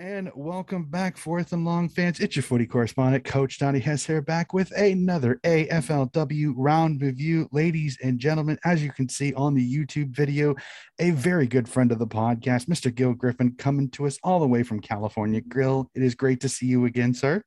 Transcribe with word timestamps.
And 0.00 0.30
welcome 0.36 0.84
back, 0.84 1.16
fourth 1.16 1.52
and 1.52 1.64
long 1.64 1.88
fans. 1.88 2.20
It's 2.20 2.36
your 2.36 2.44
footy 2.44 2.68
correspondent, 2.68 3.24
Coach 3.24 3.58
Donnie 3.58 3.80
Hess 3.80 4.06
here, 4.06 4.22
back 4.22 4.52
with 4.52 4.70
another 4.78 5.40
AFLW 5.42 6.52
round 6.56 7.02
review. 7.02 7.48
Ladies 7.50 7.98
and 8.00 8.16
gentlemen, 8.16 8.60
as 8.64 8.80
you 8.80 8.92
can 8.92 9.08
see 9.08 9.34
on 9.34 9.54
the 9.54 9.76
YouTube 9.76 10.10
video, 10.10 10.54
a 11.00 11.10
very 11.10 11.48
good 11.48 11.68
friend 11.68 11.90
of 11.90 11.98
the 11.98 12.06
podcast, 12.06 12.66
Mr. 12.66 12.94
Gil 12.94 13.12
Griffin, 13.12 13.56
coming 13.58 13.90
to 13.90 14.06
us 14.06 14.20
all 14.22 14.38
the 14.38 14.46
way 14.46 14.62
from 14.62 14.78
California. 14.78 15.40
Grill, 15.40 15.90
it 15.96 16.04
is 16.04 16.14
great 16.14 16.38
to 16.42 16.48
see 16.48 16.66
you 16.66 16.84
again, 16.84 17.12
sir. 17.12 17.42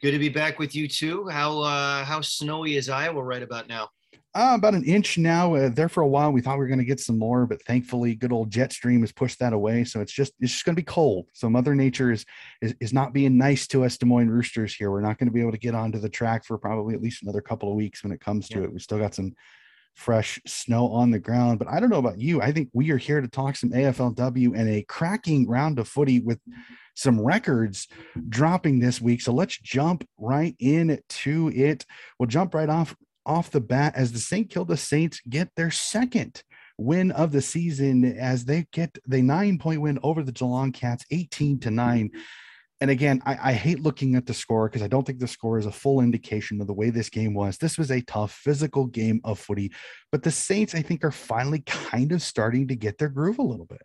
Good 0.00 0.12
to 0.12 0.18
be 0.18 0.30
back 0.30 0.58
with 0.58 0.74
you 0.74 0.88
too. 0.88 1.28
How 1.28 1.60
uh, 1.60 2.02
how 2.06 2.22
snowy 2.22 2.76
is 2.76 2.88
Iowa 2.88 3.22
right 3.22 3.42
about 3.42 3.68
now? 3.68 3.90
Uh, 4.32 4.52
about 4.54 4.74
an 4.74 4.84
inch 4.84 5.18
now. 5.18 5.54
Uh, 5.54 5.68
there 5.68 5.88
for 5.88 6.02
a 6.02 6.08
while, 6.08 6.30
we 6.30 6.40
thought 6.40 6.54
we 6.54 6.60
were 6.60 6.68
going 6.68 6.78
to 6.78 6.84
get 6.84 7.00
some 7.00 7.18
more, 7.18 7.46
but 7.46 7.60
thankfully, 7.62 8.14
good 8.14 8.32
old 8.32 8.48
jet 8.48 8.72
stream 8.72 9.00
has 9.00 9.10
pushed 9.10 9.40
that 9.40 9.52
away. 9.52 9.82
So 9.82 10.00
it's 10.00 10.12
just 10.12 10.34
it's 10.38 10.52
just 10.52 10.64
going 10.64 10.76
to 10.76 10.80
be 10.80 10.84
cold. 10.84 11.26
So 11.32 11.50
Mother 11.50 11.74
Nature 11.74 12.12
is, 12.12 12.24
is 12.62 12.74
is 12.80 12.92
not 12.92 13.12
being 13.12 13.36
nice 13.36 13.66
to 13.68 13.84
us, 13.84 13.98
Des 13.98 14.06
Moines 14.06 14.30
Roosters. 14.30 14.72
Here, 14.72 14.88
we're 14.88 15.00
not 15.00 15.18
going 15.18 15.26
to 15.26 15.32
be 15.32 15.40
able 15.40 15.50
to 15.50 15.58
get 15.58 15.74
onto 15.74 15.98
the 15.98 16.08
track 16.08 16.44
for 16.44 16.58
probably 16.58 16.94
at 16.94 17.02
least 17.02 17.24
another 17.24 17.40
couple 17.40 17.70
of 17.70 17.74
weeks 17.74 18.04
when 18.04 18.12
it 18.12 18.20
comes 18.20 18.48
to 18.50 18.58
yeah. 18.58 18.64
it. 18.64 18.72
We 18.72 18.78
still 18.78 18.98
got 18.98 19.16
some 19.16 19.34
fresh 19.96 20.40
snow 20.46 20.88
on 20.88 21.10
the 21.10 21.18
ground. 21.18 21.58
But 21.58 21.68
I 21.68 21.80
don't 21.80 21.90
know 21.90 21.98
about 21.98 22.20
you. 22.20 22.40
I 22.40 22.52
think 22.52 22.70
we 22.72 22.92
are 22.92 22.96
here 22.96 23.20
to 23.20 23.28
talk 23.28 23.56
some 23.56 23.70
AFLW 23.70 24.56
and 24.56 24.68
a 24.68 24.84
cracking 24.84 25.48
round 25.48 25.80
of 25.80 25.88
footy 25.88 26.20
with 26.20 26.38
some 26.94 27.20
records 27.20 27.88
dropping 28.28 28.78
this 28.78 29.00
week. 29.00 29.22
So 29.22 29.32
let's 29.32 29.58
jump 29.58 30.06
right 30.18 30.54
in 30.60 31.00
to 31.08 31.52
it. 31.52 31.84
We'll 32.18 32.28
jump 32.28 32.54
right 32.54 32.68
off 32.68 32.94
off 33.26 33.50
the 33.50 33.60
bat 33.60 33.94
as 33.96 34.12
the 34.12 34.18
St. 34.18 34.48
Kilda 34.48 34.76
Saints 34.76 35.20
get 35.28 35.50
their 35.56 35.70
second 35.70 36.42
win 36.78 37.10
of 37.10 37.32
the 37.32 37.42
season 37.42 38.04
as 38.04 38.44
they 38.44 38.66
get 38.72 38.96
the 39.06 39.22
nine 39.22 39.58
point 39.58 39.80
win 39.80 39.98
over 40.02 40.22
the 40.22 40.32
Geelong 40.32 40.72
Cats, 40.72 41.04
18 41.10 41.60
to 41.60 41.70
9. 41.70 42.10
And 42.80 42.90
again, 42.90 43.20
I, 43.26 43.50
I 43.50 43.52
hate 43.52 43.82
looking 43.82 44.14
at 44.14 44.24
the 44.24 44.32
score 44.32 44.68
because 44.68 44.82
I 44.82 44.88
don't 44.88 45.06
think 45.06 45.18
the 45.18 45.28
score 45.28 45.58
is 45.58 45.66
a 45.66 45.72
full 45.72 46.00
indication 46.00 46.60
of 46.60 46.66
the 46.66 46.72
way 46.72 46.88
this 46.88 47.10
game 47.10 47.34
was. 47.34 47.58
This 47.58 47.76
was 47.76 47.90
a 47.90 48.00
tough 48.00 48.32
physical 48.32 48.86
game 48.86 49.20
of 49.22 49.38
footy, 49.38 49.70
but 50.10 50.22
the 50.22 50.30
Saints, 50.30 50.74
I 50.74 50.80
think, 50.80 51.04
are 51.04 51.10
finally 51.10 51.60
kind 51.66 52.12
of 52.12 52.22
starting 52.22 52.68
to 52.68 52.76
get 52.76 52.96
their 52.96 53.10
groove 53.10 53.38
a 53.38 53.42
little 53.42 53.66
bit. 53.66 53.82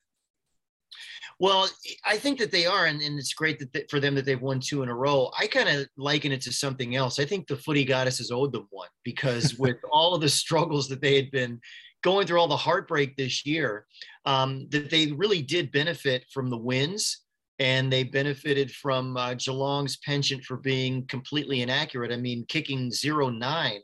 Well, 1.39 1.67
I 2.05 2.17
think 2.17 2.39
that 2.39 2.51
they 2.51 2.65
are, 2.65 2.85
and, 2.85 3.01
and 3.01 3.19
it's 3.19 3.33
great 3.33 3.59
that 3.59 3.73
they, 3.73 3.85
for 3.89 3.99
them 3.99 4.15
that 4.15 4.25
they've 4.25 4.41
won 4.41 4.61
two 4.61 4.83
in 4.83 4.89
a 4.89 4.95
row. 4.95 5.31
I 5.37 5.47
kind 5.47 5.67
of 5.67 5.87
liken 5.97 6.31
it 6.31 6.41
to 6.41 6.53
something 6.53 6.95
else. 6.95 7.19
I 7.19 7.25
think 7.25 7.47
the 7.47 7.57
footy 7.57 7.83
goddesses 7.83 8.31
owed 8.31 8.53
them 8.53 8.67
one 8.69 8.87
because 9.03 9.55
with 9.59 9.77
all 9.91 10.15
of 10.15 10.21
the 10.21 10.29
struggles 10.29 10.87
that 10.89 11.01
they 11.01 11.15
had 11.15 11.31
been 11.31 11.59
going 12.03 12.25
through, 12.25 12.39
all 12.39 12.47
the 12.47 12.55
heartbreak 12.55 13.17
this 13.17 13.45
year, 13.45 13.85
um, 14.25 14.67
that 14.69 14.89
they 14.89 15.11
really 15.11 15.41
did 15.41 15.71
benefit 15.71 16.23
from 16.31 16.49
the 16.49 16.57
wins 16.57 17.23
and 17.59 17.91
they 17.91 18.03
benefited 18.03 18.71
from 18.71 19.17
uh, 19.17 19.33
Geelong's 19.33 19.97
penchant 19.97 20.43
for 20.43 20.57
being 20.57 21.05
completely 21.07 21.61
inaccurate. 21.61 22.11
I 22.11 22.17
mean, 22.17 22.45
kicking 22.47 22.91
zero 22.91 23.29
nine 23.29 23.79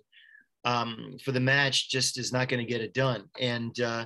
um, 0.66 1.18
for 1.24 1.32
the 1.32 1.40
match 1.40 1.90
just 1.90 2.18
is 2.18 2.32
not 2.32 2.50
going 2.50 2.66
to 2.66 2.72
get 2.72 2.82
it 2.82 2.94
done. 2.94 3.26
And 3.40 3.78
uh, 3.80 4.06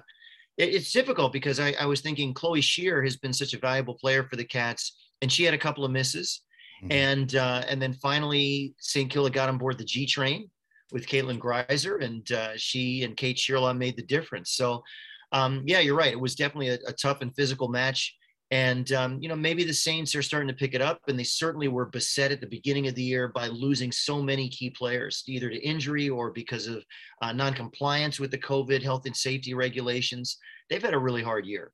it's 0.57 0.91
difficult 0.91 1.33
because 1.33 1.59
I, 1.59 1.75
I, 1.79 1.85
was 1.85 2.01
thinking 2.01 2.33
Chloe 2.33 2.61
Scheer 2.61 3.03
has 3.03 3.17
been 3.17 3.33
such 3.33 3.53
a 3.53 3.59
valuable 3.59 3.95
player 3.95 4.23
for 4.23 4.35
the 4.35 4.45
Cats, 4.45 4.95
and 5.21 5.31
she 5.31 5.43
had 5.43 5.53
a 5.53 5.57
couple 5.57 5.83
of 5.83 5.91
misses, 5.91 6.41
mm-hmm. 6.81 6.91
and 6.91 7.35
uh, 7.35 7.63
and 7.67 7.81
then 7.81 7.93
finally 7.93 8.73
St. 8.79 9.09
Kilda 9.09 9.29
got 9.29 9.49
on 9.49 9.57
board 9.57 9.77
the 9.77 9.85
G 9.85 10.05
train 10.05 10.49
with 10.91 11.07
Caitlin 11.07 11.39
Greiser, 11.39 12.03
and 12.03 12.31
uh, 12.31 12.51
she 12.55 13.03
and 13.03 13.17
Kate 13.17 13.37
Shierlaw 13.37 13.77
made 13.77 13.97
the 13.97 14.03
difference. 14.03 14.51
So, 14.51 14.83
um, 15.31 15.63
yeah, 15.65 15.79
you're 15.79 15.95
right. 15.95 16.13
It 16.13 16.19
was 16.19 16.35
definitely 16.35 16.69
a, 16.69 16.79
a 16.87 16.93
tough 16.93 17.21
and 17.21 17.35
physical 17.35 17.67
match. 17.67 18.15
And 18.51 18.91
um, 18.91 19.19
you 19.21 19.27
know, 19.27 19.35
maybe 19.35 19.63
the 19.63 19.73
Saints 19.73 20.13
are 20.13 20.21
starting 20.21 20.47
to 20.47 20.53
pick 20.53 20.75
it 20.75 20.81
up, 20.81 21.01
and 21.07 21.17
they 21.17 21.23
certainly 21.23 21.67
were 21.67 21.85
beset 21.85 22.31
at 22.31 22.41
the 22.41 22.47
beginning 22.47 22.87
of 22.87 22.95
the 22.95 23.01
year 23.01 23.27
by 23.27 23.47
losing 23.47 23.91
so 23.91 24.21
many 24.21 24.49
key 24.49 24.69
players, 24.69 25.23
either 25.27 25.49
to 25.49 25.65
injury 25.65 26.09
or 26.09 26.31
because 26.31 26.67
of 26.67 26.83
uh, 27.21 27.31
non-compliance 27.31 28.19
with 28.19 28.31
the 28.31 28.37
COVID 28.37 28.83
health 28.83 29.05
and 29.07 29.15
safety 29.15 29.53
regulations. 29.53 30.37
They've 30.69 30.83
had 30.83 30.93
a 30.93 30.99
really 30.99 31.23
hard 31.23 31.45
year. 31.45 31.71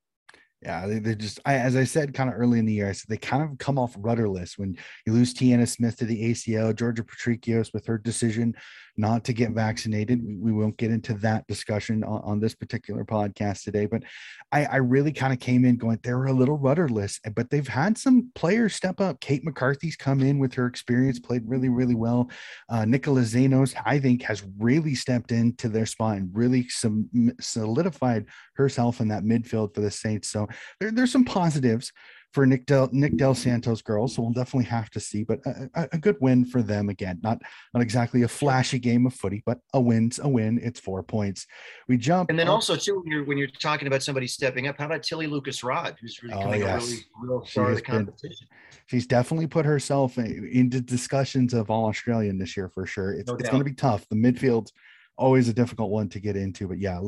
Yeah, 0.61 0.85
they, 0.85 1.15
just, 1.15 1.39
I, 1.43 1.55
as 1.55 1.75
I 1.75 1.85
said, 1.85 2.13
kind 2.13 2.29
of 2.29 2.35
early 2.37 2.59
in 2.59 2.65
the 2.65 2.73
year, 2.73 2.87
I 2.87 2.91
said 2.91 3.07
they 3.09 3.17
kind 3.17 3.41
of 3.41 3.57
come 3.57 3.79
off 3.79 3.95
rudderless 3.97 4.59
when 4.59 4.77
you 5.07 5.13
lose 5.13 5.33
Tyanna 5.33 5.67
Smith 5.67 5.97
to 5.97 6.05
the 6.05 6.31
ACL, 6.31 6.75
Georgia 6.75 7.03
Patrikios 7.03 7.73
with 7.73 7.87
her 7.87 7.97
decision 7.97 8.53
not 8.97 9.24
to 9.25 9.34
get 9.34 9.52
vaccinated. 9.52 10.22
We, 10.24 10.52
won't 10.52 10.78
get 10.78 10.91
into 10.91 11.13
that 11.16 11.47
discussion 11.47 12.03
on, 12.03 12.22
on 12.24 12.40
this 12.40 12.53
particular 12.53 13.03
podcast 13.03 13.63
today, 13.63 13.85
but 13.85 14.03
I, 14.52 14.66
I 14.66 14.75
really 14.78 15.12
kind 15.12 15.34
of 15.34 15.40
came 15.40 15.66
in 15.66 15.78
going, 15.78 16.00
they 16.03 16.13
were 16.13 16.28
a 16.28 16.34
little 16.34 16.57
rudderless, 16.57 17.19
but 17.35 17.50
they've 17.50 17.68
had 17.68 17.97
some 17.97 18.31
players 18.35 18.75
step 18.75 19.00
up. 19.00 19.19
Kate 19.19 19.44
McCarthy's 19.44 19.96
come 19.96 20.22
in 20.22 20.40
with 20.40 20.53
her 20.53 20.68
experience, 20.68 21.19
played 21.19 21.44
really, 21.46 21.69
really 21.69 21.96
well. 21.96 22.29
Uh, 22.69 22.85
Nicola 22.85 23.22
Xenos, 23.22 23.74
I 23.85 24.00
think, 24.00 24.22
has 24.24 24.44
really 24.59 24.96
stepped 24.96 25.31
into 25.31 25.69
their 25.69 25.85
spot 25.85 26.18
and 26.18 26.29
really 26.34 26.68
some, 26.69 27.09
solidified 27.40 28.25
herself 28.56 29.00
in 29.00 29.08
that 29.08 29.23
midfield 29.23 29.73
for 29.73 29.81
the 29.81 29.91
Saints. 29.91 30.29
So 30.29 30.47
there, 30.79 30.91
there's 30.91 31.12
some 31.12 31.25
positives 31.25 31.91
for 32.31 32.45
Nick 32.45 32.65
Dal 32.65 32.89
Nick 32.91 33.17
Dal 33.17 33.35
Santo's 33.35 33.81
girls. 33.81 34.15
So 34.15 34.21
we'll 34.21 34.31
definitely 34.31 34.65
have 34.65 34.89
to 34.91 34.99
see, 34.99 35.23
but 35.23 35.39
a, 35.45 35.89
a, 35.91 35.97
good 35.97 36.15
win 36.21 36.45
for 36.45 36.61
them 36.61 36.89
again. 36.89 37.19
Not 37.21 37.41
not 37.73 37.83
exactly 37.83 38.23
a 38.23 38.27
flashy 38.27 38.79
game 38.79 39.05
of 39.05 39.13
footy, 39.13 39.43
but 39.45 39.59
a 39.73 39.81
win's 39.81 40.19
a 40.19 40.27
win. 40.27 40.59
It's 40.63 40.79
four 40.79 41.03
points. 41.03 41.45
We 41.87 41.97
jump, 41.97 42.29
and 42.29 42.39
then 42.39 42.47
also 42.47 42.75
too 42.75 43.01
when 43.01 43.11
you're 43.11 43.25
when 43.25 43.37
you're 43.37 43.47
talking 43.47 43.87
about 43.87 44.03
somebody 44.03 44.27
stepping 44.27 44.67
up. 44.67 44.77
How 44.77 44.85
about 44.85 45.03
Tilly 45.03 45.27
Lucas-Rodd, 45.27 45.97
who's 45.99 46.21
really 46.23 46.35
oh, 46.35 46.43
coming 46.43 46.63
oh, 46.63 46.67
yes. 46.67 46.83
a 46.83 46.87
really 46.87 47.05
real 47.21 47.45
star 47.45 47.69
of 47.69 47.75
the 47.75 47.81
competition? 47.81 48.47
Been, 48.49 48.79
she's 48.87 49.07
definitely 49.07 49.47
put 49.47 49.65
herself 49.65 50.17
into 50.17 50.81
discussions 50.81 51.53
of 51.53 51.69
all 51.69 51.85
Australian 51.87 52.37
this 52.37 52.55
year 52.55 52.69
for 52.69 52.85
sure. 52.85 53.13
It's 53.13 53.27
no 53.27 53.35
it's 53.35 53.49
going 53.49 53.61
to 53.61 53.69
be 53.69 53.75
tough. 53.75 54.07
The 54.09 54.15
midfield 54.15 54.71
always 55.17 55.47
a 55.49 55.53
difficult 55.53 55.91
one 55.91 56.09
to 56.09 56.19
get 56.19 56.35
into. 56.35 56.67
But 56.67 56.79
yeah, 56.79 56.99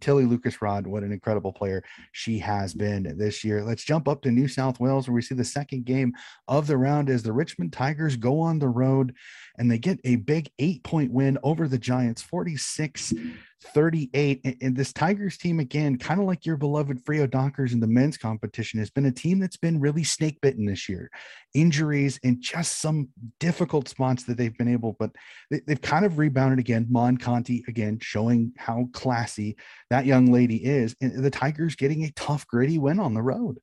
Tilly 0.00 0.24
Lucas-Rodd, 0.24 0.86
what 0.86 1.02
an 1.02 1.12
incredible 1.12 1.52
player 1.52 1.82
she 2.12 2.38
has 2.38 2.74
been 2.74 3.16
this 3.16 3.44
year. 3.44 3.62
Let's 3.62 3.84
jump 3.84 4.08
up 4.08 4.22
to 4.22 4.30
New 4.30 4.48
South 4.48 4.78
Wales 4.78 5.08
where 5.08 5.14
we 5.14 5.22
see 5.22 5.34
the 5.34 5.44
second 5.44 5.84
game 5.84 6.12
of 6.48 6.66
the 6.66 6.76
round 6.76 7.08
as 7.08 7.22
the 7.22 7.32
Richmond 7.32 7.72
Tigers 7.72 8.16
go 8.16 8.40
on 8.40 8.58
the 8.58 8.68
road 8.68 9.14
and 9.58 9.70
they 9.70 9.78
get 9.78 10.00
a 10.04 10.16
big 10.16 10.50
eight 10.58 10.82
point 10.84 11.12
win 11.12 11.38
over 11.42 11.68
the 11.68 11.78
Giants, 11.78 12.22
46 12.22 13.14
38. 13.62 14.56
And 14.60 14.76
this 14.76 14.92
Tigers 14.92 15.38
team, 15.38 15.60
again, 15.60 15.98
kind 15.98 16.20
of 16.20 16.26
like 16.26 16.44
your 16.44 16.56
beloved 16.56 17.04
Freo 17.04 17.30
Dockers 17.30 17.72
in 17.72 17.80
the 17.80 17.86
men's 17.86 18.16
competition, 18.16 18.78
has 18.78 18.90
been 18.90 19.06
a 19.06 19.12
team 19.12 19.38
that's 19.38 19.56
been 19.56 19.80
really 19.80 20.04
snake 20.04 20.38
bitten 20.40 20.66
this 20.66 20.88
year. 20.88 21.10
Injuries 21.54 22.20
and 22.22 22.40
just 22.40 22.80
some 22.80 23.08
difficult 23.40 23.88
spots 23.88 24.24
that 24.24 24.36
they've 24.36 24.56
been 24.56 24.72
able, 24.72 24.94
but 24.98 25.10
they, 25.50 25.60
have 25.68 25.80
kind 25.80 26.04
of 26.04 26.18
rebounded 26.18 26.58
again. 26.58 26.86
Mon 26.90 27.16
Conti, 27.16 27.64
again, 27.66 27.98
showing 28.00 28.52
how 28.56 28.88
classy 28.92 29.56
that 29.90 30.06
young 30.06 30.32
lady 30.32 30.56
is. 30.56 30.94
And 31.00 31.24
the 31.24 31.30
Tigers 31.30 31.76
getting 31.76 32.04
a 32.04 32.12
tough, 32.12 32.46
gritty 32.46 32.78
win 32.78 33.00
on 33.00 33.14
the 33.14 33.22
road. 33.22 33.58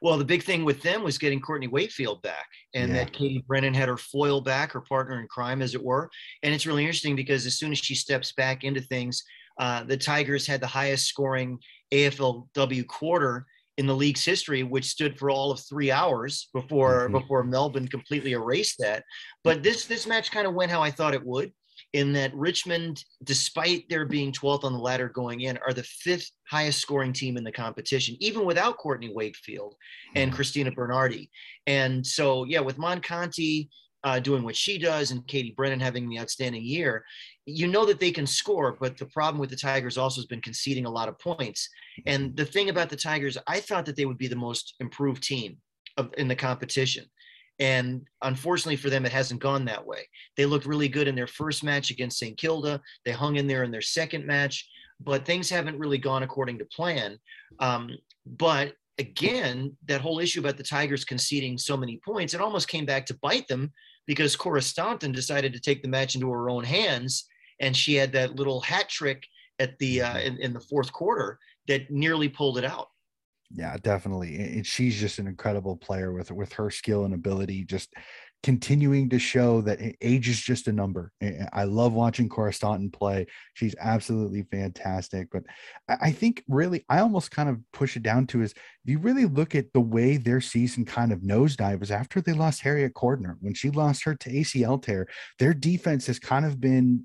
Well, 0.00 0.18
the 0.18 0.24
big 0.24 0.42
thing 0.42 0.64
with 0.64 0.82
them 0.82 1.02
was 1.02 1.18
getting 1.18 1.40
Courtney 1.40 1.68
Wakefield 1.68 2.22
back, 2.22 2.46
and 2.74 2.90
yeah. 2.90 2.98
that 2.98 3.12
Katie 3.12 3.44
Brennan 3.46 3.74
had 3.74 3.88
her 3.88 3.96
foil 3.96 4.40
back, 4.40 4.72
her 4.72 4.80
partner 4.80 5.20
in 5.20 5.26
crime, 5.28 5.62
as 5.62 5.74
it 5.74 5.82
were. 5.82 6.10
And 6.42 6.54
it's 6.54 6.66
really 6.66 6.84
interesting 6.84 7.16
because 7.16 7.46
as 7.46 7.58
soon 7.58 7.72
as 7.72 7.78
she 7.78 7.94
steps 7.94 8.32
back 8.32 8.64
into 8.64 8.80
things, 8.80 9.22
uh, 9.58 9.84
the 9.84 9.96
Tigers 9.96 10.46
had 10.46 10.60
the 10.60 10.66
highest 10.66 11.06
scoring 11.06 11.58
AFLW 11.92 12.86
quarter 12.86 13.46
in 13.76 13.86
the 13.86 13.94
league's 13.94 14.24
history, 14.24 14.62
which 14.62 14.84
stood 14.84 15.18
for 15.18 15.30
all 15.30 15.50
of 15.50 15.60
three 15.60 15.90
hours 15.90 16.48
before 16.52 17.04
mm-hmm. 17.04 17.18
before 17.18 17.44
Melbourne 17.44 17.88
completely 17.88 18.32
erased 18.32 18.76
that. 18.78 19.04
But 19.42 19.62
this 19.62 19.86
this 19.86 20.06
match 20.06 20.30
kind 20.30 20.46
of 20.46 20.54
went 20.54 20.70
how 20.70 20.82
I 20.82 20.90
thought 20.90 21.14
it 21.14 21.24
would 21.24 21.52
in 21.94 22.12
that 22.12 22.34
Richmond, 22.34 23.04
despite 23.22 23.88
their 23.88 24.04
being 24.04 24.32
12th 24.32 24.64
on 24.64 24.72
the 24.72 24.78
ladder 24.78 25.08
going 25.08 25.42
in, 25.42 25.56
are 25.58 25.72
the 25.72 25.84
fifth 25.84 26.28
highest 26.50 26.80
scoring 26.80 27.12
team 27.12 27.36
in 27.36 27.44
the 27.44 27.52
competition, 27.52 28.16
even 28.18 28.44
without 28.44 28.78
Courtney 28.78 29.12
Wakefield 29.14 29.76
and 30.16 30.30
hmm. 30.30 30.36
Christina 30.36 30.72
Bernardi. 30.72 31.30
And 31.68 32.04
so, 32.04 32.44
yeah, 32.44 32.58
with 32.58 32.78
Mon 32.78 33.00
Conti 33.00 33.70
uh, 34.02 34.18
doing 34.18 34.42
what 34.42 34.56
she 34.56 34.76
does 34.76 35.12
and 35.12 35.26
Katie 35.28 35.54
Brennan 35.56 35.78
having 35.78 36.08
the 36.08 36.18
outstanding 36.18 36.64
year, 36.64 37.04
you 37.46 37.68
know 37.68 37.86
that 37.86 38.00
they 38.00 38.10
can 38.10 38.26
score. 38.26 38.76
But 38.78 38.98
the 38.98 39.06
problem 39.06 39.40
with 39.40 39.50
the 39.50 39.56
Tigers 39.56 39.96
also 39.96 40.20
has 40.20 40.26
been 40.26 40.42
conceding 40.42 40.86
a 40.86 40.90
lot 40.90 41.08
of 41.08 41.18
points. 41.20 41.68
And 42.06 42.36
the 42.36 42.44
thing 42.44 42.70
about 42.70 42.90
the 42.90 42.96
Tigers, 42.96 43.38
I 43.46 43.60
thought 43.60 43.86
that 43.86 43.94
they 43.94 44.04
would 44.04 44.18
be 44.18 44.28
the 44.28 44.34
most 44.34 44.74
improved 44.80 45.22
team 45.22 45.58
of, 45.96 46.12
in 46.18 46.26
the 46.26 46.36
competition. 46.36 47.04
And 47.58 48.02
unfortunately 48.22 48.76
for 48.76 48.90
them, 48.90 49.06
it 49.06 49.12
hasn't 49.12 49.40
gone 49.40 49.64
that 49.66 49.86
way. 49.86 50.08
They 50.36 50.46
looked 50.46 50.66
really 50.66 50.88
good 50.88 51.08
in 51.08 51.14
their 51.14 51.26
first 51.26 51.62
match 51.62 51.90
against 51.90 52.18
St. 52.18 52.36
Kilda. 52.36 52.80
They 53.04 53.12
hung 53.12 53.36
in 53.36 53.46
there 53.46 53.62
in 53.62 53.70
their 53.70 53.82
second 53.82 54.26
match, 54.26 54.68
but 55.00 55.24
things 55.24 55.48
haven't 55.50 55.78
really 55.78 55.98
gone 55.98 56.22
according 56.22 56.58
to 56.58 56.64
plan. 56.64 57.18
Um, 57.60 57.90
but 58.26 58.74
again, 58.98 59.76
that 59.86 60.00
whole 60.00 60.18
issue 60.18 60.40
about 60.40 60.56
the 60.56 60.64
Tigers 60.64 61.04
conceding 61.04 61.58
so 61.58 61.76
many 61.76 62.00
points, 62.04 62.34
it 62.34 62.40
almost 62.40 62.68
came 62.68 62.86
back 62.86 63.06
to 63.06 63.18
bite 63.22 63.46
them 63.48 63.72
because 64.06 64.36
Cora 64.36 64.62
Staunton 64.62 65.12
decided 65.12 65.52
to 65.52 65.60
take 65.60 65.82
the 65.82 65.88
match 65.88 66.14
into 66.14 66.30
her 66.30 66.50
own 66.50 66.64
hands. 66.64 67.26
And 67.60 67.76
she 67.76 67.94
had 67.94 68.12
that 68.12 68.36
little 68.36 68.60
hat 68.60 68.88
trick 68.88 69.24
at 69.60 69.78
the 69.78 70.02
uh, 70.02 70.18
in, 70.18 70.38
in 70.38 70.52
the 70.52 70.60
fourth 70.60 70.92
quarter 70.92 71.38
that 71.68 71.90
nearly 71.90 72.28
pulled 72.28 72.58
it 72.58 72.64
out. 72.64 72.88
Yeah, 73.50 73.76
definitely. 73.82 74.36
And 74.36 74.66
she's 74.66 74.98
just 74.98 75.18
an 75.18 75.26
incredible 75.26 75.76
player 75.76 76.12
with 76.12 76.30
with 76.32 76.52
her 76.54 76.70
skill 76.70 77.04
and 77.04 77.14
ability. 77.14 77.64
Just 77.64 77.92
continuing 78.44 79.08
to 79.08 79.18
show 79.18 79.62
that 79.62 79.80
age 80.02 80.28
is 80.28 80.38
just 80.38 80.68
a 80.68 80.72
number. 80.72 81.10
I 81.52 81.64
love 81.64 81.94
watching 81.94 82.28
Cora 82.28 82.52
Staunton 82.52 82.90
play. 82.90 83.26
She's 83.54 83.74
absolutely 83.80 84.42
fantastic. 84.50 85.28
But 85.32 85.44
I 85.88 86.12
think 86.12 86.44
really, 86.46 86.84
I 86.90 86.98
almost 86.98 87.30
kind 87.30 87.48
of 87.48 87.58
push 87.72 87.96
it 87.96 88.02
down 88.02 88.26
to 88.28 88.42
is 88.42 88.52
if 88.52 88.90
you 88.90 88.98
really 88.98 89.24
look 89.24 89.54
at 89.54 89.72
the 89.72 89.80
way 89.80 90.18
their 90.18 90.42
season 90.42 90.84
kind 90.84 91.10
of 91.10 91.20
nosedive 91.20 91.80
was 91.80 91.90
after 91.90 92.20
they 92.20 92.34
lost 92.34 92.60
Harriet 92.60 92.92
Cordner, 92.92 93.36
when 93.40 93.54
she 93.54 93.70
lost 93.70 94.04
her 94.04 94.14
to 94.14 94.30
ACL 94.30 94.82
tear, 94.82 95.06
their 95.38 95.54
defense 95.54 96.06
has 96.06 96.18
kind 96.18 96.44
of 96.44 96.60
been 96.60 97.04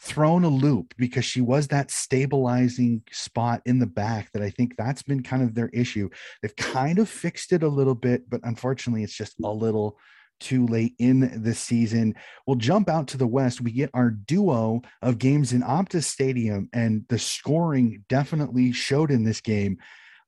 thrown 0.00 0.44
a 0.44 0.48
loop 0.48 0.94
because 0.98 1.24
she 1.24 1.40
was 1.40 1.68
that 1.68 1.90
stabilizing 1.90 3.02
spot 3.10 3.62
in 3.64 3.78
the 3.78 3.86
back 3.86 4.30
that 4.32 4.42
I 4.42 4.50
think 4.50 4.76
that's 4.76 5.02
been 5.02 5.22
kind 5.22 5.42
of 5.42 5.54
their 5.54 5.68
issue. 5.68 6.10
They've 6.42 6.56
kind 6.56 6.98
of 6.98 7.08
fixed 7.08 7.52
it 7.52 7.62
a 7.62 7.68
little 7.68 7.94
bit, 7.94 8.28
but 8.28 8.40
unfortunately, 8.44 9.02
it's 9.02 9.16
just 9.16 9.36
a 9.42 9.48
little 9.48 9.98
too 10.40 10.66
late 10.66 10.94
in 10.98 11.42
the 11.42 11.54
season. 11.54 12.14
We'll 12.46 12.56
jump 12.56 12.88
out 12.88 13.08
to 13.08 13.16
the 13.16 13.26
West. 13.26 13.60
We 13.60 13.72
get 13.72 13.90
our 13.94 14.10
duo 14.10 14.82
of 15.00 15.18
games 15.18 15.52
in 15.52 15.62
Optus 15.62 16.04
Stadium, 16.04 16.68
and 16.72 17.04
the 17.08 17.18
scoring 17.18 18.04
definitely 18.08 18.72
showed 18.72 19.10
in 19.10 19.24
this 19.24 19.40
game. 19.40 19.78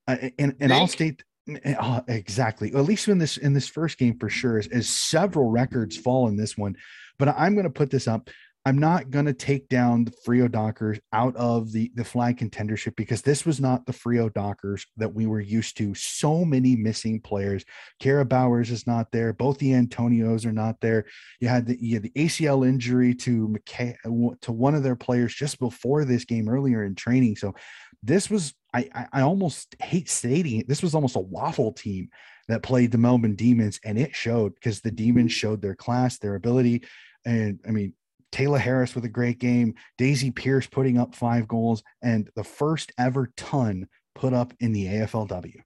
Uh, 0.09 0.17
and 0.39 0.55
and 0.61 0.73
I'll 0.73 0.87
state 0.87 1.23
uh, 1.65 2.01
exactly, 2.09 2.75
at 2.75 2.85
least 2.85 3.09
in 3.09 3.19
this 3.19 3.37
in 3.37 3.53
this 3.53 3.69
first 3.69 3.99
game 3.99 4.19
for 4.19 4.29
sure, 4.29 4.59
as, 4.59 4.69
as 4.69 4.89
several 4.89 5.51
records 5.51 5.97
fall 5.97 6.29
in 6.29 6.37
this 6.37 6.57
one. 6.57 6.77
But 7.19 7.29
I'm 7.29 7.55
going 7.55 7.65
to 7.65 7.71
put 7.71 7.91
this 7.91 8.09
up. 8.09 8.31
I'm 8.67 8.79
not 8.79 9.13
going 9.13 9.27
to 9.27 9.33
take 9.33 9.69
down 9.69 10.07
the 10.07 10.11
Freo 10.11 10.51
Dockers 10.51 10.99
out 11.13 11.37
of 11.37 11.71
the, 11.71 11.93
the 11.95 12.03
flag 12.03 12.39
contendership 12.39 12.97
because 12.97 13.23
this 13.23 13.47
was 13.47 13.61
not 13.61 13.87
the 13.87 13.93
Freo 13.93 14.33
Dockers 14.35 14.85
that 14.97 15.15
we 15.15 15.25
were 15.27 15.41
used 15.41 15.77
to. 15.77 15.95
So 15.95 16.45
many 16.45 16.75
missing 16.75 17.21
players. 17.21 17.65
Kiara 18.03 18.29
Bowers 18.29 18.73
is 18.73 18.85
not 18.85 19.13
there. 19.13 19.33
Both 19.33 19.59
the 19.59 19.71
Antonios 19.71 20.45
are 20.45 20.53
not 20.53 20.81
there. 20.81 21.05
You 21.39 21.47
had 21.47 21.67
the, 21.67 21.81
you 21.81 21.95
had 21.95 22.03
the 22.03 22.11
ACL 22.17 22.67
injury 22.67 23.15
to 23.15 23.47
McKay, 23.47 23.95
to 24.41 24.53
one 24.53 24.75
of 24.75 24.83
their 24.83 24.97
players 24.97 25.33
just 25.33 25.61
before 25.61 26.05
this 26.05 26.25
game 26.25 26.49
earlier 26.49 26.83
in 26.83 26.97
training. 26.97 27.37
So 27.37 27.55
this 28.03 28.29
was, 28.29 28.53
I, 28.75 28.91
I, 29.13 29.21
almost 29.21 29.77
hate 29.81 30.09
stating 30.11 30.59
it. 30.59 30.69
This 30.69 30.83
was 30.83 30.97
almost 30.97 31.15
a 31.15 31.21
waffle 31.21 31.73
team 31.73 32.09
that 32.49 32.65
played 32.65 32.91
the 32.91 32.99
Melbourne 32.99 33.37
Demons 33.37 33.79
and 33.85 33.97
it 33.97 34.17
showed 34.17 34.57
because 34.57 34.81
the 34.81 34.91
Demons 34.91 35.33
showed 35.33 35.63
their 35.63 35.77
class, 35.77 36.19
their 36.19 36.35
ability. 36.35 36.83
And 37.25 37.61
I 37.67 37.71
mean, 37.71 37.93
Tayla 38.37 38.61
Harris 38.61 38.95
with 38.95 39.07
a 39.07 39.09
great 39.09 39.39
game, 39.39 39.75
Daisy 39.97 40.31
Pearce 40.31 40.67
putting 40.67 40.99
up 40.99 41.15
five 41.15 41.49
goals, 41.49 41.83
and 42.03 42.29
the 42.37 42.45
first 42.45 42.93
ever 42.99 43.33
ton 43.39 43.89
put 44.15 44.35
up 44.35 44.53
in 44.61 44.73
the 44.73 44.85
AFLW. 44.87 45.63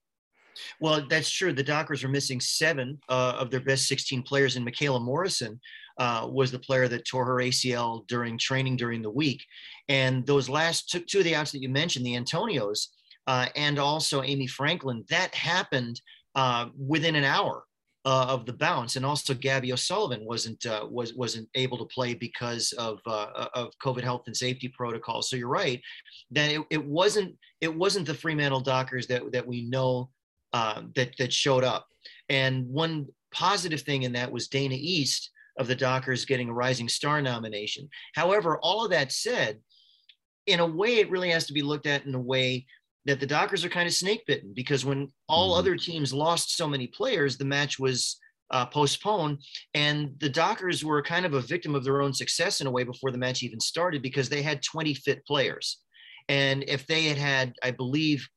Well, 0.81 1.05
that's 1.09 1.31
true. 1.31 1.53
The 1.53 1.65
Dockers 1.65 2.05
are 2.05 2.09
missing 2.09 2.39
seven 2.39 3.01
uh, 3.09 3.35
of 3.39 3.51
their 3.51 3.61
best 3.61 3.89
16 3.89 4.23
players, 4.23 4.55
and 4.55 4.65
Michaela 4.65 5.01
Morrison 5.01 5.59
uh, 5.99 6.29
was 6.31 6.53
the 6.53 6.61
player 6.61 6.87
that 6.87 7.05
tore 7.07 7.25
her 7.25 7.37
ACL 7.37 8.07
during 8.07 8.39
training 8.39 8.77
during 8.77 9.03
the 9.03 9.11
week. 9.11 9.45
And 9.89 10.25
those 10.25 10.49
last 10.49 10.91
two, 10.91 11.01
two 11.01 11.19
of 11.19 11.25
the 11.25 11.35
outs 11.35 11.51
that 11.51 11.63
you 11.63 11.69
mentioned, 11.69 12.07
the 12.07 12.17
Antonios 12.17 12.87
uh, 13.27 13.47
and 13.57 13.81
also 13.81 14.23
Amy 14.23 14.47
Franklin, 14.47 15.05
that 15.09 15.35
happened 15.35 16.01
uh, 16.37 16.67
within 16.79 17.17
an 17.17 17.25
hour 17.25 17.65
uh, 18.05 18.27
of 18.29 18.47
the 18.47 18.53
bounce, 18.53 18.97
and 18.97 19.05
also 19.05 19.35
Gabby 19.35 19.73
O'Sullivan 19.73 20.25
wasn't 20.25 20.65
uh, 20.65 20.87
was 20.91 21.15
wasn't 21.15 21.49
able 21.55 21.79
to 21.79 21.85
play 21.85 22.15
because 22.15 22.73
of 22.73 22.99
uh, 23.07 23.47
of 23.55 23.73
COVID 23.85 24.03
health 24.03 24.23
and 24.27 24.37
safety 24.37 24.69
protocols. 24.69 25.29
So 25.29 25.37
you're 25.37 25.49
right 25.49 25.81
that 26.31 26.51
it, 26.51 26.63
it 26.71 26.85
wasn't 26.85 27.37
it 27.61 27.75
wasn't 27.75 28.07
the 28.07 28.15
Fremantle 28.15 28.61
Dockers 28.61 29.07
that 29.09 29.31
that 29.33 29.47
we 29.47 29.63
know 29.69 30.11
um, 30.53 30.93
that 30.97 31.15
that 31.19 31.33
showed 31.33 31.65
up. 31.65 31.87
And 32.29 32.67
one 32.69 33.07
positive 33.33 33.83
thing 33.83 34.05
in 34.05 34.13
that 34.13 34.33
was 34.33 34.49
Dana 34.49 34.77
East 34.79 35.31
of 35.59 35.67
the 35.67 35.77
Dockers 35.77 36.25
getting 36.25 36.49
a 36.49 36.55
Rising 36.55 36.89
Star 36.89 37.21
nomination. 37.21 37.89
However, 38.15 38.59
all 38.63 38.85
of 38.85 38.91
that 38.93 39.13
said, 39.13 39.61
in 40.47 40.61
a 40.61 40.67
way, 40.67 40.97
it 40.97 41.11
really 41.11 41.31
has 41.31 41.47
to 41.47 41.53
be 41.53 41.63
looked 41.63 41.87
at 41.87 42.07
in 42.07 42.15
a 42.15 42.21
way 42.21 42.67
that 43.07 43.21
the 43.21 43.27
Dockers 43.27 43.65
are 43.65 43.71
kind 43.71 43.87
of 43.87 43.95
snake 43.95 44.25
bitten 44.27 44.53
because 44.55 44.85
when 44.85 45.11
all 45.29 45.51
mm-hmm. 45.51 45.59
other 45.59 45.77
teams 45.77 46.13
lost 46.13 46.57
so 46.57 46.69
many 46.69 46.87
players, 46.87 47.37
the 47.37 47.45
match 47.45 47.79
was 47.79 48.19
uh, 48.51 48.67
postponed, 48.67 49.39
and 49.75 50.15
the 50.19 50.29
Dockers 50.29 50.85
were 50.85 51.03
kind 51.03 51.25
of 51.25 51.35
a 51.35 51.41
victim 51.41 51.75
of 51.75 51.85
their 51.85 52.03
own 52.03 52.13
success 52.13 52.61
in 52.61 52.67
a 52.67 52.71
way 52.71 52.83
before 52.83 53.11
the 53.11 53.19
match 53.19 53.43
even 53.43 53.61
started 53.61 54.03
because 54.03 54.29
they 54.29 54.43
had 54.43 54.63
20 54.63 54.95
fit 54.95 55.25
players, 55.27 55.79
and 56.29 56.65
if 56.67 56.87
they 56.87 57.05
had 57.05 57.19
had, 57.19 57.55
I 57.63 57.71
believe. 57.71 58.29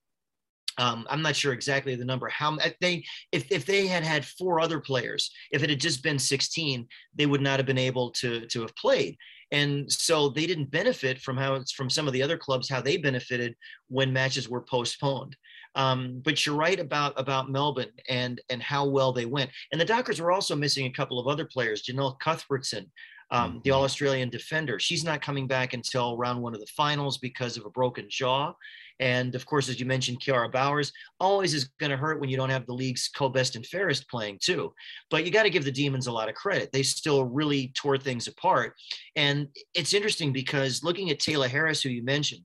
Um, 0.79 1.05
I'm 1.07 1.21
not 1.21 1.35
sure 1.35 1.53
exactly 1.53 1.93
the 1.93 2.03
number. 2.03 2.27
How 2.29 2.57
they, 2.81 3.03
if, 3.31 3.51
if 3.51 3.63
they 3.63 3.85
had 3.85 4.03
had 4.03 4.25
four 4.25 4.59
other 4.59 4.79
players, 4.79 5.29
if 5.51 5.61
it 5.61 5.69
had 5.69 5.79
just 5.79 6.01
been 6.01 6.17
16, 6.17 6.87
they 7.13 7.27
would 7.27 7.41
not 7.41 7.59
have 7.59 7.67
been 7.67 7.77
able 7.77 8.09
to 8.13 8.47
to 8.47 8.61
have 8.61 8.75
played 8.75 9.15
and 9.53 9.89
so 9.89 10.29
they 10.29 10.47
didn't 10.47 10.71
benefit 10.71 11.21
from 11.21 11.37
how 11.37 11.53
it's 11.53 11.71
from 11.71 11.89
some 11.89 12.07
of 12.07 12.13
the 12.13 12.23
other 12.23 12.37
clubs 12.37 12.67
how 12.67 12.81
they 12.81 12.97
benefited 12.97 13.55
when 13.87 14.11
matches 14.11 14.49
were 14.49 14.61
postponed. 14.61 15.37
Um, 15.75 16.21
but 16.23 16.45
you're 16.45 16.55
right 16.55 16.79
about 16.79 17.13
about 17.17 17.49
melbourne 17.49 17.91
and 18.09 18.41
and 18.49 18.61
how 18.61 18.85
well 18.85 19.13
they 19.13 19.25
went. 19.25 19.51
And 19.71 19.79
the 19.79 19.85
dockers 19.85 20.19
were 20.19 20.31
also 20.31 20.55
missing 20.55 20.87
a 20.87 20.91
couple 20.91 21.19
of 21.19 21.27
other 21.27 21.45
players 21.45 21.83
janelle 21.83 22.19
cuthbertson 22.19 22.91
um, 23.33 23.59
the 23.63 23.69
mm-hmm. 23.69 23.77
all 23.77 23.83
australian 23.83 24.29
defender 24.29 24.79
she's 24.79 25.03
not 25.03 25.21
coming 25.21 25.47
back 25.47 25.73
until 25.73 26.17
round 26.17 26.41
one 26.41 26.53
of 26.53 26.61
the 26.61 26.67
finals 26.77 27.17
because 27.17 27.57
of 27.57 27.65
a 27.65 27.69
broken 27.69 28.05
jaw 28.09 28.53
and 28.99 29.35
of 29.35 29.45
course, 29.45 29.69
as 29.69 29.79
you 29.79 29.85
mentioned, 29.85 30.21
Kiara 30.21 30.51
Bowers 30.51 30.91
always 31.19 31.53
is 31.53 31.69
going 31.79 31.89
to 31.89 31.97
hurt 31.97 32.19
when 32.19 32.29
you 32.29 32.37
don't 32.37 32.49
have 32.49 32.65
the 32.65 32.73
league's 32.73 33.09
co-best 33.15 33.55
and 33.55 33.65
fairest 33.65 34.09
playing 34.09 34.39
too. 34.41 34.73
But 35.09 35.25
you 35.25 35.31
got 35.31 35.43
to 35.43 35.49
give 35.49 35.65
the 35.65 35.71
Demons 35.71 36.07
a 36.07 36.11
lot 36.11 36.29
of 36.29 36.35
credit. 36.35 36.71
They 36.71 36.83
still 36.83 37.25
really 37.25 37.71
tore 37.75 37.97
things 37.97 38.27
apart. 38.27 38.75
And 39.15 39.47
it's 39.73 39.93
interesting 39.93 40.31
because 40.31 40.83
looking 40.83 41.09
at 41.09 41.19
Tayla 41.19 41.47
Harris, 41.47 41.81
who 41.81 41.89
you 41.89 42.03
mentioned, 42.03 42.41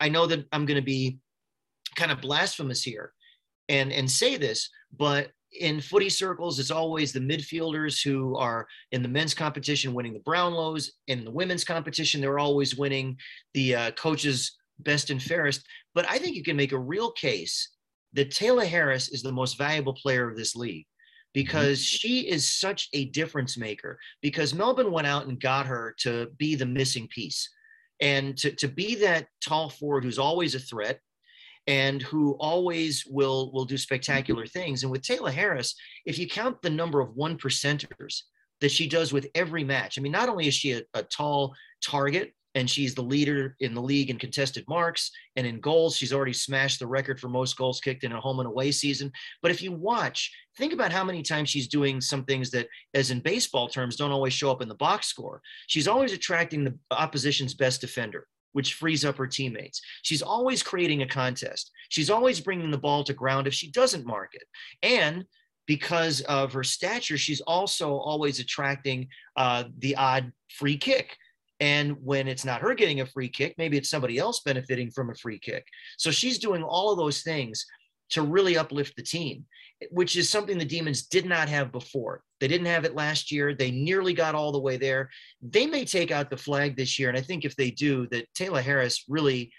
I 0.00 0.08
know 0.08 0.26
that 0.26 0.44
I'm 0.52 0.66
going 0.66 0.80
to 0.80 0.84
be 0.84 1.18
kind 1.94 2.12
of 2.12 2.20
blasphemous 2.20 2.82
here 2.82 3.12
and 3.68 3.92
and 3.92 4.10
say 4.10 4.36
this, 4.36 4.68
but 4.96 5.30
in 5.60 5.80
footy 5.80 6.08
circles, 6.08 6.58
it's 6.58 6.70
always 6.70 7.12
the 7.12 7.20
midfielders 7.20 8.02
who 8.02 8.36
are 8.36 8.66
in 8.92 9.02
the 9.02 9.08
men's 9.08 9.34
competition 9.34 9.94
winning 9.94 10.12
the 10.12 10.20
Brownlows. 10.20 10.90
In 11.08 11.24
the 11.24 11.30
women's 11.30 11.64
competition, 11.64 12.20
they're 12.20 12.38
always 12.38 12.76
winning 12.76 13.16
the 13.54 13.74
uh, 13.74 13.90
coaches 13.92 14.56
best 14.80 15.10
and 15.10 15.22
fairest. 15.22 15.66
But 15.94 16.08
I 16.08 16.18
think 16.18 16.36
you 16.36 16.42
can 16.42 16.56
make 16.56 16.72
a 16.72 16.78
real 16.78 17.10
case 17.12 17.70
that 18.12 18.30
Tayla 18.30 18.66
Harris 18.66 19.08
is 19.08 19.22
the 19.22 19.32
most 19.32 19.58
valuable 19.58 19.94
player 19.94 20.28
of 20.28 20.36
this 20.36 20.56
league 20.56 20.86
because 21.34 21.80
mm-hmm. 21.80 21.98
she 21.98 22.20
is 22.28 22.48
such 22.48 22.88
a 22.92 23.06
difference 23.06 23.58
maker. 23.58 23.98
Because 24.22 24.54
Melbourne 24.54 24.92
went 24.92 25.06
out 25.06 25.26
and 25.26 25.40
got 25.40 25.66
her 25.66 25.94
to 26.00 26.28
be 26.38 26.54
the 26.54 26.66
missing 26.66 27.08
piece 27.08 27.48
and 28.00 28.36
to, 28.38 28.52
to 28.52 28.68
be 28.68 28.94
that 28.96 29.26
tall 29.42 29.70
forward 29.70 30.04
who's 30.04 30.18
always 30.18 30.54
a 30.54 30.60
threat 30.60 31.00
and 31.66 32.02
who 32.02 32.32
always 32.34 33.04
will 33.06 33.50
will 33.52 33.64
do 33.64 33.76
spectacular 33.76 34.46
things. 34.46 34.82
And 34.82 34.92
with 34.92 35.02
Tayla 35.02 35.32
Harris, 35.32 35.74
if 36.04 36.18
you 36.18 36.28
count 36.28 36.62
the 36.62 36.70
number 36.70 37.00
of 37.00 37.14
one 37.14 37.36
percenters 37.36 38.22
that 38.60 38.70
she 38.70 38.88
does 38.88 39.12
with 39.12 39.26
every 39.34 39.64
match, 39.64 39.98
I 39.98 40.02
mean, 40.02 40.12
not 40.12 40.28
only 40.28 40.48
is 40.48 40.54
she 40.54 40.72
a, 40.72 40.82
a 40.94 41.02
tall 41.02 41.54
target, 41.82 42.32
and 42.56 42.70
she's 42.70 42.94
the 42.94 43.02
leader 43.02 43.54
in 43.60 43.74
the 43.74 43.82
league 43.82 44.08
in 44.08 44.16
contested 44.16 44.64
marks 44.66 45.10
and 45.36 45.46
in 45.46 45.60
goals. 45.60 45.94
She's 45.94 46.12
already 46.14 46.32
smashed 46.32 46.78
the 46.78 46.86
record 46.86 47.20
for 47.20 47.28
most 47.28 47.54
goals 47.58 47.80
kicked 47.80 48.02
in 48.02 48.12
a 48.12 48.20
home 48.20 48.40
and 48.40 48.48
away 48.48 48.72
season. 48.72 49.12
But 49.42 49.50
if 49.50 49.60
you 49.60 49.72
watch, 49.72 50.32
think 50.56 50.72
about 50.72 50.90
how 50.90 51.04
many 51.04 51.22
times 51.22 51.50
she's 51.50 51.68
doing 51.68 52.00
some 52.00 52.24
things 52.24 52.50
that, 52.52 52.66
as 52.94 53.10
in 53.10 53.20
baseball 53.20 53.68
terms, 53.68 53.96
don't 53.96 54.10
always 54.10 54.32
show 54.32 54.50
up 54.50 54.62
in 54.62 54.70
the 54.70 54.74
box 54.74 55.06
score. 55.06 55.42
She's 55.66 55.86
always 55.86 56.14
attracting 56.14 56.64
the 56.64 56.74
opposition's 56.90 57.52
best 57.52 57.82
defender 57.82 58.26
which 58.56 58.72
frees 58.72 59.04
up 59.04 59.18
her 59.18 59.26
teammates. 59.26 59.82
She's 60.00 60.22
always 60.22 60.62
creating 60.62 61.02
a 61.02 61.06
contest. 61.06 61.70
She's 61.90 62.08
always 62.08 62.40
bringing 62.40 62.70
the 62.70 62.78
ball 62.78 63.04
to 63.04 63.12
ground 63.12 63.46
if 63.46 63.52
she 63.52 63.70
doesn't 63.70 64.06
mark 64.06 64.30
it. 64.32 64.44
And 64.82 65.26
because 65.66 66.22
of 66.22 66.54
her 66.54 66.64
stature, 66.64 67.18
she's 67.18 67.42
also 67.42 67.92
always 67.98 68.40
attracting 68.40 69.08
uh, 69.36 69.64
the 69.80 69.94
odd 69.96 70.32
free 70.48 70.78
kick. 70.78 71.18
And 71.60 71.98
when 72.02 72.28
it's 72.28 72.46
not 72.46 72.62
her 72.62 72.72
getting 72.72 73.02
a 73.02 73.06
free 73.06 73.28
kick, 73.28 73.54
maybe 73.58 73.76
it's 73.76 73.90
somebody 73.90 74.16
else 74.16 74.40
benefiting 74.40 74.90
from 74.90 75.10
a 75.10 75.14
free 75.16 75.38
kick. 75.38 75.66
So 75.98 76.10
she's 76.10 76.38
doing 76.38 76.62
all 76.62 76.90
of 76.90 76.96
those 76.96 77.20
things 77.20 77.66
to 78.12 78.22
really 78.22 78.56
uplift 78.56 78.96
the 78.96 79.02
team, 79.02 79.44
which 79.90 80.16
is 80.16 80.30
something 80.30 80.56
the 80.56 80.64
Demons 80.64 81.02
did 81.08 81.26
not 81.26 81.50
have 81.50 81.72
before. 81.72 82.22
They 82.40 82.48
didn't 82.48 82.66
have 82.66 82.84
it 82.84 82.94
last 82.94 83.32
year. 83.32 83.54
They 83.54 83.70
nearly 83.70 84.12
got 84.12 84.34
all 84.34 84.52
the 84.52 84.60
way 84.60 84.76
there. 84.76 85.10
They 85.40 85.66
may 85.66 85.84
take 85.84 86.10
out 86.10 86.30
the 86.30 86.36
flag 86.36 86.76
this 86.76 86.98
year. 86.98 87.08
And 87.08 87.16
I 87.16 87.22
think 87.22 87.44
if 87.44 87.56
they 87.56 87.70
do, 87.70 88.06
that 88.08 88.26
Tayla 88.34 88.62
Harris 88.62 89.04
really 89.08 89.52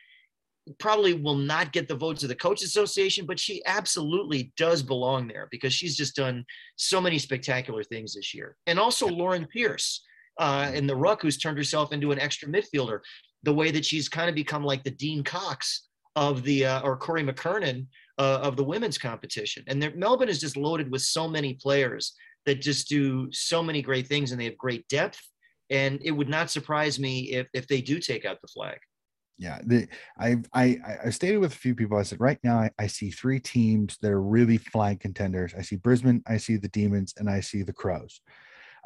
probably 0.79 1.13
will 1.13 1.35
not 1.35 1.71
get 1.71 1.87
the 1.87 1.95
votes 1.95 2.23
of 2.23 2.29
the 2.29 2.35
coach 2.35 2.61
association 2.61 3.25
but 3.25 3.39
she 3.39 3.63
absolutely 3.65 4.51
does 4.57 4.83
belong 4.83 5.25
there 5.25 5.47
because 5.49 5.73
she's 5.73 5.95
just 5.95 6.13
done 6.13 6.43
so 6.75 6.99
many 6.99 7.17
spectacular 7.17 7.85
things 7.85 8.13
this 8.13 8.33
year 8.33 8.57
and 8.67 8.77
also 8.77 9.07
lauren 9.07 9.47
pearce 9.53 10.03
uh, 10.39 10.71
in 10.73 10.87
the 10.87 10.95
ruck 10.95 11.21
who's 11.21 11.37
turned 11.37 11.57
herself 11.57 11.91
into 11.91 12.11
an 12.11 12.19
extra 12.19 12.47
midfielder. 12.47 12.99
The 13.43 13.53
way 13.53 13.71
that 13.71 13.85
she's 13.85 14.09
kind 14.09 14.29
of 14.29 14.35
become 14.35 14.63
like 14.63 14.83
the 14.83 14.91
Dean 14.91 15.23
Cox 15.23 15.87
of 16.15 16.43
the 16.43 16.65
uh, 16.65 16.81
or 16.81 16.97
Corey 16.97 17.23
McKernan 17.23 17.85
uh, 18.17 18.39
of 18.41 18.55
the 18.55 18.63
women's 18.63 18.97
competition. 18.97 19.63
And 19.67 19.93
Melbourne 19.95 20.29
is 20.29 20.39
just 20.39 20.57
loaded 20.57 20.91
with 20.91 21.01
so 21.01 21.27
many 21.27 21.53
players 21.53 22.13
that 22.47 22.61
just 22.61 22.89
do 22.89 23.29
so 23.31 23.61
many 23.61 23.83
great 23.83 24.07
things 24.07 24.31
and 24.31 24.41
they 24.41 24.45
have 24.45 24.57
great 24.57 24.87
depth. 24.87 25.19
And 25.69 25.99
it 26.03 26.11
would 26.11 26.29
not 26.29 26.49
surprise 26.49 26.97
me 26.97 27.33
if, 27.33 27.47
if 27.53 27.67
they 27.67 27.81
do 27.81 27.99
take 27.99 28.25
out 28.25 28.41
the 28.41 28.47
flag. 28.47 28.79
Yeah, 29.37 29.59
the, 29.63 29.87
I 30.19 30.37
I 30.51 30.77
I 31.05 31.09
stated 31.11 31.37
with 31.37 31.53
a 31.53 31.57
few 31.57 31.75
people. 31.75 31.95
I 31.97 32.01
said 32.03 32.19
right 32.19 32.39
now 32.43 32.57
I, 32.57 32.71
I 32.79 32.87
see 32.87 33.11
three 33.11 33.39
teams 33.39 33.95
that 34.01 34.11
are 34.11 34.21
really 34.21 34.57
flag 34.57 34.99
contenders. 34.99 35.53
I 35.55 35.61
see 35.61 35.75
Brisbane, 35.75 36.23
I 36.27 36.37
see 36.37 36.57
the 36.57 36.69
Demons, 36.69 37.13
and 37.17 37.29
I 37.29 37.41
see 37.41 37.61
the 37.61 37.73
Crows. 37.73 38.19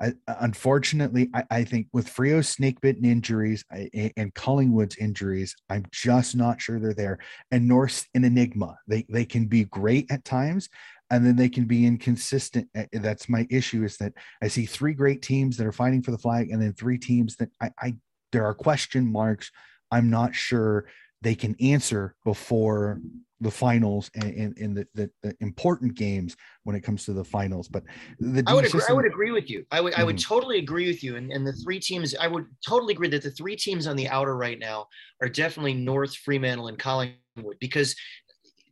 I, 0.01 0.13
uh, 0.27 0.35
unfortunately, 0.39 1.29
I, 1.33 1.43
I, 1.51 1.63
think 1.63 1.87
with 1.93 2.09
Freo's 2.09 2.49
snake 2.49 2.81
bitten 2.81 3.05
injuries 3.05 3.63
I, 3.71 4.11
and 4.17 4.33
Collingwood's 4.33 4.97
injuries, 4.97 5.55
I'm 5.69 5.85
just 5.91 6.35
not 6.35 6.59
sure 6.59 6.79
they're 6.79 6.93
there. 6.93 7.19
And 7.51 7.67
North's 7.67 8.07
an 8.15 8.23
enigma. 8.23 8.77
They 8.87 9.05
they 9.09 9.25
can 9.25 9.45
be 9.45 9.65
great 9.65 10.11
at 10.11 10.25
times, 10.25 10.69
and 11.11 11.25
then 11.25 11.35
they 11.35 11.49
can 11.49 11.65
be 11.65 11.85
inconsistent. 11.85 12.67
That's 12.93 13.29
my 13.29 13.45
issue. 13.51 13.83
Is 13.83 13.97
that 13.97 14.13
I 14.41 14.47
see 14.47 14.65
three 14.65 14.93
great 14.93 15.21
teams 15.21 15.57
that 15.57 15.67
are 15.67 15.73
fighting 15.73 16.01
for 16.01 16.11
the 16.11 16.17
flag, 16.17 16.49
and 16.49 16.61
then 16.61 16.73
three 16.73 16.97
teams 16.97 17.35
that 17.35 17.49
I, 17.61 17.69
I 17.79 17.95
there 18.31 18.45
are 18.45 18.55
question 18.55 19.11
marks. 19.11 19.51
I'm 19.91 20.09
not 20.09 20.33
sure 20.33 20.85
they 21.21 21.35
can 21.35 21.55
answer 21.59 22.15
before 22.23 22.99
the 23.41 23.51
finals 23.51 24.09
and 24.15 24.57
in 24.57 24.73
the, 24.73 24.87
the, 24.93 25.09
the, 25.23 25.35
important 25.39 25.95
games 25.95 26.35
when 26.63 26.75
it 26.75 26.81
comes 26.81 27.05
to 27.05 27.13
the 27.13 27.23
finals. 27.23 27.67
But 27.67 27.83
the 28.19 28.43
I 28.47 28.53
would 28.53 28.65
agree, 28.65 28.81
I 28.87 28.93
would 28.93 29.05
agree 29.05 29.31
with 29.31 29.49
you. 29.49 29.65
I 29.71 29.81
would 29.81 29.93
mm-hmm. 29.93 30.01
I 30.01 30.03
would 30.05 30.15
mm-hmm. 30.15 30.33
totally 30.33 30.59
agree 30.59 30.87
with 30.87 31.03
you. 31.03 31.17
And, 31.17 31.31
and 31.31 31.45
the 31.45 31.53
three 31.53 31.79
teams 31.79 32.15
I 32.15 32.27
would 32.27 32.45
totally 32.65 32.93
agree 32.93 33.09
that 33.09 33.23
the 33.23 33.31
three 33.31 33.57
teams 33.57 33.85
on 33.85 33.97
the 33.97 34.07
outer 34.07 34.37
right 34.37 34.59
now 34.59 34.87
are 35.21 35.29
definitely 35.29 35.73
North, 35.73 36.15
Fremantle, 36.15 36.69
and 36.69 36.79
Collingwood 36.79 37.57
because 37.59 37.95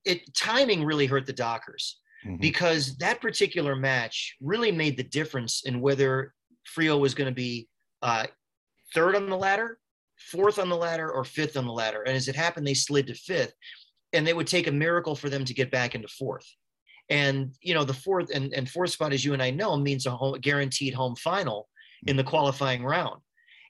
it 0.05 0.33
timing 0.35 0.85
really 0.85 1.05
hurt 1.05 1.25
the 1.25 1.33
Dockers 1.33 1.97
mm-hmm. 2.25 2.37
because 2.37 2.97
that 2.97 3.21
particular 3.21 3.75
match 3.75 4.35
really 4.41 4.71
made 4.71 4.97
the 4.97 5.03
difference 5.03 5.63
in 5.65 5.81
whether 5.81 6.33
Freo 6.75 6.99
was 6.99 7.13
going 7.13 7.29
to 7.29 7.35
be 7.35 7.67
uh, 8.01 8.25
third 8.93 9.15
on 9.15 9.29
the 9.29 9.37
ladder 9.37 9.79
fourth 10.19 10.59
on 10.59 10.69
the 10.69 10.75
ladder 10.75 11.11
or 11.11 11.23
fifth 11.23 11.57
on 11.57 11.65
the 11.65 11.73
ladder. 11.73 12.03
And 12.03 12.15
as 12.15 12.27
it 12.27 12.35
happened, 12.35 12.67
they 12.67 12.73
slid 12.73 13.07
to 13.07 13.13
fifth, 13.13 13.53
and 14.13 14.27
it 14.27 14.35
would 14.35 14.47
take 14.47 14.67
a 14.67 14.71
miracle 14.71 15.15
for 15.15 15.29
them 15.29 15.45
to 15.45 15.53
get 15.53 15.71
back 15.71 15.95
into 15.95 16.07
fourth. 16.07 16.45
And 17.09 17.51
you 17.61 17.73
know, 17.73 17.83
the 17.83 17.93
fourth 17.93 18.29
and, 18.33 18.53
and 18.53 18.69
fourth 18.69 18.91
spot, 18.91 19.13
as 19.13 19.25
you 19.25 19.33
and 19.33 19.41
I 19.41 19.49
know, 19.49 19.75
means 19.77 20.05
a 20.05 20.11
home, 20.11 20.39
guaranteed 20.39 20.93
home 20.93 21.15
final 21.15 21.67
in 22.05 22.15
the 22.15 22.23
qualifying 22.23 22.83
round. 22.83 23.21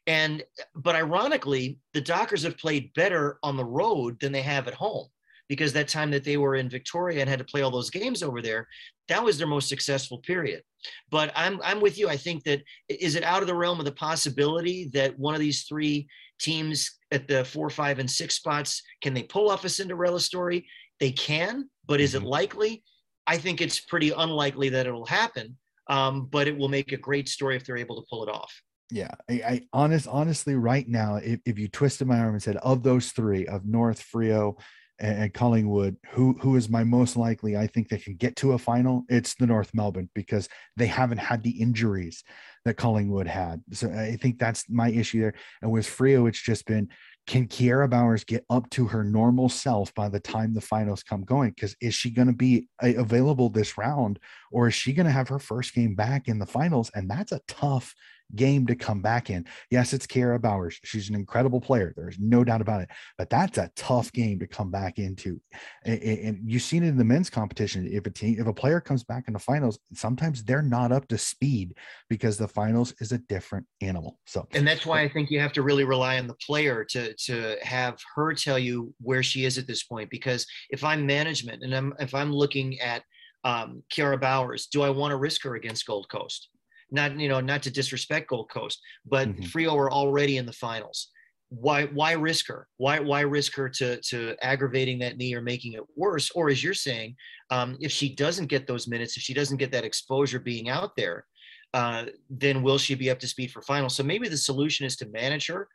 And 0.08 0.44
but 0.76 0.96
ironically, 0.96 1.78
the 1.94 2.02
Dockers 2.02 2.44
have 2.44 2.58
played 2.58 2.94
better 2.96 3.38
on 3.44 3.56
the 3.56 3.66
road 3.66 4.20
than 4.20 4.32
they 4.32 4.42
have 4.42 4.68
at 4.68 4.74
home 4.74 5.08
because 5.50 5.74
that 5.74 5.88
time 5.88 6.12
that 6.12 6.24
they 6.24 6.38
were 6.38 6.56
in 6.56 6.70
Victoria 6.70 7.20
and 7.20 7.30
had 7.30 7.40
to 7.40 7.46
play 7.46 7.62
all 7.62 7.72
those 7.72 7.90
games 7.90 8.24
over 8.24 8.42
there, 8.42 8.68
that 9.10 9.24
was 9.24 9.38
their 9.38 9.48
most 9.48 9.68
successful 9.68 10.20
period. 10.20 10.62
But 11.10 11.32
I'm 11.36 11.60
I'm 11.64 11.82
with 11.82 11.98
you. 11.98 12.08
I 12.08 12.16
think 12.16 12.44
that 12.46 12.62
is 12.88 13.16
it 13.16 13.24
out 13.24 13.42
of 13.42 13.48
the 13.48 13.56
realm 13.56 13.80
of 13.80 13.86
the 13.86 13.92
possibility 13.92 14.90
that 14.94 15.18
one 15.20 15.34
of 15.34 15.42
these 15.42 15.64
three 15.64 16.08
teams 16.40 17.00
at 17.12 17.28
the 17.28 17.44
four, 17.44 17.70
five, 17.70 18.00
and 18.00 18.10
six 18.10 18.36
spots 18.36 18.82
can 19.02 19.14
they 19.14 19.24
pull 19.24 19.50
off 19.50 19.66
a 19.66 19.70
Cinderella 19.70 20.22
story? 20.22 20.68
They 21.00 21.12
can, 21.12 21.70
but 21.86 22.00
is 22.00 22.16
it 22.16 22.20
mm-hmm. 22.20 22.28
likely? 22.28 22.84
I 23.28 23.38
think 23.38 23.60
it's 23.60 23.80
pretty 23.80 24.12
unlikely 24.12 24.70
that 24.70 24.88
it'll 24.88 25.06
happen. 25.06 25.58
Um, 25.88 26.28
but 26.28 26.48
it 26.48 26.56
will 26.56 26.70
make 26.70 26.92
a 26.92 26.98
great 26.98 27.28
story 27.28 27.56
if 27.56 27.66
they're 27.66 27.76
able 27.76 28.00
to 28.00 28.08
pull 28.08 28.24
it 28.24 28.30
off. 28.30 28.54
Yeah, 28.92 29.12
I, 29.30 29.34
I 29.34 29.62
honest, 29.74 30.08
honestly, 30.08 30.56
right 30.56 30.88
now, 30.88 31.16
if, 31.16 31.40
if 31.46 31.60
you 31.60 31.68
twisted 31.68 32.08
my 32.08 32.20
arm 32.20 32.34
and 32.34 32.42
said, 32.42 32.58
of 32.58 32.84
those 32.84 33.12
three, 33.12 33.48
of 33.48 33.66
North, 33.66 34.04
Freo, 34.14 34.60
and 35.00 35.34
Collingwood, 35.34 35.98
who 36.12 36.34
who 36.42 36.56
is 36.56 36.70
my 36.70 36.84
most 36.84 37.16
likely? 37.16 37.56
I 37.56 37.68
think 37.68 37.90
they 37.90 37.98
can 37.98 38.16
get 38.16 38.36
to 38.38 38.54
a 38.54 38.58
final. 38.58 39.06
It's 39.10 39.36
the 39.36 39.48
North 39.48 39.72
Melbourne 39.74 40.10
because 40.14 40.50
they 40.76 40.88
haven't 40.88 41.20
had 41.20 41.44
the 41.44 41.62
injuries 41.62 42.24
that 42.66 42.78
Collingwood 42.78 43.28
had. 43.28 43.62
So 43.72 43.90
I 43.90 44.18
think 44.18 44.40
that's 44.40 44.70
my 44.70 44.90
issue 44.90 45.22
there. 45.22 45.34
And 45.62 45.72
with 45.72 45.86
Freo, 45.86 46.28
it's 46.28 46.42
just 46.42 46.66
been 46.66 46.90
can 47.30 47.48
Kiara 47.48 47.88
Bowers 47.88 48.24
get 48.24 48.44
up 48.50 48.68
to 48.72 48.88
her 48.88 49.04
normal 49.04 49.50
self 49.50 49.94
by 49.94 50.10
the 50.10 50.20
time 50.20 50.54
the 50.54 50.62
finals 50.62 51.04
come 51.04 51.24
going? 51.24 51.52
Because 51.52 51.76
is 51.80 51.94
she 51.94 52.10
going 52.10 52.28
to 52.28 52.34
be 52.34 52.68
uh, 52.82 52.94
available 52.98 53.50
this 53.50 53.78
round, 53.78 54.20
or 54.52 54.68
is 54.68 54.74
she 54.74 54.94
going 54.94 55.06
to 55.06 55.12
have 55.12 55.30
her 55.30 55.38
first 55.38 55.76
game 55.76 55.94
back 55.94 56.28
in 56.28 56.40
the 56.40 56.46
finals? 56.48 56.90
And 56.96 57.10
that's 57.10 57.32
a 57.32 57.42
tough 57.48 57.94
game 58.36 58.68
to 58.68 58.76
come 58.76 59.02
back 59.02 59.30
in. 59.30 59.46
Yes, 59.70 59.94
it's 59.94 60.06
Kiara 60.06 60.42
Bowers. 60.42 60.80
She's 60.84 61.10
an 61.10 61.16
incredible 61.16 61.62
player. 61.62 61.94
There's 61.96 62.18
no 62.20 62.44
doubt 62.44 62.62
about 62.62 62.82
it. 62.82 62.90
But 63.18 63.30
that's 63.30 63.58
a 63.58 63.72
tough 63.76 64.12
game 64.12 64.40
to 64.40 64.48
come 64.48 64.72
back 64.72 65.00
into. 65.00 65.40
And, 65.86 66.02
and 66.02 66.40
you've 66.46 66.62
seen 66.62 66.84
it 66.84 66.90
in 66.90 66.98
the 66.98 67.04
men's 67.04 67.30
competition. 67.30 67.88
If 67.92 68.06
a 68.06 68.10
team, 68.10 68.40
if 68.40 68.48
a 68.48 68.54
player 68.54 68.80
comes 68.80 69.04
back 69.04 69.26
in 69.28 69.34
the 69.34 69.40
finals, 69.40 69.80
sometimes 69.94 70.44
they're 70.44 70.62
not 70.62 70.92
up 70.92 71.08
to 71.10 71.18
speed 71.18 71.74
because 72.10 72.38
the 72.38 72.48
finals 72.48 72.94
is 73.00 73.12
a 73.12 73.18
different 73.18 73.66
animal. 73.82 74.18
So 74.26 74.48
and 74.54 74.68
that's 74.68 74.86
why 74.86 75.02
I 75.02 75.10
think 75.10 75.32
you 75.32 75.40
have 75.40 75.54
to 75.54 75.62
really 75.62 75.84
rely 75.84 76.20
on 76.20 76.28
the 76.28 76.36
player 76.36 76.84
to 76.92 77.14
to 77.14 77.56
have 77.62 77.98
her 78.16 78.34
tell 78.34 78.60
you 78.60 78.94
where 79.02 79.24
she 79.24 79.46
is 79.46 79.58
at 79.58 79.68
this 79.68 79.84
point. 79.84 80.10
Because 80.10 80.46
if 80.70 80.84
I'm 80.84 81.06
management 81.06 81.64
and 81.64 81.74
I'm 81.76 81.94
if 82.00 82.14
I'm 82.14 82.32
looking 82.32 82.80
at 82.80 83.04
um, 83.44 83.84
Kiara 83.94 84.20
Bowers, 84.20 84.68
do 84.68 84.82
I 84.82 84.90
want 84.90 85.12
to 85.12 85.18
risk 85.18 85.44
her 85.44 85.56
against 85.56 85.86
Gold 85.86 86.08
Coast? 86.10 86.50
Not 86.92 87.20
you 87.20 87.30
know 87.30 87.40
not 87.40 87.64
to 87.64 87.72
disrespect 87.72 88.30
Gold 88.30 88.50
Coast, 88.50 88.80
but 89.06 89.30
mm-hmm. 89.30 89.44
Freo 89.44 89.76
are 89.76 89.92
already 89.92 90.38
in 90.38 90.46
the 90.46 90.54
finals. 90.54 91.10
Why 91.50 91.86
why 91.86 92.14
risk 92.14 92.48
her? 92.48 92.68
Why 92.78 93.00
why 93.00 93.22
risk 93.22 93.56
her 93.56 93.70
to 93.70 94.00
to 94.02 94.36
aggravating 94.42 95.00
that 95.00 95.18
knee 95.18 95.34
or 95.34 95.42
making 95.42 95.74
it 95.74 95.84
worse? 95.96 96.30
Or 96.32 96.50
as 96.50 96.64
you're 96.64 96.74
saying, 96.74 97.16
um, 97.50 97.78
if 97.80 97.92
she 97.92 98.14
doesn't 98.16 98.48
get 98.48 98.68
those 98.68 98.88
minutes, 98.88 99.18
if 99.18 99.24
she 99.24 99.34
doesn't 99.34 99.58
get 99.58 99.72
that 99.72 99.86
exposure 99.86 100.40
being 100.40 100.70
out 100.70 100.92
there, 100.96 101.26
uh, 101.74 102.06
then 102.30 102.62
will 102.62 102.78
she 102.78 102.96
be 102.96 103.10
up 103.10 103.20
to 103.20 103.28
speed 103.28 103.52
for 103.52 103.62
finals? 103.62 103.96
So 103.96 104.04
maybe 104.04 104.28
the 104.28 104.38
solution 104.38 104.86
is 104.86 104.96
to 104.98 105.10
manage 105.10 105.48
her 105.48 105.68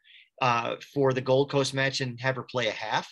uh, 0.43 0.77
for 0.93 1.13
the 1.13 1.21
Gold 1.21 1.51
Coast 1.51 1.75
match 1.75 2.01
and 2.01 2.21
have 2.21 2.37
her 2.37 2.45
play 2.45 2.69
a 2.69 2.73
half 2.73 3.09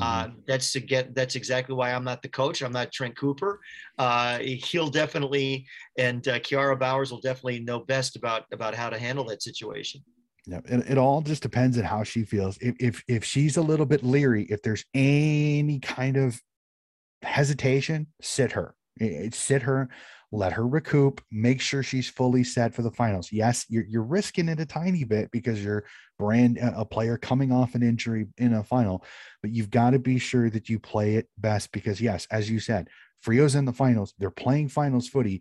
uh, 0.00 0.24
mm-hmm. 0.24 0.38
that's 0.46 0.72
to 0.72 0.80
get. 0.80 1.14
That's 1.14 1.36
exactly 1.36 1.74
why 1.74 1.92
I'm 1.92 2.04
not 2.04 2.22
the 2.22 2.28
coach. 2.28 2.62
I'm 2.62 2.72
not 2.72 2.92
Trent 2.92 3.16
Cooper. 3.16 3.60
Uh, 3.98 4.38
he'll 4.38 4.88
definitely, 4.88 5.66
and 5.98 6.26
uh, 6.26 6.38
Kiara 6.40 6.78
Bowers 6.78 7.10
will 7.12 7.20
definitely 7.20 7.60
know 7.60 7.80
best 7.80 8.16
about 8.16 8.44
about 8.52 8.74
how 8.74 8.90
to 8.90 8.98
handle 8.98 9.24
that 9.26 9.42
situation. 9.42 10.02
Yeah, 10.46 10.60
it, 10.66 10.90
it 10.90 10.98
all 10.98 11.22
just 11.22 11.42
depends 11.42 11.78
on 11.78 11.84
how 11.84 12.02
she 12.02 12.24
feels. 12.24 12.58
If 12.58 12.74
if 12.80 13.04
if 13.08 13.24
she's 13.24 13.56
a 13.56 13.62
little 13.62 13.86
bit 13.86 14.02
leery, 14.02 14.44
if 14.44 14.62
there's 14.62 14.84
any 14.94 15.78
kind 15.80 16.16
of 16.16 16.40
hesitation, 17.22 18.08
sit 18.20 18.52
her. 18.52 18.74
It, 18.96 19.34
Sit 19.34 19.62
her 19.62 19.88
let 20.34 20.52
her 20.52 20.66
recoup, 20.66 21.22
make 21.30 21.60
sure 21.60 21.82
she's 21.82 22.08
fully 22.08 22.42
set 22.42 22.74
for 22.74 22.82
the 22.82 22.90
finals. 22.90 23.30
Yes, 23.30 23.64
you're, 23.68 23.84
you're 23.86 24.02
risking 24.02 24.48
it 24.48 24.60
a 24.60 24.66
tiny 24.66 25.04
bit 25.04 25.30
because 25.30 25.64
you're 25.64 25.84
brand 26.18 26.58
a 26.60 26.84
player 26.84 27.16
coming 27.16 27.52
off 27.52 27.74
an 27.74 27.82
injury 27.82 28.26
in 28.38 28.54
a 28.54 28.64
final, 28.64 29.04
but 29.42 29.52
you've 29.52 29.70
got 29.70 29.90
to 29.90 29.98
be 29.98 30.18
sure 30.18 30.50
that 30.50 30.68
you 30.68 30.78
play 30.78 31.14
it 31.14 31.28
best 31.38 31.72
because 31.72 32.00
yes, 32.00 32.26
as 32.30 32.50
you 32.50 32.58
said, 32.58 32.88
Freo's 33.20 33.54
in 33.54 33.64
the 33.64 33.72
finals. 33.72 34.12
They're 34.18 34.30
playing 34.30 34.68
finals 34.68 35.08
footy 35.08 35.40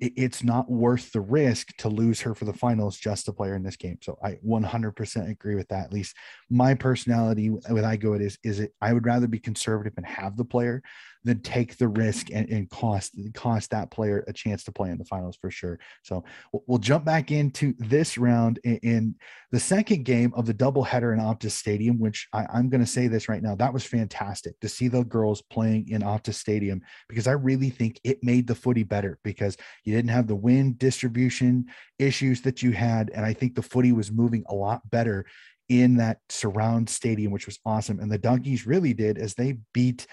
it's 0.00 0.44
not 0.44 0.70
worth 0.70 1.12
the 1.12 1.20
risk 1.20 1.76
to 1.78 1.88
lose 1.88 2.20
her 2.20 2.34
for 2.34 2.44
the 2.44 2.52
finals 2.52 2.96
just 2.96 3.26
to 3.26 3.32
play 3.32 3.48
her 3.48 3.56
in 3.56 3.62
this 3.62 3.76
game. 3.76 3.98
So 4.02 4.18
I 4.22 4.38
100% 4.46 5.30
agree 5.30 5.56
with 5.56 5.68
that. 5.68 5.86
At 5.86 5.92
least 5.92 6.16
my 6.48 6.74
personality 6.74 7.48
when 7.48 7.84
I 7.84 7.96
go 7.96 8.14
it 8.14 8.22
is 8.22 8.38
is 8.44 8.60
it 8.60 8.72
I 8.80 8.92
would 8.92 9.04
rather 9.04 9.26
be 9.26 9.38
conservative 9.38 9.94
and 9.96 10.06
have 10.06 10.36
the 10.36 10.44
player 10.44 10.82
than 11.24 11.40
take 11.40 11.76
the 11.76 11.88
risk 11.88 12.28
and, 12.32 12.48
and 12.48 12.70
cost 12.70 13.14
cost 13.34 13.70
that 13.70 13.90
player 13.90 14.24
a 14.26 14.32
chance 14.32 14.64
to 14.64 14.72
play 14.72 14.90
in 14.90 14.98
the 14.98 15.04
finals 15.04 15.36
for 15.40 15.50
sure. 15.50 15.78
So 16.02 16.24
we'll, 16.52 16.80
jump 16.80 17.04
back 17.04 17.30
into 17.30 17.74
this 17.78 18.16
round 18.16 18.58
in, 18.64 18.76
in, 18.78 19.14
the 19.52 19.60
second 19.60 20.04
game 20.04 20.32
of 20.34 20.46
the 20.46 20.54
doubleheader 20.54 21.12
in 21.12 21.18
Optus 21.18 21.50
Stadium, 21.50 21.98
which 21.98 22.28
I, 22.32 22.46
I'm 22.54 22.70
going 22.70 22.80
to 22.80 22.86
say 22.86 23.08
this 23.08 23.28
right 23.28 23.42
now. 23.42 23.56
That 23.56 23.72
was 23.72 23.84
fantastic 23.84 24.58
to 24.60 24.68
see 24.68 24.86
the 24.86 25.04
girls 25.04 25.42
playing 25.42 25.88
in 25.88 26.02
Optus 26.02 26.34
Stadium 26.34 26.80
because 27.08 27.26
I 27.26 27.32
really 27.32 27.68
think 27.68 28.00
it 28.04 28.22
made 28.22 28.46
the 28.46 28.54
footy 28.54 28.84
better 28.84 29.18
because 29.24 29.56
you 29.84 29.94
didn't 29.94 30.12
have 30.12 30.28
the 30.28 30.36
wind 30.36 30.78
distribution 30.78 31.66
issues 31.98 32.40
that 32.42 32.62
you 32.62 32.70
had. 32.70 33.10
And 33.10 33.26
I 33.26 33.32
think 33.34 33.56
the 33.56 33.62
footy 33.62 33.92
was 33.92 34.12
moving 34.12 34.44
a 34.48 34.54
lot 34.54 34.88
better 34.88 35.26
in 35.70 35.96
that 35.96 36.18
surround 36.28 36.90
stadium, 36.90 37.30
which 37.30 37.46
was 37.46 37.60
awesome. 37.64 38.00
And 38.00 38.10
the 38.10 38.18
Donkeys 38.18 38.66
really 38.66 38.92
did 38.92 39.16
as 39.18 39.34
they 39.34 39.58
beat 39.72 40.06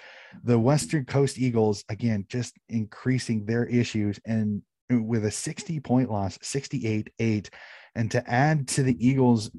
the 0.43 0.59
Western 0.59 1.03
Coast 1.03 1.39
Eagles 1.39 1.83
again, 1.89 2.25
just 2.29 2.55
increasing 2.69 3.43
their 3.43 3.65
issues 3.65 4.19
and 4.25 4.61
with 4.89 5.25
a 5.25 5.31
60 5.31 5.79
point 5.81 6.11
loss, 6.11 6.37
68 6.43 7.09
8. 7.19 7.49
And 7.95 8.11
to 8.11 8.29
add 8.29 8.67
to 8.69 8.83
the 8.83 8.95
Eagles' 9.05 9.49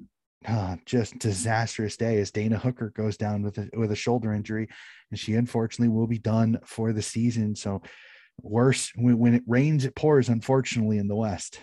uh, 0.46 0.76
just 0.86 1.18
disastrous 1.18 1.96
day 1.96 2.20
as 2.20 2.30
Dana 2.30 2.56
Hooker 2.56 2.90
goes 2.90 3.16
down 3.16 3.42
with 3.42 3.58
a, 3.58 3.68
with 3.76 3.90
a 3.90 3.96
shoulder 3.96 4.32
injury, 4.32 4.68
and 5.10 5.18
she 5.18 5.34
unfortunately 5.34 5.92
will 5.92 6.06
be 6.06 6.18
done 6.18 6.60
for 6.64 6.92
the 6.92 7.02
season. 7.02 7.56
So 7.56 7.82
worse 8.40 8.92
when, 8.94 9.18
when 9.18 9.34
it 9.34 9.42
rains, 9.48 9.84
it 9.84 9.96
pours. 9.96 10.28
Unfortunately, 10.28 10.98
in 10.98 11.08
the 11.08 11.16
West. 11.16 11.58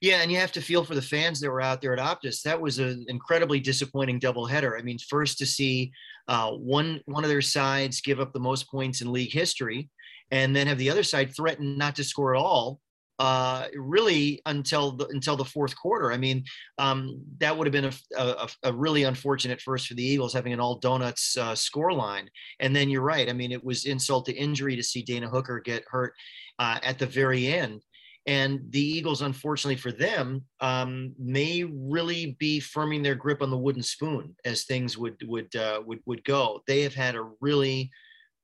Yeah, 0.00 0.22
and 0.22 0.30
you 0.30 0.38
have 0.38 0.52
to 0.52 0.60
feel 0.60 0.84
for 0.84 0.94
the 0.94 1.02
fans 1.02 1.40
that 1.40 1.50
were 1.50 1.60
out 1.60 1.80
there 1.80 1.92
at 1.92 1.98
Optus. 1.98 2.42
That 2.42 2.60
was 2.60 2.78
an 2.78 3.04
incredibly 3.08 3.60
disappointing 3.60 4.20
doubleheader. 4.20 4.78
I 4.78 4.82
mean, 4.82 4.98
first 5.08 5.38
to 5.38 5.46
see 5.46 5.92
uh, 6.28 6.52
one 6.52 7.00
one 7.06 7.24
of 7.24 7.30
their 7.30 7.42
sides 7.42 8.00
give 8.00 8.20
up 8.20 8.32
the 8.32 8.40
most 8.40 8.70
points 8.70 9.00
in 9.00 9.12
league 9.12 9.32
history, 9.32 9.90
and 10.30 10.54
then 10.54 10.66
have 10.66 10.78
the 10.78 10.90
other 10.90 11.02
side 11.02 11.34
threaten 11.34 11.76
not 11.76 11.96
to 11.96 12.04
score 12.04 12.34
at 12.34 12.40
all, 12.40 12.80
uh, 13.20 13.66
really 13.76 14.40
until 14.46 14.92
the, 14.92 15.06
until 15.08 15.36
the 15.36 15.44
fourth 15.44 15.76
quarter. 15.76 16.10
I 16.10 16.16
mean, 16.16 16.42
um, 16.78 17.22
that 17.38 17.54
would 17.54 17.66
have 17.66 17.72
been 17.72 17.92
a, 18.16 18.18
a, 18.18 18.48
a, 18.62 18.72
really 18.72 19.02
unfortunate 19.02 19.60
first 19.60 19.86
for 19.86 19.94
the 19.94 20.02
Eagles 20.02 20.32
having 20.32 20.54
an 20.54 20.60
all 20.60 20.78
donuts 20.78 21.36
uh, 21.36 21.54
score 21.54 21.92
line. 21.92 22.30
And 22.60 22.74
then 22.74 22.88
you're 22.88 23.02
right. 23.02 23.28
I 23.28 23.34
mean, 23.34 23.52
it 23.52 23.62
was 23.62 23.84
insult 23.84 24.24
to 24.26 24.32
injury 24.32 24.74
to 24.74 24.82
see 24.82 25.02
Dana 25.02 25.28
Hooker 25.28 25.60
get 25.60 25.84
hurt 25.86 26.14
uh, 26.58 26.78
at 26.82 26.98
the 26.98 27.04
very 27.04 27.46
end. 27.46 27.82
And 28.30 28.60
the 28.70 28.80
Eagles, 28.80 29.22
unfortunately 29.22 29.74
for 29.74 29.90
them, 29.90 30.44
um, 30.60 31.12
may 31.18 31.64
really 31.64 32.36
be 32.38 32.60
firming 32.60 33.02
their 33.02 33.16
grip 33.16 33.42
on 33.42 33.50
the 33.50 33.58
wooden 33.58 33.82
spoon 33.82 34.36
as 34.44 34.62
things 34.62 34.96
would 34.96 35.16
would 35.24 35.54
uh, 35.56 35.82
would 35.84 35.98
would 36.06 36.22
go. 36.22 36.62
They 36.68 36.82
have 36.82 36.94
had 36.94 37.16
a 37.16 37.28
really, 37.40 37.90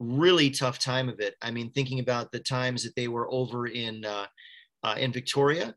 really 0.01 0.51
tough 0.51 0.81
time 0.81 1.09
of 1.09 1.21
it. 1.21 1.37
I 1.41 1.53
mean, 1.53 1.71
thinking 1.71 2.01
about 2.01 2.33
the 2.33 2.41
times 2.41 2.83
that 2.83 2.97
they 2.97 3.07
were 3.07 3.33
over 3.33 3.69
in 3.69 4.05
uh, 4.05 4.27
uh, 4.83 4.97
in 4.99 5.13
Victoria, 5.13 5.73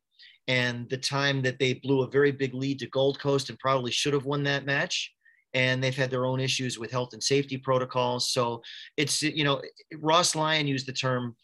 and 0.48 0.90
the 0.90 0.98
time 0.98 1.44
that 1.44 1.60
they 1.60 1.76
blew 1.76 2.02
a 2.02 2.10
very 2.10 2.32
big 2.32 2.56
lead 2.56 2.80
to 2.80 2.88
Gold 2.88 3.20
Coast 3.20 3.52
and 3.52 3.60
probably 3.60 3.92
should 3.92 4.14
have 4.14 4.26
won 4.26 4.42
that 4.46 4.66
match. 4.66 5.14
And 5.54 5.84
they've 5.84 5.96
had 5.96 6.10
their 6.10 6.26
own 6.26 6.40
issues 6.40 6.80
with 6.80 6.90
health 6.90 7.14
and 7.14 7.24
safety 7.24 7.58
protocols. 7.60 8.32
So 8.32 8.64
it's 8.98 9.22
you 9.22 9.44
know 9.44 9.62
Ross 10.00 10.34
Lyon 10.34 10.66
used 10.66 10.88
the 10.88 10.94
term 10.94 11.36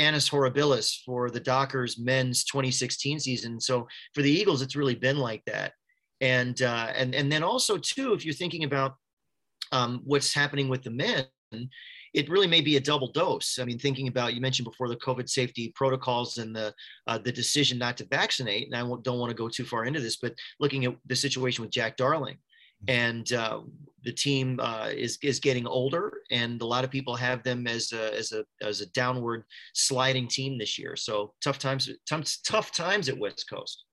annus 0.00 0.28
horribilis 0.28 1.02
for 1.04 1.30
the 1.30 1.40
Dockers 1.40 1.98
men's 1.98 2.44
2016 2.44 3.20
season. 3.20 3.60
So 3.60 3.86
for 4.14 4.22
the 4.22 4.30
Eagles, 4.30 4.62
it's 4.62 4.76
really 4.76 4.94
been 4.94 5.18
like 5.18 5.42
that. 5.46 5.72
And 6.20 6.60
uh, 6.62 6.92
and 6.94 7.14
and 7.14 7.30
then 7.30 7.42
also 7.42 7.76
too, 7.76 8.12
if 8.12 8.24
you're 8.24 8.34
thinking 8.34 8.64
about 8.64 8.96
um, 9.72 10.00
what's 10.04 10.34
happening 10.34 10.68
with 10.68 10.82
the 10.82 10.90
men, 10.90 11.26
it 12.12 12.28
really 12.28 12.46
may 12.46 12.60
be 12.60 12.76
a 12.76 12.80
double 12.80 13.12
dose. 13.12 13.58
I 13.60 13.64
mean, 13.64 13.78
thinking 13.78 14.08
about 14.08 14.34
you 14.34 14.40
mentioned 14.40 14.64
before 14.64 14.88
the 14.88 14.96
COVID 14.96 15.28
safety 15.28 15.72
protocols 15.74 16.38
and 16.38 16.54
the 16.54 16.74
uh, 17.06 17.18
the 17.18 17.32
decision 17.32 17.78
not 17.78 17.96
to 17.98 18.06
vaccinate, 18.06 18.66
and 18.66 18.74
I 18.74 18.80
don't 18.80 19.18
want 19.18 19.30
to 19.30 19.36
go 19.36 19.48
too 19.48 19.64
far 19.64 19.84
into 19.84 20.00
this, 20.00 20.16
but 20.16 20.34
looking 20.58 20.84
at 20.84 20.96
the 21.06 21.16
situation 21.16 21.62
with 21.62 21.70
Jack 21.70 21.96
Darling, 21.96 22.38
and 22.88 23.32
uh, 23.32 23.60
the 24.04 24.12
team 24.12 24.58
uh, 24.60 24.88
is 24.92 25.18
is 25.22 25.40
getting 25.40 25.66
older, 25.66 26.12
and 26.30 26.60
a 26.62 26.66
lot 26.66 26.84
of 26.84 26.90
people 26.90 27.14
have 27.14 27.42
them 27.42 27.66
as 27.66 27.92
a, 27.92 28.16
as 28.16 28.32
a 28.32 28.44
as 28.62 28.80
a 28.80 28.90
downward 28.90 29.44
sliding 29.74 30.28
team 30.28 30.58
this 30.58 30.78
year. 30.78 30.96
So 30.96 31.34
tough 31.42 31.58
times, 31.58 31.90
tough, 32.08 32.24
tough 32.46 32.72
times 32.72 33.08
at 33.08 33.18
West 33.18 33.46
Coast. 33.48 33.84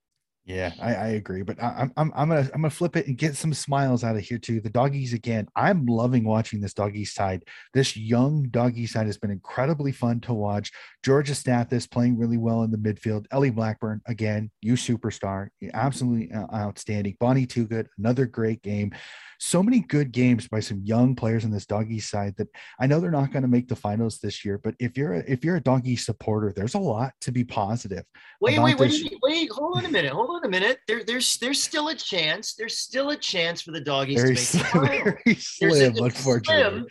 Yeah, 0.48 0.72
I, 0.82 0.96
I 0.96 1.08
agree, 1.08 1.42
but 1.42 1.62
I, 1.62 1.82
am 1.82 1.94
I'm 1.98 2.14
I'm 2.16 2.30
gonna 2.30 2.50
I'm 2.54 2.62
gonna 2.62 2.70
flip 2.70 2.96
it 2.96 3.06
and 3.06 3.18
get 3.18 3.36
some 3.36 3.54
smiles 3.54 4.06
out 4.06 4.16
of 4.16 4.24
here 4.24 4.38
too. 4.38 4.62
The 4.62 4.70
doggies 4.70 5.12
again. 5.12 5.46
I'm 5.58 5.86
loving 5.86 6.24
watching 6.24 6.62
this 6.62 6.74
doggy 6.74 7.04
side. 7.04 7.44
This 7.74 7.98
young 7.98 8.48
doggy 8.50 8.88
side 8.88 9.08
has 9.08 9.18
been 9.18 9.30
incredibly 9.30 9.92
fun 9.92 10.22
to 10.22 10.34
watch. 10.34 10.72
Georgia 11.04 11.34
Stathis 11.34 11.92
playing 11.92 12.18
really 12.18 12.38
well 12.38 12.64
in 12.64 12.72
the 12.72 12.78
midfield. 12.78 13.26
Ellie 13.30 13.50
Blackburn 13.50 14.02
again, 14.06 14.50
you 14.62 14.76
superstar, 14.76 15.50
absolutely 15.74 16.32
uh, 16.32 16.48
outstanding. 16.56 17.18
Bonnie 17.20 17.46
Toogood, 17.46 17.88
another 17.98 18.26
great 18.26 18.62
game 18.62 18.94
so 19.40 19.62
many 19.62 19.82
good 19.82 20.12
games 20.12 20.48
by 20.48 20.60
some 20.60 20.82
young 20.84 21.16
players 21.16 21.46
on 21.46 21.52
this 21.52 21.66
doggy 21.66 22.00
side 22.00 22.36
that 22.38 22.48
I 22.80 22.88
know 22.88 23.00
they're 23.00 23.12
not 23.12 23.32
going 23.32 23.44
to 23.44 23.48
make 23.48 23.68
the 23.68 23.76
finals 23.76 24.20
this 24.20 24.44
year. 24.44 24.58
But 24.58 24.76
if 24.80 24.98
you're 24.98 25.14
a, 25.14 25.24
if 25.28 25.44
you're 25.44 25.58
a 25.58 25.62
doggy 25.62 25.96
supporter, 25.96 26.54
there's 26.56 26.74
a 26.74 26.80
lot 26.80 27.14
to 27.22 27.32
be 27.32 27.44
positive. 27.44 28.04
Wait, 28.42 28.60
wait, 28.60 28.78
wait, 28.78 28.92
wait, 28.92 29.18
wait, 29.22 29.52
hold 29.52 29.78
on 29.78 29.86
a 29.86 29.90
minute. 29.90 30.12
Hold 30.12 30.30
on 30.30 30.37
a 30.46 30.50
minute. 30.50 30.80
There, 30.88 31.04
there's 31.04 31.38
there's 31.38 31.62
still 31.62 31.90
a 31.90 31.96
chance. 31.96 32.56
There's 32.56 32.78
still 32.78 33.12
a 33.12 33.18
chance 33.18 33.62
for 33.62 33.72
the 33.72 33.82
doggies 33.82 34.22
very 34.22 34.36
to 34.36 34.58
make 34.58 34.72
the. 34.72 35.18
Very 35.26 35.36
slim, 35.36 35.98
a, 35.98 36.04
unfortunately. 36.04 36.80
Slim. 36.80 36.88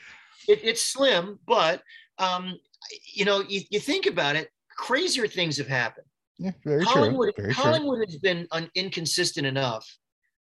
It, 0.49 0.61
it's 0.63 0.83
slim, 0.83 1.39
but 1.47 1.83
um, 2.19 2.59
you 3.15 3.25
know, 3.25 3.43
you, 3.49 3.63
you 3.71 3.81
think 3.81 4.07
about 4.07 4.37
it, 4.37 4.51
crazier 4.77 5.27
things 5.27 5.57
have 5.59 5.67
happened. 5.67 6.07
Yeah, 6.39 6.53
very 6.65 6.85
Collingwood, 6.85 7.35
true. 7.35 7.45
Very 7.45 7.55
Collingwood 7.55 7.99
true. 7.99 8.07
has 8.07 8.17
been 8.17 8.47
un, 8.53 8.71
inconsistent 8.75 9.47
enough 9.47 9.87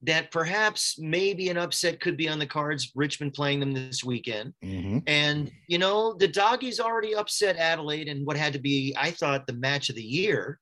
that 0.01 0.31
perhaps 0.31 0.97
maybe 0.99 1.49
an 1.49 1.57
upset 1.57 1.99
could 1.99 2.15
be 2.15 2.29
on 2.29 2.39
the 2.39 2.45
cards. 2.45 2.91
Richmond 2.95 3.33
playing 3.33 3.59
them 3.59 3.73
this 3.73 4.03
weekend, 4.03 4.53
mm-hmm. 4.63 4.99
and 5.07 5.51
you 5.67 5.77
know 5.77 6.13
the 6.13 6.27
doggies 6.27 6.79
already 6.79 7.15
upset 7.15 7.57
Adelaide 7.57 8.07
and 8.07 8.25
what 8.25 8.37
had 8.37 8.53
to 8.53 8.59
be, 8.59 8.95
I 8.97 9.11
thought, 9.11 9.47
the 9.47 9.53
match 9.53 9.89
of 9.89 9.95
the 9.95 10.03
year. 10.03 10.59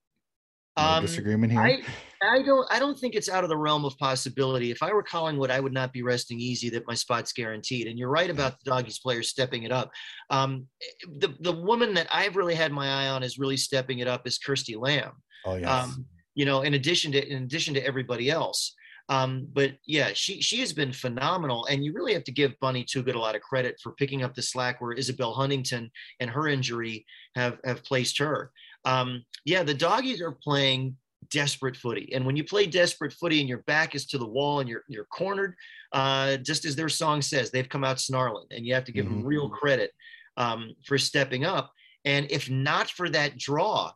No 0.76 0.84
um, 0.84 1.04
disagreement 1.04 1.52
here. 1.52 1.60
I, 1.60 1.82
I 2.22 2.42
don't. 2.42 2.66
I 2.70 2.78
don't 2.78 2.98
think 2.98 3.14
it's 3.14 3.28
out 3.28 3.44
of 3.44 3.50
the 3.50 3.56
realm 3.56 3.84
of 3.84 3.96
possibility. 3.98 4.70
If 4.70 4.82
I 4.82 4.92
were 4.92 5.02
Collingwood, 5.02 5.50
I 5.50 5.60
would 5.60 5.72
not 5.72 5.92
be 5.92 6.02
resting 6.02 6.40
easy 6.40 6.68
that 6.70 6.86
my 6.86 6.94
spot's 6.94 7.32
guaranteed. 7.32 7.86
And 7.86 7.98
you're 7.98 8.10
right 8.10 8.30
about 8.30 8.58
the 8.58 8.70
doggies 8.70 8.98
players 8.98 9.28
stepping 9.28 9.62
it 9.62 9.72
up. 9.72 9.90
Um, 10.30 10.66
the 11.18 11.34
the 11.40 11.52
woman 11.52 11.94
that 11.94 12.08
I've 12.10 12.36
really 12.36 12.54
had 12.54 12.72
my 12.72 12.88
eye 12.88 13.08
on 13.08 13.22
is 13.22 13.38
really 13.38 13.56
stepping 13.56 14.00
it 14.00 14.08
up 14.08 14.26
is 14.26 14.38
Kirsty 14.38 14.76
Lamb. 14.76 15.12
Oh 15.44 15.56
yes. 15.56 15.68
Um, 15.68 16.06
you 16.34 16.44
know, 16.44 16.62
in 16.62 16.74
addition 16.74 17.12
to 17.12 17.26
in 17.26 17.42
addition 17.44 17.74
to 17.74 17.86
everybody 17.86 18.30
else. 18.30 18.74
Um, 19.10 19.48
but 19.52 19.72
yeah, 19.86 20.10
she 20.12 20.42
she 20.42 20.60
has 20.60 20.72
been 20.72 20.92
phenomenal, 20.92 21.66
and 21.66 21.82
you 21.82 21.94
really 21.94 22.12
have 22.12 22.24
to 22.24 22.32
give 22.32 22.58
Bonnie 22.60 22.84
Toogood 22.84 23.14
a 23.14 23.18
lot 23.18 23.34
of 23.34 23.40
credit 23.40 23.76
for 23.82 23.92
picking 23.92 24.22
up 24.22 24.34
the 24.34 24.42
slack 24.42 24.80
where 24.80 24.92
Isabel 24.92 25.32
Huntington 25.32 25.90
and 26.20 26.30
her 26.30 26.46
injury 26.48 27.06
have 27.34 27.58
have 27.64 27.82
placed 27.84 28.18
her. 28.18 28.50
Um, 28.84 29.24
yeah, 29.44 29.62
the 29.62 29.74
doggies 29.74 30.20
are 30.20 30.32
playing 30.32 30.96
desperate 31.30 31.76
footy, 31.76 32.12
and 32.14 32.24
when 32.24 32.36
you 32.36 32.44
play 32.44 32.66
desperate 32.66 33.12
footy 33.12 33.40
and 33.40 33.48
your 33.48 33.62
back 33.66 33.94
is 33.94 34.06
to 34.06 34.18
the 34.18 34.26
wall 34.26 34.60
and 34.60 34.68
you're 34.68 34.84
you're 34.88 35.06
cornered, 35.06 35.54
uh, 35.92 36.36
just 36.38 36.64
as 36.64 36.76
their 36.76 36.88
song 36.88 37.22
says, 37.22 37.50
they've 37.50 37.68
come 37.68 37.84
out 37.84 38.00
snarling, 38.00 38.46
and 38.50 38.66
you 38.66 38.74
have 38.74 38.84
to 38.84 38.92
give 38.92 39.06
mm-hmm. 39.06 39.20
them 39.20 39.26
real 39.26 39.48
credit 39.48 39.92
um, 40.36 40.74
for 40.84 40.98
stepping 40.98 41.44
up. 41.44 41.72
And 42.04 42.30
if 42.30 42.48
not 42.48 42.88
for 42.88 43.08
that 43.10 43.36
draw 43.38 43.92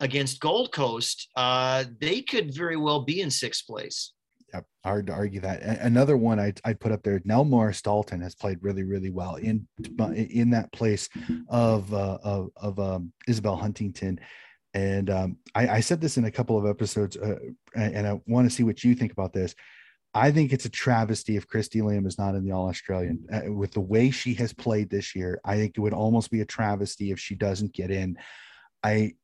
against 0.00 0.40
Gold 0.40 0.72
Coast, 0.72 1.28
uh, 1.36 1.84
they 2.00 2.22
could 2.22 2.54
very 2.54 2.76
well 2.76 3.02
be 3.04 3.20
in 3.20 3.30
sixth 3.30 3.66
place. 3.66 4.12
Yep, 4.54 4.64
hard 4.84 5.06
to 5.08 5.12
argue 5.12 5.40
that. 5.40 5.62
Another 5.62 6.16
one 6.16 6.38
I 6.38 6.52
I 6.64 6.72
put 6.72 6.92
up 6.92 7.02
there. 7.02 7.20
Nell 7.24 7.44
Morris 7.44 7.82
Dalton 7.82 8.20
has 8.20 8.34
played 8.34 8.58
really 8.62 8.84
really 8.84 9.10
well 9.10 9.36
in 9.36 9.66
in 10.14 10.50
that 10.50 10.72
place 10.72 11.08
of 11.48 11.92
uh, 11.92 12.18
of, 12.22 12.50
of 12.56 12.78
um, 12.78 13.12
Isabel 13.26 13.56
Huntington, 13.56 14.20
and 14.76 15.08
um, 15.08 15.38
I, 15.54 15.68
I, 15.68 15.80
said 15.80 16.02
this 16.02 16.18
in 16.18 16.26
a 16.26 16.30
couple 16.30 16.58
of 16.58 16.66
episodes, 16.66 17.16
uh, 17.16 17.38
and 17.74 18.06
I 18.06 18.20
want 18.26 18.46
to 18.46 18.54
see 18.54 18.62
what 18.62 18.84
you 18.84 18.94
think 18.94 19.10
about 19.10 19.32
this. 19.32 19.54
I 20.12 20.30
think 20.30 20.52
it's 20.52 20.66
a 20.66 20.70
travesty 20.70 21.36
if 21.36 21.48
Kirsty 21.48 21.80
Lamb 21.80 22.06
is 22.06 22.18
not 22.18 22.34
in 22.34 22.44
the 22.44 22.52
All 22.52 22.68
Australian 22.68 23.26
uh, 23.32 23.50
with 23.50 23.72
the 23.72 23.80
way 23.80 24.10
she 24.10 24.34
has 24.34 24.52
played 24.52 24.90
this 24.90 25.16
year. 25.16 25.40
I 25.46 25.56
think 25.56 25.78
it 25.78 25.80
would 25.80 25.94
almost 25.94 26.30
be 26.30 26.42
a 26.42 26.44
travesty 26.44 27.10
if 27.10 27.18
she 27.18 27.34
doesn't 27.34 27.72
get 27.72 27.90
in. 27.90 28.18
I 28.82 29.14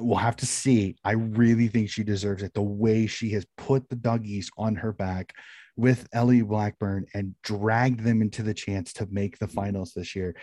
we'll 0.00 0.18
have 0.18 0.36
to 0.36 0.46
see. 0.46 0.96
I 1.02 1.12
really 1.12 1.68
think 1.68 1.88
she 1.88 2.04
deserves 2.04 2.42
it. 2.42 2.52
The 2.52 2.60
way 2.60 3.06
she 3.06 3.30
has 3.30 3.46
put 3.56 3.88
the 3.88 3.96
doggies 3.96 4.50
on 4.58 4.74
her 4.76 4.92
back 4.92 5.32
with 5.76 6.08
Ellie 6.12 6.42
Blackburn 6.42 7.06
and 7.14 7.34
dragged 7.42 8.00
them 8.00 8.22
into 8.22 8.42
the 8.42 8.54
chance 8.54 8.92
to 8.94 9.08
make 9.10 9.38
the 9.38 9.48
finals 9.48 9.92
this 9.94 10.14
year. 10.14 10.36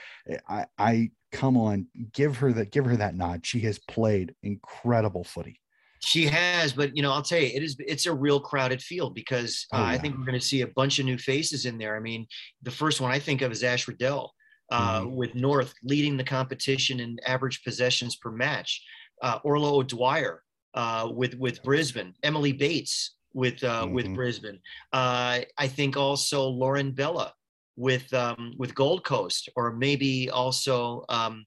I, 0.47 0.65
I 0.77 1.11
come 1.31 1.57
on, 1.57 1.87
give 2.13 2.37
her 2.37 2.53
that, 2.53 2.71
give 2.71 2.85
her 2.85 2.97
that 2.97 3.15
nod. 3.15 3.45
She 3.45 3.59
has 3.61 3.79
played 3.79 4.33
incredible 4.43 5.23
footy. 5.23 5.59
She 5.99 6.25
has, 6.25 6.73
but 6.73 6.95
you 6.95 7.01
know, 7.01 7.11
I'll 7.11 7.23
tell 7.23 7.39
you, 7.39 7.47
it 7.47 7.63
is 7.63 7.75
it's 7.79 8.05
a 8.05 8.13
real 8.13 8.39
crowded 8.39 8.81
field 8.81 9.15
because 9.15 9.65
uh, 9.73 9.77
oh, 9.77 9.79
yeah. 9.79 9.87
I 9.87 9.97
think 9.97 10.17
we're 10.17 10.25
going 10.25 10.39
to 10.39 10.45
see 10.45 10.61
a 10.61 10.67
bunch 10.67 10.99
of 10.99 11.05
new 11.05 11.17
faces 11.17 11.65
in 11.65 11.77
there. 11.77 11.95
I 11.95 11.99
mean, 11.99 12.27
the 12.61 12.71
first 12.71 13.01
one 13.01 13.11
I 13.11 13.19
think 13.19 13.41
of 13.41 13.51
is 13.51 13.63
Ash 13.63 13.87
Riddell. 13.87 14.33
Uh, 14.69 14.99
mm-hmm. 14.99 15.15
with 15.15 15.33
North 15.33 15.73
leading 15.81 16.17
the 16.17 16.23
competition 16.25 16.99
in 16.99 17.17
average 17.25 17.63
possessions 17.63 18.17
per 18.17 18.29
match 18.29 18.83
uh, 19.21 19.39
Orla 19.43 19.73
O'Dwyer 19.73 20.43
uh, 20.73 21.09
with 21.11 21.35
with 21.35 21.63
Brisbane, 21.63 22.13
Emily 22.23 22.51
Bates 22.51 23.16
with 23.33 23.63
uh, 23.63 23.83
mm-hmm. 23.83 23.93
with 23.93 24.13
Brisbane. 24.13 24.59
Uh, 24.93 25.41
I 25.57 25.67
think 25.67 25.97
also 25.97 26.47
Lauren 26.47 26.91
Bella 26.91 27.33
with 27.75 28.11
um, 28.13 28.53
with 28.57 28.75
Gold 28.75 29.03
Coast, 29.03 29.49
or 29.55 29.73
maybe 29.73 30.29
also 30.29 31.05
um, 31.09 31.45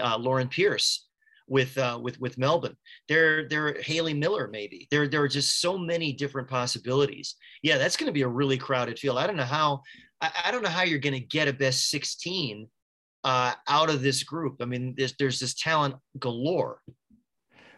uh, 0.00 0.16
Lauren 0.18 0.48
Pearce 0.48 1.06
with 1.46 1.76
uh, 1.78 1.98
with 2.02 2.18
with 2.20 2.38
Melbourne. 2.38 2.76
There 3.08 3.48
there 3.48 3.80
Hayley 3.82 4.14
Miller 4.14 4.48
maybe. 4.48 4.88
There 4.90 5.08
there 5.08 5.22
are 5.22 5.28
just 5.28 5.60
so 5.60 5.76
many 5.76 6.12
different 6.12 6.48
possibilities. 6.48 7.36
Yeah, 7.62 7.78
that's 7.78 7.96
going 7.96 8.08
to 8.08 8.12
be 8.12 8.22
a 8.22 8.28
really 8.28 8.58
crowded 8.58 8.98
field. 8.98 9.18
I 9.18 9.26
don't 9.26 9.36
know 9.36 9.44
how 9.44 9.82
I, 10.20 10.30
I 10.46 10.50
don't 10.50 10.62
know 10.62 10.70
how 10.70 10.82
you're 10.82 10.98
going 10.98 11.14
to 11.14 11.20
get 11.20 11.48
a 11.48 11.52
best 11.52 11.90
16 11.90 12.68
uh, 13.24 13.52
out 13.68 13.90
of 13.90 14.02
this 14.02 14.22
group. 14.22 14.56
I 14.60 14.64
mean, 14.66 14.94
there's, 14.96 15.14
there's 15.18 15.40
this 15.40 15.54
talent 15.54 15.96
galore. 16.18 16.80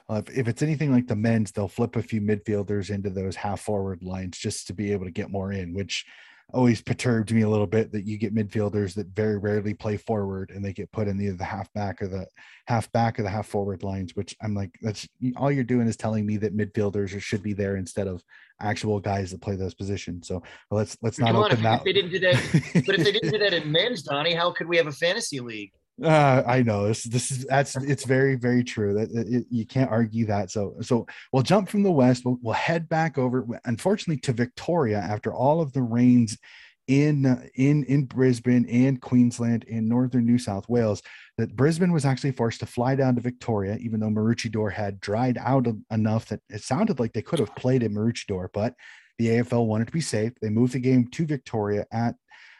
Uh, 0.08 0.22
if, 0.26 0.38
if, 0.38 0.48
it's 0.48 0.62
anything 0.62 0.92
like 0.92 1.06
the 1.06 1.16
men's, 1.16 1.50
they'll 1.50 1.66
flip 1.66 1.96
a 1.96 2.02
few 2.02 2.20
midfielders 2.20 2.90
into 2.90 3.10
those 3.10 3.34
half 3.34 3.60
forward 3.60 4.02
lines 4.02 4.38
just 4.38 4.66
to 4.66 4.72
be 4.72 4.92
able 4.92 5.04
to 5.04 5.10
get 5.10 5.30
more 5.30 5.52
in, 5.52 5.74
which 5.74 6.04
always 6.52 6.80
perturbed 6.80 7.32
me 7.32 7.42
a 7.42 7.48
little 7.48 7.66
bit 7.66 7.90
that 7.90 8.06
you 8.06 8.16
get 8.16 8.34
midfielders 8.34 8.94
that 8.94 9.08
very 9.08 9.36
rarely 9.36 9.74
play 9.74 9.96
forward 9.96 10.50
and 10.50 10.64
they 10.64 10.72
get 10.72 10.90
put 10.92 11.08
in 11.08 11.20
either 11.20 11.36
the 11.36 11.44
half 11.44 11.72
back 11.72 12.00
or 12.00 12.06
the 12.06 12.24
half 12.68 12.90
back 12.92 13.18
or 13.18 13.24
the 13.24 13.28
half 13.28 13.46
forward 13.46 13.82
lines, 13.82 14.14
which 14.14 14.36
I'm 14.40 14.54
like, 14.54 14.70
that's 14.80 15.08
all 15.36 15.50
you're 15.50 15.64
doing 15.64 15.88
is 15.88 15.96
telling 15.96 16.24
me 16.24 16.36
that 16.38 16.56
midfielders 16.56 17.20
should 17.20 17.42
be 17.42 17.52
there 17.52 17.76
instead 17.76 18.06
of 18.06 18.22
actual 18.60 19.00
guys 19.00 19.32
that 19.32 19.40
play 19.40 19.56
those 19.56 19.74
positions. 19.74 20.28
So 20.28 20.42
let's 20.70 20.96
let's 21.02 21.18
not 21.18 21.32
Come 21.32 21.36
open 21.36 21.52
if, 21.52 21.62
that. 21.62 21.78
If 21.78 21.84
they 21.84 21.92
didn't 21.92 22.12
do 22.12 22.20
that, 22.20 22.82
but 22.86 22.94
if 22.94 23.04
they 23.04 23.12
didn't 23.12 23.32
do 23.32 23.38
that 23.38 23.52
in 23.52 23.70
men's, 23.72 24.02
Donnie, 24.02 24.34
how 24.34 24.52
could 24.52 24.68
we 24.68 24.76
have 24.76 24.86
a 24.86 24.92
fantasy 24.92 25.40
league? 25.40 25.72
Uh, 26.02 26.42
I 26.46 26.62
know 26.62 26.86
this. 26.86 27.04
This 27.04 27.30
is 27.30 27.46
that's 27.46 27.74
it's 27.76 28.04
very 28.04 28.34
very 28.34 28.62
true. 28.62 28.92
That 28.94 29.10
it, 29.12 29.46
you 29.50 29.64
can't 29.64 29.90
argue 29.90 30.26
that. 30.26 30.50
So 30.50 30.76
so 30.82 31.06
we'll 31.32 31.42
jump 31.42 31.70
from 31.70 31.82
the 31.82 31.90
west. 31.90 32.24
We'll, 32.24 32.38
we'll 32.42 32.54
head 32.54 32.88
back 32.88 33.16
over, 33.16 33.46
unfortunately, 33.64 34.20
to 34.22 34.32
Victoria 34.32 34.98
after 34.98 35.32
all 35.32 35.62
of 35.62 35.72
the 35.72 35.82
rains 35.82 36.36
in 36.86 37.50
in 37.54 37.84
in 37.84 38.04
Brisbane 38.04 38.68
and 38.68 39.00
Queensland 39.00 39.64
and 39.70 39.88
northern 39.88 40.26
New 40.26 40.38
South 40.38 40.68
Wales. 40.68 41.02
That 41.38 41.56
Brisbane 41.56 41.92
was 41.92 42.04
actually 42.04 42.32
forced 42.32 42.60
to 42.60 42.66
fly 42.66 42.94
down 42.94 43.14
to 43.14 43.22
Victoria, 43.22 43.78
even 43.80 44.00
though 44.00 44.08
Maroochydore 44.08 44.72
had 44.72 45.00
dried 45.00 45.38
out 45.38 45.66
enough 45.90 46.26
that 46.26 46.40
it 46.50 46.62
sounded 46.62 47.00
like 47.00 47.14
they 47.14 47.22
could 47.22 47.38
have 47.38 47.54
played 47.56 47.82
at 47.82 47.90
Maroochydore, 47.90 48.48
but 48.52 48.74
the 49.18 49.28
AFL 49.28 49.66
wanted 49.66 49.86
to 49.86 49.92
be 49.92 50.00
safe. 50.02 50.32
They 50.42 50.50
moved 50.50 50.74
the 50.74 50.78
game 50.78 51.08
to 51.08 51.26
Victoria 51.26 51.86
at 51.90 52.16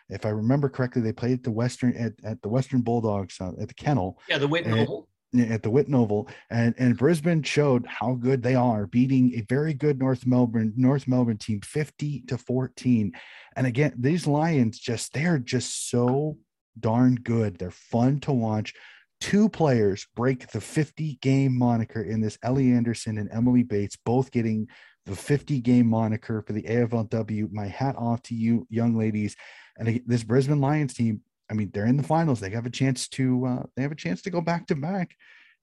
if 0.08 0.24
I 0.24 0.30
remember 0.30 0.68
correctly, 0.68 1.02
they 1.02 1.12
played 1.12 1.32
at 1.32 1.42
the 1.42 1.50
Western 1.50 1.96
at, 1.96 2.12
at 2.24 2.42
the 2.42 2.48
Western 2.48 2.82
Bulldogs 2.82 3.36
uh, 3.40 3.52
at 3.60 3.68
the 3.68 3.74
Kennel. 3.74 4.18
Yeah, 4.28 4.38
the 4.38 4.48
Whitten 4.48 4.72
Oval. 4.72 5.08
At 5.38 5.62
the 5.62 5.70
Whitten 5.70 5.94
Oval, 5.94 6.28
and 6.50 6.74
and 6.78 6.96
Brisbane 6.96 7.42
showed 7.42 7.84
how 7.86 8.14
good 8.14 8.42
they 8.42 8.54
are, 8.54 8.86
beating 8.86 9.34
a 9.34 9.44
very 9.48 9.74
good 9.74 9.98
North 9.98 10.24
Melbourne 10.24 10.72
North 10.76 11.08
Melbourne 11.08 11.36
team, 11.36 11.60
fifty 11.60 12.22
to 12.28 12.38
fourteen. 12.38 13.12
And 13.56 13.66
again, 13.66 13.92
these 13.98 14.26
Lions 14.26 14.78
just 14.78 15.12
they're 15.12 15.38
just 15.38 15.90
so 15.90 16.38
darn 16.78 17.16
good. 17.16 17.58
They're 17.58 17.70
fun 17.70 18.20
to 18.20 18.32
watch. 18.32 18.72
Two 19.20 19.48
players 19.48 20.06
break 20.14 20.48
the 20.48 20.60
50 20.60 21.18
game 21.22 21.56
moniker 21.56 22.02
in 22.02 22.20
this 22.20 22.38
Ellie 22.42 22.72
Anderson 22.72 23.16
and 23.16 23.30
Emily 23.32 23.62
Bates, 23.62 23.96
both 23.96 24.30
getting 24.30 24.68
the 25.06 25.16
50 25.16 25.60
game 25.60 25.86
moniker 25.86 26.42
for 26.42 26.52
the 26.52 26.62
AFLW. 26.62 27.50
My 27.50 27.66
hat 27.66 27.96
off 27.96 28.22
to 28.24 28.34
you, 28.34 28.66
young 28.68 28.96
ladies. 28.96 29.34
And 29.78 30.00
this 30.06 30.24
Brisbane 30.24 30.60
Lions 30.60 30.94
team, 30.94 31.20
I 31.50 31.54
mean, 31.54 31.70
they're 31.72 31.86
in 31.86 31.96
the 31.96 32.02
finals. 32.02 32.40
They 32.40 32.50
have 32.50 32.66
a 32.66 32.70
chance 32.70 33.08
to 33.08 33.46
uh, 33.46 33.62
they 33.76 33.82
have 33.82 33.92
a 33.92 33.96
chance 33.96 34.22
to 34.22 34.30
go 34.30 34.40
back 34.40 34.66
to 34.68 34.74
back. 34.74 35.14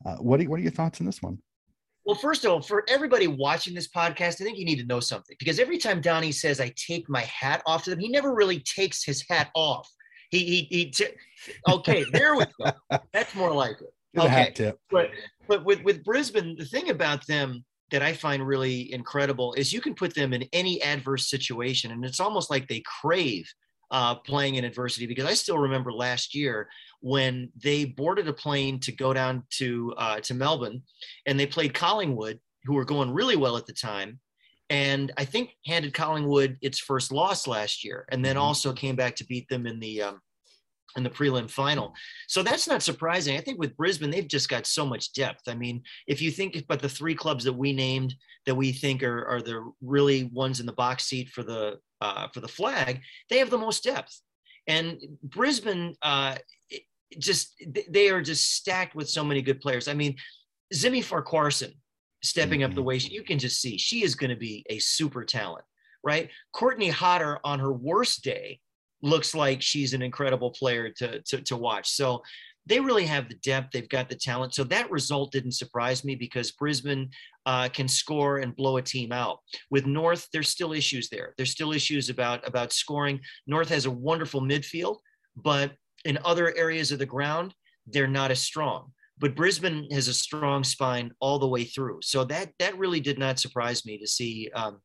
Uh, 0.06 0.16
what 0.18 0.40
are, 0.40 0.44
what 0.46 0.60
are 0.60 0.64
your 0.64 0.72
thoughts 0.72 1.00
on 1.00 1.06
this 1.06 1.22
one? 1.22 1.40
Well, 2.06 2.16
first 2.16 2.44
of 2.44 2.52
all, 2.52 2.62
for 2.62 2.84
everybody 2.90 3.28
watching 3.28 3.74
this 3.74 3.88
podcast, 3.88 4.42
I 4.42 4.44
think 4.44 4.58
you 4.58 4.66
need 4.66 4.80
to 4.80 4.86
know 4.86 5.00
something 5.00 5.36
because 5.40 5.60
every 5.60 5.78
time 5.78 6.02
Donnie 6.02 6.34
says 6.34 6.60
I 6.60 6.74
take 6.76 7.10
my 7.10 7.22
hat 7.22 7.64
off 7.66 7.84
to 7.86 7.92
them, 7.92 8.00
he 8.00 8.10
never 8.10 8.34
really 8.34 8.60
takes 8.60 9.04
his 9.04 9.24
hat 9.30 9.50
off. 9.56 9.90
He 10.30 10.44
he, 10.46 10.68
he 10.70 10.86
t- 10.92 11.08
okay, 11.70 12.06
there 12.12 12.36
we 12.36 12.46
go. 12.60 12.72
That's 13.14 13.36
more 13.36 13.54
like 13.54 13.78
it. 13.82 13.94
Okay. 14.16 14.30
Hat 14.30 14.54
tip. 14.54 14.78
But 14.92 15.10
but 15.48 15.66
with 15.66 15.82
with 15.82 16.04
Brisbane, 16.04 16.56
the 16.56 16.66
thing 16.66 16.92
about 16.92 17.26
them 17.26 17.66
that 17.90 18.04
I 18.04 18.14
find 18.14 18.46
really 18.46 18.94
incredible 18.94 19.56
is 19.56 19.74
you 19.74 19.82
can 19.82 19.96
put 19.96 20.14
them 20.14 20.34
in 20.34 20.48
any 20.54 20.80
adverse 20.84 21.32
situation, 21.32 21.90
and 21.90 22.06
it's 22.06 22.20
almost 22.20 22.52
like 22.52 22.68
they 22.68 22.84
crave 23.02 23.52
uh, 23.94 24.16
playing 24.16 24.56
in 24.56 24.66
adversity 24.66 25.06
because 25.06 25.26
I 25.26 25.36
still 25.36 25.60
remember 25.60 25.94
last 25.94 26.34
year 26.34 26.68
when 27.02 27.50
they 27.56 27.86
boarded 27.86 28.28
a 28.28 28.34
plane 28.34 28.80
to 28.82 28.92
go 28.92 29.14
down 29.14 29.44
to 29.52 29.94
uh, 29.98 30.20
to 30.22 30.34
Melbourne 30.34 30.82
and 31.28 31.40
they 31.40 31.46
played 31.46 31.74
Collingwood, 31.74 32.40
who 32.66 32.74
were 32.74 32.86
going 32.86 33.12
really 33.12 33.36
well 33.36 33.56
at 33.56 33.68
the 33.68 33.74
time, 33.74 34.20
and 34.70 35.12
I 35.16 35.26
think 35.26 35.52
handed 35.68 35.94
Collingwood 35.94 36.58
its 36.62 36.80
first 36.80 37.12
loss 37.12 37.48
last 37.48 37.84
year, 37.84 38.06
and 38.10 38.26
then 38.26 38.36
mm-hmm. 38.36 38.44
also 38.44 38.74
came 38.74 38.96
back 38.96 39.16
to 39.18 39.26
beat 39.26 39.48
them 39.48 39.68
in 39.68 39.80
the 39.80 40.02
um, 40.02 40.20
in 40.98 41.04
the 41.04 41.10
prelim 41.10 41.50
final. 41.50 41.94
So 42.28 42.44
that's 42.44 42.68
not 42.68 42.84
surprising. 42.84 43.38
I 43.38 43.42
think 43.42 43.60
with 43.60 43.76
Brisbane, 43.78 44.12
they've 44.12 44.28
just 44.28 44.50
got 44.50 44.66
so 44.66 44.86
much 44.86 45.14
depth. 45.14 45.42
I 45.48 45.56
mean, 45.56 45.82
if 46.08 46.22
you 46.22 46.32
think 46.32 46.56
about 46.56 46.82
the 46.82 46.90
three 46.90 47.16
clubs 47.16 47.44
that 47.46 47.54
we 47.54 47.74
named 47.74 48.16
that 48.46 48.56
we 48.56 48.72
think 48.72 49.04
are, 49.04 49.26
are 49.26 49.42
the 49.42 49.72
really 49.82 50.26
ones 50.26 50.60
in 50.60 50.66
the 50.66 50.74
box 50.74 51.06
seat 51.06 51.30
for 51.30 51.44
the 51.44 51.80
uh, 52.02 52.28
for 52.34 52.42
the 52.42 52.48
flag, 52.48 53.02
they 53.30 53.38
have 53.38 53.50
the 53.50 53.58
most 53.58 53.84
depth. 53.84 54.22
And 54.68 55.00
Brisbane, 55.24 55.96
uh, 56.02 56.36
just 57.18 57.54
they 57.90 58.10
are 58.10 58.22
just 58.22 58.56
stacked 58.56 58.96
with 58.96 59.10
so 59.10 59.24
many 59.24 59.42
good 59.42 59.62
players. 59.62 59.88
I 59.88 59.94
mean, 59.94 60.16
Zimi 60.74 61.04
Farquharson 61.04 61.74
stepping 62.24 62.62
mm-hmm. 62.62 62.70
up 62.70 62.76
the 62.76 62.82
mm-hmm. 62.82 62.88
way 62.88 63.00
she, 63.00 63.14
you 63.14 63.24
can 63.24 63.40
just 63.40 63.62
see 63.62 63.78
she 63.78 64.04
is 64.04 64.16
going 64.16 64.30
to 64.30 64.36
be 64.36 64.66
a 64.70 64.80
super 64.80 65.24
talent, 65.24 65.66
right? 66.04 66.30
Courtney 66.54 66.90
Hodder 66.90 67.40
on 67.44 67.60
her 67.60 67.72
worst 67.72 68.24
day 68.24 68.60
looks 69.04 69.36
like 69.36 69.62
she's 69.62 69.94
an 69.94 70.02
incredible 70.02 70.50
player 70.50 70.90
to, 70.90 71.22
to, 71.22 71.42
to 71.42 71.58
watch. 71.58 71.92
So 71.92 72.24
they 72.66 72.80
really 72.80 73.06
have 73.06 73.28
the 73.28 73.36
depth. 73.36 73.72
They've 73.72 73.90
got 73.90 74.10
the 74.10 74.16
talent. 74.16 74.54
So 74.54 74.64
that 74.66 74.90
result 74.90 75.34
didn't 75.34 75.52
surprise 75.52 76.06
me 76.06 76.16
because 76.16 76.52
Brisbane 76.52 77.10
uh, 77.46 77.68
can 77.70 77.88
score 77.88 78.38
and 78.38 78.56
blow 78.56 78.78
a 78.78 78.82
team 78.82 79.12
out. 79.12 79.40
With 79.70 79.86
North, 79.86 80.28
there's 80.32 80.50
still 80.50 80.72
issues 80.72 81.10
there. 81.10 81.34
There's 81.38 81.52
still 81.52 81.74
issues 81.74 82.10
about 82.10 82.48
about 82.48 82.72
scoring. 82.72 83.20
North 83.48 83.70
has 83.70 83.86
a 83.86 83.92
wonderful 83.92 84.42
midfield, 84.42 84.98
but 85.36 85.74
in 86.06 86.18
other 86.24 86.56
areas 86.56 86.92
of 86.92 87.00
the 87.00 87.06
ground, 87.06 87.54
they're 87.86 88.08
not 88.08 88.32
as 88.32 88.40
strong. 88.40 88.92
But 89.20 89.36
Brisbane 89.36 89.88
has 89.92 90.08
a 90.08 90.14
strong 90.14 90.64
spine 90.64 91.12
all 91.20 91.40
the 91.40 91.48
way 91.48 91.66
through. 91.66 92.00
So 92.02 92.24
that 92.26 92.52
that 92.60 92.78
really 92.78 93.02
did 93.02 93.20
not 93.20 93.40
surprise 93.40 93.86
me 93.86 93.98
to 93.98 94.08
see 94.08 94.50
um, 94.56 94.80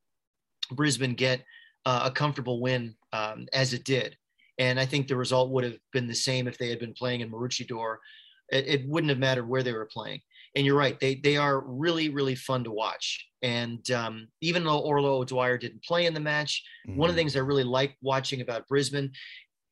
Brisbane 0.72 1.14
get 1.14 1.44
uh, 1.88 2.02
a 2.04 2.10
comfortable 2.10 2.60
win 2.60 2.94
um, 3.14 3.46
as 3.54 3.72
it 3.72 3.84
did. 3.84 4.14
And 4.58 4.78
I 4.78 4.84
think 4.84 5.08
the 5.08 5.16
result 5.16 5.50
would 5.50 5.64
have 5.64 5.78
been 5.94 6.06
the 6.06 6.14
same 6.14 6.46
if 6.46 6.58
they 6.58 6.68
had 6.68 6.78
been 6.78 6.92
playing 6.92 7.22
in 7.22 7.30
Maroochydore. 7.30 7.96
It, 8.50 8.66
it 8.66 8.88
wouldn't 8.88 9.08
have 9.08 9.18
mattered 9.18 9.48
where 9.48 9.62
they 9.62 9.72
were 9.72 9.88
playing. 9.90 10.20
And 10.54 10.66
you're 10.66 10.76
right, 10.76 11.00
they 11.00 11.14
they 11.14 11.36
are 11.36 11.60
really 11.60 12.10
really 12.10 12.34
fun 12.34 12.62
to 12.64 12.70
watch. 12.70 13.26
And 13.42 13.90
um, 13.90 14.28
even 14.42 14.64
though 14.64 14.80
Orla 14.80 15.18
O'Dwyer 15.18 15.56
didn't 15.56 15.84
play 15.84 16.04
in 16.04 16.12
the 16.12 16.20
match, 16.20 16.62
mm-hmm. 16.86 16.98
one 16.98 17.08
of 17.08 17.16
the 17.16 17.20
mm-hmm. 17.20 17.28
things 17.28 17.36
I 17.36 17.40
really 17.40 17.64
like 17.64 17.96
watching 18.02 18.42
about 18.42 18.68
Brisbane 18.68 19.10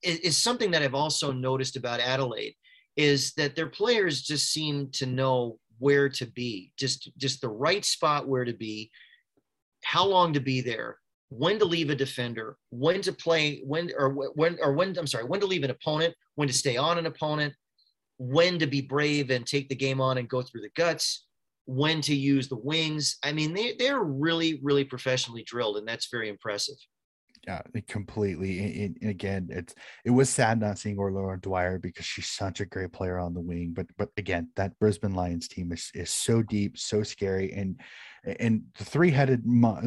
is, 0.02 0.18
is 0.20 0.38
something 0.38 0.70
that 0.70 0.82
I've 0.82 0.94
also 0.94 1.32
noticed 1.32 1.76
about 1.76 2.00
Adelaide 2.00 2.54
is 2.96 3.34
that 3.34 3.56
their 3.56 3.68
players 3.68 4.22
just 4.22 4.52
seem 4.52 4.90
to 4.92 5.04
know 5.04 5.58
where 5.78 6.08
to 6.08 6.26
be, 6.26 6.72
just 6.78 7.10
just 7.18 7.42
the 7.42 7.48
right 7.66 7.84
spot 7.84 8.26
where 8.26 8.46
to 8.46 8.54
be, 8.54 8.90
how 9.84 10.06
long 10.06 10.32
to 10.32 10.40
be 10.40 10.62
there, 10.62 10.98
when 11.28 11.58
to 11.58 11.64
leave 11.64 11.90
a 11.90 11.94
defender, 11.94 12.56
when 12.70 13.00
to 13.02 13.12
play, 13.12 13.60
when 13.64 13.90
or 13.98 14.10
when 14.10 14.58
or 14.62 14.72
when 14.72 14.96
I'm 14.98 15.06
sorry, 15.06 15.24
when 15.24 15.40
to 15.40 15.46
leave 15.46 15.64
an 15.64 15.70
opponent, 15.70 16.14
when 16.36 16.48
to 16.48 16.54
stay 16.54 16.76
on 16.76 16.98
an 16.98 17.06
opponent, 17.06 17.54
when 18.18 18.58
to 18.58 18.66
be 18.66 18.80
brave 18.80 19.30
and 19.30 19.46
take 19.46 19.68
the 19.68 19.74
game 19.74 20.00
on 20.00 20.18
and 20.18 20.28
go 20.28 20.42
through 20.42 20.62
the 20.62 20.70
guts, 20.76 21.26
when 21.66 22.00
to 22.02 22.14
use 22.14 22.48
the 22.48 22.56
wings. 22.56 23.18
I 23.22 23.32
mean, 23.32 23.54
they 23.54 23.74
they're 23.78 24.02
really 24.02 24.60
really 24.62 24.84
professionally 24.84 25.42
drilled, 25.44 25.78
and 25.78 25.88
that's 25.88 26.08
very 26.10 26.28
impressive. 26.28 26.76
Uh, 27.48 27.58
yeah, 27.74 27.80
completely. 27.88 28.84
And, 28.84 29.10
again, 29.10 29.48
it's 29.50 29.74
it 30.04 30.10
was 30.10 30.28
sad 30.28 30.58
not 30.58 30.78
seeing 30.78 30.98
Orla 30.98 31.36
Dwyer 31.36 31.78
because 31.78 32.04
she's 32.04 32.28
such 32.28 32.60
a 32.60 32.66
great 32.66 32.92
player 32.92 33.18
on 33.18 33.34
the 33.34 33.40
wing. 33.40 33.72
But 33.72 33.86
but 33.96 34.08
again, 34.16 34.48
that 34.56 34.78
Brisbane 34.80 35.14
Lions 35.14 35.46
team 35.46 35.70
is 35.72 35.90
is 35.94 36.10
so 36.10 36.42
deep, 36.42 36.76
so 36.76 37.02
scary, 37.02 37.52
and 37.52 37.80
and 38.40 38.62
the 38.76 38.84
three-headed 38.84 39.44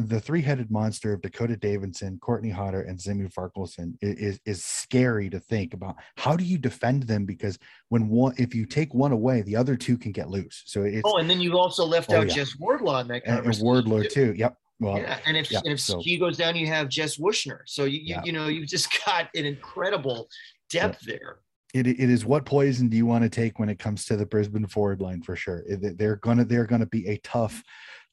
the 0.08 0.20
three-headed 0.20 0.70
monster 0.70 1.12
of 1.12 1.20
Dakota 1.20 1.56
Davidson, 1.56 2.18
Courtney 2.22 2.48
Hodder, 2.48 2.82
and 2.82 2.98
Zimi 2.98 3.30
Farquharson 3.30 3.98
is 4.00 4.40
is 4.46 4.64
scary 4.64 5.28
to 5.28 5.38
think 5.38 5.74
about. 5.74 5.96
How 6.16 6.36
do 6.36 6.44
you 6.44 6.56
defend 6.56 7.02
them? 7.02 7.26
Because 7.26 7.58
when 7.90 8.08
one, 8.08 8.34
if 8.38 8.54
you 8.54 8.64
take 8.64 8.94
one 8.94 9.12
away, 9.12 9.42
the 9.42 9.56
other 9.56 9.76
two 9.76 9.98
can 9.98 10.12
get 10.12 10.30
loose. 10.30 10.62
So 10.64 10.84
it's 10.84 11.02
oh, 11.04 11.18
and 11.18 11.28
then 11.28 11.40
you 11.40 11.58
also 11.58 11.84
left 11.84 12.10
oh, 12.10 12.20
out 12.20 12.28
yeah. 12.28 12.36
Jess 12.36 12.56
Wardlaw 12.58 13.00
in 13.00 13.08
that 13.08 13.24
conversation. 13.26 13.60
And 13.60 13.64
Wardlaw 13.64 14.02
too. 14.08 14.34
Yep. 14.36 14.56
Well, 14.80 14.98
yeah, 14.98 15.18
and 15.26 15.36
if, 15.36 15.52
yeah, 15.52 15.60
and 15.62 15.74
if 15.74 15.80
so. 15.80 16.00
he 16.00 16.16
goes 16.16 16.38
down, 16.38 16.56
you 16.56 16.66
have 16.66 16.88
Jess 16.88 17.18
Wuetschner. 17.18 17.60
So 17.66 17.84
you 17.84 17.98
you, 17.98 18.04
yeah. 18.06 18.22
you 18.24 18.32
know 18.32 18.48
you've 18.48 18.68
just 18.68 18.88
got 19.06 19.28
an 19.34 19.44
incredible 19.44 20.28
depth 20.70 21.06
yeah. 21.06 21.16
there. 21.16 21.36
It, 21.72 21.86
it 21.86 22.00
is 22.00 22.24
what 22.24 22.46
poison 22.46 22.88
do 22.88 22.96
you 22.96 23.06
want 23.06 23.22
to 23.22 23.30
take 23.30 23.60
when 23.60 23.68
it 23.68 23.78
comes 23.78 24.04
to 24.06 24.16
the 24.16 24.26
Brisbane 24.26 24.66
forward 24.66 25.00
line 25.00 25.22
for 25.22 25.36
sure. 25.36 25.62
They're 25.68 26.16
gonna 26.16 26.44
they're 26.44 26.66
gonna 26.66 26.86
be 26.86 27.06
a 27.06 27.18
tough 27.18 27.62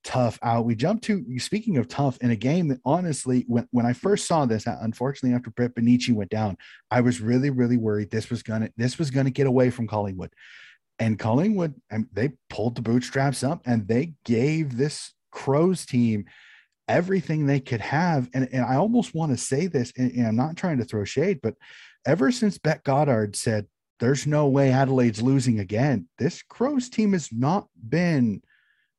tough 0.03 0.37
out. 0.43 0.65
We 0.65 0.75
jump 0.75 1.01
to 1.03 1.25
speaking 1.39 1.77
of 1.77 1.87
tough 1.87 2.17
in 2.21 2.31
a 2.31 2.35
game 2.35 2.67
that 2.67 2.79
honestly, 2.85 3.45
when, 3.47 3.67
when 3.71 3.85
I 3.85 3.93
first 3.93 4.27
saw 4.27 4.45
this, 4.45 4.65
unfortunately 4.65 5.35
after 5.35 5.49
Britt 5.51 5.75
Bonnici 5.75 6.13
went 6.13 6.29
down, 6.29 6.57
I 6.91 7.01
was 7.01 7.19
really, 7.19 7.49
really 7.49 7.77
worried 7.77 8.11
this 8.11 8.29
was 8.29 8.43
gonna 8.43 8.69
this 8.77 8.99
was 8.99 9.09
gonna 9.09 9.31
get 9.31 9.47
away 9.47 9.69
from 9.69 9.87
Collingwood. 9.87 10.33
And 10.99 11.17
Collingwood, 11.17 11.75
and 11.89 12.07
they 12.11 12.33
pulled 12.49 12.75
the 12.75 12.81
bootstraps 12.81 13.43
up 13.43 13.61
and 13.65 13.87
they 13.87 14.13
gave 14.25 14.77
this 14.77 15.13
Crows 15.31 15.85
team 15.85 16.25
everything 16.87 17.45
they 17.45 17.59
could 17.59 17.81
have. 17.81 18.29
And, 18.33 18.47
and 18.51 18.63
I 18.63 18.75
almost 18.75 19.13
want 19.13 19.31
to 19.31 19.37
say 19.37 19.67
this, 19.67 19.91
and, 19.97 20.11
and 20.11 20.27
I'm 20.27 20.35
not 20.35 20.55
trying 20.55 20.77
to 20.77 20.85
throw 20.85 21.03
shade, 21.03 21.39
but 21.41 21.55
ever 22.05 22.31
since 22.31 22.57
Bec 22.57 22.83
Goddard 22.83 23.35
said, 23.35 23.67
there's 23.99 24.27
no 24.27 24.47
way 24.47 24.71
Adelaide's 24.71 25.21
losing 25.21 25.59
again, 25.59 26.07
this 26.19 26.43
Crows 26.43 26.89
team 26.89 27.13
has 27.13 27.29
not 27.31 27.67
been 27.89 28.41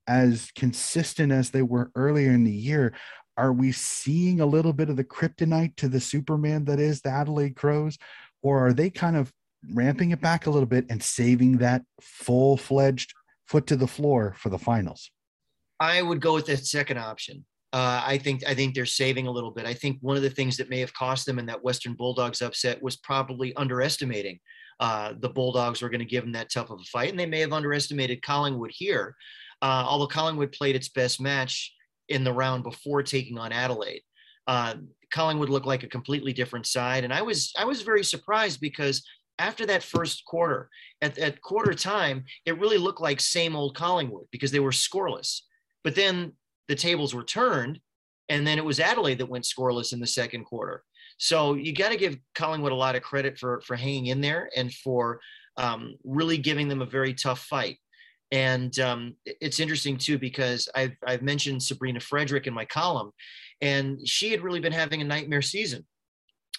as 0.08 0.50
consistent 0.56 1.30
as 1.30 1.50
they 1.50 1.62
were 1.62 1.90
earlier 1.94 2.30
in 2.30 2.44
the 2.44 2.50
year. 2.50 2.94
are 3.36 3.52
we 3.52 3.70
seeing 3.70 4.40
a 4.40 4.46
little 4.46 4.72
bit 4.72 4.90
of 4.90 4.96
the 4.96 5.04
kryptonite 5.04 5.76
to 5.76 5.88
the 5.88 6.00
Superman 6.00 6.64
that 6.64 6.80
is 6.80 7.00
the 7.00 7.10
Adelaide 7.10 7.54
Crows? 7.54 7.96
Or 8.42 8.66
are 8.66 8.72
they 8.72 8.90
kind 8.90 9.16
of 9.16 9.32
ramping 9.72 10.10
it 10.10 10.20
back 10.20 10.46
a 10.46 10.50
little 10.50 10.66
bit 10.66 10.86
and 10.90 11.00
saving 11.00 11.58
that 11.58 11.82
full 12.00 12.56
fledged 12.56 13.14
foot 13.46 13.68
to 13.68 13.76
the 13.76 13.86
floor 13.86 14.34
for 14.36 14.48
the 14.48 14.58
finals? 14.58 15.10
I 15.78 16.02
would 16.02 16.20
go 16.20 16.34
with 16.34 16.46
the 16.46 16.56
second 16.56 16.98
option. 16.98 17.44
Uh, 17.72 18.02
I 18.04 18.16
think 18.18 18.42
I 18.46 18.54
think 18.54 18.74
they're 18.74 18.86
saving 18.86 19.26
a 19.26 19.30
little 19.30 19.50
bit. 19.50 19.66
I 19.66 19.74
think 19.74 19.98
one 20.00 20.16
of 20.16 20.22
the 20.22 20.30
things 20.30 20.56
that 20.56 20.70
may 20.70 20.80
have 20.80 20.94
cost 20.94 21.26
them 21.26 21.38
in 21.38 21.46
that 21.46 21.62
Western 21.62 21.92
Bulldogs 21.94 22.40
upset 22.40 22.82
was 22.82 22.96
probably 22.96 23.54
underestimating 23.56 24.40
uh, 24.80 25.14
the 25.18 25.28
Bulldogs 25.28 25.82
were 25.82 25.88
going 25.88 26.00
to 26.00 26.04
give 26.04 26.24
them 26.24 26.32
that 26.32 26.50
tough 26.50 26.70
of 26.70 26.80
a 26.80 26.84
fight, 26.84 27.10
and 27.10 27.18
they 27.18 27.26
may 27.26 27.40
have 27.40 27.52
underestimated 27.52 28.22
Collingwood 28.22 28.70
here. 28.72 29.14
Uh, 29.60 29.84
although 29.86 30.06
Collingwood 30.06 30.52
played 30.52 30.76
its 30.76 30.88
best 30.88 31.20
match 31.20 31.74
in 32.08 32.22
the 32.22 32.32
round 32.32 32.62
before 32.62 33.02
taking 33.02 33.38
on 33.38 33.52
Adelaide, 33.52 34.02
uh, 34.46 34.74
Collingwood 35.12 35.48
looked 35.48 35.66
like 35.66 35.82
a 35.82 35.88
completely 35.88 36.32
different 36.32 36.66
side, 36.66 37.04
and 37.04 37.12
I 37.12 37.22
was 37.22 37.52
I 37.58 37.64
was 37.64 37.82
very 37.82 38.04
surprised 38.04 38.60
because 38.60 39.04
after 39.40 39.66
that 39.66 39.82
first 39.82 40.24
quarter, 40.24 40.68
at, 41.00 41.16
at 41.18 41.40
quarter 41.40 41.72
time, 41.72 42.24
it 42.44 42.58
really 42.58 42.78
looked 42.78 43.00
like 43.00 43.20
same 43.20 43.54
old 43.54 43.76
Collingwood 43.76 44.26
because 44.32 44.50
they 44.50 44.60
were 44.60 44.70
scoreless. 44.70 45.40
But 45.84 45.94
then 45.94 46.32
the 46.68 46.74
tables 46.74 47.14
were 47.14 47.24
turned, 47.24 47.80
and 48.28 48.46
then 48.46 48.58
it 48.58 48.64
was 48.64 48.80
Adelaide 48.80 49.18
that 49.18 49.28
went 49.28 49.44
scoreless 49.44 49.92
in 49.92 50.00
the 50.00 50.06
second 50.06 50.44
quarter. 50.44 50.82
So 51.18 51.54
you 51.54 51.74
got 51.74 51.90
to 51.90 51.96
give 51.96 52.16
Collingwood 52.34 52.72
a 52.72 52.76
lot 52.76 52.94
of 52.94 53.02
credit 53.02 53.38
for 53.38 53.60
for 53.62 53.76
hanging 53.76 54.06
in 54.06 54.20
there 54.20 54.48
and 54.56 54.72
for 54.72 55.20
um, 55.56 55.96
really 56.04 56.38
giving 56.38 56.68
them 56.68 56.82
a 56.82 56.86
very 56.86 57.12
tough 57.12 57.40
fight. 57.40 57.78
And 58.30 58.78
um, 58.78 59.16
it's 59.24 59.58
interesting 59.58 59.96
too 59.96 60.18
because 60.18 60.68
I've 60.74 60.96
I've 61.06 61.22
mentioned 61.22 61.62
Sabrina 61.62 62.00
Frederick 62.00 62.46
in 62.46 62.54
my 62.54 62.64
column, 62.64 63.10
and 63.60 64.06
she 64.06 64.30
had 64.30 64.42
really 64.42 64.60
been 64.60 64.72
having 64.72 65.00
a 65.00 65.04
nightmare 65.04 65.42
season 65.42 65.84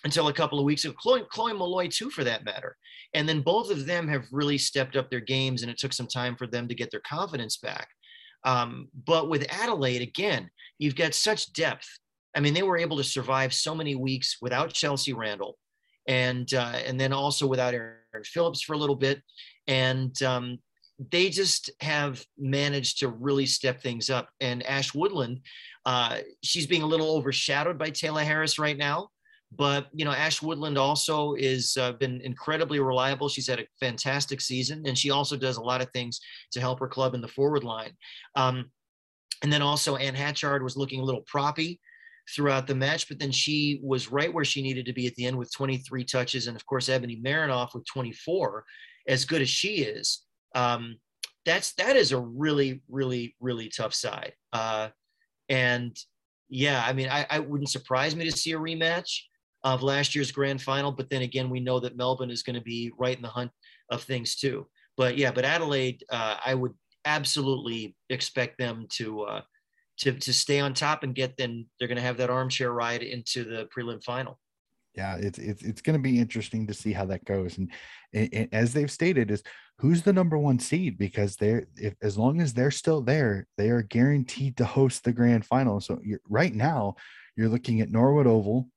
until 0.04 0.30
a 0.30 0.34
couple 0.34 0.60
of 0.60 0.66
weeks 0.66 0.86
ago. 0.86 0.94
Chloe, 0.98 1.24
Chloe 1.30 1.54
Molloy 1.54 1.88
too, 1.88 2.10
for 2.10 2.24
that 2.24 2.46
matter. 2.46 2.76
And 3.14 3.28
then 3.28 3.42
both 3.42 3.72
of 3.72 3.86
them 3.86 4.08
have 4.08 4.26
really 4.32 4.58
stepped 4.58 4.96
up 4.96 5.10
their 5.10 5.20
games, 5.20 5.62
and 5.62 5.72
it 5.72 5.78
took 5.78 5.94
some 5.94 6.08
time 6.08 6.36
for 6.36 6.48
them 6.48 6.68
to 6.68 6.76
get 6.76 6.92
their 6.92 7.02
confidence 7.02 7.58
back. 7.58 7.88
Um, 8.44 8.88
but 9.06 9.30
with 9.30 9.46
Adelaide, 9.50 10.02
again, 10.02 10.50
you've 10.78 10.96
got 10.96 11.14
such 11.14 11.54
depth. 11.54 11.88
I 12.36 12.40
mean, 12.40 12.54
they 12.54 12.64
were 12.64 12.78
able 12.78 12.98
to 12.98 13.04
survive 13.04 13.54
so 13.54 13.76
many 13.76 13.96
weeks 13.96 14.38
without 14.42 14.74
Chelsea 14.74 15.14
Randall, 15.14 15.58
and 16.08 16.54
uh, 16.54 16.80
and 16.86 17.00
then 17.00 17.12
also 17.12 17.48
without 17.48 17.74
Erin 17.74 18.24
Phillips 18.24 18.62
for 18.62 18.74
a 18.74 18.78
little 18.78 18.96
bit, 18.96 19.22
and 19.68 20.22
um, 20.24 20.60
they 21.12 21.30
just 21.30 21.72
have 21.82 22.24
managed 22.38 23.00
to 23.00 23.08
really 23.10 23.46
step 23.46 23.82
things 23.82 24.10
up. 24.10 24.30
And 24.42 24.66
Ash 24.66 24.94
Woodland, 24.94 25.42
uh, 25.86 26.20
she's 26.44 26.68
being 26.68 26.84
a 26.84 26.88
little 26.88 27.16
overshadowed 27.16 27.78
by 27.78 27.90
Tayla 27.92 28.24
Harris 28.24 28.60
right 28.60 28.78
now. 28.78 29.10
But 29.52 29.88
you 29.94 30.06
know, 30.06 30.12
Ash 30.12 30.42
Woodland 30.42 30.78
also 30.78 31.34
is 31.34 31.76
uh, 31.78 31.94
been 31.94 32.22
incredibly 32.22 32.80
reliable. 32.80 33.30
She's 33.30 33.48
had 33.48 33.60
a 33.60 33.68
fantastic 33.80 34.42
season, 34.42 34.84
and 34.86 34.98
she 34.98 35.10
also 35.10 35.36
does 35.36 35.58
a 35.58 35.64
lot 35.64 35.82
of 35.82 35.90
things 35.92 36.20
to 36.52 36.60
help 36.60 36.80
her 36.80 36.88
club 36.88 37.16
in 37.16 37.22
the 37.22 37.28
forward 37.28 37.64
line. 37.64 37.94
Um, 38.36 38.72
and 39.42 39.52
then 39.52 39.62
also 39.62 39.96
Anne 39.96 40.16
Hatchard 40.16 40.64
was 40.64 40.78
looking 40.78 41.00
a 41.00 41.04
little 41.04 41.24
proppy 41.24 41.80
throughout 42.36 42.68
the 42.68 42.76
match, 42.76 43.08
but 43.08 43.18
then 43.18 43.32
she 43.32 43.80
was 43.82 44.12
right 44.12 44.32
where 44.32 44.46
she 44.46 44.62
needed 44.62 44.86
to 44.86 44.94
be 44.94 45.08
at 45.08 45.16
the 45.16 45.26
end 45.26 45.38
with 45.38 45.52
23 45.54 46.04
touches, 46.04 46.48
and 46.48 46.56
of 46.56 46.66
course 46.66 46.88
Ebony 46.88 47.20
Marinoff 47.24 47.74
with 47.74 47.86
24. 47.88 48.64
As 49.08 49.26
good 49.26 49.42
as 49.42 49.50
she 49.50 49.78
is, 49.78 50.26
um, 50.54 50.98
that's 51.46 51.74
that 51.76 51.96
is 51.96 52.12
a 52.12 52.20
really, 52.20 52.84
really, 52.88 53.36
really 53.40 53.70
tough 53.70 53.96
side. 53.96 54.34
Uh, 54.54 54.90
and 55.48 55.98
yeah, 56.50 56.84
I 56.86 56.94
mean, 56.94 57.10
I, 57.10 57.26
I 57.30 57.40
wouldn't 57.40 57.70
surprise 57.70 58.16
me 58.16 58.30
to 58.30 58.38
see 58.38 58.52
a 58.52 58.60
rematch 58.60 59.22
of 59.64 59.84
last 59.84 60.16
year's 60.16 60.32
grand 60.32 60.62
final. 60.62 60.92
But 60.92 61.10
then 61.10 61.22
again, 61.22 61.50
we 61.50 61.60
know 61.60 61.80
that 61.80 61.98
Melbourne 61.98 62.32
is 62.32 62.44
going 62.44 62.56
to 62.56 62.62
be 62.62 62.92
right 62.98 63.16
in 63.16 63.22
the 63.22 63.28
hunt 63.28 63.52
of 63.90 64.04
things 64.04 64.36
too. 64.36 64.68
But 64.98 65.18
yeah, 65.18 65.32
but 65.32 65.46
Adelaide, 65.46 66.04
uh, 66.12 66.38
I 66.46 66.54
would 66.54 66.74
absolutely 67.06 67.96
expect 68.10 68.58
them 68.58 68.88
to 68.94 69.22
uh, 69.22 69.42
to 70.00 70.14
to 70.14 70.34
stay 70.34 70.60
on 70.60 70.74
top 70.74 71.04
and 71.04 71.16
get. 71.16 71.38
Then 71.38 71.68
they're 71.78 71.88
going 71.88 71.98
to 71.98 72.02
have 72.02 72.18
that 72.18 72.30
armchair 72.30 72.72
ride 72.72 73.04
into 73.04 73.44
the 73.44 73.68
prelim 73.76 74.04
final. 74.04 74.40
Yeah, 74.96 75.16
it's 75.16 75.40
it's 75.40 75.64
it's 75.64 75.82
going 75.82 75.98
to 75.98 76.02
be 76.02 76.20
interesting 76.20 76.68
to 76.68 76.74
see 76.74 76.92
how 76.92 77.06
that 77.06 77.24
goes. 77.24 77.58
And, 77.58 77.72
and, 78.14 78.30
and 78.34 78.50
as 78.52 78.74
they've 78.74 78.92
stated, 78.92 79.32
is 79.32 79.44
who's 79.78 80.02
the 80.02 80.14
number 80.14 80.38
one 80.38 80.60
seed 80.60 80.98
because 80.98 81.36
they're 81.36 81.68
if 81.78 81.96
as 82.02 82.18
long 82.18 82.42
as 82.42 82.54
they're 82.54 82.72
still 82.72 83.02
there, 83.02 83.48
they 83.58 83.70
are 83.70 83.82
guaranteed 83.82 84.58
to 84.58 84.66
host 84.66 85.04
the 85.04 85.14
grand 85.14 85.46
final. 85.46 85.80
So 85.80 86.02
right 86.28 86.54
now, 86.54 86.96
you're 87.38 87.50
looking 87.50 87.80
at 87.82 87.92
Norwood 87.92 88.28
Oval, 88.28 88.68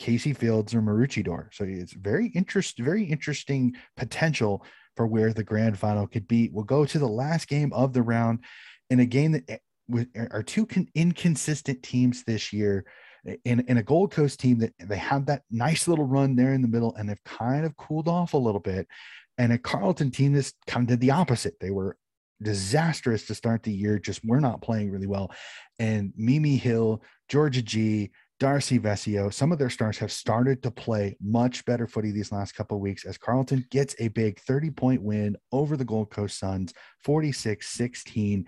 Casey 0.00 0.32
Fields 0.32 0.74
or 0.74 0.80
Maroochydore. 0.80 1.52
So 1.52 1.64
it's 1.68 1.92
very 1.92 2.28
interest, 2.28 2.78
very 2.78 3.04
interesting 3.04 3.76
potential 3.98 4.64
for 4.96 5.06
where 5.06 5.32
the 5.34 5.44
grand 5.44 5.78
final 5.78 6.06
could 6.06 6.26
be. 6.26 6.48
We'll 6.50 6.64
go 6.64 6.86
to 6.86 6.98
the 6.98 7.06
last 7.06 7.48
game 7.48 7.70
of 7.74 7.92
the 7.92 8.02
round 8.02 8.40
in 8.88 9.00
a 9.00 9.04
game 9.04 9.32
that 9.32 9.44
eh, 9.48 10.06
are 10.30 10.42
two 10.42 10.64
con- 10.64 10.88
inconsistent 10.94 11.82
teams 11.82 12.24
this 12.24 12.52
year. 12.52 12.86
In, 13.44 13.60
in 13.68 13.76
a 13.76 13.82
Gold 13.82 14.12
Coast 14.12 14.40
team 14.40 14.58
that 14.60 14.72
they 14.78 14.96
have 14.96 15.26
that 15.26 15.42
nice 15.50 15.86
little 15.86 16.06
run 16.06 16.34
there 16.34 16.54
in 16.54 16.62
the 16.62 16.68
middle 16.68 16.94
and 16.94 17.06
they've 17.06 17.22
kind 17.24 17.66
of 17.66 17.76
cooled 17.76 18.08
off 18.08 18.32
a 18.32 18.38
little 18.38 18.60
bit. 18.60 18.88
And 19.36 19.52
a 19.52 19.58
Carlton 19.58 20.10
team 20.10 20.32
that's 20.32 20.54
kind 20.66 20.84
of 20.84 20.88
did 20.88 21.00
the 21.00 21.10
opposite. 21.10 21.60
They 21.60 21.70
were 21.70 21.98
disastrous 22.42 23.26
to 23.26 23.34
start 23.34 23.62
the 23.62 23.72
year, 23.72 23.98
just 23.98 24.24
we're 24.24 24.40
not 24.40 24.62
playing 24.62 24.90
really 24.90 25.06
well. 25.06 25.30
And 25.78 26.14
Mimi 26.16 26.56
Hill, 26.56 27.02
Georgia 27.28 27.60
Gee, 27.60 28.10
Darcy 28.40 28.78
Vescio, 28.78 29.32
some 29.32 29.52
of 29.52 29.58
their 29.58 29.68
stars 29.68 29.98
have 29.98 30.10
started 30.10 30.62
to 30.62 30.70
play 30.70 31.14
much 31.20 31.62
better 31.66 31.86
footy 31.86 32.10
these 32.10 32.32
last 32.32 32.52
couple 32.52 32.78
of 32.78 32.80
weeks 32.80 33.04
as 33.04 33.18
Carlton 33.18 33.66
gets 33.70 33.94
a 33.98 34.08
big 34.08 34.40
30 34.40 34.70
point 34.70 35.02
win 35.02 35.36
over 35.52 35.76
the 35.76 35.84
Gold 35.84 36.10
Coast 36.10 36.38
Suns, 36.38 36.72
46 37.04 37.68
16. 37.68 38.46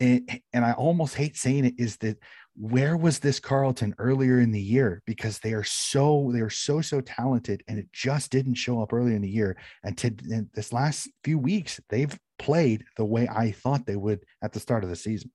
And, 0.00 0.40
I 0.52 0.72
almost 0.72 1.14
hate 1.14 1.38
saying 1.38 1.64
it 1.64 1.74
is 1.78 1.96
that 1.98 2.18
where 2.56 2.94
was 2.98 3.20
this 3.20 3.40
Carlton 3.40 3.94
earlier 3.98 4.38
in 4.40 4.52
the 4.52 4.60
year? 4.60 5.02
Because 5.06 5.38
they 5.38 5.54
are 5.54 5.64
so 5.64 6.30
they 6.34 6.40
are 6.40 6.50
so 6.50 6.82
so 6.82 7.00
talented, 7.00 7.62
and 7.68 7.78
it 7.78 7.86
just 7.90 8.30
didn't 8.30 8.54
show 8.54 8.82
up 8.82 8.92
earlier 8.92 9.16
in 9.16 9.22
the 9.22 9.30
year. 9.30 9.56
And 9.82 9.96
to 9.98 10.14
this 10.52 10.74
last 10.74 11.08
few 11.24 11.38
weeks, 11.38 11.80
they've 11.88 12.14
played 12.38 12.84
the 12.98 13.04
way 13.06 13.28
I 13.28 13.52
thought 13.52 13.86
they 13.86 13.96
would 13.96 14.24
at 14.42 14.52
the 14.52 14.60
start 14.60 14.84
of 14.84 14.90
the 14.90 14.96
season. 14.96 15.30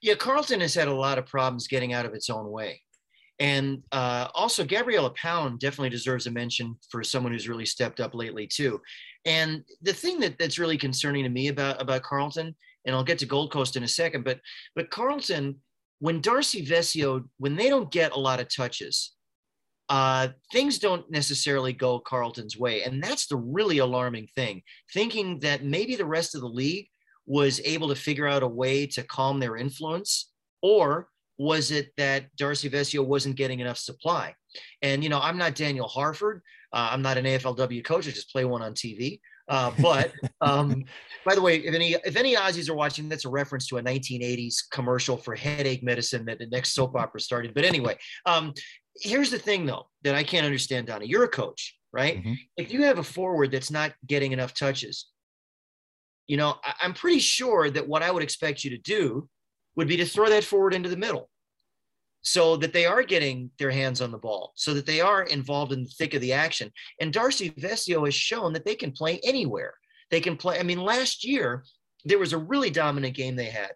Yeah, 0.00 0.14
Carlton 0.14 0.60
has 0.60 0.74
had 0.74 0.88
a 0.88 0.94
lot 0.94 1.18
of 1.18 1.26
problems 1.26 1.66
getting 1.66 1.92
out 1.92 2.06
of 2.06 2.14
its 2.14 2.30
own 2.30 2.50
way. 2.50 2.80
And 3.40 3.82
uh, 3.90 4.28
also, 4.32 4.64
Gabriella 4.64 5.10
Pound 5.10 5.58
definitely 5.58 5.90
deserves 5.90 6.26
a 6.26 6.30
mention 6.30 6.76
for 6.90 7.02
someone 7.02 7.32
who's 7.32 7.48
really 7.48 7.66
stepped 7.66 7.98
up 7.98 8.14
lately 8.14 8.46
too. 8.46 8.80
And 9.24 9.64
the 9.82 9.92
thing 9.92 10.20
that, 10.20 10.38
that's 10.38 10.58
really 10.58 10.78
concerning 10.78 11.24
to 11.24 11.30
me 11.30 11.48
about 11.48 11.82
about 11.82 12.02
Carlton, 12.02 12.54
and 12.84 12.94
I'll 12.94 13.04
get 13.04 13.18
to 13.18 13.26
Gold 13.26 13.50
Coast 13.50 13.76
in 13.76 13.82
a 13.82 13.88
second, 13.88 14.24
but 14.24 14.40
but 14.76 14.90
Carlton, 14.90 15.56
when 15.98 16.20
Darcy 16.20 16.64
Vescio, 16.64 17.24
when 17.38 17.56
they 17.56 17.68
don't 17.68 17.90
get 17.90 18.12
a 18.12 18.20
lot 18.20 18.40
of 18.40 18.54
touches, 18.54 19.14
uh, 19.88 20.28
things 20.52 20.78
don't 20.78 21.10
necessarily 21.10 21.72
go 21.72 21.98
Carlton's 21.98 22.56
way, 22.56 22.84
and 22.84 23.02
that's 23.02 23.26
the 23.26 23.36
really 23.36 23.78
alarming 23.78 24.28
thing. 24.36 24.62
Thinking 24.92 25.40
that 25.40 25.64
maybe 25.64 25.96
the 25.96 26.06
rest 26.06 26.36
of 26.36 26.40
the 26.40 26.48
league 26.48 26.86
was 27.26 27.60
able 27.64 27.88
to 27.88 27.96
figure 27.96 28.28
out 28.28 28.42
a 28.42 28.46
way 28.46 28.86
to 28.86 29.02
calm 29.02 29.40
their 29.40 29.56
influence, 29.56 30.30
or 30.62 31.08
was 31.38 31.70
it 31.70 31.92
that 31.96 32.34
Darcy 32.36 32.70
Vescio 32.70 33.04
wasn't 33.04 33.36
getting 33.36 33.60
enough 33.60 33.78
supply? 33.78 34.34
And, 34.82 35.02
you 35.02 35.10
know, 35.10 35.20
I'm 35.20 35.38
not 35.38 35.54
Daniel 35.54 35.88
Harford. 35.88 36.42
Uh, 36.72 36.88
I'm 36.92 37.02
not 37.02 37.18
an 37.18 37.24
AFLW 37.24 37.84
coach. 37.84 38.06
I 38.08 38.10
just 38.10 38.30
play 38.30 38.44
one 38.44 38.62
on 38.62 38.74
TV. 38.74 39.20
Uh, 39.48 39.72
but 39.80 40.12
um, 40.40 40.84
by 41.24 41.34
the 41.34 41.42
way, 41.42 41.56
if 41.58 41.74
any 41.74 41.94
if 42.04 42.16
any 42.16 42.34
Aussies 42.34 42.68
are 42.68 42.74
watching, 42.74 43.08
that's 43.08 43.24
a 43.24 43.28
reference 43.28 43.66
to 43.68 43.78
a 43.78 43.82
1980s 43.82 44.56
commercial 44.70 45.16
for 45.16 45.34
headache 45.34 45.82
medicine 45.82 46.24
that 46.26 46.38
the 46.38 46.46
next 46.46 46.74
soap 46.74 46.96
opera 46.96 47.20
started. 47.20 47.54
But 47.54 47.64
anyway, 47.64 47.96
um, 48.26 48.52
here's 48.96 49.30
the 49.30 49.38
thing 49.38 49.66
though 49.66 49.86
that 50.02 50.14
I 50.14 50.22
can't 50.22 50.46
understand, 50.46 50.86
Donnie. 50.86 51.06
You're 51.06 51.24
a 51.24 51.28
coach, 51.28 51.76
right? 51.92 52.18
Mm-hmm. 52.18 52.34
If 52.56 52.72
you 52.72 52.82
have 52.84 52.98
a 52.98 53.04
forward 53.04 53.50
that's 53.50 53.70
not 53.70 53.92
getting 54.06 54.32
enough 54.32 54.54
touches, 54.54 55.06
you 56.26 56.36
know, 56.36 56.56
I, 56.64 56.74
I'm 56.82 56.94
pretty 56.94 57.18
sure 57.18 57.70
that 57.70 57.86
what 57.86 58.02
I 58.02 58.10
would 58.10 58.22
expect 58.22 58.64
you 58.64 58.70
to 58.70 58.78
do 58.78 59.28
would 59.76 59.88
be 59.88 59.96
to 59.96 60.04
throw 60.04 60.28
that 60.28 60.44
forward 60.44 60.74
into 60.74 60.88
the 60.88 60.96
middle 60.96 61.30
so 62.22 62.56
that 62.56 62.72
they 62.72 62.86
are 62.86 63.02
getting 63.02 63.50
their 63.58 63.70
hands 63.70 64.00
on 64.00 64.10
the 64.10 64.18
ball, 64.18 64.52
so 64.56 64.72
that 64.72 64.86
they 64.86 65.00
are 65.00 65.24
involved 65.24 65.72
in 65.72 65.84
the 65.84 65.90
thick 65.90 66.14
of 66.14 66.22
the 66.22 66.32
action. 66.32 66.72
And 67.00 67.12
Darcy 67.12 67.50
Vescio 67.50 68.06
has 68.06 68.14
shown 68.14 68.54
that 68.54 68.64
they 68.64 68.74
can 68.74 68.92
play 68.92 69.20
anywhere. 69.22 69.74
They 70.10 70.20
can 70.20 70.36
play. 70.36 70.58
I 70.58 70.62
mean, 70.62 70.80
last 70.80 71.22
year, 71.24 71.64
there 72.04 72.18
was 72.18 72.32
a 72.32 72.38
really 72.38 72.70
dominant 72.70 73.14
game 73.14 73.36
they 73.36 73.50
had 73.50 73.72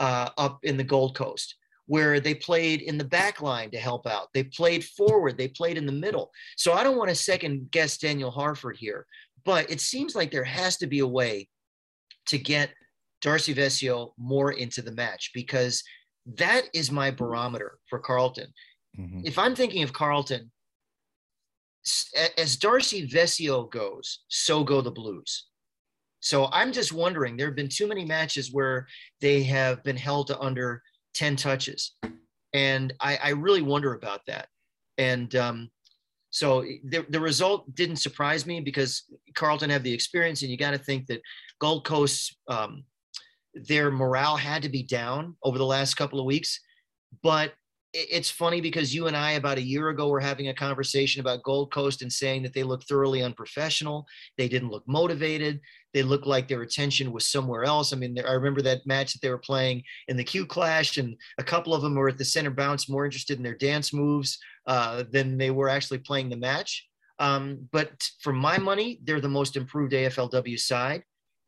uh, 0.00 0.30
up 0.36 0.58
in 0.64 0.76
the 0.76 0.84
Gold 0.84 1.14
Coast 1.14 1.56
where 1.86 2.20
they 2.20 2.34
played 2.34 2.80
in 2.80 2.96
the 2.96 3.04
back 3.04 3.40
line 3.40 3.70
to 3.70 3.78
help 3.78 4.06
out. 4.06 4.28
They 4.32 4.44
played 4.44 4.84
forward, 4.84 5.36
they 5.36 5.48
played 5.48 5.76
in 5.76 5.86
the 5.86 5.92
middle. 5.92 6.30
So 6.56 6.72
I 6.72 6.82
don't 6.82 6.96
want 6.96 7.10
to 7.10 7.14
second 7.14 7.70
guess 7.70 7.98
Daniel 7.98 8.30
Harford 8.30 8.76
here, 8.76 9.06
but 9.44 9.70
it 9.70 9.80
seems 9.80 10.14
like 10.14 10.30
there 10.30 10.44
has 10.44 10.76
to 10.78 10.86
be 10.86 11.00
a 11.00 11.06
way 11.06 11.48
to 12.26 12.38
get 12.38 12.70
Darcy 13.22 13.54
Vescio 13.54 14.12
more 14.18 14.52
into 14.52 14.82
the 14.82 14.92
match 14.92 15.30
because 15.32 15.82
that 16.36 16.64
is 16.74 16.90
my 16.90 17.10
barometer 17.10 17.78
for 17.88 17.98
Carlton. 17.98 18.52
Mm-hmm. 18.98 19.20
If 19.24 19.38
I'm 19.38 19.54
thinking 19.54 19.82
of 19.82 19.92
Carlton, 19.92 20.50
as 22.36 22.56
Darcy 22.56 23.08
Vescio 23.08 23.70
goes, 23.70 24.20
so 24.28 24.62
go 24.62 24.80
the 24.80 24.90
Blues. 24.90 25.46
So 26.20 26.48
I'm 26.52 26.72
just 26.72 26.92
wondering, 26.92 27.36
there 27.36 27.48
have 27.48 27.56
been 27.56 27.68
too 27.68 27.88
many 27.88 28.04
matches 28.04 28.52
where 28.52 28.86
they 29.20 29.42
have 29.42 29.82
been 29.82 29.96
held 29.96 30.28
to 30.28 30.38
under 30.38 30.82
10 31.14 31.34
touches. 31.34 31.96
And 32.52 32.92
I, 33.00 33.18
I 33.22 33.28
really 33.30 33.62
wonder 33.62 33.94
about 33.94 34.20
that. 34.26 34.46
And 34.98 35.34
um, 35.34 35.70
so 36.30 36.62
the, 36.84 37.04
the 37.08 37.20
result 37.20 37.74
didn't 37.74 37.96
surprise 37.96 38.46
me 38.46 38.60
because 38.60 39.04
Carlton 39.34 39.70
had 39.70 39.82
the 39.82 39.92
experience, 39.92 40.42
and 40.42 40.50
you 40.50 40.56
got 40.56 40.70
to 40.70 40.78
think 40.78 41.06
that 41.08 41.22
Gold 41.60 41.84
Coast, 41.84 42.36
um, 42.48 42.84
their 43.54 43.90
morale 43.90 44.36
had 44.36 44.62
to 44.62 44.68
be 44.68 44.82
down 44.82 45.36
over 45.42 45.58
the 45.58 45.66
last 45.66 45.94
couple 45.94 46.18
of 46.18 46.26
weeks. 46.26 46.60
But 47.22 47.52
it's 47.94 48.30
funny 48.30 48.62
because 48.62 48.94
you 48.94 49.06
and 49.06 49.16
I 49.16 49.32
about 49.32 49.58
a 49.58 49.62
year 49.62 49.90
ago 49.90 50.08
were 50.08 50.20
having 50.20 50.48
a 50.48 50.54
conversation 50.54 51.20
about 51.20 51.42
Gold 51.42 51.70
Coast 51.70 52.00
and 52.00 52.10
saying 52.10 52.42
that 52.42 52.54
they 52.54 52.62
looked 52.62 52.88
thoroughly 52.88 53.22
unprofessional. 53.22 54.06
They 54.38 54.48
didn't 54.48 54.70
look 54.70 54.84
motivated. 54.88 55.60
They 55.92 56.02
looked 56.02 56.26
like 56.26 56.48
their 56.48 56.62
attention 56.62 57.12
was 57.12 57.26
somewhere 57.26 57.64
else. 57.64 57.92
I 57.92 57.96
mean, 57.96 58.18
I 58.18 58.32
remember 58.32 58.62
that 58.62 58.86
match 58.86 59.12
that 59.12 59.20
they 59.20 59.28
were 59.28 59.36
playing 59.36 59.82
in 60.08 60.16
the 60.16 60.24
Q 60.24 60.46
Clash, 60.46 60.96
and 60.96 61.14
a 61.36 61.44
couple 61.44 61.74
of 61.74 61.82
them 61.82 61.94
were 61.94 62.08
at 62.08 62.16
the 62.16 62.24
center 62.24 62.50
bounce, 62.50 62.88
more 62.88 63.04
interested 63.04 63.36
in 63.36 63.44
their 63.44 63.56
dance 63.56 63.92
moves 63.92 64.38
uh, 64.66 65.04
than 65.10 65.36
they 65.36 65.50
were 65.50 65.68
actually 65.68 65.98
playing 65.98 66.30
the 66.30 66.36
match. 66.36 66.88
Um, 67.18 67.68
but 67.72 68.08
for 68.20 68.32
my 68.32 68.56
money, 68.56 69.00
they're 69.04 69.20
the 69.20 69.28
most 69.28 69.56
improved 69.56 69.92
AFLW 69.92 70.58
side. 70.58 71.02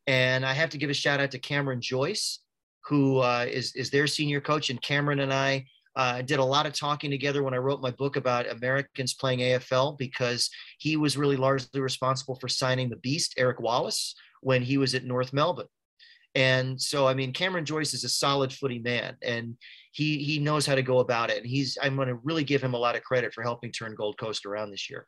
And 0.07 0.45
I 0.45 0.53
have 0.53 0.71
to 0.71 0.79
give 0.79 0.91
a 0.91 0.95
shout 0.95 1.21
out 1.21 1.31
to 1.31 1.39
Cameron 1.39 1.81
Joyce, 1.81 2.41
who 2.85 3.19
uh, 3.19 3.47
is 3.49 3.75
is 3.75 3.91
their 3.91 4.07
senior 4.07 4.41
coach. 4.41 4.71
And 4.71 4.81
Cameron 4.83 5.21
and 5.21 5.33
I 5.33 5.65
uh, 5.97 6.23
did 6.23 6.39
a 6.39 6.45
lot 6.45 6.67
of 6.67 6.73
talking 6.73 7.11
together 7.11 7.43
when 7.43 7.55
I 7.55 7.59
wrote 7.59 7.81
my 7.81 7.91
book 7.91 8.17
about 8.17 8.51
Americans 8.51 9.15
playing 9.15 9.39
AFL 9.39 9.97
because 9.97 10.51
he 10.79 10.97
was 10.97 11.17
really 11.17 11.37
largely 11.37 11.81
responsible 11.81 12.35
for 12.37 12.49
signing 12.49 12.91
the 12.91 12.97
beast, 12.97 13.35
Eric 13.39 13.61
Wallace, 13.61 14.15
when 14.41 14.63
he 14.63 14.77
was 14.77 14.95
at 14.95 15.05
North 15.05 15.33
Melbourne. 15.33 15.69
And 16.35 16.81
so, 16.81 17.07
I 17.07 17.15
mean, 17.15 17.33
Cameron 17.33 17.65
Joyce 17.65 17.95
is 17.95 18.03
a 18.03 18.09
solid 18.09 18.53
footy 18.53 18.81
man 18.81 19.17
and 19.23 19.57
he, 19.93 20.19
he 20.19 20.41
knows 20.41 20.67
how 20.67 20.75
to 20.75 20.83
go 20.83 20.99
about 20.99 21.31
it. 21.31 21.39
And 21.39 21.47
he's, 21.47 21.79
I'm 21.81 21.95
going 21.95 22.09
to 22.09 22.17
really 22.25 22.43
give 22.43 22.63
him 22.63 22.75
a 22.75 22.79
lot 22.79 22.97
of 22.97 23.05
credit 23.05 23.33
for 23.33 23.43
helping 23.43 23.71
turn 23.71 23.95
Gold 23.95 24.19
Coast 24.19 24.45
around 24.45 24.73
this 24.73 24.91
year. 24.91 25.07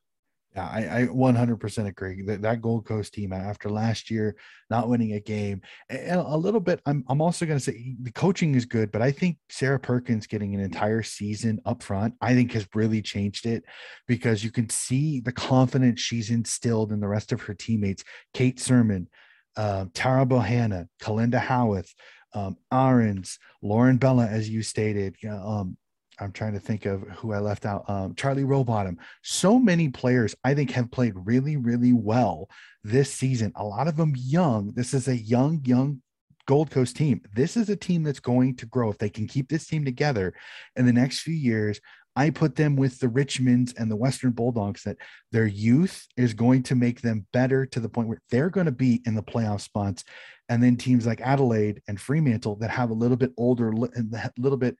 Yeah, 0.56 0.70
I, 0.72 1.02
I 1.02 1.06
100% 1.08 1.86
agree 1.86 2.22
that 2.22 2.40
that 2.40 2.62
Gold 2.62 2.86
Coast 2.86 3.12
team 3.12 3.34
after 3.34 3.68
last 3.68 4.10
year 4.10 4.36
not 4.70 4.88
winning 4.88 5.12
a 5.12 5.20
game 5.20 5.60
and 5.90 6.18
a 6.18 6.36
little 6.36 6.60
bit. 6.60 6.80
I'm 6.86 7.04
I'm 7.10 7.20
also 7.20 7.44
going 7.44 7.58
to 7.58 7.62
say 7.62 7.94
the 8.00 8.10
coaching 8.10 8.54
is 8.54 8.64
good, 8.64 8.90
but 8.90 9.02
I 9.02 9.12
think 9.12 9.36
Sarah 9.50 9.78
Perkins 9.78 10.26
getting 10.26 10.54
an 10.54 10.62
entire 10.62 11.02
season 11.02 11.60
up 11.66 11.82
front, 11.82 12.14
I 12.22 12.32
think 12.32 12.52
has 12.52 12.66
really 12.74 13.02
changed 13.02 13.44
it 13.44 13.64
because 14.08 14.42
you 14.42 14.50
can 14.50 14.70
see 14.70 15.20
the 15.20 15.30
confidence 15.30 16.00
she's 16.00 16.30
instilled 16.30 16.90
in 16.90 17.00
the 17.00 17.08
rest 17.08 17.32
of 17.32 17.42
her 17.42 17.52
teammates. 17.52 18.02
Kate 18.32 18.58
Surman, 18.58 19.08
uh, 19.58 19.84
Tara 19.92 20.24
Bohanna, 20.24 20.86
Kalinda 21.02 21.38
Howarth, 21.38 21.92
um, 22.32 22.56
Ahrens, 22.72 23.38
Lauren 23.60 23.98
Bella, 23.98 24.26
as 24.26 24.48
you 24.48 24.62
stated, 24.62 25.16
um, 25.30 25.76
I'm 26.18 26.32
trying 26.32 26.54
to 26.54 26.60
think 26.60 26.86
of 26.86 27.02
who 27.02 27.32
I 27.32 27.38
left 27.38 27.66
out. 27.66 27.88
Um, 27.88 28.14
Charlie 28.14 28.44
Rowbottom. 28.44 28.96
So 29.22 29.58
many 29.58 29.88
players 29.88 30.34
I 30.44 30.54
think 30.54 30.70
have 30.72 30.90
played 30.90 31.14
really, 31.14 31.56
really 31.56 31.92
well 31.92 32.48
this 32.82 33.12
season. 33.12 33.52
A 33.56 33.64
lot 33.64 33.88
of 33.88 33.96
them 33.96 34.14
young. 34.16 34.72
This 34.74 34.94
is 34.94 35.08
a 35.08 35.16
young, 35.16 35.62
young 35.64 36.02
Gold 36.46 36.70
Coast 36.70 36.96
team. 36.96 37.20
This 37.34 37.56
is 37.56 37.68
a 37.68 37.76
team 37.76 38.02
that's 38.02 38.20
going 38.20 38.56
to 38.56 38.66
grow. 38.66 38.90
If 38.90 38.98
they 38.98 39.10
can 39.10 39.26
keep 39.26 39.48
this 39.48 39.66
team 39.66 39.84
together 39.84 40.32
in 40.76 40.86
the 40.86 40.92
next 40.92 41.20
few 41.20 41.34
years, 41.34 41.80
I 42.14 42.30
put 42.30 42.56
them 42.56 42.76
with 42.76 42.98
the 42.98 43.08
Richmonds 43.08 43.74
and 43.76 43.90
the 43.90 43.96
Western 43.96 44.30
Bulldogs 44.30 44.82
that 44.84 44.96
their 45.32 45.46
youth 45.46 46.06
is 46.16 46.32
going 46.32 46.62
to 46.64 46.74
make 46.74 47.02
them 47.02 47.26
better 47.32 47.66
to 47.66 47.80
the 47.80 47.90
point 47.90 48.08
where 48.08 48.22
they're 48.30 48.48
going 48.48 48.66
to 48.66 48.72
be 48.72 49.02
in 49.04 49.14
the 49.14 49.22
playoff 49.22 49.60
spots. 49.60 50.02
And 50.48 50.62
then 50.62 50.76
teams 50.76 51.06
like 51.06 51.20
Adelaide 51.20 51.82
and 51.88 52.00
Fremantle 52.00 52.56
that 52.56 52.70
have 52.70 52.90
a 52.90 52.94
little 52.94 53.18
bit 53.18 53.32
older, 53.36 53.68
a 53.68 54.30
little 54.38 54.56
bit 54.56 54.78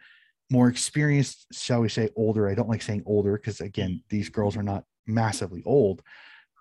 more 0.50 0.68
experienced, 0.68 1.46
shall 1.52 1.80
we 1.80 1.88
say, 1.88 2.10
older. 2.16 2.48
I 2.48 2.54
don't 2.54 2.68
like 2.68 2.82
saying 2.82 3.02
older 3.06 3.32
because 3.32 3.60
again, 3.60 4.02
these 4.08 4.28
girls 4.28 4.56
are 4.56 4.62
not 4.62 4.84
massively 5.06 5.62
old. 5.64 6.02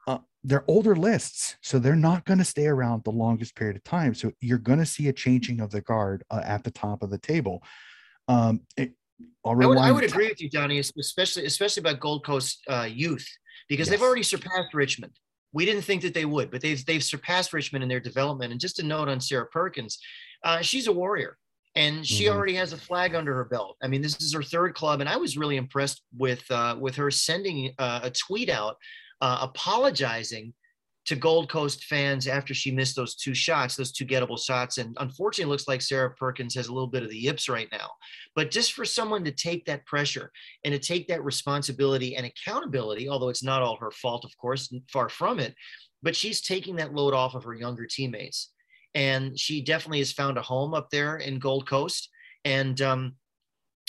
Uh, 0.07 0.19
they're 0.43 0.65
older 0.67 0.95
lists, 0.95 1.55
so 1.61 1.79
they're 1.79 1.95
not 1.95 2.25
going 2.25 2.37
to 2.37 2.45
stay 2.45 2.67
around 2.67 3.03
the 3.03 3.11
longest 3.11 3.55
period 3.55 3.75
of 3.75 3.83
time. 3.83 4.13
So 4.13 4.31
you're 4.41 4.57
going 4.57 4.79
to 4.79 4.85
see 4.85 5.07
a 5.07 5.13
changing 5.13 5.61
of 5.61 5.71
the 5.71 5.81
guard 5.81 6.23
uh, 6.29 6.41
at 6.43 6.63
the 6.63 6.71
top 6.71 7.03
of 7.03 7.09
the 7.09 7.17
table. 7.17 7.63
Um, 8.27 8.61
it, 8.77 8.93
I 9.45 9.53
would, 9.53 9.77
I 9.77 9.91
would 9.91 10.03
agree 10.03 10.27
with 10.27 10.41
you, 10.41 10.49
Donnie, 10.49 10.79
especially 10.79 11.45
especially 11.45 11.81
about 11.81 11.99
Gold 11.99 12.25
Coast 12.25 12.63
uh, 12.67 12.87
youth 12.91 13.27
because 13.69 13.87
yes. 13.87 13.89
they've 13.89 14.05
already 14.05 14.23
surpassed 14.23 14.73
Richmond. 14.73 15.13
We 15.53 15.65
didn't 15.65 15.83
think 15.83 16.01
that 16.01 16.13
they 16.13 16.25
would, 16.25 16.51
but 16.51 16.61
they've 16.61 16.83
they've 16.85 17.03
surpassed 17.03 17.53
Richmond 17.53 17.83
in 17.83 17.89
their 17.89 17.99
development. 17.99 18.51
And 18.51 18.59
just 18.59 18.79
a 18.79 18.83
note 18.83 19.07
on 19.07 19.21
Sarah 19.21 19.45
Perkins, 19.45 19.99
uh, 20.43 20.61
she's 20.61 20.87
a 20.87 20.91
warrior 20.91 21.37
and 21.75 22.05
she 22.05 22.25
mm-hmm. 22.25 22.35
already 22.35 22.55
has 22.55 22.73
a 22.73 22.77
flag 22.77 23.15
under 23.15 23.35
her 23.35 23.45
belt. 23.45 23.77
I 23.83 23.87
mean, 23.87 24.01
this 24.01 24.21
is 24.21 24.33
her 24.33 24.43
third 24.43 24.75
club, 24.75 25.01
and 25.01 25.09
I 25.09 25.17
was 25.17 25.37
really 25.37 25.57
impressed 25.57 26.01
with 26.17 26.43
uh, 26.49 26.77
with 26.79 26.95
her 26.95 27.11
sending 27.11 27.73
uh, 27.77 28.01
a 28.03 28.11
tweet 28.11 28.49
out 28.49 28.77
uh, 29.21 29.39
apologizing 29.41 30.53
to 31.05 31.15
Gold 31.15 31.49
Coast 31.49 31.83
fans 31.83 32.27
after 32.27 32.53
she 32.55 32.71
missed 32.71 32.95
those 32.95 33.15
two 33.15 33.35
shots, 33.35 33.75
those 33.75 33.91
two 33.91 34.05
gettable 34.05 34.43
shots. 34.43 34.79
And 34.79 34.97
unfortunately, 34.99 35.51
looks 35.51 35.67
like 35.67 35.81
Sarah 35.81 36.11
Perkins 36.15 36.55
has 36.55 36.67
a 36.67 36.73
little 36.73 36.87
bit 36.87 37.03
of 37.03 37.09
the 37.09 37.17
yips 37.17 37.47
right 37.47 37.67
now. 37.71 37.91
But 38.35 38.49
just 38.49 38.73
for 38.73 38.85
someone 38.85 39.23
to 39.25 39.31
take 39.31 39.65
that 39.65 39.85
pressure 39.85 40.31
and 40.63 40.73
to 40.73 40.79
take 40.79 41.07
that 41.07 41.23
responsibility 41.23 42.15
and 42.15 42.25
accountability, 42.25 43.07
although 43.07 43.29
it's 43.29 43.43
not 43.43 43.61
all 43.61 43.77
her 43.77 43.91
fault, 43.91 44.25
of 44.25 44.35
course, 44.37 44.73
far 44.91 45.07
from 45.07 45.39
it, 45.39 45.53
but 46.01 46.15
she's 46.15 46.41
taking 46.41 46.75
that 46.77 46.93
load 46.93 47.13
off 47.13 47.35
of 47.35 47.43
her 47.43 47.53
younger 47.53 47.85
teammates 47.85 48.51
and 48.95 49.37
she 49.37 49.61
definitely 49.61 49.99
has 49.99 50.13
found 50.13 50.37
a 50.37 50.41
home 50.41 50.73
up 50.73 50.89
there 50.89 51.17
in 51.17 51.37
Gold 51.37 51.67
Coast. 51.67 52.09
And 52.45 52.81
um, 52.81 53.15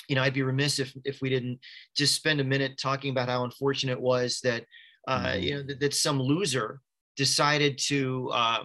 you 0.09 0.17
know, 0.17 0.23
I'd 0.23 0.35
be 0.35 0.43
remiss 0.43 0.79
if 0.79 0.95
if 1.05 1.23
we 1.23 1.31
didn't 1.31 1.61
just 1.97 2.15
spend 2.15 2.41
a 2.41 2.45
minute 2.45 2.79
talking 2.79 3.11
about 3.11 3.29
how 3.29 3.45
unfortunate 3.45 3.93
it 3.93 4.01
was 4.01 4.41
that 4.43 4.65
uh, 5.09 5.27
mm-hmm. 5.27 5.43
you 5.43 5.55
know 5.55 5.63
that, 5.63 5.81
that, 5.81 5.95
some 5.95 6.21
loser 6.21 6.81
decided 7.17 7.79
to 7.79 8.31
uh, 8.33 8.65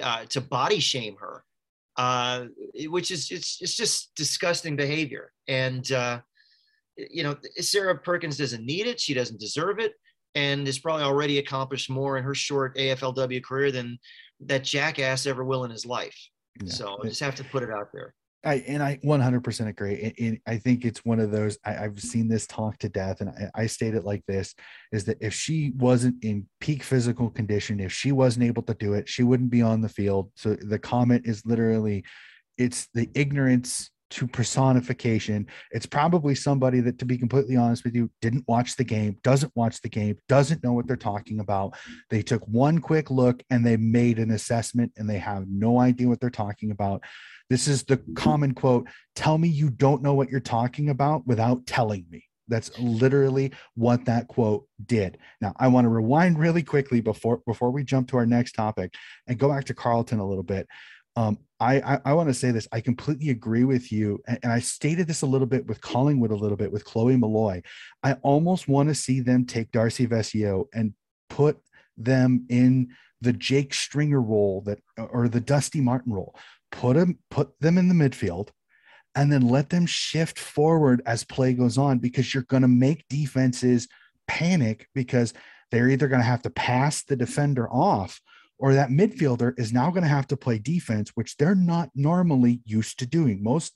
uh, 0.00 0.24
to 0.26 0.40
body 0.40 0.78
shame 0.78 1.16
her, 1.18 1.44
uh, 1.96 2.44
which 2.86 3.10
is 3.10 3.30
it's 3.30 3.60
it's 3.60 3.76
just 3.76 4.14
disgusting 4.14 4.76
behavior. 4.76 5.32
And 5.48 5.90
uh, 5.92 6.20
you 6.96 7.22
know, 7.22 7.36
Sarah 7.58 7.96
Perkins 7.96 8.36
doesn't 8.36 8.64
need 8.64 8.86
it; 8.86 9.00
she 9.00 9.14
doesn't 9.14 9.40
deserve 9.40 9.78
it, 9.78 9.94
and 10.34 10.66
has 10.66 10.78
probably 10.78 11.04
already 11.04 11.38
accomplished 11.38 11.90
more 11.90 12.16
in 12.18 12.24
her 12.24 12.34
short 12.34 12.76
AFLW 12.76 13.42
career 13.42 13.72
than 13.72 13.98
that 14.40 14.64
jackass 14.64 15.26
ever 15.26 15.44
will 15.44 15.64
in 15.64 15.70
his 15.70 15.84
life. 15.84 16.16
Yeah. 16.62 16.72
So 16.72 16.98
I 17.02 17.08
just 17.08 17.20
have 17.20 17.34
to 17.36 17.44
put 17.44 17.62
it 17.62 17.70
out 17.70 17.88
there. 17.92 18.14
I 18.42 18.64
and 18.66 18.82
I 18.82 18.98
100% 19.04 19.68
agree. 19.68 20.02
And, 20.02 20.14
and 20.18 20.40
I 20.46 20.56
think 20.56 20.84
it's 20.84 21.04
one 21.04 21.20
of 21.20 21.30
those. 21.30 21.58
I, 21.64 21.72
have 21.72 22.00
seen 22.00 22.26
this 22.26 22.46
talk 22.46 22.78
to 22.78 22.88
death, 22.88 23.20
and 23.20 23.28
I, 23.28 23.62
I 23.62 23.66
state 23.66 23.94
it 23.94 24.04
like 24.04 24.24
this: 24.26 24.54
is 24.92 25.04
that 25.04 25.18
if 25.20 25.34
she 25.34 25.72
wasn't 25.76 26.24
in 26.24 26.46
peak 26.58 26.82
physical 26.82 27.28
condition, 27.28 27.80
if 27.80 27.92
she 27.92 28.12
wasn't 28.12 28.46
able 28.46 28.62
to 28.62 28.74
do 28.74 28.94
it, 28.94 29.08
she 29.08 29.22
wouldn't 29.24 29.50
be 29.50 29.60
on 29.60 29.82
the 29.82 29.90
field. 29.90 30.30
So 30.36 30.54
the 30.54 30.78
comment 30.78 31.26
is 31.26 31.44
literally, 31.44 32.04
it's 32.56 32.88
the 32.94 33.10
ignorance 33.14 33.90
to 34.10 34.26
personification. 34.26 35.46
It's 35.70 35.86
probably 35.86 36.34
somebody 36.34 36.80
that, 36.80 36.98
to 36.98 37.04
be 37.04 37.16
completely 37.16 37.56
honest 37.56 37.84
with 37.84 37.94
you, 37.94 38.10
didn't 38.20 38.44
watch 38.46 38.76
the 38.76 38.84
game, 38.84 39.18
doesn't 39.22 39.52
watch 39.54 39.80
the 39.80 39.88
game, 39.88 40.18
doesn't 40.28 40.62
know 40.62 40.72
what 40.72 40.86
they're 40.86 40.96
talking 40.96 41.40
about. 41.40 41.76
They 42.10 42.22
took 42.22 42.46
one 42.46 42.80
quick 42.80 43.10
look 43.10 43.42
and 43.50 43.64
they 43.64 43.76
made 43.76 44.18
an 44.18 44.30
assessment 44.30 44.92
and 44.96 45.08
they 45.08 45.18
have 45.18 45.46
no 45.48 45.78
idea 45.78 46.08
what 46.08 46.20
they're 46.20 46.30
talking 46.30 46.70
about. 46.70 47.02
This 47.48 47.66
is 47.66 47.82
the 47.82 47.98
common 48.14 48.54
quote 48.54 48.88
tell 49.16 49.36
me 49.36 49.48
you 49.48 49.70
don't 49.70 50.02
know 50.02 50.14
what 50.14 50.30
you're 50.30 50.40
talking 50.40 50.88
about 50.88 51.26
without 51.26 51.66
telling 51.66 52.06
me. 52.10 52.24
That's 52.46 52.76
literally 52.78 53.52
what 53.74 54.04
that 54.06 54.28
quote 54.28 54.66
did. 54.84 55.18
Now, 55.40 55.54
I 55.56 55.68
want 55.68 55.84
to 55.84 55.88
rewind 55.88 56.38
really 56.38 56.62
quickly 56.62 57.00
before 57.00 57.38
before 57.46 57.70
we 57.70 57.84
jump 57.84 58.08
to 58.08 58.16
our 58.16 58.26
next 58.26 58.52
topic 58.52 58.94
and 59.26 59.38
go 59.38 59.48
back 59.48 59.64
to 59.66 59.74
Carlton 59.74 60.18
a 60.18 60.26
little 60.26 60.42
bit. 60.42 60.66
Um, 61.16 61.38
I, 61.60 62.00
I, 62.06 62.12
want 62.14 62.30
to 62.30 62.34
say 62.34 62.52
this. 62.52 62.66
I 62.72 62.80
completely 62.80 63.28
agree 63.28 63.64
with 63.64 63.92
you. 63.92 64.22
And, 64.26 64.38
and, 64.42 64.52
I 64.52 64.60
stated 64.60 65.06
this 65.06 65.20
a 65.20 65.26
little 65.26 65.46
bit 65.46 65.66
with 65.66 65.82
Collingwood, 65.82 66.30
a 66.30 66.36
little 66.36 66.56
bit 66.56 66.72
with 66.72 66.86
Chloe 66.86 67.16
Molloy. 67.16 67.60
I 68.02 68.14
almost 68.22 68.66
want 68.66 68.88
to 68.88 68.94
see 68.94 69.20
them 69.20 69.44
take 69.44 69.70
Darcy 69.70 70.06
Vescio 70.06 70.66
and 70.72 70.94
put 71.28 71.58
them 71.98 72.46
in 72.48 72.88
the 73.20 73.34
Jake 73.34 73.74
Stringer 73.74 74.22
role 74.22 74.62
that, 74.62 74.78
or 74.96 75.28
the 75.28 75.40
Dusty 75.40 75.82
Martin 75.82 76.14
role. 76.14 76.34
Put 76.72 76.96
them, 76.96 77.18
put 77.30 77.58
them 77.60 77.76
in 77.76 77.88
the 77.88 77.94
midfield, 77.94 78.48
and 79.14 79.30
then 79.30 79.46
let 79.46 79.68
them 79.68 79.86
shift 79.86 80.38
forward 80.38 81.02
as 81.04 81.24
play 81.24 81.52
goes 81.52 81.76
on 81.76 81.98
because 81.98 82.32
you're 82.32 82.44
going 82.44 82.62
to 82.62 82.68
make 82.68 83.04
defenses 83.08 83.86
panic 84.26 84.88
because 84.94 85.34
they're 85.70 85.90
either 85.90 86.08
going 86.08 86.20
to 86.20 86.26
have 86.26 86.42
to 86.42 86.50
pass 86.50 87.02
the 87.02 87.16
defender 87.16 87.68
off 87.70 88.20
or 88.60 88.74
that 88.74 88.90
midfielder 88.90 89.58
is 89.58 89.72
now 89.72 89.90
going 89.90 90.02
to 90.02 90.08
have 90.08 90.26
to 90.28 90.36
play 90.36 90.58
defense, 90.58 91.10
which 91.14 91.36
they're 91.36 91.54
not 91.54 91.90
normally 91.94 92.60
used 92.66 92.98
to 92.98 93.06
doing. 93.06 93.42
Most 93.42 93.72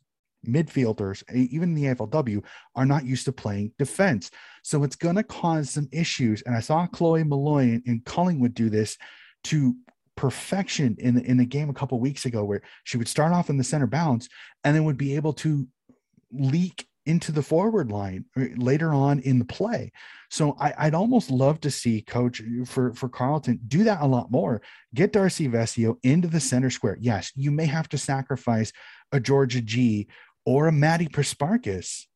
midfielders, 0.46 1.22
even 1.34 1.70
in 1.70 1.74
the 1.74 1.94
AFLW, 1.94 2.44
are 2.76 2.84
not 2.84 3.06
used 3.06 3.24
to 3.24 3.32
playing 3.32 3.72
defense. 3.78 4.30
So 4.62 4.84
it's 4.84 4.94
going 4.94 5.16
to 5.16 5.22
cause 5.22 5.70
some 5.70 5.88
issues. 5.90 6.42
And 6.42 6.54
I 6.54 6.60
saw 6.60 6.86
Chloe 6.86 7.24
Molloy 7.24 7.80
in 7.86 8.02
Collingwood 8.04 8.52
do 8.52 8.68
this 8.68 8.98
to 9.44 9.74
perfection 10.16 10.96
in, 10.98 11.18
in 11.24 11.40
a 11.40 11.46
game 11.46 11.70
a 11.70 11.74
couple 11.74 11.98
weeks 11.98 12.26
ago 12.26 12.44
where 12.44 12.60
she 12.84 12.98
would 12.98 13.08
start 13.08 13.32
off 13.32 13.48
in 13.48 13.56
the 13.56 13.64
center 13.64 13.86
bounce 13.86 14.28
and 14.62 14.76
then 14.76 14.84
would 14.84 14.98
be 14.98 15.16
able 15.16 15.32
to 15.32 15.66
leak 16.30 16.86
into 17.06 17.32
the 17.32 17.42
forward 17.42 17.90
line 17.90 18.24
uh, 18.36 18.44
later 18.56 18.92
on 18.92 19.20
in 19.20 19.38
the 19.38 19.44
play. 19.44 19.92
So 20.30 20.56
I, 20.58 20.86
would 20.86 20.94
almost 20.94 21.30
love 21.30 21.60
to 21.60 21.70
see 21.70 22.02
coach 22.02 22.40
uh, 22.40 22.64
for, 22.64 22.92
for 22.94 23.08
Carlton 23.08 23.60
do 23.66 23.84
that 23.84 24.02
a 24.02 24.06
lot 24.06 24.30
more. 24.30 24.62
Get 24.94 25.12
Darcy 25.12 25.48
Vescio 25.48 25.96
into 26.02 26.28
the 26.28 26.40
center 26.40 26.70
square. 26.70 26.96
Yes, 27.00 27.32
you 27.34 27.50
may 27.50 27.66
have 27.66 27.88
to 27.90 27.98
sacrifice 27.98 28.72
a 29.12 29.20
Georgia 29.20 29.60
Gee 29.60 30.08
or 30.44 30.68
a 30.68 30.72
Maddie 30.72 31.08
Prespakis 31.08 32.06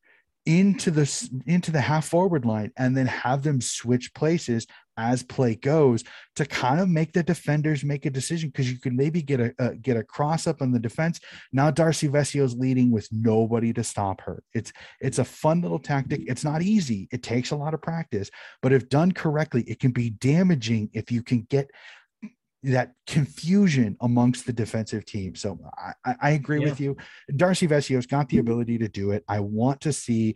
into 0.45 0.89
the 0.89 1.29
into 1.45 1.69
the 1.69 1.81
half 1.81 2.07
forward 2.07 2.45
line 2.45 2.71
and 2.77 2.95
then 2.95 3.05
have 3.05 3.43
them 3.43 3.61
switch 3.61 4.13
places 4.13 4.65
as 4.99 5.23
play 5.23 5.55
goes 5.55 6.03
to 6.35 6.45
kind 6.45 6.79
of 6.79 6.89
make 6.89 7.13
the 7.13 7.23
defenders 7.23 7.83
make 7.83 8.05
a 8.05 8.09
decision 8.09 8.49
because 8.49 8.69
you 8.69 8.79
can 8.79 8.95
maybe 8.95 9.21
get 9.21 9.39
a, 9.39 9.53
a, 9.57 9.75
get 9.75 9.97
a 9.97 10.03
cross 10.03 10.45
up 10.45 10.61
on 10.61 10.71
the 10.71 10.79
defense. 10.79 11.19
Now 11.53 11.71
Darcy 11.71 12.07
Vescio's 12.07 12.55
leading 12.55 12.91
with 12.91 13.07
nobody 13.11 13.71
to 13.73 13.83
stop 13.83 14.21
her. 14.21 14.43
It's 14.53 14.73
it's 14.99 15.19
a 15.19 15.25
fun 15.25 15.61
little 15.61 15.79
tactic. 15.79 16.21
It's 16.27 16.43
not 16.43 16.61
easy. 16.61 17.07
It 17.11 17.23
takes 17.23 17.51
a 17.51 17.55
lot 17.55 17.73
of 17.73 17.81
practice, 17.81 18.29
but 18.61 18.73
if 18.73 18.89
done 18.89 19.13
correctly, 19.13 19.63
it 19.63 19.79
can 19.79 19.91
be 19.91 20.09
damaging 20.09 20.89
if 20.93 21.11
you 21.11 21.23
can 21.23 21.47
get 21.49 21.69
that 22.63 22.91
confusion 23.07 23.95
amongst 24.01 24.45
the 24.45 24.53
defensive 24.53 25.05
team. 25.05 25.33
So 25.33 25.57
I, 26.05 26.15
I 26.21 26.29
agree 26.31 26.59
yeah. 26.59 26.69
with 26.69 26.79
you. 26.81 26.97
Darcy 27.35 27.67
Vescio's 27.67 28.05
got 28.05 28.27
the 28.27 28.39
ability 28.39 28.77
to 28.79 28.89
do 28.89 29.11
it. 29.11 29.23
I 29.29 29.39
want 29.39 29.79
to 29.81 29.93
see 29.93 30.35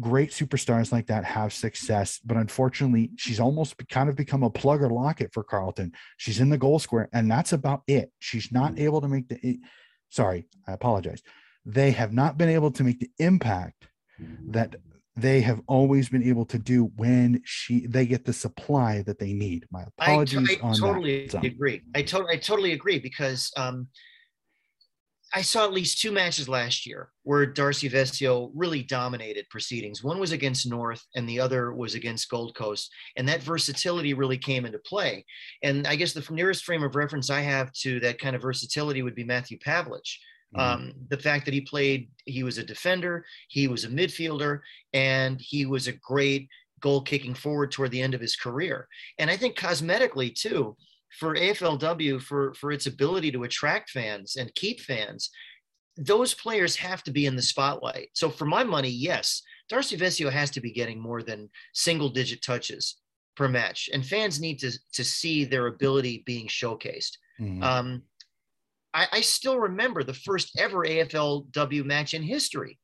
great 0.00 0.30
superstars 0.30 0.92
like 0.92 1.06
that 1.06 1.24
have 1.24 1.52
success, 1.52 2.18
but 2.24 2.36
unfortunately, 2.36 3.10
she's 3.16 3.40
almost 3.40 3.76
kind 3.88 4.08
of 4.08 4.16
become 4.16 4.42
a 4.42 4.50
plug 4.50 4.82
or 4.82 4.88
locket 4.88 5.32
for 5.32 5.44
Carlton. 5.44 5.92
She's 6.16 6.40
in 6.40 6.48
the 6.48 6.58
goal 6.58 6.78
square, 6.78 7.08
and 7.12 7.30
that's 7.30 7.52
about 7.52 7.82
it. 7.86 8.10
She's 8.18 8.50
not 8.52 8.78
able 8.78 9.00
to 9.00 9.08
make 9.08 9.28
the. 9.28 9.60
Sorry, 10.08 10.46
I 10.66 10.72
apologize. 10.72 11.22
They 11.64 11.92
have 11.92 12.12
not 12.12 12.38
been 12.38 12.48
able 12.48 12.70
to 12.72 12.84
make 12.84 13.00
the 13.00 13.10
impact 13.18 13.86
that 14.48 14.76
they 15.14 15.42
have 15.42 15.60
always 15.66 16.08
been 16.08 16.22
able 16.22 16.46
to 16.46 16.58
do 16.58 16.84
when 16.96 17.42
she 17.44 17.86
they 17.86 18.06
get 18.06 18.24
the 18.24 18.32
supply 18.32 19.02
that 19.02 19.18
they 19.18 19.32
need. 19.32 19.66
My 19.70 19.84
apologies 19.98 20.56
I, 20.62 20.66
I 20.66 20.68
on 20.68 20.74
totally 20.74 21.26
that. 21.28 21.44
agree. 21.44 21.82
I 21.94 22.02
totally 22.02 22.34
I 22.34 22.38
totally 22.38 22.72
agree 22.72 22.98
because 22.98 23.52
um, 23.56 23.88
I 25.34 25.42
saw 25.42 25.64
at 25.64 25.72
least 25.72 26.00
two 26.00 26.12
matches 26.12 26.48
last 26.48 26.86
year 26.86 27.08
where 27.22 27.46
Darcy 27.46 27.88
Vescio 27.88 28.50
really 28.54 28.82
dominated 28.82 29.48
proceedings. 29.48 30.04
One 30.04 30.18
was 30.18 30.32
against 30.32 30.68
North, 30.68 31.02
and 31.14 31.28
the 31.28 31.40
other 31.40 31.72
was 31.72 31.94
against 31.94 32.28
Gold 32.28 32.54
Coast, 32.54 32.90
and 33.16 33.28
that 33.28 33.42
versatility 33.42 34.14
really 34.14 34.38
came 34.38 34.66
into 34.66 34.78
play. 34.78 35.24
And 35.62 35.86
I 35.86 35.96
guess 35.96 36.12
the 36.12 36.26
nearest 36.30 36.64
frame 36.64 36.82
of 36.82 36.96
reference 36.96 37.30
I 37.30 37.40
have 37.40 37.72
to 37.80 37.98
that 38.00 38.18
kind 38.18 38.36
of 38.36 38.42
versatility 38.42 39.02
would 39.02 39.14
be 39.14 39.24
Matthew 39.24 39.58
Pavlich 39.58 40.18
Mm-hmm. 40.56 40.82
Um, 40.82 40.92
the 41.08 41.16
fact 41.16 41.44
that 41.46 41.54
he 41.54 41.60
played, 41.60 42.10
he 42.26 42.42
was 42.42 42.58
a 42.58 42.64
defender, 42.64 43.24
he 43.48 43.68
was 43.68 43.84
a 43.84 43.88
midfielder, 43.88 44.60
and 44.92 45.40
he 45.40 45.66
was 45.66 45.88
a 45.88 45.92
great 45.92 46.48
goal 46.80 47.00
kicking 47.00 47.34
forward 47.34 47.70
toward 47.70 47.90
the 47.90 48.02
end 48.02 48.14
of 48.14 48.20
his 48.20 48.36
career. 48.36 48.88
And 49.18 49.30
I 49.30 49.36
think 49.36 49.56
cosmetically 49.56 50.34
too, 50.34 50.76
for 51.18 51.34
AFLW, 51.34 52.20
for 52.20 52.54
for 52.54 52.72
its 52.72 52.86
ability 52.86 53.32
to 53.32 53.44
attract 53.44 53.90
fans 53.90 54.36
and 54.36 54.54
keep 54.54 54.80
fans, 54.80 55.30
those 55.96 56.34
players 56.34 56.76
have 56.76 57.02
to 57.04 57.10
be 57.10 57.26
in 57.26 57.36
the 57.36 57.42
spotlight. 57.42 58.08
So 58.14 58.30
for 58.30 58.46
my 58.46 58.64
money, 58.64 58.88
yes, 58.88 59.42
Darcy 59.68 59.96
Vescio 59.96 60.30
has 60.30 60.50
to 60.52 60.60
be 60.60 60.72
getting 60.72 61.00
more 61.00 61.22
than 61.22 61.50
single 61.74 62.08
digit 62.08 62.42
touches 62.42 62.96
per 63.36 63.48
match, 63.48 63.90
and 63.92 64.04
fans 64.04 64.40
need 64.40 64.58
to 64.60 64.72
to 64.94 65.04
see 65.04 65.44
their 65.44 65.66
ability 65.66 66.22
being 66.26 66.46
showcased. 66.46 67.16
Mm-hmm. 67.40 67.62
Um, 67.62 68.02
I, 68.94 69.06
I 69.12 69.20
still 69.20 69.58
remember 69.58 70.02
the 70.02 70.14
first 70.14 70.58
ever 70.58 70.84
AFLW 70.84 71.84
match 71.84 72.14
in 72.14 72.22
history. 72.22 72.78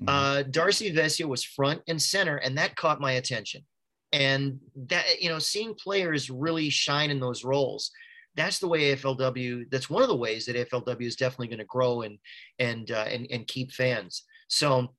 Mm-hmm. 0.00 0.08
Uh, 0.08 0.42
Darcy 0.50 0.92
Vescio 0.92 1.26
was 1.26 1.44
front 1.44 1.82
and 1.88 2.00
center, 2.00 2.36
and 2.36 2.58
that 2.58 2.76
caught 2.76 3.00
my 3.00 3.12
attention. 3.12 3.64
And 4.12 4.58
that, 4.86 5.20
you 5.20 5.28
know, 5.28 5.38
seeing 5.38 5.74
players 5.74 6.30
really 6.30 6.70
shine 6.70 7.10
in 7.10 7.20
those 7.20 7.44
roles, 7.44 7.90
that's 8.36 8.58
the 8.58 8.68
way 8.68 8.94
AFLW, 8.94 9.70
that's 9.70 9.90
one 9.90 10.02
of 10.02 10.08
the 10.08 10.16
ways 10.16 10.46
that 10.46 10.56
AFLW 10.56 11.02
is 11.02 11.16
definitely 11.16 11.48
going 11.48 11.58
to 11.58 11.64
grow 11.64 12.02
and, 12.02 12.18
and, 12.58 12.90
uh, 12.90 13.06
and, 13.08 13.26
and 13.30 13.46
keep 13.46 13.72
fans. 13.72 14.24
So, 14.48 14.94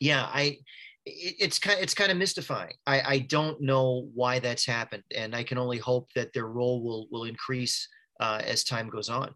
yeah, 0.00 0.24
I, 0.32 0.58
it's 1.04 1.58
kind 1.58 1.80
it's 1.80 1.94
kind 1.94 2.12
of 2.12 2.18
mystifying. 2.18 2.74
I, 2.86 3.00
I 3.00 3.18
don't 3.18 3.60
know 3.60 4.08
why 4.14 4.38
that's 4.38 4.64
happened, 4.64 5.02
and 5.14 5.34
I 5.34 5.42
can 5.42 5.58
only 5.58 5.78
hope 5.78 6.08
that 6.14 6.32
their 6.32 6.46
role 6.46 6.82
will 6.82 7.08
will 7.10 7.24
increase 7.24 7.88
uh, 8.20 8.40
as 8.44 8.62
time 8.62 8.88
goes 8.88 9.08
on 9.08 9.34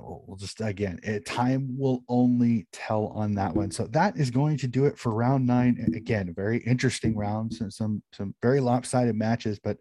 we'll, 0.00 0.24
we'll, 0.26 0.36
just 0.36 0.60
again 0.60 0.98
it, 1.02 1.10
eh, 1.10 1.20
time 1.24 1.76
will 1.78 2.04
only 2.08 2.66
tell 2.72 3.08
on 3.08 3.34
that 3.34 3.54
one. 3.54 3.70
So 3.70 3.86
that 3.88 4.16
is 4.16 4.30
going 4.30 4.56
to 4.58 4.68
do 4.68 4.86
it 4.86 4.98
for 4.98 5.12
round 5.12 5.46
nine. 5.46 5.92
Again 5.94 6.32
very 6.34 6.58
interesting 6.58 7.16
rounds 7.16 7.60
and 7.60 7.72
some 7.72 8.02
some 8.12 8.34
very 8.42 8.60
lopsided 8.60 9.16
matches 9.16 9.58
but 9.58 9.76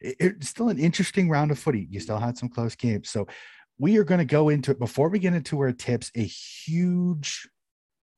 it, 0.00 0.16
it's 0.18 0.48
still 0.48 0.68
an 0.68 0.78
interesting 0.78 1.28
round 1.28 1.50
of 1.50 1.58
footy. 1.58 1.86
You 1.90 2.00
still 2.00 2.18
had 2.18 2.36
some 2.36 2.48
close 2.48 2.74
games. 2.74 3.10
So 3.10 3.26
we 3.78 3.96
are 3.98 4.04
going 4.04 4.18
to 4.18 4.24
go 4.24 4.48
into 4.48 4.70
it. 4.70 4.78
Before 4.78 5.08
we 5.08 5.18
get 5.18 5.34
into 5.34 5.58
our 5.60 5.72
tips 5.72 6.10
a 6.14 6.24
huge 6.24 7.48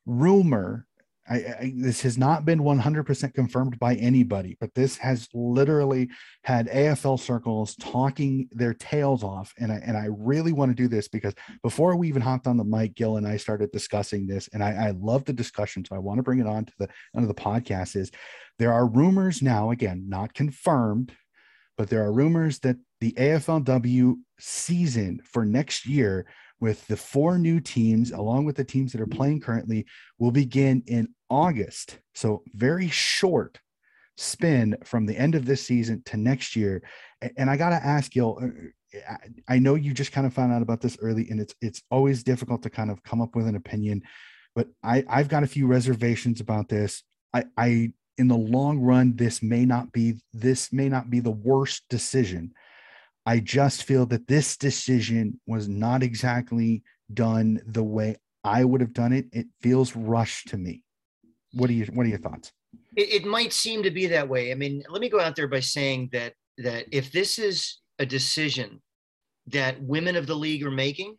rumor 0.05 0.86
I, 1.29 1.35
I, 1.35 1.73
this 1.77 2.03
has 2.03 2.17
not 2.17 2.45
been 2.45 2.61
100% 2.61 3.35
confirmed 3.35 3.79
by 3.79 3.95
anybody, 3.97 4.57
but 4.61 4.75
this 4.75 4.97
has 4.99 5.29
literally 5.35 6.09
had 6.45 6.69
AFL 6.69 7.19
circles 7.19 7.75
talking 7.77 8.49
their 8.53 8.75
tails 8.75 9.25
off. 9.25 9.53
And 9.59 9.73
I, 9.73 9.77
and 9.77 9.97
I 9.97 10.09
really 10.11 10.53
want 10.53 10.71
to 10.71 10.83
do 10.83 10.89
this 10.89 11.09
because 11.09 11.35
before 11.63 11.97
we 11.97 12.09
even 12.09 12.23
hopped 12.23 12.47
on 12.47 12.57
the 12.57 12.65
mic, 12.65 12.95
Gil 12.95 13.17
and 13.17 13.27
I 13.27 13.37
started 13.37 13.73
discussing 13.73 14.27
this, 14.27 14.49
and 14.53 14.63
I, 14.63 14.89
I 14.89 14.91
love 14.91 15.25
the 15.25 15.33
discussion. 15.33 15.85
So 15.85 15.97
I 15.97 16.01
want 16.01 16.19
to 16.19 16.23
bring 16.23 16.39
it 16.39 16.47
on 16.47 16.65
to 16.67 16.73
the 16.79 16.89
onto 17.15 17.29
the 17.29 17.35
podcast. 17.35 17.97
Is 17.97 18.11
there 18.59 18.73
are 18.73 18.87
rumors 18.87 19.43
now, 19.43 19.71
again, 19.71 20.07
not 20.09 20.35
confirmed, 20.35 21.13
but 21.77 21.91
there 21.91 22.05
are 22.05 22.13
rumors 22.13 22.61
that 22.61 22.77
the 23.01 23.13
AFLW 23.13 24.15
season 24.39 25.21
for 25.25 25.45
next 25.45 25.87
year 25.87 26.27
with 26.61 26.87
the 26.87 26.97
four 26.97 27.39
new 27.39 27.61
teams, 27.61 28.13
along 28.13 28.45
with 28.45 28.57
the 28.57 28.65
teams 28.65 28.93
that 28.93 29.01
are 29.01 29.07
playing 29.07 29.41
currently, 29.41 29.87
will 30.19 30.31
begin 30.31 30.83
in 30.87 31.09
August. 31.29 31.99
So, 32.15 32.43
very 32.55 32.89
short 32.89 33.59
spin 34.17 34.77
from 34.85 35.07
the 35.07 35.17
end 35.17 35.35
of 35.35 35.45
this 35.45 35.63
season 35.63 36.03
to 36.07 36.17
next 36.17 36.57
year. 36.57 36.83
And 37.37 37.51
I 37.51 37.57
got 37.57 37.71
to 37.71 37.77
ask 37.77 38.15
you, 38.15 38.31
uh, 39.09 39.17
I 39.49 39.59
know 39.59 39.75
you 39.75 39.93
just 39.93 40.13
kind 40.13 40.27
of 40.27 40.33
found 40.33 40.53
out 40.53 40.63
about 40.63 40.81
this 40.81 40.97
early, 41.01 41.29
and 41.31 41.41
it's 41.41 41.55
it's 41.61 41.83
always 41.91 42.23
difficult 42.23 42.63
to 42.63 42.71
kind 42.71 42.91
of 42.91 43.03
come 43.03 43.21
up 43.21 43.37
with 43.37 43.47
an 43.47 43.57
opinion, 43.57 44.03
but 44.55 44.69
I 44.83 45.05
I've 45.09 45.29
got 45.29 45.43
a 45.43 45.49
few 45.49 45.67
reservations 45.67 46.41
about 46.41 46.69
this. 46.69 47.03
I 47.35 47.45
I 47.57 47.93
in 48.19 48.29
the 48.29 48.37
long 48.37 48.79
run, 48.79 49.17
this 49.17 49.43
may 49.43 49.67
not 49.67 49.93
be 49.93 50.21
this 50.33 50.73
may 50.73 50.89
not 50.89 51.11
be 51.11 51.21
the 51.21 51.31
worst 51.31 51.85
decision 51.91 52.53
I 53.27 53.41
just 53.41 53.83
feel 53.85 54.07
that 54.07 54.29
this 54.29 54.57
decision 54.57 55.41
was 55.47 55.69
not 55.69 56.05
exactly 56.05 56.85
done 57.13 57.61
the 57.67 57.83
way 57.83 58.17
I 58.45 58.63
would 58.65 58.81
have 58.81 58.93
done 58.93 59.13
it. 59.13 59.27
It 59.33 59.49
feels 59.61 59.97
rushed 59.97 60.49
to 60.49 60.57
me. 60.57 60.85
What 61.53 61.69
are 61.69 61.73
you 61.73 61.87
what 61.87 62.07
are 62.07 62.09
your 62.09 62.19
thoughts? 62.19 62.53
It, 62.95 63.23
it 63.23 63.25
might 63.25 63.53
seem 63.53 63.83
to 63.83 63.91
be 63.91 64.07
that 64.07 64.29
way. 64.29 64.53
I 64.53 64.55
mean, 64.55 64.85
let 64.89 65.01
me 65.01 65.09
go 65.09 65.21
out 65.21 65.35
there 65.35 65.49
by 65.49 65.61
saying 65.61 66.11
that 66.13 66.35
that 66.59 66.87
if 66.93 67.11
this 67.11 67.39
is 67.39 67.79
a 67.99 68.07
decision 68.07 68.81
that 69.49 69.83
women 69.83 70.17
of 70.17 70.27
the 70.27 70.35
league 70.35 70.65
are 70.65 70.71
making, 70.71 71.17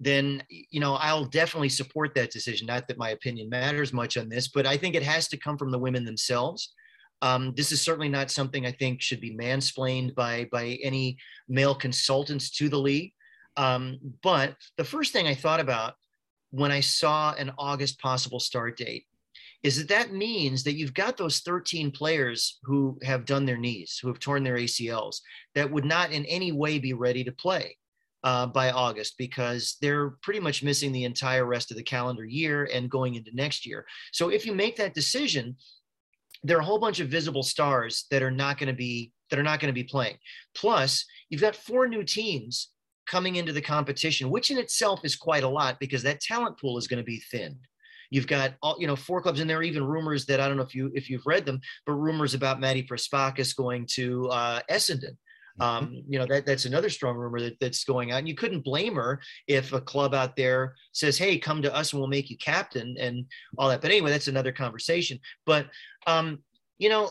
then 0.00 0.42
you 0.48 0.80
know 0.80 0.94
I'll 0.94 1.26
definitely 1.26 1.68
support 1.68 2.14
that 2.16 2.32
decision. 2.32 2.66
Not 2.66 2.88
that 2.88 2.98
my 2.98 3.10
opinion 3.10 3.48
matters 3.48 3.92
much 3.92 4.16
on 4.16 4.28
this, 4.28 4.48
but 4.48 4.66
I 4.66 4.76
think 4.76 4.96
it 4.96 5.04
has 5.04 5.28
to 5.28 5.36
come 5.36 5.56
from 5.56 5.70
the 5.70 5.78
women 5.78 6.04
themselves. 6.04 6.74
Um, 7.22 7.52
this 7.54 7.72
is 7.72 7.82
certainly 7.82 8.08
not 8.08 8.30
something 8.30 8.66
I 8.66 8.72
think 8.72 9.02
should 9.02 9.20
be 9.20 9.36
mansplained 9.36 10.14
by 10.14 10.48
by 10.50 10.78
any 10.82 11.18
male 11.48 11.74
consultants 11.74 12.50
to 12.52 12.68
the 12.68 12.78
league. 12.78 13.12
Um, 13.56 13.98
but 14.22 14.56
the 14.76 14.84
first 14.84 15.12
thing 15.12 15.26
I 15.26 15.34
thought 15.34 15.60
about 15.60 15.94
when 16.50 16.72
I 16.72 16.80
saw 16.80 17.34
an 17.34 17.52
August 17.58 18.00
possible 18.00 18.40
start 18.40 18.76
date 18.76 19.06
is 19.62 19.76
that 19.76 19.88
that 19.88 20.14
means 20.14 20.64
that 20.64 20.76
you've 20.76 20.94
got 20.94 21.16
those 21.16 21.40
13 21.40 21.90
players 21.90 22.58
who 22.62 22.98
have 23.02 23.26
done 23.26 23.44
their 23.44 23.58
knees, 23.58 23.98
who 24.00 24.08
have 24.08 24.18
torn 24.18 24.42
their 24.42 24.56
ACLs, 24.56 25.20
that 25.54 25.70
would 25.70 25.84
not 25.84 26.12
in 26.12 26.24
any 26.24 26.50
way 26.50 26.78
be 26.78 26.94
ready 26.94 27.22
to 27.24 27.32
play 27.32 27.76
uh, 28.24 28.46
by 28.46 28.70
August 28.70 29.16
because 29.18 29.76
they're 29.80 30.10
pretty 30.22 30.40
much 30.40 30.62
missing 30.62 30.92
the 30.92 31.04
entire 31.04 31.44
rest 31.44 31.70
of 31.70 31.76
the 31.76 31.82
calendar 31.82 32.24
year 32.24 32.68
and 32.72 32.90
going 32.90 33.14
into 33.14 33.34
next 33.34 33.66
year. 33.66 33.86
So 34.12 34.30
if 34.30 34.46
you 34.46 34.54
make 34.54 34.76
that 34.76 34.94
decision, 34.94 35.56
there 36.42 36.56
are 36.56 36.60
a 36.60 36.64
whole 36.64 36.78
bunch 36.78 37.00
of 37.00 37.08
visible 37.08 37.42
stars 37.42 38.06
that 38.10 38.22
are 38.22 38.30
not 38.30 38.58
going 38.58 38.68
to 38.68 38.74
be 38.74 39.12
that 39.30 39.38
are 39.38 39.44
not 39.44 39.60
going 39.60 39.72
to 39.72 39.80
be 39.80 39.84
playing. 39.84 40.16
Plus, 40.54 41.04
you've 41.28 41.40
got 41.40 41.54
four 41.54 41.86
new 41.86 42.02
teams 42.02 42.70
coming 43.06 43.36
into 43.36 43.52
the 43.52 43.60
competition, 43.60 44.30
which 44.30 44.50
in 44.50 44.58
itself 44.58 45.00
is 45.04 45.16
quite 45.16 45.44
a 45.44 45.48
lot 45.48 45.78
because 45.80 46.02
that 46.02 46.20
talent 46.20 46.58
pool 46.58 46.78
is 46.78 46.88
going 46.88 46.98
to 46.98 47.04
be 47.04 47.22
thin. 47.30 47.56
You've 48.10 48.26
got 48.26 48.54
all, 48.62 48.76
you 48.80 48.88
know, 48.88 48.96
four 48.96 49.22
clubs, 49.22 49.40
and 49.40 49.48
there 49.48 49.58
are 49.58 49.62
even 49.62 49.84
rumors 49.84 50.26
that 50.26 50.40
I 50.40 50.48
don't 50.48 50.56
know 50.56 50.64
if 50.64 50.74
you 50.74 50.90
if 50.94 51.08
you've 51.08 51.26
read 51.26 51.46
them, 51.46 51.60
but 51.86 51.92
rumors 51.92 52.34
about 52.34 52.60
Maddie 52.60 52.82
Prespakis 52.82 53.54
going 53.54 53.86
to 53.92 54.28
uh, 54.28 54.60
Essendon. 54.68 55.16
Mm-hmm. 55.60 55.62
Um, 55.62 56.02
you 56.08 56.18
know 56.18 56.26
that 56.26 56.46
that's 56.46 56.64
another 56.64 56.90
strong 56.90 57.16
rumor 57.16 57.40
that, 57.40 57.58
that's 57.60 57.84
going 57.84 58.12
out, 58.12 58.18
and 58.18 58.28
you 58.28 58.34
couldn't 58.34 58.64
blame 58.64 58.94
her 58.94 59.20
if 59.46 59.72
a 59.72 59.80
club 59.80 60.14
out 60.14 60.36
there 60.36 60.74
says, 60.92 61.18
"Hey, 61.18 61.38
come 61.38 61.62
to 61.62 61.74
us 61.74 61.92
and 61.92 62.00
we'll 62.00 62.08
make 62.08 62.30
you 62.30 62.36
captain," 62.38 62.96
and 62.98 63.24
all 63.58 63.68
that. 63.68 63.80
But 63.80 63.90
anyway, 63.90 64.10
that's 64.10 64.28
another 64.28 64.52
conversation. 64.52 65.18
But 65.46 65.66
um, 66.06 66.38
you 66.78 66.88
know, 66.88 67.10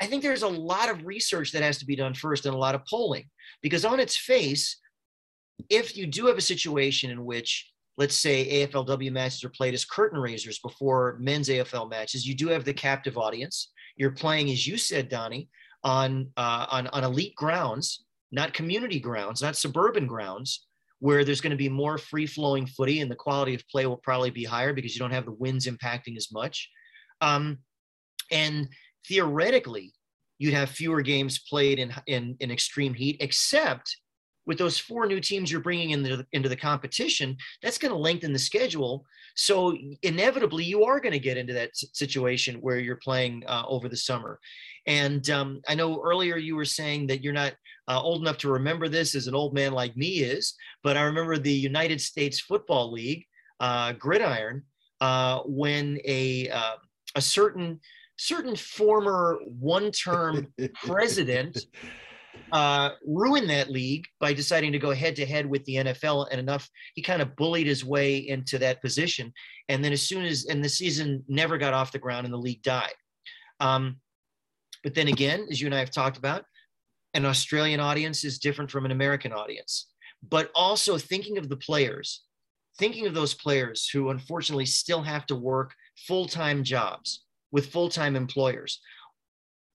I 0.00 0.06
think 0.06 0.22
there's 0.22 0.42
a 0.42 0.48
lot 0.48 0.90
of 0.90 1.06
research 1.06 1.52
that 1.52 1.62
has 1.62 1.78
to 1.78 1.86
be 1.86 1.96
done 1.96 2.14
first 2.14 2.46
and 2.46 2.54
a 2.54 2.58
lot 2.58 2.74
of 2.74 2.84
polling 2.86 3.28
because 3.62 3.84
on 3.84 4.00
its 4.00 4.16
face, 4.16 4.78
if 5.68 5.96
you 5.96 6.06
do 6.06 6.26
have 6.26 6.38
a 6.38 6.42
situation 6.42 7.10
in 7.10 7.24
which 7.24 7.70
let's 8.00 8.16
say 8.16 8.66
AFLW 8.66 9.12
matches 9.12 9.44
are 9.44 9.50
played 9.50 9.74
as 9.74 9.84
curtain 9.84 10.18
raisers 10.18 10.58
before 10.60 11.18
men's 11.20 11.50
AFL 11.50 11.90
matches, 11.90 12.26
you 12.26 12.34
do 12.34 12.48
have 12.48 12.64
the 12.64 12.72
captive 12.72 13.18
audience. 13.18 13.72
You're 13.96 14.12
playing, 14.12 14.50
as 14.50 14.66
you 14.66 14.78
said, 14.78 15.10
Donnie, 15.10 15.50
on 15.82 16.30
uh, 16.36 16.66
on 16.70 16.86
on 16.88 17.04
elite 17.04 17.34
grounds, 17.34 18.04
not 18.32 18.52
community 18.52 19.00
grounds, 19.00 19.42
not 19.42 19.56
suburban 19.56 20.06
grounds, 20.06 20.66
where 21.00 21.24
there's 21.24 21.40
going 21.40 21.50
to 21.50 21.56
be 21.56 21.68
more 21.68 21.98
free 21.98 22.26
flowing 22.26 22.66
footy 22.66 23.00
and 23.00 23.10
the 23.10 23.16
quality 23.16 23.54
of 23.54 23.66
play 23.68 23.86
will 23.86 23.96
probably 23.96 24.30
be 24.30 24.44
higher 24.44 24.72
because 24.72 24.94
you 24.94 25.00
don't 25.00 25.12
have 25.12 25.24
the 25.24 25.32
winds 25.32 25.66
impacting 25.66 26.16
as 26.16 26.30
much. 26.30 26.70
Um, 27.20 27.58
and 28.30 28.68
theoretically, 29.08 29.92
you'd 30.38 30.54
have 30.54 30.70
fewer 30.70 31.02
games 31.02 31.38
played 31.38 31.78
in, 31.78 31.92
in, 32.06 32.36
in 32.40 32.50
extreme 32.50 32.94
heat, 32.94 33.16
except 33.20 33.96
with 34.46 34.58
those 34.58 34.78
four 34.78 35.06
new 35.06 35.20
teams 35.20 35.50
you're 35.50 35.60
bringing 35.60 35.90
in 35.90 36.02
the, 36.02 36.26
into 36.32 36.48
the 36.48 36.56
competition, 36.56 37.36
that's 37.62 37.78
going 37.78 37.92
to 37.92 37.98
lengthen 37.98 38.32
the 38.32 38.38
schedule. 38.38 39.04
So 39.36 39.76
inevitably, 40.02 40.64
you 40.64 40.84
are 40.84 41.00
going 41.00 41.12
to 41.12 41.18
get 41.18 41.36
into 41.36 41.52
that 41.54 41.70
situation 41.74 42.56
where 42.56 42.78
you're 42.78 42.96
playing 42.96 43.44
uh, 43.46 43.64
over 43.68 43.88
the 43.88 43.96
summer. 43.96 44.40
And 44.86 45.28
um, 45.30 45.60
I 45.68 45.74
know 45.74 46.02
earlier 46.02 46.36
you 46.36 46.56
were 46.56 46.64
saying 46.64 47.06
that 47.08 47.22
you're 47.22 47.32
not 47.32 47.54
uh, 47.88 48.00
old 48.00 48.22
enough 48.22 48.38
to 48.38 48.50
remember 48.50 48.88
this 48.88 49.14
as 49.14 49.26
an 49.26 49.34
old 49.34 49.54
man 49.54 49.72
like 49.72 49.96
me 49.96 50.20
is, 50.20 50.54
but 50.82 50.96
I 50.96 51.02
remember 51.02 51.38
the 51.38 51.52
United 51.52 52.00
States 52.00 52.40
Football 52.40 52.92
League, 52.92 53.26
uh, 53.58 53.92
Gridiron, 53.92 54.62
uh, 55.00 55.40
when 55.44 55.98
a 56.04 56.48
uh, 56.50 56.76
a 57.14 57.20
certain 57.20 57.80
certain 58.16 58.54
former 58.54 59.40
one-term 59.46 60.52
president 60.84 61.66
uh, 62.52 62.90
ruined 63.06 63.48
that 63.50 63.70
league 63.70 64.06
by 64.20 64.32
deciding 64.32 64.72
to 64.72 64.78
go 64.78 64.92
head 64.92 65.16
to 65.16 65.26
head 65.26 65.46
with 65.46 65.64
the 65.64 65.76
NFL 65.76 66.28
and 66.30 66.40
enough 66.40 66.68
he 66.94 67.02
kind 67.02 67.22
of 67.22 67.36
bullied 67.36 67.66
his 67.66 67.84
way 67.84 68.16
into 68.16 68.58
that 68.58 68.82
position 68.82 69.32
and 69.68 69.84
then 69.84 69.92
as 69.92 70.02
soon 70.02 70.24
as 70.24 70.46
and 70.46 70.64
the 70.64 70.68
season 70.68 71.22
never 71.28 71.58
got 71.58 71.74
off 71.74 71.92
the 71.92 71.98
ground 71.98 72.24
and 72.24 72.34
the 72.34 72.38
league 72.38 72.62
died 72.62 72.94
um, 73.60 73.96
but 74.82 74.94
then 74.94 75.08
again 75.08 75.46
as 75.50 75.60
you 75.60 75.66
and 75.66 75.74
I 75.74 75.80
have 75.80 75.90
talked 75.90 76.16
about 76.16 76.44
an 77.14 77.24
Australian 77.24 77.80
audience 77.80 78.24
is 78.24 78.38
different 78.38 78.70
from 78.70 78.84
an 78.84 78.90
American 78.90 79.32
audience 79.32 79.90
but 80.28 80.50
also 80.54 80.98
thinking 80.98 81.38
of 81.38 81.48
the 81.48 81.56
players 81.56 82.24
thinking 82.78 83.06
of 83.06 83.14
those 83.14 83.34
players 83.34 83.88
who 83.88 84.10
unfortunately 84.10 84.66
still 84.66 85.02
have 85.02 85.26
to 85.26 85.36
work 85.36 85.74
full-time 86.06 86.64
jobs 86.64 87.24
with 87.52 87.66
full-time 87.66 88.16
employers. 88.16 88.80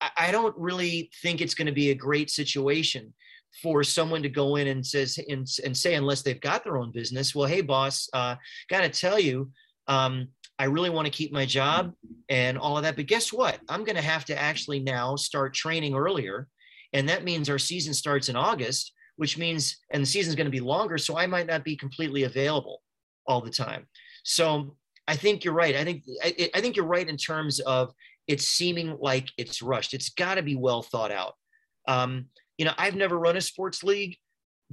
I 0.00 0.30
don't 0.30 0.56
really 0.56 1.10
think 1.22 1.40
it's 1.40 1.54
going 1.54 1.66
to 1.66 1.72
be 1.72 1.90
a 1.90 1.94
great 1.94 2.30
situation 2.30 3.14
for 3.62 3.82
someone 3.82 4.22
to 4.22 4.28
go 4.28 4.56
in 4.56 4.68
and 4.68 4.86
says 4.86 5.18
and, 5.28 5.46
and 5.64 5.76
say 5.76 5.94
unless 5.94 6.22
they've 6.22 6.40
got 6.40 6.64
their 6.64 6.76
own 6.76 6.90
business 6.92 7.34
well 7.34 7.48
hey 7.48 7.60
boss 7.60 8.08
uh, 8.12 8.36
got 8.68 8.82
to 8.82 8.88
tell 8.88 9.18
you 9.18 9.50
um, 9.88 10.28
i 10.58 10.64
really 10.64 10.90
want 10.90 11.06
to 11.06 11.12
keep 11.12 11.32
my 11.32 11.46
job 11.46 11.92
and 12.28 12.58
all 12.58 12.76
of 12.76 12.82
that 12.82 12.96
but 12.96 13.06
guess 13.06 13.32
what 13.32 13.58
i'm 13.68 13.84
going 13.84 13.96
to 13.96 14.02
have 14.02 14.24
to 14.24 14.38
actually 14.38 14.80
now 14.80 15.16
start 15.16 15.54
training 15.54 15.94
earlier 15.94 16.48
and 16.92 17.08
that 17.08 17.24
means 17.24 17.48
our 17.48 17.58
season 17.58 17.94
starts 17.94 18.28
in 18.28 18.36
august 18.36 18.92
which 19.16 19.38
means 19.38 19.78
and 19.90 20.02
the 20.02 20.06
season's 20.06 20.36
going 20.36 20.46
to 20.46 20.50
be 20.50 20.60
longer 20.60 20.98
so 20.98 21.16
i 21.16 21.26
might 21.26 21.46
not 21.46 21.64
be 21.64 21.76
completely 21.76 22.24
available 22.24 22.82
all 23.26 23.40
the 23.40 23.50
time 23.50 23.86
so 24.22 24.76
I 25.08 25.14
think 25.14 25.44
you're 25.44 25.54
right. 25.54 25.76
I 25.76 25.84
think 25.84 26.02
I, 26.22 26.50
I 26.54 26.60
think 26.60 26.76
you're 26.76 26.84
right 26.84 27.08
in 27.08 27.16
terms 27.16 27.60
of 27.60 27.92
it's 28.26 28.48
seeming 28.48 28.96
like 29.00 29.28
it's 29.38 29.62
rushed. 29.62 29.94
It's 29.94 30.10
got 30.10 30.34
to 30.36 30.42
be 30.42 30.56
well 30.56 30.82
thought 30.82 31.12
out. 31.12 31.34
Um, 31.88 32.26
you 32.58 32.64
know, 32.64 32.72
I've 32.78 32.96
never 32.96 33.18
run 33.18 33.36
a 33.36 33.40
sports 33.40 33.84
league, 33.84 34.16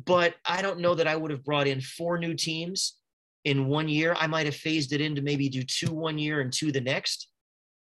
but 0.03 0.35
I 0.45 0.61
don't 0.61 0.79
know 0.79 0.95
that 0.95 1.07
I 1.07 1.15
would 1.15 1.31
have 1.31 1.43
brought 1.43 1.67
in 1.67 1.81
four 1.81 2.17
new 2.17 2.33
teams 2.33 2.97
in 3.45 3.67
one 3.67 3.89
year. 3.89 4.15
I 4.17 4.27
might 4.27 4.45
have 4.45 4.55
phased 4.55 4.93
it 4.93 5.01
in 5.01 5.15
to 5.15 5.21
maybe 5.21 5.49
do 5.49 5.63
two 5.63 5.91
one 5.91 6.17
year 6.17 6.41
and 6.41 6.51
two 6.51 6.71
the 6.71 6.81
next. 6.81 7.27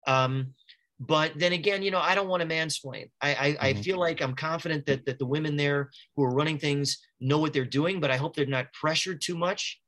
Um, 0.07 0.55
but 1.01 1.33
then 1.37 1.53
again, 1.53 1.83
you 1.83 1.91
know, 1.91 2.01
I 2.01 2.14
don't 2.14 2.29
want 2.29 2.43
to 2.43 2.49
mansplain. 2.49 3.11
I, 3.21 3.31
I, 3.31 3.35
mm-hmm. 3.35 3.64
I, 3.64 3.75
feel 3.75 3.99
like 3.99 4.21
I'm 4.21 4.35
confident 4.35 4.85
that 4.87 5.07
that 5.07 5.19
the 5.19 5.27
women 5.27 5.57
there 5.57 5.91
who 6.16 6.25
are 6.25 6.35
running 6.35 6.59
things 6.59 6.99
know 7.21 7.39
what 7.39 7.53
they're 7.53 7.64
doing, 7.64 8.01
but 8.01 8.11
I 8.11 8.16
hope 8.16 8.35
they're 8.35 8.47
not 8.47 8.73
pressured 8.73 9.21
too 9.21 9.37
much 9.37 9.81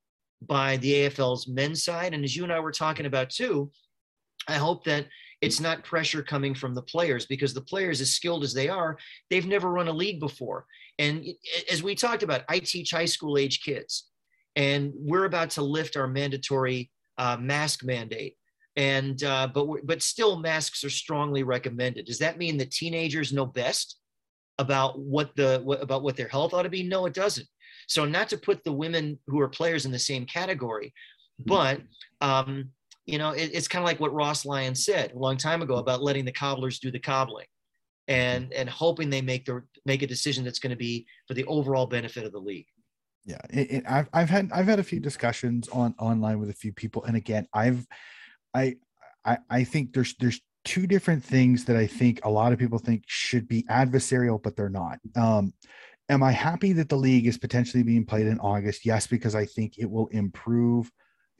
by 0.42 0.76
the 0.78 0.92
AFL's 0.92 1.48
men's 1.48 1.82
side. 1.82 2.14
And 2.14 2.24
as 2.24 2.36
you 2.36 2.44
and 2.44 2.52
I 2.52 2.60
were 2.60 2.72
talking 2.72 3.06
about 3.06 3.30
too, 3.30 3.70
I 4.46 4.54
hope 4.54 4.84
that 4.84 5.06
it's 5.40 5.60
not 5.60 5.84
pressure 5.84 6.22
coming 6.22 6.54
from 6.54 6.74
the 6.74 6.82
players 6.82 7.26
because 7.26 7.54
the 7.54 7.60
players, 7.60 8.00
as 8.00 8.12
skilled 8.12 8.44
as 8.44 8.52
they 8.52 8.68
are, 8.68 8.98
they've 9.30 9.46
never 9.46 9.70
run 9.70 9.88
a 9.88 9.92
league 9.92 10.20
before. 10.20 10.66
And 10.98 11.26
as 11.70 11.82
we 11.82 11.94
talked 11.94 12.22
about, 12.22 12.42
I 12.48 12.58
teach 12.58 12.90
high 12.90 13.06
school 13.06 13.38
age 13.38 13.62
kids, 13.62 14.08
and 14.56 14.92
we're 14.94 15.24
about 15.24 15.50
to 15.50 15.62
lift 15.62 15.96
our 15.96 16.06
mandatory 16.06 16.90
uh, 17.16 17.38
mask 17.40 17.84
mandate. 17.84 18.36
And 18.76 19.22
uh, 19.24 19.48
but 19.52 19.66
but 19.84 20.02
still, 20.02 20.38
masks 20.38 20.84
are 20.84 20.90
strongly 20.90 21.42
recommended. 21.42 22.06
Does 22.06 22.18
that 22.18 22.38
mean 22.38 22.56
that 22.58 22.70
teenagers 22.70 23.32
know 23.32 23.46
best 23.46 23.98
about 24.58 24.98
what 24.98 25.34
the 25.36 25.60
what, 25.64 25.82
about 25.82 26.02
what 26.02 26.16
their 26.16 26.28
health 26.28 26.54
ought 26.54 26.62
to 26.62 26.68
be? 26.68 26.82
No, 26.82 27.06
it 27.06 27.14
doesn't. 27.14 27.48
So 27.88 28.04
not 28.04 28.28
to 28.28 28.38
put 28.38 28.62
the 28.62 28.72
women 28.72 29.18
who 29.26 29.40
are 29.40 29.48
players 29.48 29.86
in 29.86 29.92
the 29.92 29.98
same 29.98 30.24
category, 30.24 30.94
but 31.44 31.80
um, 32.20 32.70
you 33.06 33.18
know, 33.18 33.30
it, 33.30 33.50
it's 33.52 33.68
kind 33.68 33.82
of 33.82 33.86
like 33.86 34.00
what 34.00 34.12
Ross 34.12 34.44
Lyon 34.44 34.74
said 34.74 35.12
a 35.12 35.18
long 35.18 35.36
time 35.36 35.62
ago 35.62 35.76
about 35.76 36.02
letting 36.02 36.24
the 36.24 36.32
cobblers 36.32 36.78
do 36.78 36.90
the 36.90 36.98
cobbling, 36.98 37.46
and 38.08 38.52
and 38.52 38.68
hoping 38.68 39.10
they 39.10 39.22
make 39.22 39.44
the 39.46 39.62
make 39.84 40.02
a 40.02 40.06
decision 40.06 40.44
that's 40.44 40.58
going 40.58 40.70
to 40.70 40.76
be 40.76 41.06
for 41.26 41.34
the 41.34 41.44
overall 41.44 41.86
benefit 41.86 42.24
of 42.24 42.32
the 42.32 42.38
league. 42.38 42.66
Yeah, 43.24 43.40
it, 43.50 43.70
it, 43.70 43.84
I've 43.88 44.08
I've 44.12 44.30
had 44.30 44.50
I've 44.52 44.66
had 44.66 44.78
a 44.78 44.84
few 44.84 45.00
discussions 45.00 45.68
on 45.68 45.94
online 45.98 46.38
with 46.38 46.50
a 46.50 46.54
few 46.54 46.72
people, 46.72 47.04
and 47.04 47.16
again, 47.16 47.46
I've 47.52 47.86
I 48.54 48.76
I 49.24 49.38
I 49.48 49.64
think 49.64 49.92
there's 49.92 50.14
there's 50.18 50.40
two 50.64 50.86
different 50.86 51.24
things 51.24 51.64
that 51.64 51.76
I 51.76 51.86
think 51.86 52.20
a 52.24 52.30
lot 52.30 52.52
of 52.52 52.58
people 52.58 52.78
think 52.78 53.04
should 53.06 53.48
be 53.48 53.62
adversarial, 53.64 54.42
but 54.42 54.56
they're 54.56 54.68
not. 54.68 54.98
Um, 55.16 55.54
Am 56.10 56.24
I 56.24 56.32
happy 56.32 56.72
that 56.72 56.88
the 56.88 56.96
league 56.96 57.28
is 57.28 57.38
potentially 57.38 57.84
being 57.84 58.04
played 58.04 58.26
in 58.26 58.40
August? 58.40 58.84
Yes, 58.84 59.06
because 59.06 59.36
I 59.36 59.46
think 59.46 59.78
it 59.78 59.88
will 59.88 60.08
improve 60.08 60.90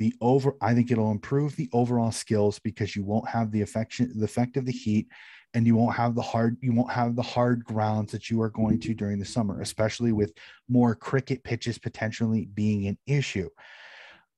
the 0.00 0.14
over. 0.22 0.56
I 0.62 0.74
think 0.74 0.90
it'll 0.90 1.12
improve 1.12 1.54
the 1.54 1.68
overall 1.72 2.10
skills 2.10 2.58
because 2.58 2.96
you 2.96 3.04
won't 3.04 3.28
have 3.28 3.52
the 3.52 3.60
affection, 3.60 4.10
the 4.16 4.24
effect 4.24 4.56
of 4.56 4.64
the 4.64 4.72
heat, 4.72 5.06
and 5.52 5.66
you 5.66 5.76
won't 5.76 5.94
have 5.94 6.14
the 6.14 6.22
hard. 6.22 6.56
You 6.62 6.72
won't 6.72 6.90
have 6.90 7.14
the 7.14 7.22
hard 7.22 7.64
grounds 7.64 8.10
that 8.12 8.30
you 8.30 8.40
are 8.40 8.48
going 8.48 8.80
to 8.80 8.94
during 8.94 9.18
the 9.18 9.26
summer, 9.26 9.60
especially 9.60 10.12
with 10.12 10.32
more 10.68 10.94
cricket 10.94 11.44
pitches 11.44 11.78
potentially 11.78 12.46
being 12.54 12.86
an 12.86 12.98
issue. 13.06 13.50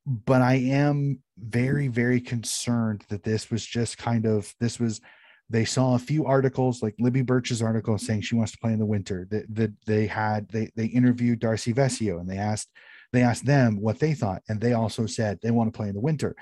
But 0.04 0.42
I 0.42 0.54
am 0.54 1.20
very, 1.38 1.86
very 1.86 2.20
concerned 2.20 3.04
that 3.08 3.22
this 3.22 3.48
was 3.50 3.64
just 3.64 3.96
kind 3.96 4.26
of 4.26 4.52
this 4.58 4.80
was 4.80 5.00
they 5.48 5.64
saw 5.64 5.94
a 5.94 5.98
few 5.98 6.24
articles 6.24 6.82
like 6.82 6.94
libby 6.98 7.20
birch's 7.20 7.60
article 7.60 7.98
saying 7.98 8.22
she 8.22 8.34
wants 8.34 8.52
to 8.52 8.58
play 8.58 8.72
in 8.72 8.78
the 8.78 8.86
winter 8.86 9.26
that 9.30 9.44
the, 9.54 9.70
they 9.86 10.06
had 10.06 10.48
they 10.48 10.70
they 10.76 10.86
interviewed 10.86 11.40
darcy 11.40 11.74
vescio 11.74 12.20
and 12.20 12.30
they 12.30 12.38
asked 12.38 12.70
they 13.12 13.22
asked 13.22 13.44
them 13.44 13.80
what 13.80 13.98
they 13.98 14.14
thought 14.14 14.42
and 14.48 14.60
they 14.60 14.72
also 14.72 15.06
said 15.06 15.38
they 15.42 15.50
want 15.50 15.72
to 15.72 15.76
play 15.76 15.88
in 15.88 15.94
the 15.94 16.00
winter 16.00 16.34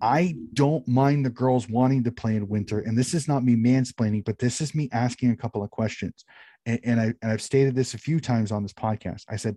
i 0.00 0.34
don't 0.54 0.86
mind 0.88 1.24
the 1.24 1.30
girls 1.30 1.68
wanting 1.68 2.02
to 2.02 2.12
play 2.12 2.36
in 2.36 2.48
winter 2.48 2.80
and 2.80 2.96
this 2.96 3.14
is 3.14 3.28
not 3.28 3.44
me 3.44 3.54
mansplaining 3.56 4.24
but 4.24 4.38
this 4.38 4.60
is 4.60 4.74
me 4.74 4.88
asking 4.92 5.30
a 5.30 5.36
couple 5.36 5.62
of 5.62 5.70
questions 5.70 6.24
and, 6.66 6.80
and 6.84 7.00
I, 7.00 7.04
and 7.22 7.30
i've 7.30 7.42
stated 7.42 7.74
this 7.74 7.94
a 7.94 7.98
few 7.98 8.20
times 8.20 8.52
on 8.52 8.62
this 8.62 8.72
podcast 8.72 9.24
i 9.28 9.36
said 9.36 9.56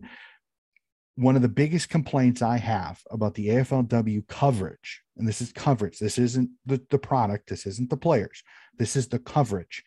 one 1.15 1.35
of 1.35 1.41
the 1.41 1.47
biggest 1.47 1.89
complaints 1.89 2.41
I 2.41 2.57
have 2.57 2.99
about 3.11 3.35
the 3.35 3.49
AFLW 3.49 4.27
coverage, 4.27 5.01
and 5.17 5.27
this 5.27 5.41
is 5.41 5.51
coverage, 5.51 5.99
this 5.99 6.17
isn't 6.17 6.49
the, 6.65 6.81
the 6.89 6.97
product, 6.97 7.49
this 7.49 7.65
isn't 7.65 7.89
the 7.89 7.97
players, 7.97 8.43
this 8.77 8.95
is 8.95 9.07
the 9.07 9.19
coverage. 9.19 9.83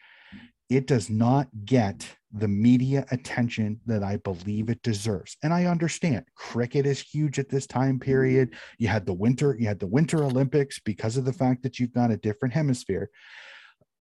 It 0.68 0.86
does 0.86 1.08
not 1.10 1.48
get 1.64 2.16
the 2.32 2.48
media 2.48 3.06
attention 3.10 3.80
that 3.86 4.02
I 4.02 4.16
believe 4.16 4.68
it 4.68 4.82
deserves. 4.82 5.36
And 5.42 5.54
I 5.54 5.66
understand 5.66 6.24
cricket 6.34 6.86
is 6.86 7.00
huge 7.00 7.38
at 7.38 7.48
this 7.48 7.66
time 7.66 7.98
period. 7.98 8.54
You 8.78 8.88
had 8.88 9.06
the 9.06 9.14
winter, 9.14 9.56
you 9.58 9.68
had 9.68 9.78
the 9.78 9.86
winter 9.86 10.22
Olympics 10.24 10.80
because 10.80 11.16
of 11.16 11.24
the 11.24 11.32
fact 11.32 11.62
that 11.62 11.78
you've 11.78 11.94
got 11.94 12.10
a 12.10 12.16
different 12.16 12.52
hemisphere. 12.54 13.10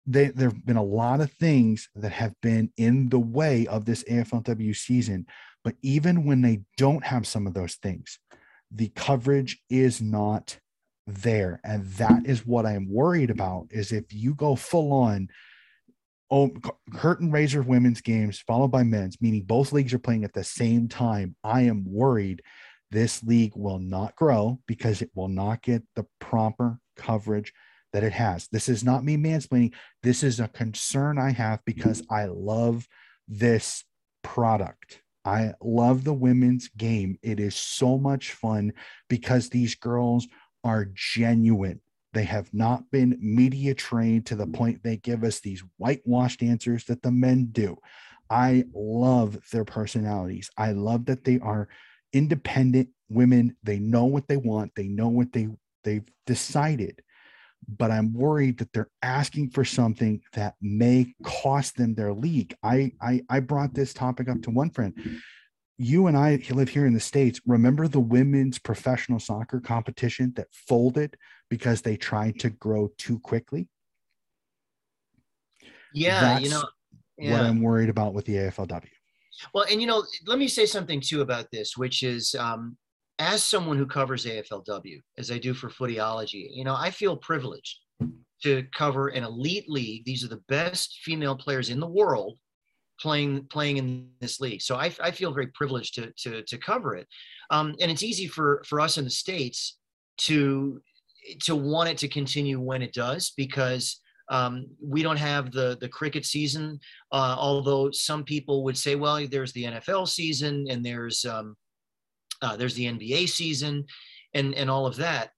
they, 0.06 0.28
there 0.28 0.50
have 0.50 0.66
been 0.66 0.76
a 0.76 0.82
lot 0.82 1.20
of 1.20 1.32
things 1.32 1.88
that 1.94 2.12
have 2.12 2.34
been 2.40 2.70
in 2.76 3.08
the 3.08 3.18
way 3.18 3.66
of 3.66 3.84
this 3.84 4.04
AFLW 4.04 4.76
season. 4.76 5.26
But 5.64 5.74
even 5.82 6.24
when 6.24 6.42
they 6.42 6.61
don't 6.76 7.04
have 7.04 7.26
some 7.26 7.46
of 7.46 7.54
those 7.54 7.74
things, 7.76 8.18
the 8.70 8.88
coverage 8.94 9.61
is 9.68 10.00
not 10.00 10.58
there. 11.06 11.61
And 11.64 11.84
that 11.92 12.26
is 12.26 12.46
what 12.46 12.66
I'm 12.66 12.88
worried 12.90 13.30
about 13.30 13.68
is 13.70 13.92
if 13.92 14.12
you 14.12 14.34
go 14.34 14.56
full 14.56 14.92
on 14.92 15.28
oh, 16.31 16.51
curtain 16.95 17.31
raiser 17.31 17.62
women's 17.62 18.01
games 18.01 18.39
followed 18.39 18.70
by 18.70 18.83
men's, 18.83 19.20
meaning 19.20 19.43
both 19.43 19.72
leagues 19.72 19.93
are 19.95 19.99
playing 19.99 20.24
at 20.24 20.33
the 20.33 20.45
same 20.45 20.89
time, 20.89 21.37
I 21.43 21.62
am 21.62 21.85
worried 21.87 22.43
this 22.91 23.22
league 23.22 23.53
will 23.55 23.78
not 23.78 24.16
grow 24.16 24.61
because 24.66 25.01
it 25.01 25.11
will 25.14 25.28
not 25.28 25.62
get 25.62 25.83
the 25.95 26.07
proper 26.18 26.81
coverage 26.97 27.53
that 27.93 28.05
it 28.05 28.12
has. 28.12 28.49
This 28.49 28.68
is 28.68 28.85
not 28.85 29.05
me 29.05 29.16
mansplaining. 29.16 29.74
This 30.03 30.22
is 30.22 30.41
a 30.41 30.49
concern 30.49 31.18
I 31.18 31.31
have 31.31 31.61
because 31.64 32.03
I 32.11 32.26
love 32.26 32.87
this 33.28 33.85
product. 34.22 35.03
I 35.24 35.55
love 35.61 36.05
the 36.05 36.12
women's 36.12 36.68
game. 36.68 37.18
It 37.22 37.41
is 37.41 37.55
so 37.55 37.99
much 37.99 38.33
fun 38.33 38.72
because 39.09 39.51
these 39.51 39.74
girls 39.74 40.26
are 40.64 40.89
genuine. 40.95 41.81
They 42.12 42.24
have 42.24 42.52
not 42.52 42.90
been 42.90 43.16
media 43.20 43.74
trained 43.74 44.26
to 44.26 44.36
the 44.36 44.46
mm. 44.46 44.54
point 44.54 44.82
they 44.82 44.96
give 44.96 45.24
us 45.24 45.40
these 45.40 45.62
whitewashed 45.76 46.42
answers 46.42 46.84
that 46.84 47.02
the 47.02 47.12
men 47.12 47.48
do. 47.52 47.76
I 48.28 48.64
love 48.72 49.38
their 49.50 49.64
personalities. 49.64 50.50
I 50.56 50.72
love 50.72 51.06
that 51.06 51.24
they 51.24 51.40
are 51.40 51.68
independent 52.12 52.88
women. 53.08 53.56
They 53.62 53.78
know 53.78 54.04
what 54.04 54.28
they 54.28 54.36
want. 54.36 54.72
They 54.76 54.88
know 54.88 55.08
what 55.08 55.32
they 55.32 55.48
they've 55.84 56.08
decided. 56.26 57.02
But 57.68 57.90
I'm 57.90 58.12
worried 58.12 58.58
that 58.58 58.72
they're 58.72 58.90
asking 59.02 59.50
for 59.50 59.64
something 59.64 60.22
that 60.32 60.54
may 60.61 61.14
cost 61.22 61.76
them 61.76 61.94
their 61.94 62.12
league. 62.12 62.54
I 62.62 62.92
I, 63.00 63.22
I 63.28 63.40
brought 63.40 63.74
this 63.74 63.92
topic 63.92 64.28
up 64.28 64.42
to 64.42 64.50
one 64.50 64.70
friend. 64.70 64.94
You 65.76 66.06
and 66.08 66.16
I 66.16 66.42
live 66.50 66.68
here 66.68 66.86
in 66.86 66.92
the 66.92 67.00
States. 67.00 67.40
Remember 67.46 67.88
the 67.88 68.00
women's 68.00 68.58
professional 68.58 69.18
soccer 69.18 69.61
competition 69.61 70.32
that 70.36 70.48
folded 70.52 71.16
because 71.51 71.82
they 71.82 71.96
tried 71.96 72.38
to 72.40 72.51
grow 72.51 72.90
too 72.96 73.18
quickly? 73.18 73.68
Yeah, 75.92 76.20
That's 76.20 76.44
you 76.44 76.51
know 76.51 76.62
yeah. 77.18 77.32
what 77.32 77.42
I'm 77.42 77.61
worried 77.61 77.90
about 77.90 78.14
with 78.14 78.24
the 78.24 78.36
AFLW. 78.36 78.86
Well, 79.53 79.66
and 79.70 79.80
you 79.80 79.86
know, 79.86 80.05
let 80.26 80.38
me 80.38 80.48
say 80.48 80.64
something 80.64 81.01
too 81.01 81.20
about 81.20 81.51
this, 81.51 81.76
which 81.76 82.03
is 82.03 82.34
um, 82.36 82.76
as 83.18 83.42
someone 83.42 83.76
who 83.76 83.86
covers 83.86 84.24
AFLW, 84.24 85.01
as 85.18 85.30
I 85.30 85.38
do 85.38 85.53
for 85.53 85.68
Footyology, 85.68 86.48
you 86.51 86.64
know, 86.64 86.74
I 86.74 86.90
feel 86.90 87.16
privileged 87.16 87.78
to 88.42 88.64
cover 88.74 89.09
an 89.09 89.24
elite 89.24 89.68
league. 89.68 90.05
These 90.05 90.24
are 90.24 90.28
the 90.28 90.42
best 90.48 91.01
female 91.03 91.36
players 91.36 91.68
in 91.68 91.80
the 91.80 91.86
world 91.86 92.38
playing 93.01 93.46
playing 93.46 93.78
in 93.78 94.09
this 94.20 94.40
league. 94.40 94.62
So 94.62 94.76
I, 94.76 94.94
I 95.03 95.11
feel 95.11 95.32
very 95.32 95.48
privileged 95.48 95.94
to 95.94 96.12
to, 96.18 96.42
to 96.42 96.59
cover 96.59 96.94
it, 96.96 97.07
um, 97.51 97.74
and 97.80 97.90
it's 97.90 98.03
easy 98.03 98.26
for 98.26 98.62
for 98.66 98.80
us 98.80 98.98
in 98.98 99.05
the 99.05 99.11
states 99.11 99.78
to 100.18 100.82
to 101.43 101.55
want 101.57 101.89
it 101.89 101.99
to 101.99 102.09
continue 102.09 102.61
when 102.61 102.83
it 102.83 102.93
does 102.93 103.33
because 103.37 104.01
um, 104.31 104.66
we 104.81 105.03
don't 105.03 105.18
have 105.18 105.51
the 105.51 105.77
the 105.81 105.89
cricket 105.89 106.25
season, 106.25 106.79
uh, 107.12 107.35
although 107.37 107.91
some 107.91 108.23
people 108.23 108.62
would 108.64 108.79
say, 108.79 108.95
well, 108.95 109.27
there's 109.27 109.53
the 109.53 109.64
NFL 109.64 110.09
season 110.09 110.66
and 110.71 110.85
there's 110.85 111.25
um, 111.25 111.57
uh, 112.41 112.57
there's 112.57 112.75
the 112.75 112.87
NBA 112.87 113.29
season, 113.29 113.85
and 114.35 114.55
and 114.55 114.71
all 114.71 114.87
of 114.87 114.97
that. 114.97 115.31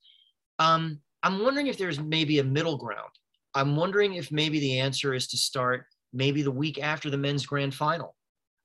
Um, 0.59 1.01
I'm 1.22 1.43
wondering 1.43 1.68
if 1.68 1.78
there's 1.78 2.01
maybe 2.01 2.39
a 2.39 2.45
middle 2.45 2.76
ground. 2.76 3.11
I'm 3.55 3.76
wondering 3.76 4.14
if 4.14 4.30
maybe 4.30 4.61
the 4.61 4.80
answer 4.80 5.14
is 5.14 5.26
to 5.28 5.37
start 5.37 5.87
maybe 6.12 6.43
the 6.43 6.51
week 6.51 6.83
after 6.83 7.11
the 7.11 7.18
men's 7.18 7.47
grand 7.47 7.74
final. 7.74 8.14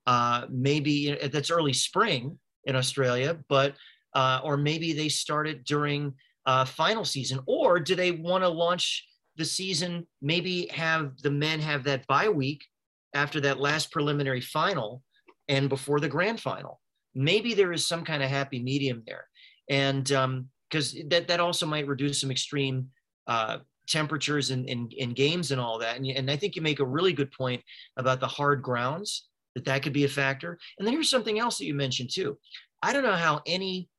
Uh, 0.05 0.45
maybe 0.49 1.17
that's 1.31 1.51
early 1.51 1.73
spring 1.73 2.37
in 2.65 2.75
Australia, 2.75 3.37
but 3.49 3.75
uh, 4.13 4.41
or 4.43 4.57
maybe 4.57 4.93
they 4.93 5.09
started 5.09 5.63
during 5.63 6.13
uh, 6.47 6.65
final 6.65 7.05
season, 7.05 7.39
or 7.45 7.79
do 7.79 7.93
they 7.93 8.11
want 8.11 8.43
to 8.43 8.47
launch 8.47 9.05
the 9.37 9.45
season, 9.45 10.05
maybe 10.21 10.67
have 10.67 11.21
the 11.21 11.31
men 11.31 11.59
have 11.59 11.83
that 11.83 12.05
bye 12.07 12.29
week 12.29 12.65
after 13.13 13.39
that 13.41 13.59
last 13.59 13.91
preliminary 13.91 14.41
final 14.41 15.03
and 15.47 15.69
before 15.69 15.99
the 15.99 16.09
grand 16.09 16.39
final. 16.39 16.81
Maybe 17.15 17.53
there 17.53 17.71
is 17.71 17.85
some 17.85 18.03
kind 18.03 18.21
of 18.21 18.29
happy 18.29 18.61
medium 18.61 19.03
there. 19.05 19.25
And 19.69 20.03
because 20.03 20.95
um, 20.95 21.09
that, 21.09 21.27
that 21.27 21.39
also 21.39 21.65
might 21.65 21.87
reduce 21.87 22.21
some 22.21 22.31
extreme 22.31 22.87
uh, 23.27 23.59
temperatures 23.87 24.51
in, 24.51 24.65
in, 24.65 24.89
in, 24.97 25.13
games 25.13 25.51
and 25.51 25.61
all 25.61 25.79
that. 25.79 25.97
And, 25.97 26.05
and 26.07 26.29
I 26.29 26.35
think 26.35 26.55
you 26.55 26.61
make 26.61 26.79
a 26.79 26.85
really 26.85 27.13
good 27.13 27.31
point 27.31 27.61
about 27.97 28.19
the 28.19 28.27
hard 28.27 28.61
grounds, 28.61 29.27
that 29.55 29.65
that 29.65 29.83
could 29.83 29.93
be 29.93 30.03
a 30.03 30.09
factor. 30.09 30.57
And 30.77 30.85
then 30.85 30.93
here's 30.93 31.09
something 31.09 31.39
else 31.39 31.57
that 31.57 31.65
you 31.65 31.73
mentioned 31.73 32.09
too. 32.13 32.37
I 32.81 32.93
don't 32.93 33.03
know 33.03 33.13
how 33.13 33.41
any 33.45 33.89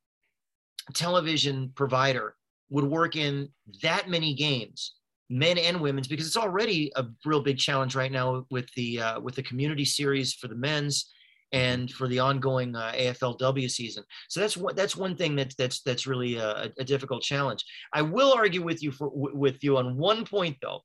television 0.94 1.72
provider 1.74 2.34
would 2.70 2.84
work 2.84 3.16
in 3.16 3.48
that 3.82 4.08
many 4.08 4.34
games 4.34 4.94
men 5.30 5.58
and 5.58 5.80
women's 5.80 6.08
because 6.08 6.26
it's 6.26 6.36
already 6.36 6.90
a 6.96 7.04
real 7.24 7.42
big 7.42 7.58
challenge 7.58 7.94
right 7.94 8.12
now 8.12 8.46
with 8.50 8.72
the 8.74 9.00
uh, 9.00 9.20
with 9.20 9.34
the 9.34 9.42
community 9.42 9.84
series 9.84 10.34
for 10.34 10.48
the 10.48 10.54
men's 10.54 11.12
and 11.52 11.90
for 11.90 12.08
the 12.08 12.18
ongoing 12.18 12.76
uh, 12.76 12.92
AFLW 12.94 13.70
season. 13.70 14.04
So 14.28 14.40
that's 14.40 14.56
what 14.56 14.76
that's 14.76 14.96
one 14.96 15.16
thing 15.16 15.36
that's 15.36 15.54
that's 15.54 15.82
that's 15.82 16.06
really 16.06 16.36
a, 16.36 16.72
a, 16.78 16.84
difficult 16.84 17.22
challenge. 17.22 17.64
I 17.92 18.02
will 18.02 18.32
argue 18.34 18.62
with 18.62 18.82
you 18.82 18.92
for 18.92 19.10
with 19.12 19.62
you 19.62 19.76
on 19.76 19.96
one 19.96 20.24
point 20.24 20.56
though. 20.62 20.80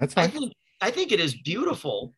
That's 0.00 0.14
fine. 0.14 0.24
I 0.24 0.28
think 0.28 0.52
I 0.80 0.90
think 0.90 1.12
it 1.12 1.20
is 1.20 1.34
beautiful 1.42 2.14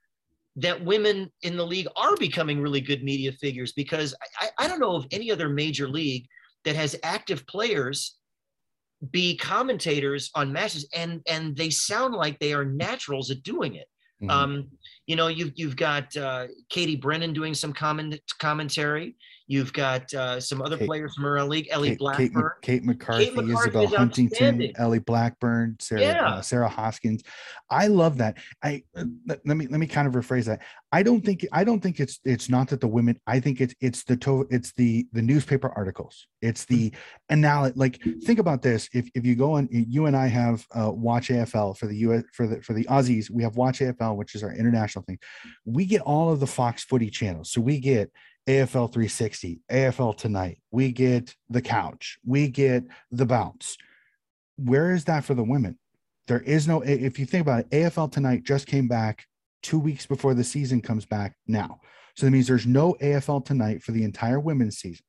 that 0.57 0.85
women 0.85 1.31
in 1.43 1.57
the 1.57 1.67
league 1.67 1.87
are 1.97 2.17
becoming 2.17 2.61
really 2.61 2.81
good 2.81 3.05
media 3.05 3.33
figures 3.33 3.73
because 3.73 4.15
I, 4.41 4.49
I 4.59 4.69
don't 4.69 4.81
know 4.81 4.97
of 4.97 5.07
any 5.13 5.31
other 5.31 5.49
major 5.49 5.89
league 5.89 6.27
that 6.65 6.77
has 6.77 6.97
active 7.05 7.47
players 7.47 8.17
be 9.11 9.36
commentators 9.36 10.30
on 10.34 10.53
matches 10.53 10.88
and 10.94 11.22
and 11.26 11.57
they 11.57 11.70
sound 11.70 12.14
like 12.14 12.38
they 12.38 12.53
are 12.53 12.64
naturals 12.64 13.30
at 13.30 13.42
doing 13.42 13.74
it 13.74 13.86
mm-hmm. 14.22 14.30
um 14.30 14.68
you 15.11 15.17
know 15.17 15.27
you've 15.27 15.53
you've 15.57 15.75
got 15.75 16.17
uh, 16.17 16.47
katie 16.69 16.95
brennan 16.95 17.33
doing 17.33 17.53
some 17.53 17.73
comment 17.73 18.21
commentary 18.39 19.17
You've 19.51 19.73
got 19.73 20.15
uh, 20.15 20.39
some 20.39 20.63
other 20.63 20.77
Kate, 20.77 20.87
players 20.87 21.13
from 21.17 21.27
around 21.27 21.49
league, 21.49 21.67
Ellie 21.73 21.89
Kate, 21.89 21.99
Blackburn, 21.99 22.51
Kate, 22.63 22.83
Kate, 22.83 22.85
McCarthy, 22.85 23.25
Kate 23.25 23.35
McCarthy 23.35 23.69
Isabel 23.69 23.87
Huntington, 23.89 24.73
Ellie 24.77 25.01
Blackburn, 25.01 25.77
Sarah, 25.81 26.01
yeah. 26.01 26.29
uh, 26.29 26.41
Sarah 26.41 26.69
Hoskins. 26.69 27.25
I 27.69 27.89
love 27.89 28.19
that. 28.19 28.39
I 28.63 28.85
uh, 28.97 29.07
let, 29.27 29.41
let, 29.45 29.57
me 29.57 29.67
let 29.67 29.81
me 29.81 29.89
kind 29.89 30.07
of 30.07 30.15
rephrase 30.15 30.45
that. 30.45 30.63
I 30.93 31.03
don't 31.03 31.25
think 31.25 31.45
I 31.53 31.65
don't 31.65 31.81
think 31.81 31.99
it's 31.99 32.21
it's 32.25 32.49
not 32.49 32.69
that 32.69 32.81
the 32.81 32.87
women. 32.87 33.19
I 33.27 33.41
think 33.41 33.61
it's 33.61 33.75
it's 33.81 34.05
the 34.05 34.17
to, 34.19 34.47
it's 34.51 34.73
the 34.75 35.09
the 35.13 35.23
newspaper 35.23 35.73
articles. 35.77 36.29
It's 36.43 36.65
the 36.67 36.93
analysis. 37.29 37.77
Like 37.77 38.01
think 38.23 38.39
about 38.39 38.63
this. 38.63 38.89
If 38.95 39.11
if 39.17 39.27
you 39.27 39.35
go 39.35 39.55
on, 39.55 39.69
you 39.73 40.07
and 40.07 40.17
I 40.17 40.29
have 40.29 40.65
uh, 40.77 40.93
Watch 40.93 41.29
AFL 41.29 41.77
for 41.77 41.89
the 41.89 41.97
US 41.97 42.23
for 42.33 42.47
the 42.47 42.63
for 42.63 42.73
the 42.73 42.85
Aussies. 42.85 43.29
We 43.29 43.43
have 43.43 43.57
Watch 43.57 43.81
AFL, 43.81 44.15
which 44.15 44.37
is 44.37 44.45
our 44.45 44.55
international 44.55 44.99
thing. 45.07 45.18
We 45.64 45.86
get 45.86 46.01
all 46.03 46.32
of 46.32 46.40
the 46.40 46.46
Fox 46.46 46.84
Footy 46.84 47.11
channels. 47.11 47.51
So 47.51 47.61
we 47.61 47.78
get 47.78 48.11
AFL 48.48 48.92
360, 48.92 49.61
AFL 49.70 50.16
Tonight. 50.16 50.61
We 50.70 50.92
get 50.92 51.34
the 51.48 51.62
couch. 51.62 52.18
We 52.24 52.48
get 52.48 52.84
the 53.11 53.26
bounce. 53.26 53.76
Where 54.57 54.92
is 54.92 55.05
that 55.05 55.24
for 55.24 55.34
the 55.34 55.44
women? 55.44 55.78
There 56.26 56.40
is 56.40 56.66
no, 56.66 56.82
if 56.82 57.18
you 57.18 57.26
think 57.26 57.42
about 57.42 57.61
it, 57.61 57.70
AFL 57.70 58.12
Tonight 58.12 58.44
just 58.44 58.66
came 58.66 58.88
back 58.88 59.26
two 59.62 59.78
weeks 59.78 60.07
before 60.07 60.34
the 60.34 60.44
season 60.44 60.80
comes 60.80 61.05
back 61.05 61.36
now. 61.46 61.80
So 62.16 62.26
that 62.26 62.32
means 62.32 62.46
there's 62.46 62.66
no 62.66 62.94
AFL 63.01 63.44
Tonight 63.44 63.82
for 63.82 63.92
the 63.92 64.05
entire 64.05 64.40
women's 64.40 64.78
season. 64.78 65.05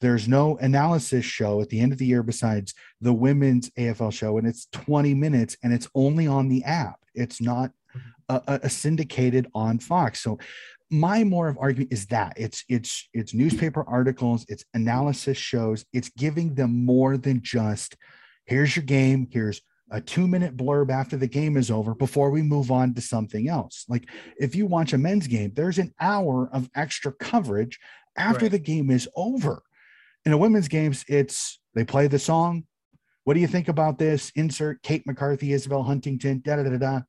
There's 0.00 0.26
no 0.26 0.56
analysis 0.58 1.24
show 1.24 1.60
at 1.60 1.68
the 1.68 1.80
end 1.80 1.92
of 1.92 1.98
the 1.98 2.06
year 2.06 2.22
besides 2.22 2.74
the 3.00 3.12
women's 3.12 3.70
AFL 3.70 4.12
show, 4.12 4.36
and 4.36 4.46
it's 4.46 4.66
20 4.72 5.14
minutes 5.14 5.56
and 5.62 5.72
it's 5.72 5.88
only 5.94 6.26
on 6.26 6.48
the 6.48 6.64
app. 6.64 7.00
It's 7.14 7.40
not 7.40 7.70
a, 8.28 8.60
a 8.64 8.70
syndicated 8.70 9.46
on 9.54 9.78
Fox. 9.78 10.20
So 10.20 10.38
my 10.92 11.24
more 11.24 11.48
of 11.48 11.56
argument 11.58 11.90
is 11.90 12.06
that 12.06 12.34
it's 12.36 12.64
it's 12.68 13.08
it's 13.14 13.32
newspaper 13.32 13.82
articles 13.88 14.44
it's 14.48 14.64
analysis 14.74 15.38
shows 15.38 15.86
it's 15.94 16.10
giving 16.10 16.54
them 16.54 16.84
more 16.84 17.16
than 17.16 17.40
just 17.42 17.96
here's 18.44 18.76
your 18.76 18.84
game 18.84 19.26
here's 19.32 19.62
a 19.90 20.02
two 20.02 20.28
minute 20.28 20.54
blurb 20.54 20.90
after 20.90 21.16
the 21.16 21.26
game 21.26 21.56
is 21.56 21.70
over 21.70 21.94
before 21.94 22.30
we 22.30 22.42
move 22.42 22.70
on 22.70 22.92
to 22.92 23.00
something 23.00 23.48
else 23.48 23.86
like 23.88 24.06
if 24.38 24.54
you 24.54 24.66
watch 24.66 24.92
a 24.92 24.98
men's 24.98 25.26
game 25.26 25.50
there's 25.54 25.78
an 25.78 25.94
hour 25.98 26.50
of 26.52 26.68
extra 26.74 27.10
coverage 27.10 27.78
after 28.18 28.44
right. 28.44 28.52
the 28.52 28.58
game 28.58 28.90
is 28.90 29.08
over 29.16 29.62
in 30.26 30.32
a 30.32 30.38
women's 30.38 30.68
games 30.68 31.06
it's 31.08 31.58
they 31.74 31.84
play 31.84 32.06
the 32.06 32.18
song 32.18 32.64
what 33.24 33.32
do 33.32 33.40
you 33.40 33.46
think 33.46 33.68
about 33.68 33.98
this 33.98 34.30
insert 34.34 34.82
kate 34.82 35.06
mccarthy 35.06 35.54
isabel 35.54 35.82
huntington 35.82 36.42
da 36.44 36.56
da 36.56 36.64
da 36.64 36.76
da 36.76 37.00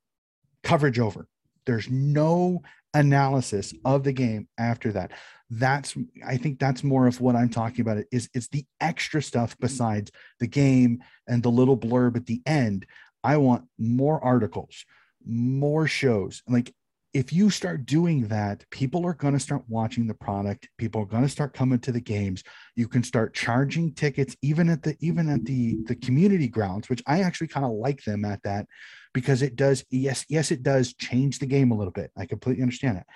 coverage 0.64 1.00
over 1.00 1.28
there's 1.66 1.90
no 1.90 2.62
analysis 2.94 3.74
of 3.86 4.04
the 4.04 4.14
game 4.14 4.48
after 4.58 4.92
that 4.92 5.12
that's 5.50 5.96
i 6.26 6.38
think 6.38 6.60
that's 6.60 6.84
more 6.84 7.08
of 7.08 7.20
what 7.20 7.36
i'm 7.36 7.50
talking 7.50 7.82
about 7.82 7.98
it 7.98 8.08
is 8.12 8.30
it's 8.34 8.48
the 8.50 8.66
extra 8.82 9.22
stuff 9.22 9.56
besides 9.60 10.12
the 10.40 10.48
game 10.48 11.04
and 11.28 11.44
the 11.44 11.50
little 11.50 11.78
blurb 11.78 12.16
at 12.16 12.26
the 12.26 12.42
end 12.46 12.86
i 13.24 13.36
want 13.38 13.64
more 13.78 14.24
articles 14.24 14.86
more 15.26 15.88
shows. 15.88 16.42
Like 16.48 16.74
if 17.14 17.32
you 17.32 17.50
start 17.50 17.86
doing 17.86 18.28
that, 18.30 18.66
people 18.72 19.06
are 19.06 19.14
going 19.14 19.34
to 19.36 19.40
start 19.40 19.64
watching 19.68 20.08
the 20.08 20.16
product. 20.16 20.68
People 20.78 21.02
are 21.02 21.06
going 21.06 21.24
to 21.24 21.30
start 21.30 21.54
coming 21.54 21.80
to 21.80 21.92
the 21.92 22.02
games. 22.02 22.44
You 22.76 22.88
can 22.88 23.04
start 23.04 23.36
charging 23.36 23.94
tickets 23.94 24.36
even 24.42 24.70
at 24.70 24.84
the 24.84 24.96
even 25.00 25.30
at 25.30 25.46
the 25.46 25.78
the 25.86 25.96
community 25.96 26.48
grounds, 26.48 26.90
which 26.90 27.04
I 27.06 27.22
actually 27.22 27.48
kind 27.48 27.66
of 27.66 27.74
like 27.74 28.04
them 28.04 28.26
at 28.26 28.42
that 28.44 28.68
because 29.14 29.42
it 29.42 29.56
does 29.56 29.84
yes 29.90 30.26
yes 30.30 30.52
it 30.52 30.64
does 30.64 30.94
change 30.94 31.40
the 31.40 31.46
game 31.46 31.72
a 31.72 31.78
little 31.78 31.92
bit. 31.92 32.12
I 32.18 32.26
completely 32.26 32.64
understand 32.64 32.98
that. 32.98 33.08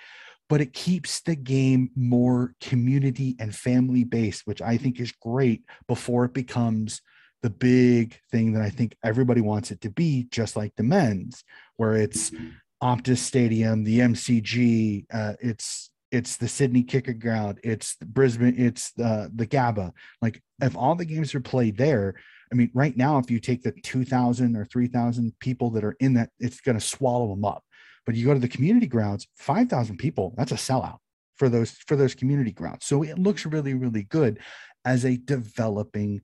But 0.48 0.62
it 0.62 0.72
keeps 0.72 1.20
the 1.20 1.36
game 1.36 1.90
more 1.94 2.54
community 2.60 3.36
and 3.38 3.54
family 3.54 4.04
based, 4.04 4.46
which 4.46 4.62
I 4.62 4.78
think 4.78 4.98
is 4.98 5.12
great 5.12 5.62
before 5.86 6.24
it 6.24 6.32
becomes 6.32 7.02
the 7.42 7.50
big 7.50 8.18
thing 8.30 8.52
that 8.52 8.62
I 8.62 8.70
think 8.70 8.96
everybody 9.04 9.40
wants 9.40 9.70
it 9.70 9.80
to 9.82 9.90
be, 9.90 10.26
just 10.30 10.56
like 10.56 10.74
the 10.76 10.82
men's, 10.82 11.44
where 11.76 11.94
it's 11.94 12.32
Optus 12.82 13.18
Stadium, 13.18 13.84
the 13.84 14.00
MCG, 14.00 15.06
uh, 15.12 15.34
it's 15.40 15.90
it's 16.10 16.36
the 16.36 16.48
Sydney 16.48 16.84
Cricket 16.84 17.18
Ground, 17.18 17.60
it's 17.62 17.96
Brisbane, 17.96 18.54
it's 18.56 18.92
the 18.92 19.30
the 19.34 19.46
Gabba. 19.46 19.92
Like 20.22 20.42
if 20.62 20.76
all 20.76 20.94
the 20.94 21.04
games 21.04 21.34
are 21.34 21.40
played 21.40 21.76
there, 21.76 22.14
I 22.52 22.54
mean, 22.54 22.70
right 22.74 22.96
now, 22.96 23.18
if 23.18 23.30
you 23.30 23.40
take 23.40 23.62
the 23.62 23.72
two 23.82 24.04
thousand 24.04 24.56
or 24.56 24.64
three 24.64 24.88
thousand 24.88 25.32
people 25.40 25.70
that 25.70 25.84
are 25.84 25.96
in 26.00 26.14
that, 26.14 26.30
it's 26.38 26.60
going 26.60 26.78
to 26.78 26.84
swallow 26.84 27.28
them 27.28 27.44
up. 27.44 27.62
But 28.06 28.14
you 28.14 28.24
go 28.24 28.34
to 28.34 28.40
the 28.40 28.48
community 28.48 28.86
grounds, 28.86 29.26
five 29.36 29.68
thousand 29.68 29.98
people, 29.98 30.34
that's 30.36 30.52
a 30.52 30.56
sellout 30.56 30.98
for 31.36 31.48
those 31.48 31.72
for 31.86 31.96
those 31.96 32.14
community 32.14 32.52
grounds. 32.52 32.84
So 32.84 33.02
it 33.02 33.18
looks 33.18 33.46
really 33.46 33.74
really 33.74 34.04
good 34.04 34.40
as 34.84 35.04
a 35.04 35.16
developing 35.16 36.22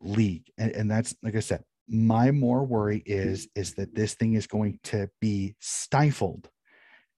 league, 0.00 0.50
and, 0.58 0.72
and 0.72 0.90
that's 0.90 1.14
like 1.22 1.36
I 1.36 1.40
said, 1.40 1.62
my 1.88 2.30
more 2.30 2.64
worry 2.64 3.02
is 3.06 3.48
is 3.54 3.74
that 3.74 3.94
this 3.94 4.14
thing 4.14 4.34
is 4.34 4.46
going 4.46 4.78
to 4.84 5.08
be 5.20 5.54
stifled 5.60 6.48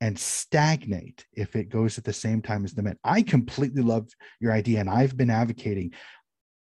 and 0.00 0.18
stagnate 0.18 1.24
if 1.32 1.56
it 1.56 1.70
goes 1.70 1.96
at 1.96 2.04
the 2.04 2.12
same 2.12 2.42
time 2.42 2.64
as 2.64 2.74
the 2.74 2.82
men. 2.82 2.98
I 3.02 3.22
completely 3.22 3.82
love 3.82 4.08
your 4.40 4.52
idea, 4.52 4.80
and 4.80 4.90
I've 4.90 5.16
been 5.16 5.30
advocating 5.30 5.92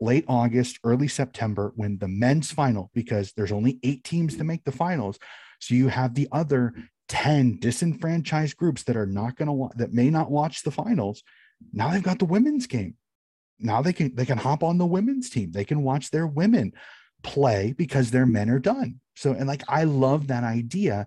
late 0.00 0.24
August, 0.28 0.78
early 0.84 1.08
September 1.08 1.72
when 1.76 1.98
the 1.98 2.08
men's 2.08 2.50
final, 2.50 2.90
because 2.94 3.32
there's 3.32 3.52
only 3.52 3.78
eight 3.82 4.04
teams 4.04 4.36
to 4.36 4.44
make 4.44 4.64
the 4.64 4.72
finals. 4.72 5.18
So 5.60 5.74
you 5.74 5.88
have 5.88 6.14
the 6.14 6.28
other 6.32 6.74
10 7.08 7.58
disenfranchised 7.60 8.56
groups 8.56 8.82
that 8.84 8.96
are 8.96 9.06
not 9.06 9.36
going 9.36 9.46
to 9.46 9.52
watch 9.52 9.72
that 9.76 9.92
may 9.92 10.10
not 10.10 10.30
watch 10.30 10.62
the 10.62 10.70
finals. 10.70 11.22
Now 11.72 11.90
they've 11.90 12.02
got 12.02 12.18
the 12.18 12.24
women's 12.24 12.66
game. 12.66 12.96
Now 13.58 13.80
they 13.80 13.92
can 13.92 14.14
they 14.14 14.26
can 14.26 14.38
hop 14.38 14.62
on 14.62 14.78
the 14.78 14.86
women's 14.86 15.30
team. 15.30 15.52
They 15.52 15.64
can 15.64 15.82
watch 15.82 16.10
their 16.10 16.26
women 16.26 16.72
play 17.22 17.74
because 17.76 18.10
their 18.10 18.26
men 18.26 18.50
are 18.50 18.58
done. 18.58 19.00
So, 19.14 19.32
and 19.32 19.46
like, 19.46 19.62
I 19.68 19.84
love 19.84 20.28
that 20.28 20.44
idea. 20.44 21.06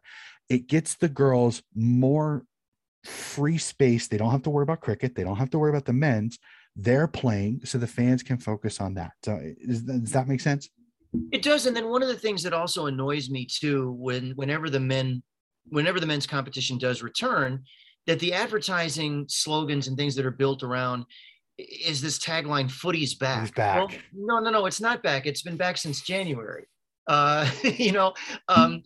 It 0.50 0.68
gets 0.68 0.96
the 0.96 1.10
girls 1.10 1.62
more 1.76 2.44
free 3.04 3.58
space. 3.58 4.08
They 4.08 4.18
don't 4.18 4.32
have 4.32 4.44
to 4.44 4.50
worry 4.50 4.64
about 4.64 4.82
cricket. 4.82 5.16
They 5.16 5.24
don't 5.24 5.38
have 5.38 5.52
to 5.52 5.60
worry 5.60 5.70
about 5.70 5.86
the 5.86 5.94
men's. 5.94 6.40
They're 6.82 7.08
playing 7.08 7.62
so 7.66 7.78
the 7.78 7.88
fans 7.88 8.24
can 8.24 8.38
focus 8.38 8.80
on 8.80 8.94
that. 8.96 9.12
So, 9.24 9.40
is, 9.42 9.82
does 9.82 10.12
that 10.12 10.28
make 10.28 10.40
sense? 10.40 10.70
It 11.32 11.42
does. 11.42 11.66
And 11.66 11.76
then 11.76 11.90
one 11.90 12.02
of 12.02 12.08
the 12.08 12.16
things 12.16 12.44
that 12.44 12.54
also 12.54 12.86
annoys 12.86 13.30
me 13.30 13.46
too, 13.46 13.92
when 14.00 14.32
whenever 14.32 14.70
the 14.70 14.80
men, 14.80 15.24
whenever 15.70 16.00
the 16.00 16.06
men's 16.06 16.28
competition 16.28 16.78
does 16.78 17.02
return, 17.02 17.64
that 18.08 18.20
the 18.20 18.34
advertising 18.34 19.26
slogans 19.28 19.88
and 19.88 19.98
things 19.98 20.16
that 20.16 20.26
are 20.26 20.32
built 20.32 20.64
around 20.64 21.06
is 21.58 22.02
this 22.02 22.20
tagline 22.20 22.72
footy's 22.72 23.16
back. 23.16 23.42
He's 23.42 23.52
back. 23.52 23.78
Well, 23.78 23.90
no, 24.14 24.40
no, 24.40 24.50
no, 24.50 24.66
it's 24.66 24.82
not 24.82 25.04
back. 25.04 25.26
It's 25.26 25.42
been 25.42 25.58
back 25.58 25.78
since 25.78 26.02
January. 26.02 26.66
Uh, 27.08 27.50
you 27.64 27.92
know, 27.92 28.14
um, 28.48 28.84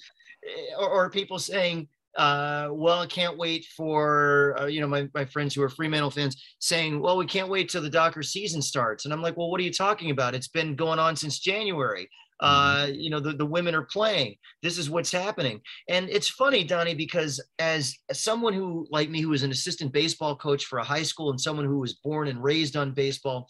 or, 0.78 0.90
or, 0.90 1.10
people 1.10 1.40
saying, 1.40 1.88
uh, 2.18 2.70
well, 2.72 3.00
I 3.00 3.08
can't 3.08 3.38
wait 3.38 3.66
for, 3.76 4.56
uh, 4.60 4.66
you 4.68 4.82
know, 4.82 4.88
my, 4.88 5.10
my 5.14 5.26
friends 5.26 5.56
who 5.56 5.64
are 5.64 5.70
Fremantle 5.70 6.12
fans 6.12 6.42
saying, 6.60 7.00
well, 7.00 7.18
we 7.18 7.26
can't 7.26 7.50
wait 7.50 7.70
till 7.70 7.82
the 7.82 7.90
Docker 7.90 8.24
season 8.24 8.62
starts. 8.62 9.06
And 9.06 9.14
I'm 9.14 9.22
like, 9.22 9.36
well, 9.38 9.50
what 9.50 9.60
are 9.60 9.64
you 9.64 9.74
talking 9.74 10.12
about? 10.12 10.36
It's 10.36 10.48
been 10.48 10.76
going 10.76 11.00
on 11.00 11.16
since 11.16 11.40
January. 11.40 12.10
Mm-hmm. 12.42 12.82
uh, 12.82 12.86
you 12.88 13.10
know, 13.10 13.20
the, 13.20 13.34
the 13.34 13.46
women 13.46 13.76
are 13.76 13.84
playing. 13.84 14.36
This 14.62 14.78
is 14.78 14.90
what's 14.90 15.12
happening. 15.12 15.62
And 15.88 16.10
it's 16.10 16.28
funny, 16.28 16.64
Donnie, 16.64 16.96
because 16.96 17.42
as, 17.60 17.96
as 18.10 18.20
someone 18.20 18.54
who, 18.54 18.88
like 18.90 19.10
me, 19.10 19.22
who 19.22 19.30
was 19.30 19.44
an 19.44 19.52
assistant 19.52 19.94
baseball 19.94 20.36
coach 20.36 20.66
for 20.66 20.80
a 20.80 20.84
high 20.84 21.04
school 21.04 21.30
and 21.30 21.40
someone 21.40 21.66
who 21.66 21.80
was 21.80 21.94
born 21.94 22.28
and 22.28 22.44
raised 22.44 22.76
on 22.76 22.92
baseball, 22.92 23.48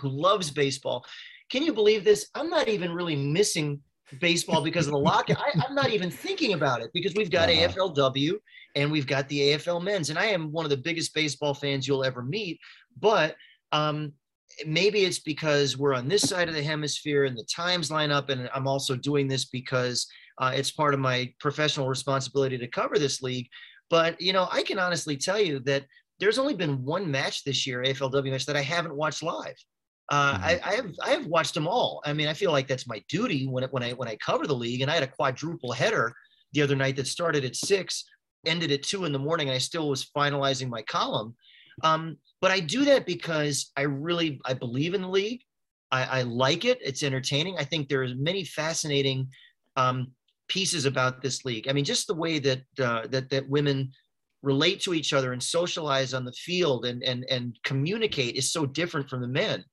who 0.00 0.08
loves 0.08 0.50
baseball, 0.50 1.04
can 1.50 1.62
you 1.62 1.72
believe 1.72 2.04
this? 2.04 2.28
I'm 2.34 2.48
not 2.48 2.68
even 2.68 2.92
really 2.92 3.16
missing 3.16 3.80
baseball 4.20 4.62
because 4.62 4.86
of 4.86 4.92
the 4.92 4.98
lockout. 4.98 5.38
I, 5.38 5.66
am 5.68 5.74
not 5.74 5.90
even 5.90 6.10
thinking 6.10 6.54
about 6.54 6.82
it 6.82 6.90
because 6.92 7.14
we've 7.14 7.30
got 7.30 7.48
uh-huh. 7.48 7.68
AFLW 7.68 8.34
and 8.74 8.90
we've 8.90 9.06
got 9.06 9.28
the 9.28 9.52
AFL 9.52 9.82
men's. 9.82 10.10
And 10.10 10.18
I 10.18 10.26
am 10.26 10.52
one 10.52 10.64
of 10.64 10.70
the 10.70 10.76
biggest 10.76 11.14
baseball 11.14 11.54
fans 11.54 11.86
you'll 11.86 12.04
ever 12.04 12.22
meet. 12.22 12.58
But 12.98 13.36
um, 13.72 14.12
maybe 14.66 15.04
it's 15.04 15.18
because 15.18 15.76
we're 15.76 15.94
on 15.94 16.08
this 16.08 16.22
side 16.22 16.48
of 16.48 16.54
the 16.54 16.62
hemisphere 16.62 17.24
and 17.24 17.36
the 17.36 17.44
times 17.44 17.90
line 17.90 18.10
up 18.10 18.28
and 18.28 18.50
i'm 18.54 18.66
also 18.66 18.96
doing 18.96 19.28
this 19.28 19.46
because 19.46 20.06
uh, 20.38 20.52
it's 20.54 20.70
part 20.70 20.94
of 20.94 21.00
my 21.00 21.32
professional 21.38 21.88
responsibility 21.88 22.58
to 22.58 22.66
cover 22.66 22.98
this 22.98 23.22
league 23.22 23.48
but 23.88 24.20
you 24.20 24.32
know 24.32 24.48
i 24.50 24.62
can 24.62 24.78
honestly 24.78 25.16
tell 25.16 25.40
you 25.40 25.60
that 25.60 25.84
there's 26.18 26.38
only 26.38 26.54
been 26.54 26.84
one 26.84 27.10
match 27.10 27.44
this 27.44 27.66
year 27.66 27.82
aflw 27.84 28.30
match 28.30 28.46
that 28.46 28.56
i 28.56 28.62
haven't 28.62 28.94
watched 28.94 29.22
live 29.22 29.56
uh, 30.10 30.34
mm-hmm. 30.34 30.44
I, 30.44 30.60
I, 30.64 30.74
have 30.74 30.94
I 31.04 31.10
have 31.10 31.26
watched 31.26 31.54
them 31.54 31.68
all. 31.68 32.02
I 32.04 32.12
mean, 32.12 32.28
I 32.28 32.34
feel 32.34 32.50
like 32.50 32.66
that's 32.66 32.86
my 32.86 33.02
duty 33.08 33.46
when 33.46 33.64
it, 33.64 33.72
when 33.72 33.82
I 33.82 33.92
when 33.92 34.08
I 34.08 34.16
cover 34.16 34.46
the 34.46 34.54
league. 34.54 34.80
And 34.80 34.90
I 34.90 34.94
had 34.94 35.02
a 35.04 35.08
quadruple 35.08 35.72
header 35.72 36.12
the 36.52 36.62
other 36.62 36.76
night 36.76 36.96
that 36.96 37.06
started 37.06 37.44
at 37.44 37.56
six, 37.56 38.04
ended 38.44 38.72
at 38.72 38.82
two 38.82 39.04
in 39.04 39.12
the 39.12 39.18
morning, 39.18 39.48
and 39.48 39.54
I 39.54 39.58
still 39.58 39.88
was 39.88 40.10
finalizing 40.16 40.68
my 40.68 40.82
column. 40.82 41.34
Um, 41.82 42.16
but 42.40 42.50
I 42.50 42.60
do 42.60 42.84
that 42.86 43.06
because 43.06 43.70
I 43.76 43.82
really 43.82 44.40
I 44.44 44.54
believe 44.54 44.94
in 44.94 45.02
the 45.02 45.08
league. 45.08 45.42
I, 45.92 46.20
I 46.20 46.22
like 46.22 46.64
it. 46.64 46.78
It's 46.82 47.02
entertaining. 47.02 47.56
I 47.58 47.64
think 47.64 47.88
there 47.88 48.02
are 48.02 48.14
many 48.16 48.44
fascinating 48.44 49.28
um, 49.76 50.12
pieces 50.48 50.84
about 50.84 51.22
this 51.22 51.44
league. 51.44 51.68
I 51.68 51.72
mean, 51.72 51.84
just 51.84 52.06
the 52.06 52.14
way 52.14 52.38
that 52.40 52.62
uh, 52.80 53.06
that 53.08 53.30
that 53.30 53.48
women 53.48 53.92
relate 54.42 54.80
to 54.80 54.94
each 54.94 55.12
other 55.12 55.32
and 55.32 55.42
socialize 55.42 56.14
on 56.14 56.24
the 56.24 56.32
field 56.32 56.84
and 56.86 57.02
and 57.04 57.24
and 57.30 57.56
communicate 57.64 58.36
is 58.36 58.52
so 58.52 58.66
different 58.66 59.08
from 59.08 59.20
the 59.20 59.28
men. 59.28 59.64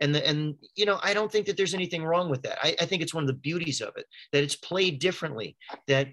And 0.00 0.14
the, 0.14 0.26
and 0.26 0.54
you 0.76 0.86
know, 0.86 0.98
I 1.02 1.14
don't 1.14 1.30
think 1.30 1.46
that 1.46 1.56
there's 1.56 1.74
anything 1.74 2.04
wrong 2.04 2.30
with 2.30 2.42
that. 2.42 2.58
I, 2.62 2.74
I 2.80 2.86
think 2.86 3.02
it's 3.02 3.14
one 3.14 3.24
of 3.24 3.28
the 3.28 3.34
beauties 3.34 3.80
of 3.80 3.94
it 3.96 4.06
that 4.32 4.42
it's 4.42 4.56
played 4.56 4.98
differently. 4.98 5.56
That 5.86 6.08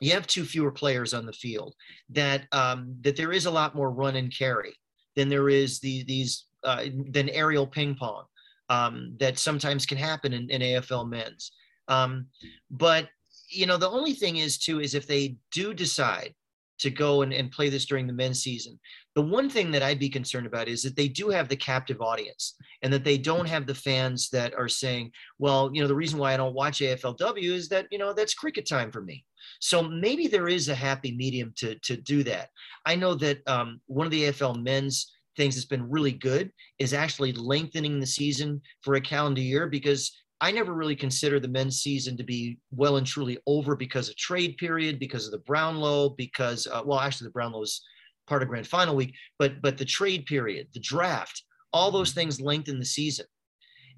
you 0.00 0.12
have 0.12 0.26
two 0.26 0.44
fewer 0.44 0.70
players 0.70 1.14
on 1.14 1.26
the 1.26 1.32
field. 1.32 1.74
That 2.10 2.46
um, 2.52 2.96
that 3.02 3.16
there 3.16 3.32
is 3.32 3.46
a 3.46 3.50
lot 3.50 3.74
more 3.74 3.90
run 3.90 4.16
and 4.16 4.36
carry 4.36 4.74
than 5.14 5.28
there 5.28 5.48
is 5.48 5.80
the, 5.80 6.04
these 6.04 6.46
uh, 6.64 6.86
than 7.10 7.28
aerial 7.30 7.66
ping 7.66 7.94
pong 7.94 8.24
um, 8.68 9.16
that 9.18 9.38
sometimes 9.38 9.86
can 9.86 9.98
happen 9.98 10.32
in, 10.32 10.50
in 10.50 10.60
AFL 10.60 11.08
men's. 11.08 11.52
Um, 11.88 12.26
but 12.70 13.08
you 13.48 13.66
know, 13.66 13.76
the 13.76 13.88
only 13.88 14.12
thing 14.12 14.36
is 14.36 14.58
too 14.58 14.80
is 14.80 14.94
if 14.94 15.06
they 15.06 15.36
do 15.52 15.72
decide 15.72 16.34
to 16.78 16.90
go 16.90 17.22
and, 17.22 17.32
and 17.32 17.50
play 17.50 17.68
this 17.68 17.86
during 17.86 18.06
the 18.06 18.12
men's 18.12 18.42
season. 18.42 18.78
The 19.14 19.22
one 19.22 19.48
thing 19.48 19.70
that 19.70 19.82
I'd 19.82 19.98
be 19.98 20.08
concerned 20.08 20.46
about 20.46 20.68
is 20.68 20.82
that 20.82 20.96
they 20.96 21.08
do 21.08 21.30
have 21.30 21.48
the 21.48 21.56
captive 21.56 22.00
audience 22.00 22.54
and 22.82 22.92
that 22.92 23.04
they 23.04 23.16
don't 23.16 23.48
have 23.48 23.66
the 23.66 23.74
fans 23.74 24.28
that 24.30 24.54
are 24.54 24.68
saying, 24.68 25.12
well, 25.38 25.70
you 25.72 25.80
know, 25.80 25.88
the 25.88 25.94
reason 25.94 26.18
why 26.18 26.34
I 26.34 26.36
don't 26.36 26.54
watch 26.54 26.80
AFLW 26.80 27.52
is 27.52 27.68
that, 27.70 27.86
you 27.90 27.98
know, 27.98 28.12
that's 28.12 28.34
cricket 28.34 28.68
time 28.68 28.90
for 28.90 29.02
me. 29.02 29.24
So 29.60 29.82
maybe 29.82 30.26
there 30.26 30.48
is 30.48 30.68
a 30.68 30.74
happy 30.74 31.16
medium 31.16 31.52
to, 31.56 31.76
to 31.80 31.96
do 31.96 32.22
that. 32.24 32.50
I 32.84 32.94
know 32.96 33.14
that 33.14 33.38
um, 33.46 33.80
one 33.86 34.06
of 34.06 34.10
the 34.10 34.24
AFL 34.24 34.62
men's 34.62 35.12
things 35.36 35.54
that's 35.54 35.66
been 35.66 35.88
really 35.88 36.12
good 36.12 36.50
is 36.78 36.94
actually 36.94 37.32
lengthening 37.32 38.00
the 38.00 38.06
season 38.06 38.60
for 38.82 38.94
a 38.94 39.00
calendar 39.00 39.40
year 39.40 39.66
because 39.66 40.12
I 40.40 40.50
never 40.50 40.74
really 40.74 40.96
consider 40.96 41.40
the 41.40 41.48
men's 41.48 41.80
season 41.80 42.16
to 42.18 42.24
be 42.24 42.58
well 42.70 42.96
and 42.98 43.06
truly 43.06 43.38
over 43.46 43.74
because 43.74 44.08
of 44.08 44.16
trade 44.16 44.56
period, 44.58 44.98
because 44.98 45.24
of 45.24 45.32
the 45.32 45.38
Brownlow, 45.38 46.10
because 46.10 46.66
uh, 46.66 46.82
well, 46.84 47.00
actually 47.00 47.28
the 47.28 47.32
Brownlow 47.32 47.62
is 47.62 47.82
part 48.26 48.42
of 48.42 48.48
Grand 48.48 48.66
Final 48.66 48.96
week, 48.96 49.14
but 49.38 49.62
but 49.62 49.78
the 49.78 49.84
trade 49.84 50.26
period, 50.26 50.68
the 50.74 50.80
draft, 50.80 51.42
all 51.72 51.90
those 51.90 52.12
things 52.12 52.40
lengthen 52.40 52.78
the 52.78 52.84
season. 52.84 53.26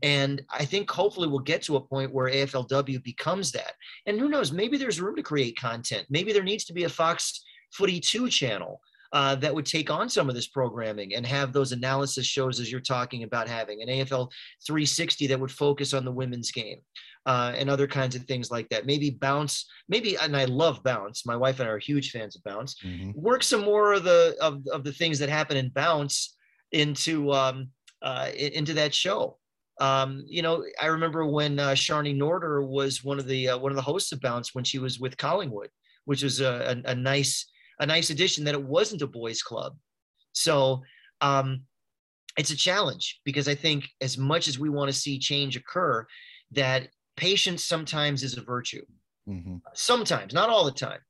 And 0.03 0.43
I 0.51 0.64
think 0.64 0.89
hopefully 0.89 1.26
we'll 1.26 1.41
get 1.41 1.62
to 1.62 1.76
a 1.76 1.80
point 1.80 2.14
where 2.14 2.30
AFLW 2.30 3.03
becomes 3.03 3.51
that. 3.53 3.72
And 4.07 4.20
who 4.20 4.28
knows, 4.28 4.53
maybe 4.53 4.76
there's 4.76 5.01
room 5.01 5.16
to 5.16 5.22
create 5.22 5.59
content. 5.59 6.07
Maybe 6.09 6.32
there 6.32 6.45
needs 6.45 6.64
to 6.66 6.72
be 6.72 6.84
a 6.84 6.89
Fox 6.89 7.43
Footy 7.72 7.99
2 7.99 8.28
channel 8.28 8.80
uh, 9.12 9.34
that 9.36 9.54
would 9.54 9.66
take 9.66 9.90
on 9.90 10.09
some 10.09 10.28
of 10.28 10.34
this 10.34 10.48
programming 10.48 11.14
and 11.14 11.26
have 11.26 11.52
those 11.52 11.72
analysis 11.72 12.26
shows 12.26 12.61
as 12.61 12.70
you're 12.70 12.80
talking 12.80 13.22
about 13.22 13.48
having 13.48 13.82
an 13.82 13.88
AFL 13.88 14.30
360 14.66 15.26
that 15.26 15.40
would 15.40 15.50
focus 15.50 15.94
on 15.94 16.04
the 16.04 16.12
women's 16.12 16.50
game 16.50 16.80
uh, 17.26 17.52
and 17.56 17.70
other 17.70 17.86
kinds 17.86 18.14
of 18.14 18.22
things 18.24 18.50
like 18.50 18.68
that. 18.68 18.86
Maybe 18.86 19.11
bounce, 19.11 19.66
maybe, 19.88 20.16
and 20.16 20.36
I 20.36 20.44
love 20.44 20.82
bounce. 20.82 21.26
My 21.26 21.36
wife 21.36 21.61
and 21.61 21.68
I 21.68 21.72
are 21.72 21.78
huge 21.78 22.11
fans 22.11 22.36
of 22.36 22.44
bounce. 22.44 22.76
Mm-hmm. 22.84 23.12
Work 23.14 23.42
some 23.42 23.62
more 23.62 23.94
of 23.94 24.04
the 24.04 24.36
of, 24.40 24.62
of 24.72 24.84
the 24.84 24.92
things 24.92 25.18
that 25.20 25.28
happen 25.28 25.56
in 25.56 25.70
bounce 25.70 26.36
into 26.72 27.32
um, 27.32 27.68
uh, 28.02 28.28
into 28.36 28.74
that 28.74 28.94
show. 28.94 29.38
Um, 29.80 30.24
you 30.26 30.42
know, 30.42 30.64
I 30.82 30.86
remember 30.86 31.24
when 31.24 31.61
uh, 31.61 31.68
Sharni 31.70 32.16
Norder 32.16 32.66
was 32.66 33.04
one 33.04 33.18
of 33.18 33.26
the 33.26 33.50
uh, 33.50 33.59
one 33.59 33.72
of 33.72 33.76
the 33.76 33.82
hosts 33.82 34.12
of 34.12 34.20
Bounce 34.20 34.54
when 34.54 34.64
she 34.64 34.78
was 34.78 34.98
with 34.98 35.16
Collingwood 35.16 35.70
which 36.09 36.22
was 36.22 36.40
a, 36.40 36.82
a, 36.86 36.92
a 36.92 36.94
nice 36.94 37.50
a 37.80 37.86
nice 37.86 38.10
addition 38.10 38.44
that 38.44 38.54
it 38.54 38.62
wasn't 38.62 39.02
a 39.02 39.06
boys 39.06 39.42
club. 39.42 39.76
So 40.32 40.82
um, 41.20 41.62
it's 42.36 42.50
a 42.50 42.56
challenge 42.56 43.20
because 43.24 43.48
I 43.48 43.54
think 43.54 43.88
as 44.00 44.16
much 44.16 44.48
as 44.48 44.58
we 44.58 44.68
want 44.68 44.90
to 44.90 44.98
see 44.98 45.18
change 45.18 45.56
occur, 45.56 46.06
that 46.52 46.88
patience 47.16 47.64
sometimes 47.64 48.22
is 48.22 48.36
a 48.36 48.42
virtue. 48.42 48.84
Mm-hmm. 49.28 49.56
Sometimes, 49.74 50.32
not 50.32 50.48
all 50.48 50.64
the 50.64 50.72
time. 50.72 51.00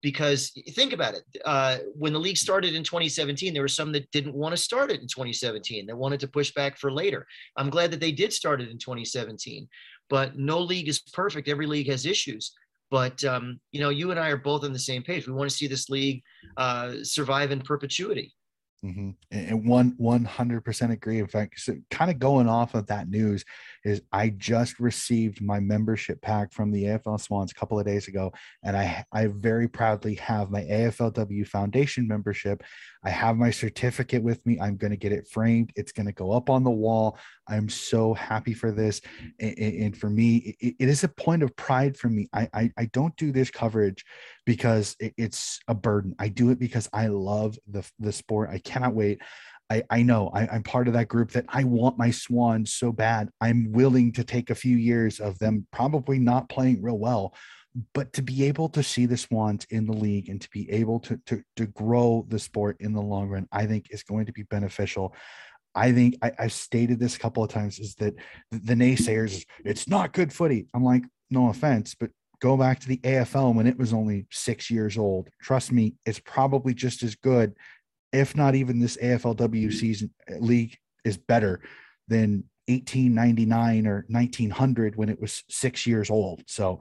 Because 0.00 0.50
think 0.70 0.92
about 0.92 1.14
it. 1.14 1.22
Uh, 1.44 1.78
when 1.94 2.12
the 2.12 2.18
league 2.18 2.36
started 2.36 2.74
in 2.74 2.82
2017, 2.82 3.52
there 3.52 3.62
were 3.62 3.68
some 3.68 3.92
that 3.92 4.10
didn't 4.10 4.34
want 4.34 4.52
to 4.52 4.60
start 4.60 4.90
it 4.90 5.00
in 5.00 5.06
2017. 5.06 5.86
They 5.86 5.92
wanted 5.92 6.18
to 6.20 6.28
push 6.28 6.52
back 6.54 6.76
for 6.76 6.90
later. 6.90 7.24
I'm 7.56 7.70
glad 7.70 7.92
that 7.92 8.00
they 8.00 8.10
did 8.10 8.32
start 8.32 8.60
it 8.60 8.68
in 8.68 8.78
2017. 8.78 9.68
But 10.10 10.36
no 10.36 10.58
league 10.58 10.88
is 10.88 11.02
perfect. 11.12 11.48
Every 11.48 11.66
league 11.66 11.88
has 11.88 12.04
issues. 12.04 12.52
But 12.92 13.24
um, 13.24 13.58
you 13.72 13.80
know, 13.80 13.88
you 13.88 14.10
and 14.10 14.20
I 14.20 14.28
are 14.28 14.36
both 14.36 14.64
on 14.64 14.72
the 14.74 14.78
same 14.78 15.02
page. 15.02 15.26
We 15.26 15.32
want 15.32 15.48
to 15.48 15.56
see 15.56 15.66
this 15.66 15.88
league 15.88 16.22
uh, 16.58 16.96
survive 17.02 17.50
in 17.50 17.62
perpetuity. 17.62 18.34
Mm-hmm. 18.84 19.10
And 19.30 19.68
one 19.68 19.94
one 19.96 20.24
hundred 20.24 20.64
percent 20.64 20.90
agree. 20.90 21.20
In 21.20 21.28
fact, 21.28 21.60
so 21.60 21.76
kind 21.92 22.10
of 22.10 22.18
going 22.18 22.48
off 22.48 22.74
of 22.74 22.88
that 22.88 23.08
news 23.08 23.44
is 23.84 24.02
I 24.12 24.30
just 24.30 24.80
received 24.80 25.40
my 25.40 25.60
membership 25.60 26.20
pack 26.20 26.52
from 26.52 26.72
the 26.72 26.84
AFL 26.84 27.20
Swans 27.20 27.52
a 27.52 27.54
couple 27.54 27.78
of 27.78 27.86
days 27.86 28.08
ago, 28.08 28.32
and 28.64 28.76
I 28.76 29.04
I 29.12 29.28
very 29.28 29.68
proudly 29.68 30.16
have 30.16 30.50
my 30.50 30.62
AFLW 30.62 31.46
Foundation 31.46 32.08
membership. 32.08 32.64
I 33.04 33.10
have 33.10 33.36
my 33.36 33.52
certificate 33.52 34.22
with 34.22 34.44
me. 34.44 34.58
I'm 34.60 34.76
going 34.76 34.90
to 34.90 34.96
get 34.96 35.12
it 35.12 35.28
framed. 35.28 35.72
It's 35.76 35.92
going 35.92 36.06
to 36.06 36.12
go 36.12 36.32
up 36.32 36.50
on 36.50 36.64
the 36.64 36.70
wall. 36.70 37.18
I'm 37.48 37.68
so 37.68 38.14
happy 38.14 38.52
for 38.52 38.72
this, 38.72 39.00
and, 39.38 39.58
and 39.58 39.96
for 39.96 40.10
me, 40.10 40.56
it, 40.58 40.74
it 40.80 40.88
is 40.88 41.04
a 41.04 41.08
point 41.08 41.44
of 41.44 41.54
pride 41.54 41.96
for 41.96 42.08
me. 42.08 42.28
I, 42.32 42.48
I 42.52 42.72
I 42.76 42.84
don't 42.86 43.16
do 43.16 43.30
this 43.30 43.50
coverage 43.52 44.04
because 44.44 44.96
it, 44.98 45.14
it's 45.16 45.60
a 45.68 45.74
burden. 45.74 46.14
I 46.18 46.28
do 46.28 46.50
it 46.50 46.58
because 46.58 46.88
I 46.92 47.06
love 47.06 47.58
the 47.68 47.88
the 47.98 48.12
sport. 48.12 48.50
I 48.50 48.58
cannot 48.58 48.94
wait. 48.94 49.20
I, 49.70 49.82
I 49.88 50.02
know 50.02 50.30
I, 50.34 50.54
am 50.54 50.62
part 50.62 50.86
of 50.86 50.94
that 50.94 51.08
group 51.08 51.30
that 51.30 51.46
I 51.48 51.64
want 51.64 51.96
my 51.96 52.10
Swans 52.10 52.74
so 52.74 52.92
bad. 52.92 53.30
I'm 53.40 53.72
willing 53.72 54.12
to 54.12 54.24
take 54.24 54.50
a 54.50 54.54
few 54.54 54.76
years 54.76 55.18
of 55.18 55.38
them 55.38 55.66
probably 55.72 56.18
not 56.18 56.50
playing 56.50 56.82
real 56.82 56.98
well, 56.98 57.34
but 57.94 58.12
to 58.14 58.22
be 58.22 58.44
able 58.44 58.68
to 58.70 58.82
see 58.82 59.06
the 59.06 59.16
Swans 59.16 59.66
in 59.70 59.86
the 59.86 59.94
league 59.94 60.28
and 60.28 60.42
to 60.42 60.50
be 60.50 60.70
able 60.70 61.00
to, 61.00 61.18
to, 61.26 61.42
to 61.56 61.66
grow 61.68 62.26
the 62.28 62.38
sport 62.38 62.76
in 62.80 62.92
the 62.92 63.00
long 63.00 63.30
run, 63.30 63.48
I 63.50 63.64
think 63.64 63.86
is 63.90 64.02
going 64.02 64.26
to 64.26 64.32
be 64.32 64.42
beneficial. 64.42 65.14
I 65.74 65.92
think 65.92 66.16
I, 66.20 66.32
have 66.38 66.52
stated 66.52 67.00
this 67.00 67.16
a 67.16 67.18
couple 67.18 67.42
of 67.42 67.50
times 67.50 67.78
is 67.78 67.94
that 67.94 68.14
the 68.50 68.74
naysayers, 68.74 69.42
it's 69.64 69.88
not 69.88 70.12
good 70.12 70.34
footy. 70.34 70.66
I'm 70.74 70.84
like, 70.84 71.04
no 71.30 71.48
offense, 71.48 71.96
but 71.98 72.10
go 72.42 72.56
back 72.56 72.80
to 72.80 72.88
the 72.88 72.98
AFL 72.98 73.54
when 73.54 73.68
it 73.68 73.78
was 73.78 73.92
only 73.92 74.26
six 74.30 74.68
years 74.68 74.98
old. 74.98 75.28
Trust 75.40 75.70
me, 75.70 75.94
it's 76.04 76.18
probably 76.18 76.74
just 76.74 77.02
as 77.02 77.14
good 77.14 77.54
if 78.12 78.36
not 78.36 78.54
even 78.54 78.78
this 78.78 78.96
AFLW 78.98 79.72
season 79.72 80.12
uh, 80.30 80.36
league 80.38 80.76
is 81.04 81.16
better 81.16 81.60
than 82.08 82.44
1899 82.66 83.86
or 83.86 84.04
1900 84.08 84.96
when 84.96 85.08
it 85.08 85.20
was 85.20 85.42
six 85.48 85.86
years 85.86 86.10
old. 86.10 86.42
So 86.46 86.80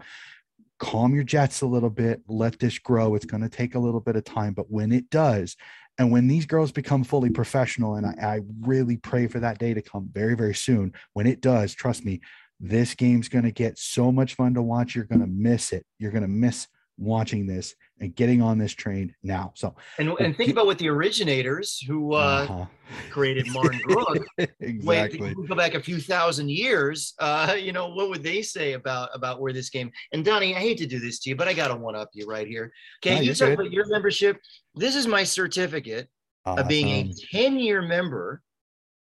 calm 0.80 1.16
your 1.16 1.24
jets 1.24 1.62
a 1.62 1.68
little 1.68 1.89
bit, 1.89 2.22
let 2.28 2.59
this 2.59 2.78
grow. 2.80 3.16
It's 3.16 3.26
going 3.26 3.43
to 3.43 3.49
take 3.49 3.76
a 3.76 3.80
little 3.80 3.99
bit 3.99 4.16
of 4.16 4.24
time, 4.24 4.53
but 4.53 4.70
when 4.70 4.91
it 4.91 5.09
does, 5.09 5.55
and 5.97 6.12
when 6.12 6.28
these 6.28 6.45
girls 6.45 6.72
become 6.72 7.03
fully 7.03 7.30
professional, 7.30 7.95
and 7.95 8.05
I, 8.05 8.16
I 8.22 8.39
really 8.62 8.97
pray 8.97 9.28
for 9.28 9.39
that 9.39 9.59
day 9.59 9.74
to 9.74 9.82
come 9.82 10.09
very, 10.12 10.36
very 10.36 10.55
soon, 10.55 10.93
when 11.14 11.28
it 11.28 11.41
does, 11.41 11.74
trust 11.74 12.03
me, 12.03 12.22
this 12.62 12.93
game's 12.93 13.28
going 13.28 13.43
to 13.43 13.51
get 13.51 13.78
so 13.80 14.12
much 14.12 14.36
fun 14.36 14.53
to 14.53 14.62
watch. 14.62 14.95
You're 14.95 15.05
going 15.05 15.22
to 15.22 15.28
miss 15.28 15.74
it. 15.74 15.84
You're 15.97 16.12
going 16.12 16.22
to 16.22 16.28
miss 16.28 16.68
watching 17.01 17.47
this 17.47 17.74
and 17.99 18.16
getting 18.16 18.41
on 18.41 18.59
this 18.59 18.74
train 18.74 19.14
now. 19.24 19.51
So 19.55 19.76
and, 19.97 20.09
and 20.20 20.38
think 20.38 20.51
about 20.51 20.68
what 20.68 20.78
the 20.78 20.88
originators 20.89 21.80
who 21.80 22.14
uh, 22.14 22.45
uh-huh. 22.47 22.66
created 23.09 23.47
Marngrook. 23.47 24.24
exactly. 24.59 25.34
Go 25.34 25.55
back 25.55 25.74
a 25.74 25.82
few 25.82 25.99
thousand 25.99 26.51
years. 26.51 27.16
Uh, 27.20 27.55
you 27.59 27.72
know 27.72 27.89
what 27.89 28.09
would 28.09 28.22
they 28.22 28.43
say 28.43 28.74
about 28.74 29.09
about 29.14 29.41
where 29.41 29.51
this 29.51 29.70
game? 29.70 29.91
And 30.14 30.24
Donnie, 30.24 30.55
I 30.55 30.59
hate 30.59 30.78
to 30.78 30.86
do 30.86 30.99
this 30.99 31.20
to 31.20 31.30
you, 31.30 31.36
but 31.36 31.47
I 31.47 31.53
got 31.53 31.70
to 31.70 31.76
one 31.76 31.95
up 31.95 32.09
you 32.14 32.28
right 32.28 32.47
here. 32.47 32.72
Okay, 33.03 33.16
no, 33.16 33.22
you 33.22 33.34
talk 33.34 33.49
about 33.49 33.72
your 33.72 33.88
membership. 33.88 34.38
This 34.76 34.95
is 34.95 35.07
my 35.07 35.24
certificate 35.24 36.07
awesome. 36.45 36.62
of 36.62 36.70
being 36.70 36.88
a 36.89 37.14
ten 37.32 37.57
year 37.57 37.82
member 37.82 38.43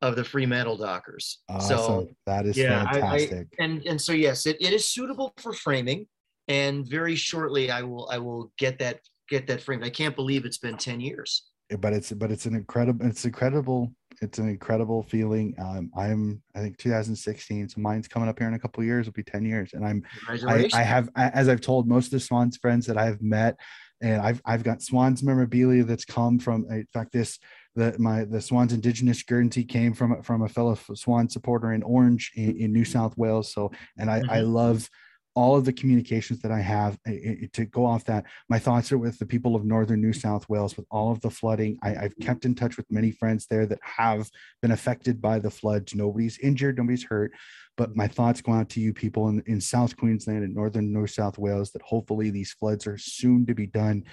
of 0.01 0.15
the 0.15 0.23
Fremantle 0.23 0.77
Dockers. 0.77 1.39
Awesome. 1.49 1.77
So 1.77 2.09
that 2.25 2.45
is 2.45 2.57
yeah, 2.57 2.89
fantastic. 2.91 3.47
I, 3.59 3.61
I, 3.61 3.65
and 3.65 3.85
and 3.85 4.01
so 4.01 4.13
yes, 4.13 4.45
it, 4.45 4.57
it 4.59 4.73
is 4.73 4.87
suitable 4.87 5.33
for 5.37 5.53
framing 5.53 6.07
and 6.47 6.87
very 6.87 7.15
shortly 7.15 7.71
I 7.71 7.81
will 7.81 8.09
I 8.11 8.17
will 8.17 8.51
get 8.57 8.79
that 8.79 8.99
get 9.29 9.47
that 9.47 9.61
framed. 9.61 9.83
I 9.83 9.89
can't 9.89 10.15
believe 10.15 10.45
it's 10.45 10.57
been 10.57 10.77
10 10.77 10.99
years. 10.99 11.47
But 11.79 11.93
it's 11.93 12.11
but 12.11 12.31
it's 12.31 12.45
an 12.45 12.55
incredible 12.55 13.05
it's 13.05 13.23
incredible 13.23 13.93
it's 14.21 14.37
an 14.37 14.49
incredible 14.49 15.03
feeling. 15.03 15.55
Um, 15.57 15.89
I'm 15.97 16.41
I 16.53 16.59
think 16.59 16.77
2016, 16.77 17.69
so 17.69 17.81
mine's 17.81 18.07
coming 18.07 18.27
up 18.27 18.37
here 18.37 18.47
in 18.47 18.53
a 18.53 18.59
couple 18.59 18.83
years. 18.83 19.07
It'll 19.07 19.15
be 19.15 19.23
10 19.23 19.45
years, 19.45 19.71
and 19.73 19.85
I'm 19.85 20.03
I, 20.27 20.69
I 20.73 20.83
have 20.83 21.09
as 21.15 21.47
I've 21.47 21.61
told 21.61 21.87
most 21.87 22.07
of 22.07 22.11
the 22.11 22.19
Swans 22.19 22.57
friends 22.57 22.85
that 22.87 22.97
I've 22.97 23.21
met, 23.21 23.57
and 24.01 24.21
I've 24.21 24.41
I've 24.45 24.63
got 24.63 24.81
Swans 24.81 25.23
memorabilia 25.23 25.85
that's 25.85 26.05
come 26.05 26.37
from. 26.37 26.65
In 26.69 26.85
fact, 26.93 27.13
this 27.13 27.39
the 27.75 27.95
my 27.99 28.25
the 28.25 28.41
Swans 28.41 28.73
Indigenous 28.73 29.23
Guernsey 29.23 29.63
came 29.63 29.93
from 29.93 30.21
from 30.23 30.43
a 30.43 30.49
fellow 30.49 30.77
Swan 30.93 31.29
supporter 31.29 31.73
in 31.73 31.83
Orange 31.83 32.31
in, 32.35 32.57
in 32.57 32.73
New 32.73 32.81
mm-hmm. 32.81 32.91
South 32.91 33.17
Wales. 33.17 33.53
So, 33.53 33.71
and 33.97 34.09
I 34.09 34.19
mm-hmm. 34.19 34.31
I 34.31 34.39
love 34.41 34.89
all 35.33 35.55
of 35.55 35.65
the 35.65 35.73
communications 35.73 36.41
that 36.41 36.51
I 36.51 36.59
have 36.59 36.97
eh, 37.07 37.11
eh, 37.11 37.35
eh, 37.43 37.47
to 37.53 37.65
go 37.65 37.85
off 37.85 38.03
that. 38.05 38.25
My 38.49 38.59
thoughts 38.59 38.91
are 38.91 38.97
with 38.97 39.17
the 39.17 39.25
people 39.25 39.55
of 39.55 39.63
northern 39.63 40.01
New 40.01 40.13
South 40.13 40.47
Wales 40.49 40.75
with 40.75 40.85
all 40.91 41.11
of 41.11 41.21
the 41.21 41.29
flooding. 41.29 41.77
I, 41.81 41.89
have 41.89 42.11
mm-hmm. 42.11 42.23
kept 42.23 42.45
in 42.45 42.53
touch 42.53 42.75
with 42.75 42.91
many 42.91 43.11
friends 43.11 43.47
there 43.47 43.65
that 43.65 43.79
have 43.81 44.29
been 44.61 44.71
affected 44.71 45.21
by 45.21 45.39
the 45.39 45.49
floods. 45.49 45.95
Nobody's 45.95 46.37
injured, 46.39 46.77
nobody's 46.77 47.05
hurt, 47.05 47.31
but 47.77 47.95
my 47.95 48.07
thoughts 48.07 48.41
go 48.41 48.51
out 48.51 48.69
to 48.69 48.81
you 48.81 48.93
people 48.93 49.29
in, 49.29 49.41
in 49.45 49.61
South 49.61 49.95
Queensland 49.95 50.43
and 50.43 50.53
northern 50.53 50.91
New 50.91 51.07
South 51.07 51.37
Wales 51.37 51.71
that 51.71 51.81
hopefully 51.81 52.29
these 52.29 52.51
floods 52.51 52.85
are 52.85 52.97
soon 52.97 53.45
to 53.45 53.55
be 53.55 53.67
done 53.67 54.03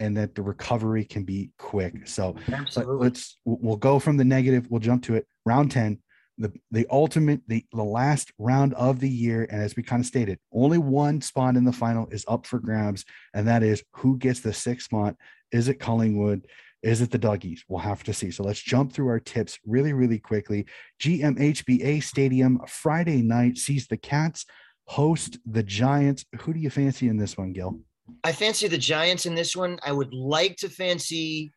and 0.00 0.16
that 0.16 0.34
the 0.34 0.42
recovery 0.42 1.04
can 1.04 1.24
be 1.24 1.50
quick. 1.58 1.94
Mm-hmm. 1.94 2.04
So 2.06 2.36
let's 2.82 3.38
we'll 3.44 3.76
go 3.76 3.98
from 3.98 4.16
the 4.16 4.24
negative, 4.24 4.66
we'll 4.70 4.80
jump 4.80 5.02
to 5.04 5.14
it. 5.14 5.26
Round 5.44 5.70
10, 5.70 5.98
the 6.38 6.52
the 6.70 6.86
ultimate 6.90 7.40
the 7.46 7.64
the 7.72 7.82
last 7.82 8.32
round 8.38 8.74
of 8.74 9.00
the 9.00 9.08
year 9.08 9.46
and 9.50 9.62
as 9.62 9.74
we 9.76 9.82
kind 9.82 10.00
of 10.00 10.06
stated 10.06 10.38
only 10.52 10.78
one 10.78 11.20
spot 11.20 11.56
in 11.56 11.64
the 11.64 11.72
final 11.72 12.06
is 12.10 12.24
up 12.28 12.46
for 12.46 12.58
grabs 12.58 13.04
and 13.34 13.48
that 13.48 13.62
is 13.62 13.82
who 13.94 14.18
gets 14.18 14.40
the 14.40 14.52
sixth 14.52 14.86
spot. 14.86 15.16
Is 15.52 15.68
it 15.68 15.80
collingwood? 15.80 16.46
Is 16.82 17.00
it 17.00 17.10
the 17.10 17.18
duggies? 17.18 17.60
We'll 17.68 17.80
have 17.80 18.04
to 18.04 18.12
see. 18.12 18.30
So 18.30 18.42
let's 18.42 18.60
jump 18.60 18.92
through 18.92 19.08
our 19.08 19.20
tips 19.20 19.58
really 19.64 19.92
really 19.92 20.18
quickly. 20.18 20.66
Gmhba 21.00 22.02
stadium 22.02 22.60
friday 22.68 23.22
night 23.22 23.56
sees 23.56 23.86
the 23.86 23.96
cats 23.96 24.44
host 24.88 25.38
the 25.46 25.62
giants. 25.62 26.24
Who 26.42 26.52
do 26.52 26.60
you 26.60 26.70
fancy 26.70 27.08
in 27.08 27.16
this 27.16 27.36
one 27.36 27.52
gil 27.52 27.80
i 28.24 28.32
fancy 28.32 28.68
the 28.68 28.78
giants 28.78 29.26
in 29.26 29.34
this 29.34 29.56
one 29.56 29.78
i 29.84 29.92
would 29.92 30.12
like 30.12 30.56
to 30.56 30.68
fancy 30.68 31.52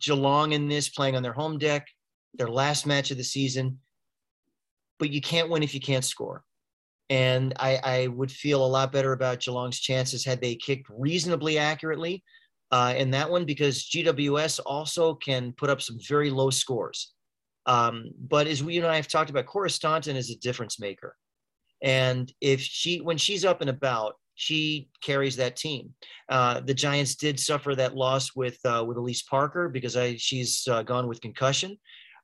geelong 0.00 0.52
in 0.52 0.68
this 0.68 0.88
playing 0.88 1.16
on 1.16 1.22
their 1.22 1.32
home 1.32 1.58
deck 1.58 1.86
their 2.34 2.48
last 2.48 2.86
match 2.86 3.10
of 3.10 3.16
the 3.16 3.24
season 3.24 3.78
but 5.00 5.10
you 5.10 5.20
can't 5.20 5.48
win 5.48 5.64
if 5.64 5.74
you 5.74 5.80
can't 5.80 6.04
score. 6.04 6.44
And 7.08 7.54
I, 7.58 7.80
I 7.82 8.06
would 8.06 8.30
feel 8.30 8.64
a 8.64 8.68
lot 8.68 8.92
better 8.92 9.12
about 9.12 9.40
Geelong's 9.40 9.80
chances 9.80 10.24
had 10.24 10.40
they 10.40 10.54
kicked 10.54 10.88
reasonably 10.88 11.58
accurately 11.58 12.22
uh, 12.70 12.94
in 12.96 13.10
that 13.10 13.28
one 13.28 13.44
because 13.44 13.88
GWS 13.88 14.60
also 14.64 15.14
can 15.14 15.52
put 15.54 15.70
up 15.70 15.82
some 15.82 15.98
very 16.06 16.30
low 16.30 16.50
scores. 16.50 17.14
Um, 17.66 18.10
but 18.16 18.46
as 18.46 18.62
we 18.62 18.74
you 18.74 18.82
and 18.82 18.92
I 18.92 18.96
have 18.96 19.08
talked 19.08 19.30
about, 19.30 19.46
Cora 19.46 19.70
Staunton 19.70 20.14
is 20.14 20.30
a 20.30 20.38
difference 20.38 20.78
maker. 20.78 21.16
And 21.82 22.32
if 22.40 22.60
she, 22.60 22.98
when 22.98 23.16
she's 23.16 23.44
up 23.44 23.60
and 23.60 23.70
about, 23.70 24.14
she 24.40 24.88
carries 25.02 25.36
that 25.36 25.54
team. 25.54 25.92
Uh, 26.30 26.60
the 26.60 26.72
Giants 26.72 27.14
did 27.14 27.38
suffer 27.38 27.74
that 27.74 27.94
loss 27.94 28.34
with 28.34 28.58
uh, 28.64 28.82
with 28.86 28.96
Elise 28.96 29.22
Parker 29.22 29.68
because 29.68 29.98
I, 29.98 30.16
she's 30.16 30.66
uh, 30.66 30.82
gone 30.82 31.06
with 31.06 31.20
concussion. 31.20 31.76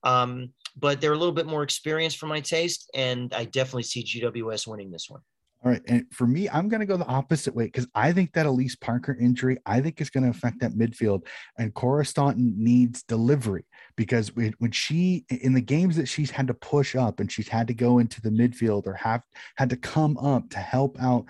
Um, 0.02 0.52
but 0.78 1.00
they're 1.00 1.12
a 1.12 1.18
little 1.18 1.34
bit 1.34 1.46
more 1.46 1.62
experienced 1.62 2.16
for 2.16 2.26
my 2.26 2.40
taste, 2.40 2.90
and 2.94 3.32
I 3.34 3.44
definitely 3.44 3.82
see 3.82 4.02
GWS 4.02 4.66
winning 4.66 4.90
this 4.90 5.10
one. 5.10 5.20
All 5.64 5.72
right. 5.72 5.82
And 5.88 6.06
for 6.12 6.26
me, 6.26 6.48
I'm 6.48 6.68
going 6.68 6.80
to 6.80 6.86
go 6.86 6.96
the 6.96 7.06
opposite 7.06 7.54
way 7.54 7.64
because 7.64 7.88
I 7.94 8.12
think 8.12 8.32
that 8.34 8.46
Elise 8.46 8.76
Parker 8.76 9.16
injury, 9.18 9.58
I 9.66 9.80
think 9.80 10.00
is 10.00 10.10
going 10.10 10.24
to 10.24 10.30
affect 10.30 10.60
that 10.60 10.72
midfield. 10.72 11.26
And 11.58 11.74
Cora 11.74 12.04
Staunton 12.04 12.54
needs 12.56 13.02
delivery 13.02 13.64
because 13.96 14.30
when 14.36 14.70
she, 14.70 15.24
in 15.28 15.54
the 15.54 15.60
games 15.60 15.96
that 15.96 16.06
she's 16.06 16.30
had 16.30 16.46
to 16.46 16.54
push 16.54 16.94
up 16.94 17.20
and 17.20 17.32
she's 17.32 17.48
had 17.48 17.66
to 17.66 17.74
go 17.74 17.98
into 17.98 18.20
the 18.20 18.30
midfield 18.30 18.86
or 18.86 18.94
have 18.94 19.22
had 19.56 19.70
to 19.70 19.76
come 19.76 20.16
up 20.18 20.48
to 20.50 20.58
help 20.58 21.00
out 21.00 21.24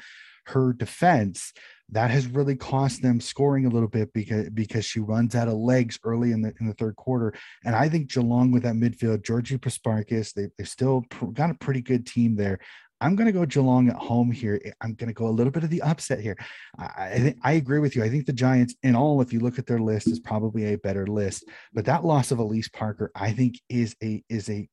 her 0.49 0.73
defense, 0.73 1.53
that 1.91 2.11
has 2.11 2.27
really 2.27 2.57
cost 2.57 3.03
them 3.03 3.21
scoring 3.21 3.67
a 3.67 3.71
little 3.71 3.89
bit 3.89 4.13
because 4.13 4.51
because 4.51 4.85
she 4.85 4.99
runs 4.99 5.35
out 5.35 5.49
of 5.49 5.55
legs 5.55 5.99
early 6.05 6.33
in 6.33 6.43
the 6.43 6.53
in 6.61 6.67
the 6.67 6.75
third 6.75 6.97
quarter. 6.97 7.33
And 7.65 7.77
I 7.77 7.89
think 7.89 8.11
Geelong 8.11 8.51
with 8.51 8.65
that 8.65 8.75
midfield, 8.75 9.25
Georgie 9.25 9.59
Prespakis, 9.59 10.33
they 10.35 10.49
they 10.59 10.65
still 10.65 11.05
got 11.33 11.51
a 11.51 11.55
pretty 11.55 11.83
good 11.83 12.07
team 12.07 12.37
there. 12.37 12.59
I'm 13.01 13.15
going 13.15 13.27
to 13.27 13.33
go 13.33 13.45
Geelong 13.45 13.91
at 13.91 13.97
home 13.97 14.33
here. 14.33 14.59
I'm 14.81 14.95
going 14.95 15.09
to 15.09 15.15
go 15.15 15.27
a 15.27 15.29
little 15.29 15.51
bit 15.51 15.65
of 15.65 15.71
the 15.71 15.83
upset 15.83 16.19
here. 16.19 16.37
I, 16.79 16.85
I, 16.85 17.35
I 17.43 17.53
agree 17.53 17.79
with 17.79 17.95
you. 17.95 18.03
I 18.03 18.09
think 18.09 18.25
the 18.25 18.33
Giants, 18.33 18.75
in 18.83 18.97
all, 18.97 19.21
if 19.21 19.35
you 19.35 19.41
look 19.41 19.59
at 19.59 19.67
their 19.67 19.81
list, 19.81 20.09
is 20.09 20.19
probably 20.19 20.73
a 20.73 20.79
better 20.79 21.07
list. 21.07 21.45
But 21.75 21.85
that 21.85 22.07
loss 22.07 22.31
of 22.31 22.39
Elise 22.39 22.71
Parker, 22.71 23.11
I 23.15 23.33
think, 23.33 23.61
is 23.69 23.95
a 24.03 24.25
is 24.29 24.49
a 24.49 24.67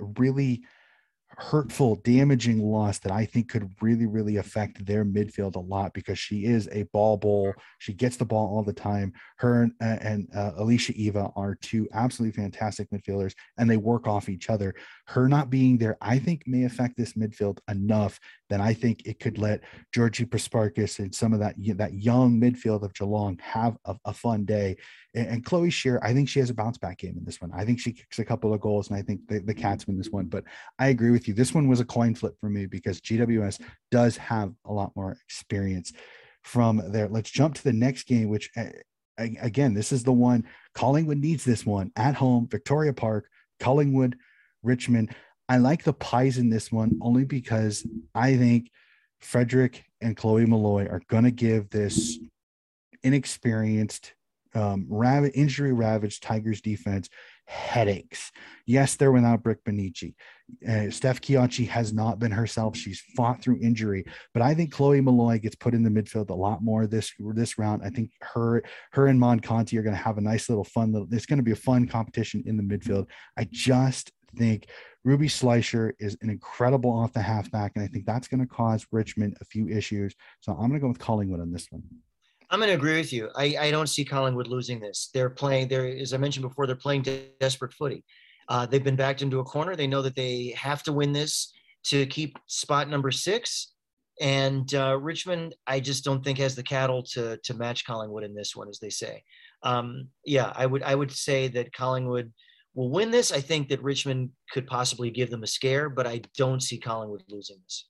really 0.00 0.64
hurtful, 1.38 1.96
damaging 1.96 2.62
loss 2.62 2.98
that 3.00 3.12
I 3.12 3.26
think 3.26 3.50
could 3.50 3.70
really, 3.82 4.06
really 4.06 4.36
affect 4.36 4.84
their 4.86 5.04
midfield 5.04 5.56
a 5.56 5.60
lot 5.60 5.92
because 5.92 6.18
she 6.18 6.46
is 6.46 6.66
a 6.72 6.84
ball 6.84 7.18
bull. 7.18 7.52
She 7.78 7.92
gets 7.92 8.16
the 8.16 8.24
ball 8.24 8.48
all 8.48 8.62
the 8.62 8.72
time. 8.72 9.12
Her 9.36 9.62
and, 9.62 9.72
uh, 9.82 9.98
and 10.00 10.28
uh, 10.34 10.52
Alicia 10.56 10.94
Eva 10.94 11.30
are 11.36 11.54
two 11.56 11.88
absolutely 11.92 12.42
fantastic 12.42 12.90
midfielders, 12.90 13.34
and 13.58 13.68
they 13.68 13.76
work 13.76 14.06
off 14.06 14.30
each 14.30 14.48
other. 14.48 14.74
Her 15.06 15.28
not 15.28 15.50
being 15.50 15.76
there, 15.76 15.98
I 16.00 16.18
think, 16.18 16.42
may 16.46 16.64
affect 16.64 16.96
this 16.96 17.12
midfield 17.12 17.58
enough 17.68 18.18
that 18.48 18.60
I 18.60 18.74
think 18.74 19.06
it 19.06 19.18
could 19.18 19.38
let 19.38 19.62
Georgie 19.92 20.24
Prespakis 20.24 20.98
and 20.98 21.14
some 21.14 21.32
of 21.32 21.40
that 21.40 21.56
that 21.76 21.94
young 21.94 22.40
midfield 22.40 22.82
of 22.82 22.94
Geelong 22.94 23.38
have 23.42 23.76
a, 23.84 23.96
a 24.04 24.12
fun 24.12 24.44
day. 24.44 24.76
And, 25.14 25.28
and, 25.28 25.44
Chloe 25.44 25.70
Scheer, 25.70 26.00
I 26.02 26.12
think 26.12 26.28
she 26.28 26.38
has 26.40 26.50
a 26.50 26.54
bounce 26.54 26.78
back 26.78 26.98
game 26.98 27.16
in 27.18 27.24
this 27.24 27.40
one. 27.40 27.50
I 27.54 27.64
think 27.64 27.80
she 27.80 27.92
kicks 27.92 28.18
a 28.18 28.24
couple 28.24 28.54
of 28.54 28.60
goals, 28.60 28.88
and 28.88 28.96
I 28.96 29.02
think 29.02 29.26
the, 29.28 29.40
the 29.40 29.54
Cats 29.54 29.86
win 29.86 29.98
this 29.98 30.10
one. 30.10 30.26
But 30.26 30.44
I 30.78 30.88
agree 30.88 31.10
with 31.10 31.26
you. 31.26 31.34
This 31.34 31.54
one 31.54 31.68
was 31.68 31.80
a 31.80 31.84
coin 31.84 32.14
flip 32.14 32.34
for 32.40 32.48
me 32.48 32.66
because 32.66 33.00
GWS 33.00 33.60
does 33.90 34.16
have 34.18 34.52
a 34.64 34.72
lot 34.72 34.92
more 34.94 35.16
experience 35.26 35.92
from 36.42 36.82
there. 36.92 37.08
Let's 37.08 37.30
jump 37.30 37.54
to 37.56 37.64
the 37.64 37.72
next 37.72 38.04
game, 38.04 38.28
which 38.28 38.50
eh, 38.56 38.70
again, 39.18 39.74
this 39.74 39.92
is 39.92 40.04
the 40.04 40.12
one 40.12 40.44
Collingwood 40.74 41.18
needs 41.18 41.44
this 41.44 41.64
one 41.66 41.90
at 41.96 42.14
home, 42.14 42.48
Victoria 42.50 42.92
Park, 42.92 43.28
Collingwood, 43.60 44.16
Richmond. 44.62 45.14
I 45.48 45.58
like 45.58 45.84
the 45.84 45.92
pies 45.92 46.38
in 46.38 46.50
this 46.50 46.72
one 46.72 46.98
only 47.00 47.24
because 47.24 47.86
I 48.14 48.36
think 48.36 48.70
Frederick 49.20 49.84
and 50.00 50.16
Chloe 50.16 50.46
Molloy 50.46 50.88
are 50.88 51.02
going 51.08 51.24
to 51.24 51.30
give 51.30 51.70
this 51.70 52.18
inexperienced, 53.02 54.14
um, 54.54 54.86
rav- 54.88 55.30
injury 55.34 55.72
ravaged 55.72 56.22
Tigers 56.22 56.60
defense 56.60 57.08
headaches. 57.46 58.32
Yes, 58.66 58.96
they're 58.96 59.12
without 59.12 59.42
Brooke 59.42 59.62
Benici. 59.64 60.14
Uh, 60.68 60.90
Steph 60.90 61.20
Chiocci 61.20 61.68
has 61.68 61.92
not 61.92 62.18
been 62.18 62.32
herself. 62.32 62.76
She's 62.76 63.02
fought 63.16 63.42
through 63.42 63.60
injury, 63.62 64.04
but 64.32 64.42
I 64.42 64.54
think 64.54 64.72
Chloe 64.72 65.00
Molloy 65.00 65.38
gets 65.38 65.54
put 65.54 65.74
in 65.74 65.82
the 65.82 65.90
midfield 65.90 66.30
a 66.30 66.34
lot 66.34 66.62
more 66.62 66.86
this 66.86 67.12
this 67.34 67.58
round. 67.58 67.82
I 67.84 67.90
think 67.90 68.10
her 68.20 68.62
her 68.92 69.06
and 69.06 69.18
Mon 69.18 69.40
Conti 69.40 69.78
are 69.78 69.82
going 69.82 69.94
to 69.94 70.02
have 70.02 70.18
a 70.18 70.22
nice 70.22 70.48
little 70.48 70.64
fun. 70.64 70.92
Little, 70.92 71.08
it's 71.12 71.26
going 71.26 71.38
to 71.38 71.44
be 71.44 71.52
a 71.52 71.56
fun 71.56 71.86
competition 71.86 72.42
in 72.46 72.56
the 72.56 72.62
midfield. 72.62 73.06
I 73.36 73.46
just 73.50 74.12
think 74.36 74.66
Ruby 75.06 75.28
Schleicher 75.28 75.92
is 76.00 76.18
an 76.20 76.30
incredible 76.30 76.90
off 76.90 77.12
the 77.12 77.22
halfback, 77.22 77.76
and 77.76 77.84
I 77.84 77.86
think 77.86 78.06
that's 78.06 78.26
going 78.26 78.40
to 78.40 78.46
cause 78.46 78.84
Richmond 78.90 79.36
a 79.40 79.44
few 79.44 79.68
issues. 79.68 80.16
So 80.40 80.50
I'm 80.50 80.68
going 80.68 80.72
to 80.72 80.80
go 80.80 80.88
with 80.88 80.98
Collingwood 80.98 81.38
on 81.38 81.52
this 81.52 81.68
one. 81.70 81.84
I'm 82.50 82.58
going 82.58 82.70
to 82.70 82.74
agree 82.74 82.96
with 82.96 83.12
you. 83.12 83.30
I, 83.36 83.56
I 83.60 83.70
don't 83.70 83.88
see 83.88 84.04
Collingwood 84.04 84.48
losing 84.48 84.80
this. 84.80 85.10
They're 85.14 85.30
playing, 85.30 85.68
they're, 85.68 85.86
as 85.86 86.12
I 86.12 86.16
mentioned 86.16 86.42
before, 86.42 86.66
they're 86.66 86.74
playing 86.74 87.06
desperate 87.38 87.72
footy. 87.72 88.04
Uh, 88.48 88.66
they've 88.66 88.82
been 88.82 88.96
backed 88.96 89.22
into 89.22 89.38
a 89.38 89.44
corner. 89.44 89.76
They 89.76 89.86
know 89.86 90.02
that 90.02 90.16
they 90.16 90.52
have 90.58 90.82
to 90.82 90.92
win 90.92 91.12
this 91.12 91.52
to 91.84 92.04
keep 92.06 92.36
spot 92.48 92.88
number 92.88 93.12
six. 93.12 93.74
And 94.20 94.74
uh, 94.74 94.98
Richmond, 94.98 95.54
I 95.68 95.78
just 95.78 96.02
don't 96.02 96.24
think 96.24 96.38
has 96.38 96.56
the 96.56 96.64
cattle 96.64 97.04
to 97.12 97.36
to 97.44 97.54
match 97.54 97.84
Collingwood 97.84 98.24
in 98.24 98.34
this 98.34 98.56
one, 98.56 98.68
as 98.68 98.78
they 98.80 98.90
say. 98.90 99.22
Um, 99.62 100.08
yeah, 100.24 100.52
I 100.56 100.66
would 100.66 100.82
I 100.82 100.94
would 100.94 101.12
say 101.12 101.48
that 101.48 101.72
Collingwood 101.74 102.32
will 102.76 102.90
win 102.90 103.10
this. 103.10 103.32
I 103.32 103.40
think 103.40 103.68
that 103.70 103.82
Richmond 103.82 104.30
could 104.52 104.68
possibly 104.68 105.10
give 105.10 105.30
them 105.30 105.42
a 105.42 105.48
scare, 105.48 105.88
but 105.88 106.06
I 106.06 106.20
don't 106.36 106.62
see 106.62 106.78
Collingwood 106.78 107.24
losing 107.28 107.56
this. 107.64 107.88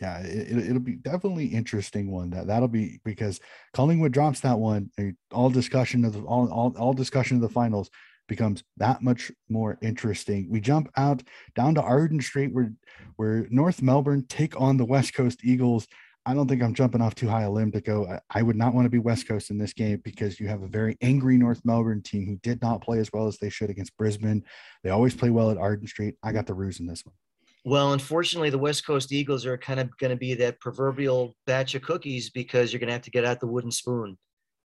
Yeah, 0.00 0.20
it, 0.20 0.72
will 0.72 0.78
be 0.78 0.94
definitely 0.94 1.46
interesting 1.46 2.12
one. 2.12 2.30
That 2.30 2.46
that'll 2.46 2.68
be 2.68 3.00
because 3.04 3.40
Collingwood 3.72 4.12
drops 4.12 4.38
that 4.40 4.58
one. 4.58 4.90
All 5.32 5.50
discussion 5.50 6.04
of 6.04 6.12
the 6.12 6.20
all, 6.20 6.48
all 6.52 6.72
all 6.78 6.92
discussion 6.92 7.36
of 7.38 7.40
the 7.40 7.48
finals 7.48 7.90
becomes 8.28 8.62
that 8.76 9.02
much 9.02 9.32
more 9.48 9.76
interesting. 9.82 10.46
We 10.50 10.60
jump 10.60 10.88
out 10.96 11.24
down 11.56 11.74
to 11.74 11.82
Arden 11.82 12.20
Street 12.20 12.54
where 12.54 12.72
where 13.16 13.48
North 13.50 13.82
Melbourne 13.82 14.24
take 14.28 14.60
on 14.60 14.76
the 14.76 14.84
West 14.84 15.14
Coast 15.14 15.40
Eagles. 15.42 15.88
I 16.28 16.34
don't 16.34 16.46
think 16.46 16.62
I'm 16.62 16.74
jumping 16.74 17.00
off 17.00 17.14
too 17.14 17.26
high 17.26 17.44
a 17.44 17.50
limb 17.50 17.72
to 17.72 17.80
go. 17.80 18.06
I, 18.06 18.20
I, 18.40 18.42
would 18.42 18.54
not 18.54 18.74
want 18.74 18.84
to 18.84 18.90
be 18.90 18.98
West 18.98 19.26
Coast 19.26 19.48
in 19.48 19.56
this 19.56 19.72
game 19.72 20.02
because 20.04 20.38
you 20.38 20.46
have 20.46 20.62
a 20.62 20.66
very 20.66 20.94
angry 21.00 21.38
North 21.38 21.62
Melbourne 21.64 22.02
team 22.02 22.26
who 22.26 22.36
did 22.42 22.60
not 22.60 22.82
play 22.82 22.98
as 22.98 23.10
well 23.14 23.28
as 23.28 23.38
they 23.38 23.48
should 23.48 23.70
against 23.70 23.96
Brisbane. 23.96 24.44
They 24.84 24.90
always 24.90 25.14
play 25.14 25.30
well 25.30 25.50
at 25.50 25.56
Arden 25.56 25.86
Street. 25.86 26.16
I 26.22 26.32
got 26.32 26.44
the 26.44 26.52
Roos 26.52 26.80
in 26.80 26.86
this 26.86 27.02
one. 27.02 27.14
Well, 27.64 27.94
unfortunately, 27.94 28.50
the 28.50 28.58
West 28.58 28.86
Coast 28.86 29.10
Eagles 29.10 29.46
are 29.46 29.56
kind 29.56 29.80
of 29.80 29.88
going 29.96 30.10
to 30.10 30.18
be 30.18 30.34
that 30.34 30.60
proverbial 30.60 31.34
batch 31.46 31.74
of 31.74 31.80
cookies 31.80 32.28
because 32.28 32.74
you're 32.74 32.80
going 32.80 32.88
to 32.88 32.92
have 32.92 33.02
to 33.02 33.10
get 33.10 33.24
out 33.24 33.40
the 33.40 33.46
wooden 33.46 33.70
spoon. 33.70 34.18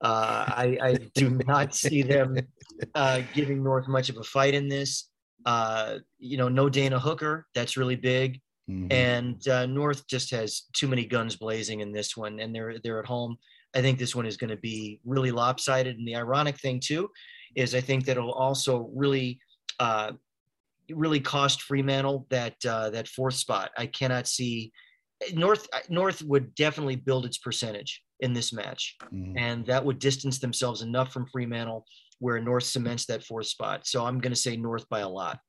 Uh, 0.01 0.45
I, 0.47 0.78
I, 0.82 0.97
do 1.14 1.30
not 1.47 1.76
see 1.76 2.01
them 2.01 2.39
uh, 2.95 3.22
giving 3.36 3.64
North 3.64 3.88
much 3.88 4.09
of 4.09 4.18
a 4.18 4.24
fight 4.24 4.55
in 4.55 4.68
this. 4.68 5.09
Uh, 5.45 5.99
you 6.18 6.38
know, 6.38 6.49
no 6.49 6.70
Dana 6.70 6.99
Hooker. 6.99 7.45
That's 7.53 7.78
really 7.78 7.97
big. 7.97 8.41
Mm-hmm. 8.72 8.91
And 8.91 9.47
uh, 9.47 9.65
North 9.65 10.07
just 10.07 10.32
has 10.32 10.63
too 10.74 10.88
many 10.88 11.05
guns 11.05 11.36
blazing 11.36 11.82
in 11.82 11.91
this 11.91 12.15
one, 12.15 12.39
and 12.39 12.55
they're 12.55 12.76
they're 12.84 12.99
at 12.99 13.05
home. 13.05 13.38
I 13.76 13.82
think 13.82 13.99
this 13.99 14.15
one 14.15 14.26
is 14.26 14.38
going 14.38 14.49
to 14.49 14.57
be 14.57 14.99
really 15.05 15.32
lopsided. 15.32 15.97
And 15.97 16.07
the 16.07 16.15
ironic 16.15 16.57
thing 16.57 16.80
too 16.80 17.09
is 17.55 17.76
I 17.76 17.82
think 17.82 18.05
that 18.05 18.17
it'll 18.17 18.34
also 18.34 18.89
really 18.93 19.39
uh, 19.80 20.13
really 20.89 21.19
cost 21.19 21.63
Fremantle 21.63 22.28
that 22.30 22.55
uh, 22.65 22.89
that 22.91 23.07
fourth 23.07 23.36
spot. 23.36 23.72
I 23.78 23.88
cannot 23.88 24.28
see 24.28 24.72
North 25.34 25.67
North 25.89 26.22
would 26.24 26.55
definitely 26.55 26.95
build 26.95 27.26
its 27.26 27.38
percentage 27.38 28.01
in 28.22 28.34
this 28.34 28.53
match, 28.53 28.95
mm-hmm. 29.05 29.38
and 29.38 29.65
that 29.65 29.84
would 29.84 29.99
distance 29.99 30.39
themselves 30.39 30.82
enough 30.82 31.11
from 31.11 31.28
Fremantle 31.28 31.86
where 32.19 32.39
North 32.39 32.65
cements 32.65 33.07
that 33.07 33.24
fourth 33.24 33.47
spot. 33.47 33.88
So 33.88 34.05
I'm 34.05 34.19
going 34.19 34.32
to 34.32 34.39
say 34.39 34.55
North 34.55 34.88
by 34.89 34.99
a 34.99 35.09
lot 35.09 35.39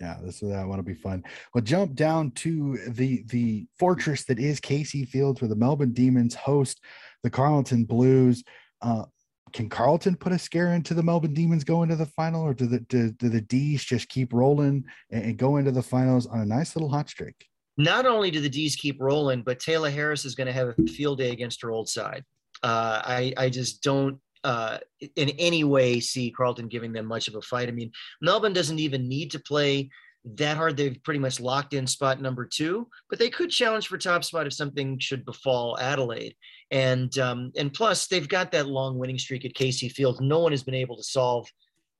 yeah 0.00 0.16
this 0.22 0.42
is 0.42 0.50
that 0.50 0.66
want 0.66 0.78
to 0.78 0.82
be 0.82 0.94
fun. 0.94 1.24
Well 1.54 1.64
jump 1.64 1.94
down 1.94 2.32
to 2.32 2.78
the 2.88 3.24
the 3.26 3.66
fortress 3.78 4.24
that 4.24 4.38
is 4.38 4.60
Casey 4.60 5.04
Fields 5.04 5.40
where 5.40 5.48
the 5.48 5.56
Melbourne 5.56 5.92
Demons 5.92 6.34
host 6.34 6.80
the 7.22 7.30
Carlton 7.30 7.84
Blues. 7.84 8.44
Uh 8.80 9.04
can 9.52 9.68
Carlton 9.68 10.16
put 10.16 10.32
a 10.32 10.38
scare 10.38 10.74
into 10.74 10.92
the 10.92 11.02
Melbourne 11.02 11.32
Demons 11.32 11.64
go 11.64 11.82
into 11.82 11.96
the 11.96 12.06
final 12.06 12.42
or 12.42 12.52
do 12.52 12.66
the 12.66 12.80
do, 12.80 13.10
do 13.12 13.28
the 13.28 13.40
D's 13.40 13.84
just 13.84 14.08
keep 14.08 14.32
rolling 14.32 14.84
and, 15.10 15.24
and 15.24 15.38
go 15.38 15.56
into 15.56 15.70
the 15.70 15.82
finals 15.82 16.26
on 16.26 16.40
a 16.40 16.46
nice 16.46 16.76
little 16.76 16.90
hot 16.90 17.08
streak? 17.08 17.46
Not 17.78 18.06
only 18.06 18.30
do 18.30 18.40
the 18.40 18.48
D's 18.48 18.76
keep 18.76 19.00
rolling 19.00 19.42
but 19.42 19.58
Tayla 19.58 19.92
Harris 19.92 20.24
is 20.24 20.34
going 20.34 20.46
to 20.46 20.52
have 20.52 20.68
a 20.68 20.86
field 20.88 21.18
day 21.18 21.30
against 21.30 21.62
her 21.62 21.70
old 21.70 21.88
side. 21.88 22.24
Uh, 22.62 23.00
I, 23.04 23.32
I 23.36 23.48
just 23.48 23.82
don't 23.82 24.18
uh, 24.44 24.78
in 25.16 25.30
any 25.30 25.64
way 25.64 26.00
see 26.00 26.30
Carlton 26.30 26.68
giving 26.68 26.92
them 26.92 27.06
much 27.06 27.28
of 27.28 27.34
a 27.34 27.42
fight. 27.42 27.68
I 27.68 27.72
mean, 27.72 27.90
Melbourne 28.20 28.52
doesn't 28.52 28.78
even 28.78 29.08
need 29.08 29.30
to 29.32 29.38
play 29.40 29.90
that 30.34 30.56
hard. 30.56 30.76
They've 30.76 31.02
pretty 31.04 31.20
much 31.20 31.40
locked 31.40 31.72
in 31.72 31.86
spot 31.86 32.20
number 32.20 32.44
two, 32.44 32.88
but 33.08 33.18
they 33.18 33.30
could 33.30 33.50
challenge 33.50 33.86
for 33.86 33.96
top 33.96 34.24
spot 34.24 34.46
if 34.46 34.52
something 34.52 34.98
should 34.98 35.24
befall 35.24 35.78
Adelaide. 35.78 36.34
And 36.70 37.16
um, 37.18 37.52
and 37.56 37.72
plus, 37.72 38.08
they've 38.08 38.28
got 38.28 38.50
that 38.52 38.66
long 38.66 38.98
winning 38.98 39.18
streak 39.18 39.44
at 39.44 39.54
Casey 39.54 39.88
Fields. 39.88 40.20
No 40.20 40.40
one 40.40 40.52
has 40.52 40.64
been 40.64 40.74
able 40.74 40.96
to 40.96 41.04
solve. 41.04 41.48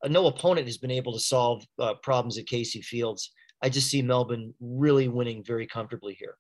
Uh, 0.05 0.09
no 0.09 0.26
opponent 0.26 0.66
has 0.66 0.78
been 0.78 0.91
able 0.91 1.12
to 1.12 1.20
solve 1.20 1.64
uh, 1.78 1.95
problems 2.03 2.37
at 2.39 2.47
Casey 2.47 2.82
Fields. 2.82 3.32
I 3.62 3.68
just 3.68 3.89
see 3.89 4.03
Melbourne 4.03 4.53
really 4.61 5.09
winning 5.09 5.43
very 5.45 5.66
comfortably 5.66 6.14
here. 6.14 6.37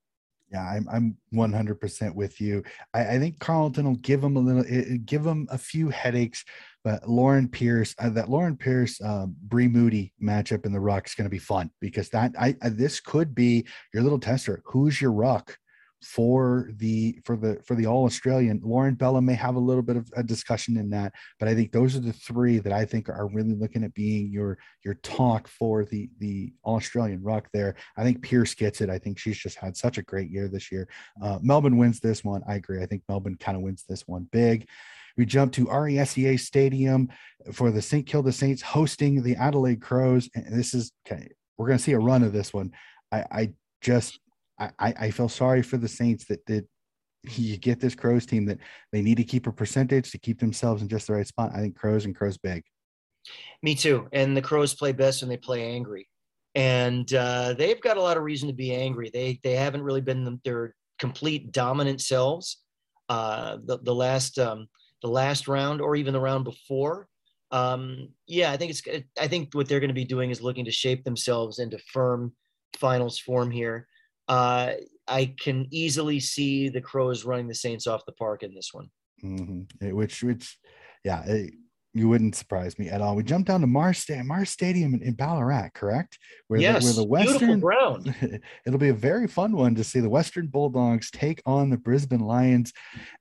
Yeah, 0.52 0.62
I'm 0.62 0.86
I'm 0.88 1.16
100% 1.34 2.14
with 2.14 2.40
you. 2.40 2.62
I, 2.94 3.14
I 3.14 3.18
think 3.18 3.40
Carlton 3.40 3.84
will 3.84 3.96
give 3.96 4.22
him 4.22 4.36
a 4.36 4.40
little, 4.40 4.98
give 5.04 5.26
him 5.26 5.48
a 5.50 5.58
few 5.58 5.88
headaches, 5.88 6.44
but 6.84 7.08
Lauren 7.08 7.48
Pearce, 7.48 7.96
uh, 7.98 8.10
that 8.10 8.30
Lauren 8.30 8.56
Pearce 8.56 9.00
uh, 9.00 9.26
Bree 9.26 9.66
Moody 9.66 10.12
matchup 10.22 10.64
in 10.64 10.72
the 10.72 10.78
ruck 10.78 11.06
is 11.08 11.14
going 11.14 11.24
to 11.24 11.30
be 11.30 11.38
fun 11.38 11.70
because 11.80 12.10
that 12.10 12.32
I, 12.38 12.54
I 12.62 12.68
this 12.68 13.00
could 13.00 13.34
be 13.34 13.66
your 13.92 14.04
little 14.04 14.20
tester. 14.20 14.62
Who's 14.66 15.00
your 15.00 15.12
ruck? 15.12 15.58
For 16.02 16.70
the 16.76 17.18
for 17.24 17.36
the 17.36 17.60
for 17.64 17.74
the 17.74 17.86
all 17.86 18.04
australian 18.04 18.60
lauren 18.62 18.94
bella 18.94 19.22
may 19.22 19.34
have 19.34 19.56
a 19.56 19.60
little 19.60 19.82
bit 19.82 19.96
of 19.96 20.10
a 20.14 20.22
discussion 20.22 20.76
in 20.76 20.90
that 20.90 21.12
but 21.40 21.48
i 21.48 21.54
think 21.54 21.72
those 21.72 21.96
are 21.96 22.00
the 22.00 22.12
three 22.12 22.58
that 22.58 22.72
i 22.72 22.84
think 22.84 23.08
are 23.08 23.28
really 23.28 23.54
looking 23.54 23.82
at 23.82 23.94
being 23.94 24.30
your 24.30 24.58
your 24.84 24.94
talk 25.02 25.48
for 25.48 25.84
the 25.86 26.08
the 26.18 26.52
australian 26.64 27.22
ruck 27.22 27.48
there 27.52 27.74
i 27.96 28.04
think 28.04 28.22
Pearce 28.22 28.54
gets 28.54 28.80
it 28.80 28.90
i 28.90 28.98
think 28.98 29.18
she's 29.18 29.38
just 29.38 29.56
had 29.56 29.76
such 29.76 29.96
a 29.96 30.02
great 30.02 30.30
year 30.30 30.48
this 30.48 30.70
year 30.70 30.86
uh, 31.22 31.38
melbourne 31.42 31.78
wins 31.78 31.98
this 31.98 32.22
one 32.22 32.42
i 32.46 32.54
agree 32.56 32.82
i 32.82 32.86
think 32.86 33.02
melbourne 33.08 33.36
kind 33.40 33.56
of 33.56 33.62
wins 33.62 33.84
this 33.88 34.06
one 34.06 34.28
big 34.32 34.68
we 35.16 35.24
jump 35.24 35.52
to 35.52 35.66
RSEA 35.66 36.38
Stadium 36.38 37.08
for 37.52 37.70
the 37.70 37.80
St. 37.80 38.06
Kilda 38.06 38.32
Saints 38.32 38.62
hosting 38.62 39.22
the 39.22 39.36
Adelaide 39.36 39.80
Crows. 39.80 40.28
And 40.34 40.46
this 40.56 40.74
is 40.74 40.92
okay. 41.06 41.30
We're 41.56 41.66
going 41.66 41.78
to 41.78 41.84
see 41.84 41.92
a 41.92 41.98
run 41.98 42.22
of 42.22 42.32
this 42.32 42.52
one. 42.52 42.72
I, 43.10 43.24
I 43.30 43.52
just 43.80 44.20
I, 44.58 44.70
I 44.78 45.10
feel 45.10 45.28
sorry 45.28 45.62
for 45.62 45.76
the 45.76 45.88
Saints 45.88 46.24
that 46.26 46.44
that 46.46 46.66
you 47.34 47.56
get 47.56 47.80
this 47.80 47.94
Crows 47.94 48.24
team 48.26 48.46
that 48.46 48.58
they 48.92 49.02
need 49.02 49.16
to 49.16 49.24
keep 49.24 49.46
a 49.46 49.52
percentage 49.52 50.10
to 50.12 50.18
keep 50.18 50.38
themselves 50.38 50.82
in 50.82 50.88
just 50.88 51.08
the 51.08 51.14
right 51.14 51.26
spot. 51.26 51.52
I 51.54 51.58
think 51.60 51.76
Crows 51.76 52.04
and 52.04 52.14
Crows 52.16 52.38
big. 52.38 52.62
Me 53.62 53.74
too. 53.74 54.08
And 54.12 54.36
the 54.36 54.42
Crows 54.42 54.74
play 54.74 54.92
best 54.92 55.22
when 55.22 55.28
they 55.28 55.36
play 55.36 55.74
angry. 55.74 56.08
and 56.54 57.12
uh, 57.12 57.52
they've 57.52 57.80
got 57.82 57.98
a 57.98 58.02
lot 58.02 58.16
of 58.16 58.22
reason 58.22 58.48
to 58.48 58.54
be 58.54 58.74
angry. 58.74 59.10
They 59.12 59.38
they 59.42 59.54
haven't 59.56 59.82
really 59.82 60.00
been 60.00 60.40
their 60.44 60.74
complete 60.98 61.52
dominant 61.52 62.00
selves. 62.00 62.62
Uh, 63.08 63.58
the 63.64 63.78
the 63.82 63.94
last 63.94 64.38
um, 64.38 64.66
the 65.02 65.08
last 65.08 65.48
round 65.48 65.80
or 65.80 65.96
even 65.96 66.14
the 66.14 66.20
round 66.20 66.44
before. 66.44 67.08
Um, 67.52 68.08
yeah, 68.26 68.50
I 68.52 68.56
think 68.56 68.70
it's 68.70 68.82
I 69.20 69.28
think 69.28 69.54
what 69.54 69.68
they're 69.68 69.80
going 69.80 69.88
to 69.88 69.94
be 69.94 70.04
doing 70.04 70.30
is 70.30 70.40
looking 70.40 70.64
to 70.64 70.70
shape 70.70 71.04
themselves 71.04 71.58
into 71.58 71.78
firm 71.92 72.32
finals 72.78 73.18
form 73.18 73.50
here. 73.50 73.86
Uh, 74.28 74.72
I 75.08 75.34
can 75.38 75.66
easily 75.70 76.20
see 76.20 76.68
the 76.68 76.80
Crows 76.80 77.24
running 77.24 77.48
the 77.48 77.54
Saints 77.54 77.86
off 77.86 78.06
the 78.06 78.12
park 78.12 78.42
in 78.42 78.54
this 78.54 78.70
one. 78.72 78.90
Mm-hmm. 79.24 79.94
Which, 79.94 80.22
which, 80.22 80.58
yeah, 81.04 81.24
it, 81.24 81.54
you 81.96 82.10
wouldn't 82.10 82.36
surprise 82.36 82.78
me 82.78 82.90
at 82.90 83.00
all. 83.00 83.16
We 83.16 83.22
jumped 83.22 83.48
down 83.48 83.62
to 83.62 83.66
Mars, 83.66 84.04
Mars 84.24 84.50
Stadium 84.50 84.92
in, 84.92 85.02
in 85.02 85.14
Ballarat, 85.14 85.70
correct? 85.74 86.18
Where 86.48 86.60
yes, 86.60 86.94
the, 86.94 87.02
where 87.02 87.24
the 87.24 87.30
Western 87.30 87.60
ground. 87.60 88.14
it'll 88.66 88.78
be 88.78 88.90
a 88.90 88.94
very 88.94 89.26
fun 89.26 89.52
one 89.52 89.74
to 89.76 89.84
see 89.84 90.00
the 90.00 90.08
Western 90.08 90.48
Bulldogs 90.48 91.10
take 91.10 91.40
on 91.46 91.70
the 91.70 91.78
Brisbane 91.78 92.20
Lions. 92.20 92.72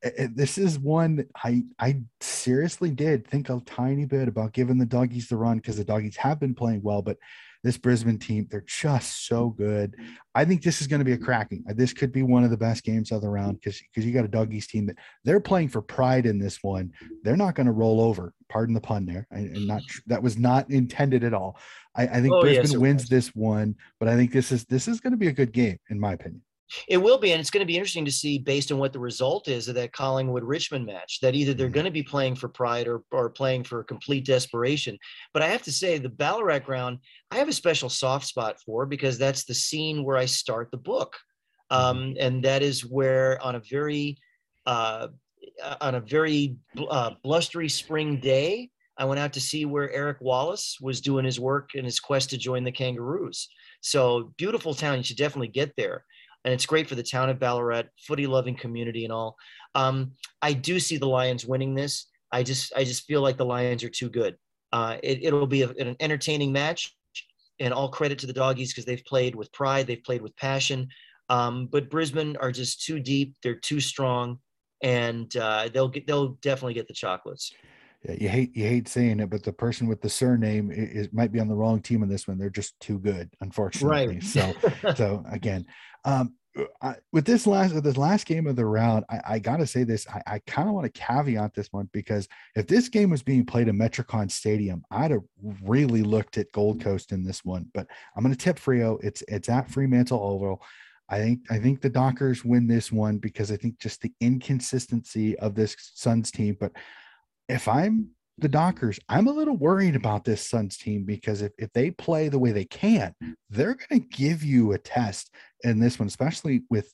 This 0.01 0.57
is 0.57 0.77
one 0.77 1.25
I 1.41 1.63
I 1.79 2.01
seriously 2.19 2.91
did 2.91 3.25
think 3.25 3.49
a 3.49 3.61
tiny 3.65 4.05
bit 4.05 4.27
about 4.27 4.51
giving 4.51 4.77
the 4.77 4.85
doggies 4.85 5.29
the 5.29 5.37
run 5.37 5.57
because 5.57 5.77
the 5.77 5.85
doggies 5.85 6.17
have 6.17 6.41
been 6.41 6.53
playing 6.53 6.81
well, 6.83 7.01
but 7.01 7.17
this 7.65 7.77
Brisbane 7.79 8.19
team, 8.19 8.47
they're 8.51 8.63
just 8.67 9.25
so 9.25 9.49
good. 9.49 9.95
I 10.35 10.45
think 10.45 10.61
this 10.61 10.81
is 10.81 10.87
going 10.87 10.99
to 10.99 11.05
be 11.05 11.13
a 11.13 11.17
cracking. 11.17 11.63
Uh, 11.67 11.73
this 11.75 11.93
could 11.93 12.11
be 12.11 12.21
one 12.21 12.43
of 12.43 12.51
the 12.51 12.57
best 12.57 12.83
games 12.83 13.11
of 13.11 13.23
the 13.23 13.27
round 13.27 13.59
because 13.59 13.81
because 13.81 14.05
you 14.05 14.13
got 14.13 14.23
a 14.23 14.27
Doggies 14.27 14.67
team 14.67 14.85
that 14.85 14.97
they're 15.23 15.39
playing 15.39 15.69
for 15.69 15.81
pride 15.81 16.27
in 16.27 16.37
this 16.37 16.61
one. 16.61 16.91
They're 17.23 17.35
not 17.35 17.55
going 17.55 17.65
to 17.65 17.71
roll 17.71 18.01
over. 18.01 18.35
Pardon 18.49 18.75
the 18.75 18.81
pun 18.81 19.07
there. 19.07 19.27
I, 19.31 19.37
and 19.39 19.65
not 19.65 19.81
that 20.05 20.21
was 20.21 20.37
not 20.37 20.69
intended 20.69 21.23
at 21.23 21.33
all. 21.33 21.57
I, 21.95 22.03
I 22.03 22.21
think 22.21 22.35
oh, 22.35 22.41
Brisbane 22.41 22.71
yes, 22.71 22.77
wins 22.77 23.09
this 23.09 23.29
one, 23.29 23.73
but 23.99 24.09
I 24.09 24.15
think 24.15 24.31
this 24.31 24.51
is 24.51 24.65
this 24.65 24.87
is 24.87 24.99
going 24.99 25.13
to 25.13 25.17
be 25.17 25.29
a 25.29 25.33
good 25.33 25.51
game 25.51 25.79
in 25.89 25.99
my 25.99 26.13
opinion. 26.13 26.43
It 26.87 26.97
will 26.97 27.17
be, 27.17 27.31
and 27.31 27.39
it's 27.39 27.51
going 27.51 27.61
to 27.61 27.67
be 27.67 27.75
interesting 27.75 28.05
to 28.05 28.11
see 28.11 28.39
based 28.39 28.71
on 28.71 28.79
what 28.79 28.93
the 28.93 28.99
result 28.99 29.47
is 29.47 29.67
of 29.67 29.75
that 29.75 29.93
Collingwood 29.93 30.43
Richmond 30.43 30.85
match. 30.85 31.19
That 31.21 31.35
either 31.35 31.53
they're 31.53 31.67
mm-hmm. 31.67 31.73
going 31.73 31.85
to 31.85 31.91
be 31.91 32.03
playing 32.03 32.35
for 32.35 32.49
pride 32.49 32.87
or, 32.87 33.03
or 33.11 33.29
playing 33.29 33.63
for 33.65 33.83
complete 33.83 34.25
desperation. 34.25 34.97
But 35.33 35.43
I 35.43 35.47
have 35.47 35.61
to 35.63 35.71
say, 35.71 35.97
the 35.97 36.09
Ballarat 36.09 36.59
ground, 36.59 36.99
I 37.31 37.37
have 37.37 37.49
a 37.49 37.53
special 37.53 37.89
soft 37.89 38.25
spot 38.25 38.59
for 38.65 38.85
because 38.85 39.17
that's 39.17 39.45
the 39.45 39.53
scene 39.53 40.03
where 40.03 40.17
I 40.17 40.25
start 40.25 40.71
the 40.71 40.77
book, 40.77 41.15
mm-hmm. 41.71 41.83
um, 41.83 42.15
and 42.19 42.43
that 42.43 42.63
is 42.63 42.85
where 42.85 43.41
on 43.41 43.55
a 43.55 43.61
very 43.69 44.17
uh, 44.65 45.07
on 45.79 45.95
a 45.95 46.01
very 46.01 46.57
uh, 46.89 47.11
blustery 47.23 47.69
spring 47.69 48.19
day, 48.19 48.71
I 48.97 49.05
went 49.05 49.19
out 49.19 49.33
to 49.33 49.41
see 49.41 49.65
where 49.65 49.91
Eric 49.91 50.17
Wallace 50.21 50.77
was 50.81 51.01
doing 51.01 51.25
his 51.25 51.39
work 51.39 51.71
and 51.75 51.85
his 51.85 51.99
quest 51.99 52.31
to 52.31 52.37
join 52.37 52.63
the 52.63 52.71
Kangaroos. 52.71 53.49
So 53.81 54.33
beautiful 54.37 54.73
town. 54.73 54.97
You 54.97 55.03
should 55.03 55.17
definitely 55.17 55.49
get 55.49 55.73
there 55.77 56.03
and 56.45 56.53
it's 56.53 56.65
great 56.65 56.87
for 56.87 56.95
the 56.95 57.03
town 57.03 57.29
of 57.29 57.39
Ballarat, 57.39 57.85
footy 57.97 58.27
loving 58.27 58.55
community 58.55 59.03
and 59.03 59.11
all. 59.11 59.35
Um, 59.73 60.11
I 60.41 60.53
do 60.53 60.79
see 60.79 60.97
the 60.97 61.07
Lions 61.07 61.45
winning 61.45 61.73
this. 61.73 62.07
I 62.31 62.43
just 62.43 62.71
I 62.75 62.83
just 62.83 63.05
feel 63.05 63.21
like 63.21 63.35
the 63.35 63.45
Lions 63.45 63.83
are 63.83 63.89
too 63.89 64.09
good. 64.09 64.37
Uh, 64.71 64.97
it, 65.03 65.33
will 65.33 65.47
be 65.47 65.63
a, 65.63 65.69
an 65.69 65.95
entertaining 65.99 66.51
match, 66.51 66.95
and 67.59 67.73
all 67.73 67.89
credit 67.89 68.19
to 68.19 68.27
the 68.27 68.33
doggies 68.33 68.71
because 68.71 68.85
they've 68.85 69.05
played 69.05 69.35
with 69.35 69.51
pride, 69.53 69.87
they've 69.87 70.03
played 70.03 70.21
with 70.21 70.35
passion. 70.37 70.87
Um, 71.29 71.67
but 71.67 71.89
Brisbane 71.89 72.37
are 72.37 72.51
just 72.51 72.83
too 72.83 72.99
deep, 72.99 73.35
they're 73.41 73.55
too 73.55 73.79
strong, 73.79 74.39
and 74.83 75.35
uh, 75.37 75.69
they'll 75.73 75.89
get 75.89 76.05
they'll 76.05 76.37
definitely 76.41 76.75
get 76.75 76.87
the 76.87 76.93
chocolates. 76.93 77.53
You 78.07 78.29
hate 78.29 78.55
you 78.55 78.65
hate 78.65 78.87
saying 78.87 79.19
it, 79.19 79.29
but 79.29 79.43
the 79.43 79.53
person 79.53 79.87
with 79.87 80.01
the 80.01 80.09
surname 80.09 80.71
is, 80.71 81.09
might 81.11 81.31
be 81.31 81.39
on 81.39 81.47
the 81.47 81.55
wrong 81.55 81.81
team 81.81 82.03
in 82.03 82.09
this 82.09 82.27
one. 82.27 82.37
They're 82.37 82.49
just 82.49 82.79
too 82.79 82.99
good, 82.99 83.29
unfortunately. 83.41 84.17
Right. 84.17 84.23
So 84.23 84.53
so 84.95 85.25
again, 85.31 85.65
um, 86.03 86.33
I, 86.81 86.95
with 87.11 87.25
this 87.25 87.45
last 87.45 87.73
with 87.73 87.83
this 87.83 87.97
last 87.97 88.25
game 88.25 88.47
of 88.47 88.55
the 88.55 88.65
round, 88.65 89.05
I, 89.09 89.19
I 89.27 89.39
gotta 89.39 89.67
say 89.67 89.83
this. 89.83 90.07
I, 90.07 90.21
I 90.27 90.39
kind 90.47 90.67
of 90.67 90.75
want 90.75 90.85
to 90.85 90.99
caveat 90.99 91.53
this 91.53 91.67
one 91.71 91.89
because 91.91 92.27
if 92.55 92.67
this 92.67 92.89
game 92.89 93.09
was 93.09 93.23
being 93.23 93.45
played 93.45 93.67
in 93.67 93.77
Metricon 93.77 94.31
Stadium, 94.31 94.83
I'd 94.91 95.11
have 95.11 95.23
really 95.63 96.01
looked 96.03 96.37
at 96.37 96.51
Gold 96.51 96.81
Coast 96.81 97.11
in 97.11 97.23
this 97.23 97.43
one. 97.43 97.67
But 97.73 97.87
I'm 98.15 98.23
gonna 98.23 98.35
tip 98.35 98.57
Freo. 98.57 99.03
It's 99.03 99.23
it's 99.27 99.49
at 99.49 99.69
Fremantle 99.69 100.21
Oval. 100.21 100.61
I 101.09 101.19
think 101.19 101.39
I 101.49 101.59
think 101.59 101.81
the 101.81 101.89
Dockers 101.89 102.45
win 102.45 102.67
this 102.67 102.91
one 102.91 103.17
because 103.17 103.51
I 103.51 103.57
think 103.57 103.79
just 103.79 104.01
the 104.01 104.13
inconsistency 104.21 105.37
of 105.39 105.55
this 105.55 105.75
Suns 105.95 106.31
team. 106.31 106.57
But 106.59 106.71
if 107.47 107.67
I'm 107.67 108.09
the 108.37 108.49
Dockers, 108.49 108.99
I'm 109.07 109.27
a 109.27 109.31
little 109.31 109.55
worried 109.55 109.95
about 109.95 110.25
this 110.25 110.45
Suns 110.45 110.77
team 110.77 111.03
because 111.03 111.41
if, 111.41 111.53
if 111.57 111.71
they 111.73 111.91
play 111.91 112.27
the 112.27 112.39
way 112.39 112.51
they 112.51 112.65
can, 112.65 113.13
they're 113.49 113.75
going 113.75 114.01
to 114.01 114.07
give 114.07 114.43
you 114.43 114.73
a 114.73 114.77
test 114.77 115.33
in 115.63 115.79
this 115.79 115.99
one, 115.99 116.07
especially 116.07 116.63
with 116.69 116.93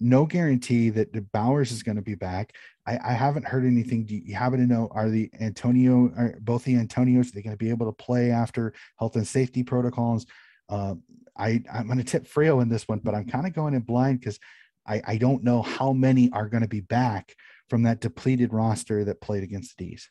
no 0.00 0.26
guarantee 0.26 0.90
that 0.90 1.12
the 1.12 1.22
Bowers 1.32 1.70
is 1.70 1.82
going 1.82 1.96
to 1.96 2.02
be 2.02 2.14
back. 2.14 2.54
I, 2.86 2.98
I, 3.02 3.12
haven't 3.12 3.46
heard 3.46 3.64
anything. 3.64 4.04
Do 4.04 4.14
you 4.14 4.34
happen 4.34 4.58
to 4.58 4.66
know 4.66 4.88
are 4.92 5.10
the 5.10 5.30
Antonio 5.40 6.10
are 6.16 6.34
both 6.40 6.64
the 6.64 6.74
Antonios 6.74 7.28
are 7.28 7.32
they 7.32 7.42
going 7.42 7.56
to 7.56 7.64
be 7.64 7.70
able 7.70 7.86
to 7.86 7.92
play 7.92 8.30
after 8.30 8.72
health 8.98 9.16
and 9.16 9.26
safety 9.26 9.62
protocols? 9.62 10.26
Uh, 10.68 10.94
I 11.36 11.62
I'm 11.72 11.86
going 11.86 11.98
to 11.98 12.04
tip 12.04 12.26
Freo 12.26 12.62
in 12.62 12.68
this 12.68 12.88
one, 12.88 13.00
but 13.00 13.14
I'm 13.14 13.26
kind 13.26 13.46
of 13.46 13.52
going 13.52 13.74
in 13.74 13.82
blind 13.82 14.20
because 14.20 14.38
I 14.86 15.02
I 15.06 15.16
don't 15.18 15.44
know 15.44 15.62
how 15.62 15.92
many 15.92 16.30
are 16.32 16.48
going 16.48 16.62
to 16.62 16.68
be 16.68 16.80
back 16.80 17.34
from 17.72 17.84
that 17.84 18.02
depleted 18.02 18.52
roster 18.52 19.02
that 19.02 19.18
played 19.22 19.42
against 19.42 19.78
the 19.78 19.86
D's. 19.86 20.06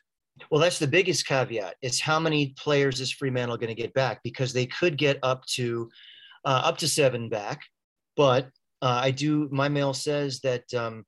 Well, 0.50 0.60
that's 0.60 0.80
the 0.80 0.86
biggest 0.88 1.28
caveat. 1.28 1.76
Is 1.80 2.00
how 2.00 2.18
many 2.18 2.54
players 2.58 3.00
is 3.00 3.12
Fremantle 3.12 3.56
going 3.56 3.68
to 3.68 3.80
get 3.80 3.94
back? 3.94 4.18
Because 4.24 4.52
they 4.52 4.66
could 4.66 4.98
get 4.98 5.20
up 5.22 5.46
to 5.54 5.88
uh, 6.44 6.62
up 6.64 6.76
to 6.78 6.88
seven 6.88 7.28
back, 7.28 7.60
but 8.16 8.46
uh, 8.82 8.98
I 9.04 9.12
do. 9.12 9.48
My 9.52 9.68
mail 9.68 9.94
says 9.94 10.40
that 10.40 10.64
um, 10.74 11.04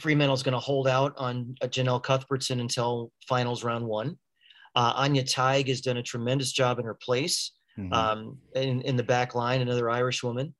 Fremantle 0.00 0.34
is 0.34 0.42
going 0.42 0.54
to 0.54 0.58
hold 0.58 0.88
out 0.88 1.12
on 1.18 1.54
uh, 1.60 1.66
Janelle 1.66 2.02
Cuthbertson 2.02 2.60
until 2.60 3.12
finals 3.28 3.62
round 3.62 3.84
one. 3.84 4.16
Uh, 4.74 5.04
Aine 5.04 5.22
Tighe 5.22 5.68
has 5.68 5.82
done 5.82 5.98
a 5.98 6.02
tremendous 6.02 6.52
job 6.52 6.78
in 6.78 6.86
her 6.86 6.94
place 6.94 7.52
mm-hmm. 7.78 7.92
um, 7.92 8.38
in, 8.54 8.80
in 8.80 8.96
the 8.96 9.02
back 9.02 9.34
line, 9.34 9.60
another 9.60 9.90
Irish 9.90 10.22
woman. 10.22 10.54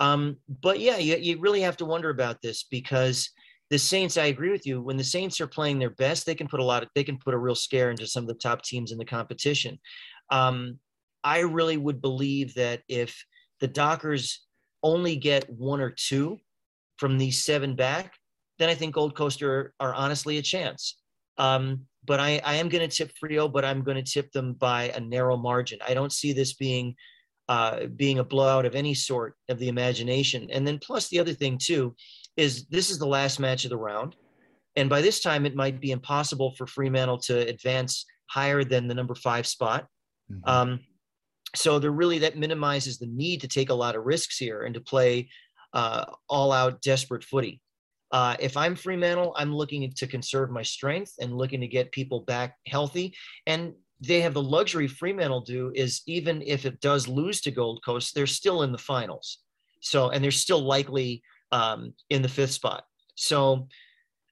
Um, 0.00 0.38
but 0.48 0.80
yeah, 0.80 0.96
you, 0.96 1.14
you 1.14 1.38
really 1.38 1.60
have 1.60 1.76
to 1.76 1.84
wonder 1.84 2.10
about 2.10 2.42
this 2.42 2.64
because 2.68 3.30
the 3.74 3.78
Saints, 3.78 4.16
I 4.16 4.26
agree 4.26 4.52
with 4.52 4.68
you. 4.68 4.80
When 4.80 4.96
the 4.96 5.02
Saints 5.02 5.40
are 5.40 5.48
playing 5.48 5.80
their 5.80 5.90
best, 5.90 6.26
they 6.26 6.36
can 6.36 6.46
put 6.46 6.60
a 6.60 6.64
lot 6.64 6.84
of 6.84 6.90
they 6.94 7.02
can 7.02 7.18
put 7.18 7.34
a 7.34 7.38
real 7.38 7.56
scare 7.56 7.90
into 7.90 8.06
some 8.06 8.22
of 8.22 8.28
the 8.28 8.34
top 8.34 8.62
teams 8.62 8.92
in 8.92 8.98
the 8.98 9.04
competition. 9.04 9.80
Um, 10.30 10.78
I 11.24 11.40
really 11.40 11.76
would 11.76 12.00
believe 12.00 12.54
that 12.54 12.82
if 12.88 13.20
the 13.58 13.66
Dockers 13.66 14.46
only 14.84 15.16
get 15.16 15.50
one 15.50 15.80
or 15.80 15.90
two 15.90 16.38
from 16.98 17.18
these 17.18 17.44
seven 17.44 17.74
back, 17.74 18.14
then 18.60 18.68
I 18.68 18.76
think 18.76 18.94
Gold 18.94 19.16
Coast 19.16 19.42
are, 19.42 19.74
are 19.80 19.92
honestly 19.92 20.38
a 20.38 20.42
chance. 20.42 21.00
Um, 21.36 21.80
but 22.04 22.20
I, 22.20 22.40
I 22.44 22.54
am 22.54 22.68
going 22.68 22.88
to 22.88 22.96
tip 22.96 23.10
Freo, 23.20 23.52
but 23.52 23.64
I'm 23.64 23.82
going 23.82 23.96
to 23.96 24.08
tip 24.08 24.30
them 24.30 24.52
by 24.52 24.92
a 24.94 25.00
narrow 25.00 25.36
margin. 25.36 25.80
I 25.84 25.94
don't 25.94 26.12
see 26.12 26.32
this 26.32 26.52
being 26.52 26.94
uh, 27.48 27.86
being 27.96 28.20
a 28.20 28.24
blowout 28.24 28.66
of 28.66 28.76
any 28.76 28.94
sort 28.94 29.34
of 29.48 29.58
the 29.58 29.68
imagination. 29.68 30.48
And 30.52 30.64
then 30.64 30.78
plus 30.78 31.08
the 31.08 31.18
other 31.18 31.34
thing 31.34 31.58
too 31.60 31.96
is 32.36 32.66
this 32.66 32.90
is 32.90 32.98
the 32.98 33.06
last 33.06 33.38
match 33.38 33.64
of 33.64 33.70
the 33.70 33.76
round. 33.76 34.16
And 34.76 34.90
by 34.90 35.00
this 35.00 35.20
time, 35.20 35.46
it 35.46 35.54
might 35.54 35.80
be 35.80 35.92
impossible 35.92 36.52
for 36.56 36.66
Fremantle 36.66 37.18
to 37.18 37.46
advance 37.48 38.06
higher 38.26 38.64
than 38.64 38.88
the 38.88 38.94
number 38.94 39.14
five 39.14 39.46
spot. 39.46 39.86
Mm-hmm. 40.30 40.50
Um, 40.50 40.80
so 41.54 41.78
there 41.78 41.92
really 41.92 42.18
that 42.18 42.36
minimizes 42.36 42.98
the 42.98 43.06
need 43.06 43.40
to 43.42 43.48
take 43.48 43.70
a 43.70 43.74
lot 43.74 43.94
of 43.94 44.04
risks 44.04 44.36
here 44.36 44.62
and 44.62 44.74
to 44.74 44.80
play 44.80 45.28
uh, 45.72 46.04
all 46.28 46.50
out 46.50 46.80
desperate 46.82 47.22
footy. 47.22 47.60
Uh, 48.10 48.36
if 48.38 48.56
I'm 48.56 48.76
Fremantle, 48.76 49.34
I'm 49.36 49.54
looking 49.54 49.92
to 49.92 50.06
conserve 50.06 50.50
my 50.50 50.62
strength 50.62 51.12
and 51.20 51.36
looking 51.36 51.60
to 51.60 51.66
get 51.66 51.92
people 51.92 52.20
back 52.20 52.56
healthy. 52.66 53.14
And 53.46 53.74
they 54.00 54.20
have 54.20 54.34
the 54.34 54.42
luxury 54.42 54.86
Fremantle 54.86 55.40
do 55.40 55.72
is 55.74 56.02
even 56.06 56.42
if 56.42 56.64
it 56.64 56.80
does 56.80 57.08
lose 57.08 57.40
to 57.42 57.50
Gold 57.50 57.82
Coast, 57.84 58.14
they're 58.14 58.26
still 58.26 58.62
in 58.62 58.72
the 58.72 58.78
finals. 58.78 59.38
So, 59.80 60.10
and 60.10 60.22
they're 60.22 60.30
still 60.30 60.62
likely 60.62 61.22
um, 61.54 61.94
in 62.10 62.20
the 62.20 62.28
fifth 62.28 62.50
spot. 62.50 62.84
So 63.14 63.68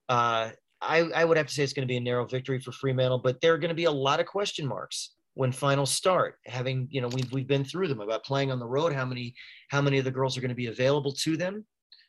uh, 0.09 0.51
I, 0.81 0.99
I 1.15 1.25
would 1.25 1.37
have 1.37 1.47
to 1.47 1.55
say 1.55 1.63
it's 1.63 1.73
going 1.73 1.87
to 1.87 1.93
be 1.93 1.97
a 1.97 2.01
narrow 2.01 2.27
victory 2.27 2.59
for 2.59 2.73
Fremantle, 2.73 3.21
but 3.21 3.41
there 3.41 3.55
are 3.55 3.59
going 3.59 3.69
to 3.69 3.75
be 3.75 3.85
a 3.85 3.91
lot 3.91 4.19
of 4.19 4.27
question 4.27 4.67
marks 4.67 5.15
when 5.35 5.53
finals 5.53 5.93
start. 5.93 6.39
Having 6.47 6.89
you 6.91 7.01
know 7.01 7.09
we've 7.09 7.33
we've 7.33 7.47
been 7.47 7.65
through 7.65 7.89
them 7.89 8.01
about 8.01 8.25
playing 8.25 8.51
on 8.51 8.59
the 8.59 8.67
road. 8.67 8.93
How 8.93 9.07
many 9.07 9.35
how 9.71 9.81
many 9.81 9.99
of 9.99 10.05
the 10.05 10.11
girls 10.11 10.37
are 10.37 10.41
going 10.41 10.49
to 10.49 10.65
be 10.65 10.67
available 10.67 11.13
to 11.23 11.37
them? 11.37 11.65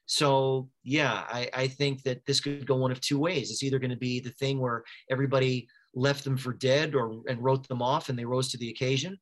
So 0.07 0.67
yeah, 0.83 1.23
I, 1.29 1.47
I 1.53 1.67
think 1.67 2.01
that 2.03 2.25
this 2.25 2.41
could 2.41 2.65
go 2.65 2.75
one 2.75 2.91
of 2.91 2.99
two 2.99 3.19
ways. 3.19 3.51
It's 3.51 3.63
either 3.63 3.79
going 3.79 3.91
to 3.91 3.95
be 4.09 4.19
the 4.19 4.31
thing 4.31 4.59
where 4.59 4.83
everybody 5.11 5.67
left 5.93 6.23
them 6.23 6.37
for 6.37 6.53
dead 6.53 6.95
or 6.95 7.21
and 7.29 7.41
wrote 7.41 7.67
them 7.67 7.83
off 7.83 8.09
and 8.09 8.17
they 8.17 8.25
rose 8.25 8.49
to 8.49 8.57
the 8.57 8.69
occasion, 8.69 9.17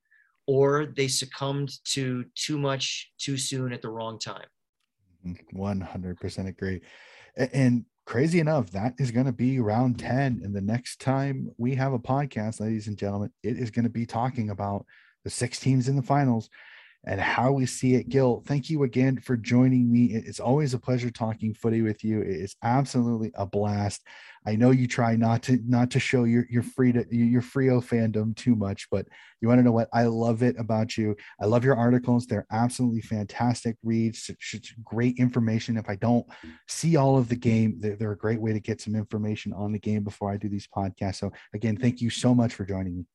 or 0.48 0.88
they 0.96 1.10
succumbed 1.10 1.70
to 1.94 2.24
too 2.36 2.58
much 2.58 3.12
too 3.20 3.38
soon 3.38 3.74
at 3.74 3.82
the 3.82 3.90
wrong 3.90 4.18
time. 4.18 4.48
100% 5.26 6.48
agree. 6.48 6.82
And 7.36 7.86
crazy 8.06 8.40
enough, 8.40 8.72
that 8.72 8.94
is 9.00 9.12
going 9.12 9.26
to 9.26 9.32
be 9.32 9.60
round 9.60 10.00
10. 10.00 10.42
And 10.44 10.56
the 10.56 10.62
next 10.62 11.00
time 11.00 11.50
we 11.58 11.76
have 11.76 11.94
a 11.94 12.00
podcast, 12.00 12.60
ladies 12.60 12.88
and 12.88 12.98
gentlemen, 12.98 13.32
it 13.44 13.58
is 13.58 13.72
going 13.72 13.84
to 13.84 13.90
be 13.90 14.06
talking 14.06 14.50
about 14.50 14.86
the 15.24 15.30
six 15.30 15.60
teams 15.60 15.88
in 15.88 15.96
the 15.96 16.02
finals. 16.02 16.50
And 17.06 17.20
how 17.20 17.52
we 17.52 17.66
see 17.66 17.96
it. 17.96 18.10
Gil, 18.10 18.44
thank 18.46 18.70
you 18.70 18.84
again 18.84 19.20
for 19.20 19.36
joining 19.36 19.92
me. 19.92 20.06
It's 20.14 20.40
always 20.40 20.74
a 20.74 20.80
pleasure 20.80 21.10
talking 21.10 21.54
footy 21.54 21.82
with 21.82 22.04
you. 22.04 22.22
It's 22.22 22.56
absolutely 22.64 23.32
a 23.36 23.46
blast. 23.46 24.02
I 24.46 24.56
know 24.56 24.72
you 24.72 24.88
try 24.88 25.16
not 25.16 25.44
to 25.44 25.60
not 25.68 25.92
to 25.92 26.00
show 26.00 26.24
your 26.24 26.46
your 26.50 26.64
free 26.64 26.92
to 26.92 27.06
your 27.12 27.42
Freo 27.42 27.84
fandom 27.84 28.36
too 28.36 28.56
much, 28.56 28.88
but 28.90 29.08
you 29.40 29.48
want 29.48 29.60
to 29.60 29.64
know 29.64 29.72
what 29.72 29.90
I 29.94 30.04
love 30.06 30.42
it 30.42 30.56
about 30.60 30.98
you. 30.98 31.16
I 31.40 31.46
love 31.46 31.64
your 31.64 31.76
articles; 31.76 32.26
they're 32.26 32.48
absolutely 32.52 33.02
fantastic 33.02 33.78
reads. 33.84 34.30
Great 34.84 35.18
information. 35.18 35.78
If 35.78 35.90
I 35.90 35.96
don't 35.96 36.26
see 36.68 36.96
all 36.96 37.18
of 37.18 37.30
the 37.30 37.36
game, 37.36 37.76
they're, 37.80 37.96
they're 37.96 38.12
a 38.14 38.18
great 38.18 38.42
way 38.42 38.54
to 38.54 38.60
get 38.60 38.82
some 38.82 38.96
information 38.96 39.54
on 39.54 39.72
the 39.72 39.80
game 39.80 40.04
before 40.04 40.32
I 40.32 40.38
do 40.38 40.50
these 40.50 40.68
podcasts. 40.68 41.16
So 41.16 41.32
again, 41.54 41.78
thank 41.78 42.02
you 42.02 42.10
so 42.10 42.34
much 42.34 42.54
for 42.54 42.66
joining 42.66 42.98
me. 42.98 43.06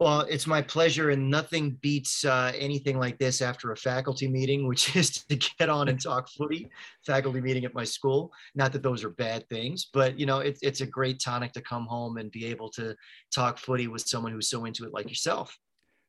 Well, 0.00 0.22
it's 0.22 0.46
my 0.46 0.62
pleasure, 0.62 1.10
and 1.10 1.30
nothing 1.30 1.72
beats 1.82 2.24
uh, 2.24 2.52
anything 2.56 2.98
like 2.98 3.18
this 3.18 3.42
after 3.42 3.72
a 3.72 3.76
faculty 3.76 4.28
meeting, 4.28 4.66
which 4.66 4.96
is 4.96 5.10
to 5.10 5.36
get 5.36 5.68
on 5.68 5.88
and 5.88 6.02
talk 6.02 6.26
footy. 6.30 6.70
Faculty 7.04 7.42
meeting 7.42 7.66
at 7.66 7.74
my 7.74 7.84
school. 7.84 8.32
Not 8.54 8.72
that 8.72 8.82
those 8.82 9.04
are 9.04 9.10
bad 9.10 9.46
things, 9.50 9.90
but 9.92 10.18
you 10.18 10.24
know, 10.24 10.38
it's 10.38 10.60
it's 10.62 10.80
a 10.80 10.86
great 10.86 11.20
tonic 11.20 11.52
to 11.52 11.60
come 11.60 11.84
home 11.84 12.16
and 12.16 12.30
be 12.30 12.46
able 12.46 12.70
to 12.70 12.96
talk 13.30 13.58
footy 13.58 13.88
with 13.88 14.00
someone 14.00 14.32
who's 14.32 14.48
so 14.48 14.64
into 14.64 14.86
it 14.86 14.94
like 14.94 15.10
yourself. 15.10 15.54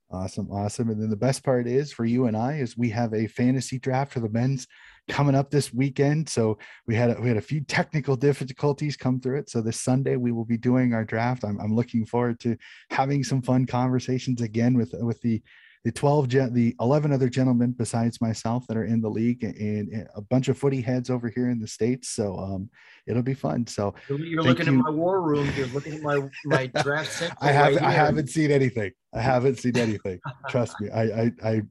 Awesome, 0.10 0.50
awesome. 0.52 0.90
And 0.90 1.02
then 1.02 1.10
the 1.10 1.18
best 1.18 1.44
part 1.44 1.68
is 1.68 1.92
for 1.92 2.06
you 2.06 2.28
and 2.28 2.36
I 2.36 2.58
is 2.58 2.78
we 2.78 2.90
have 2.90 3.14
a 3.14 3.28
fantasy 3.28 3.78
draft 3.78 4.14
for 4.14 4.20
the 4.22 4.30
men's 4.30 4.68
coming 5.12 5.36
up 5.36 5.52
this 5.52 5.74
weekend. 5.74 6.28
So 6.30 6.58
we 6.88 6.96
had 6.96 7.12
a, 7.12 7.22
we 7.22 7.28
had 7.28 7.38
a 7.38 7.42
few 7.42 7.62
technical 7.62 8.16
difficulties 8.16 8.96
come 8.96 9.20
through 9.20 9.40
it. 9.40 9.50
So 9.50 9.62
this 9.62 9.80
Sunday 9.80 10.16
we 10.16 10.32
will 10.32 10.46
be 10.46 10.58
doing 10.58 10.94
our 10.94 11.04
draft. 11.04 11.44
I'm, 11.44 11.60
I'm 11.60 11.76
looking 11.76 12.06
forward 12.06 12.40
to 12.40 12.56
having 12.90 13.24
some 13.24 13.42
fun 13.42 13.66
conversations 13.66 14.42
again 14.42 14.74
with 14.76 14.94
with 14.94 15.22
the 15.22 15.44
the 15.84 15.92
12 15.92 16.30
the 16.54 16.76
11 16.80 17.12
other 17.12 17.30
gentlemen 17.30 17.72
besides 17.72 18.22
myself 18.22 18.66
that 18.68 18.78
are 18.78 18.86
in 18.86 19.02
the 19.02 19.10
league 19.10 19.44
and, 19.44 19.58
and, 19.58 20.08
a 20.16 20.22
bunch 20.22 20.48
of 20.48 20.58
footy 20.58 20.82
heads 20.82 21.10
over 21.10 21.30
here 21.30 21.50
in 21.50 21.60
the 21.60 21.68
states 21.68 22.10
so 22.10 22.38
um 22.38 22.70
it'll 23.08 23.24
be 23.24 23.34
fun 23.34 23.66
so 23.66 23.94
you're 24.08 24.44
looking 24.44 24.68
you. 24.68 24.74
in 24.74 24.80
my 24.80 24.90
war 24.90 25.22
room 25.22 25.50
you're 25.56 25.68
looking 25.68 25.94
at 25.94 26.02
my 26.02 26.22
my 26.46 26.68
draft 26.84 27.32
i 27.42 27.52
haven't 27.52 27.82
right 27.82 27.86
i 27.86 27.92
haven't 27.92 28.28
seen 28.28 28.52
anything 28.52 28.92
I 29.14 29.20
haven't 29.20 29.60
seen 29.60 29.78
anything. 29.78 30.20
Trust 30.48 30.80
me. 30.80 30.90
I, 30.90 31.04
I, 31.04 31.32
I, 31.44 31.62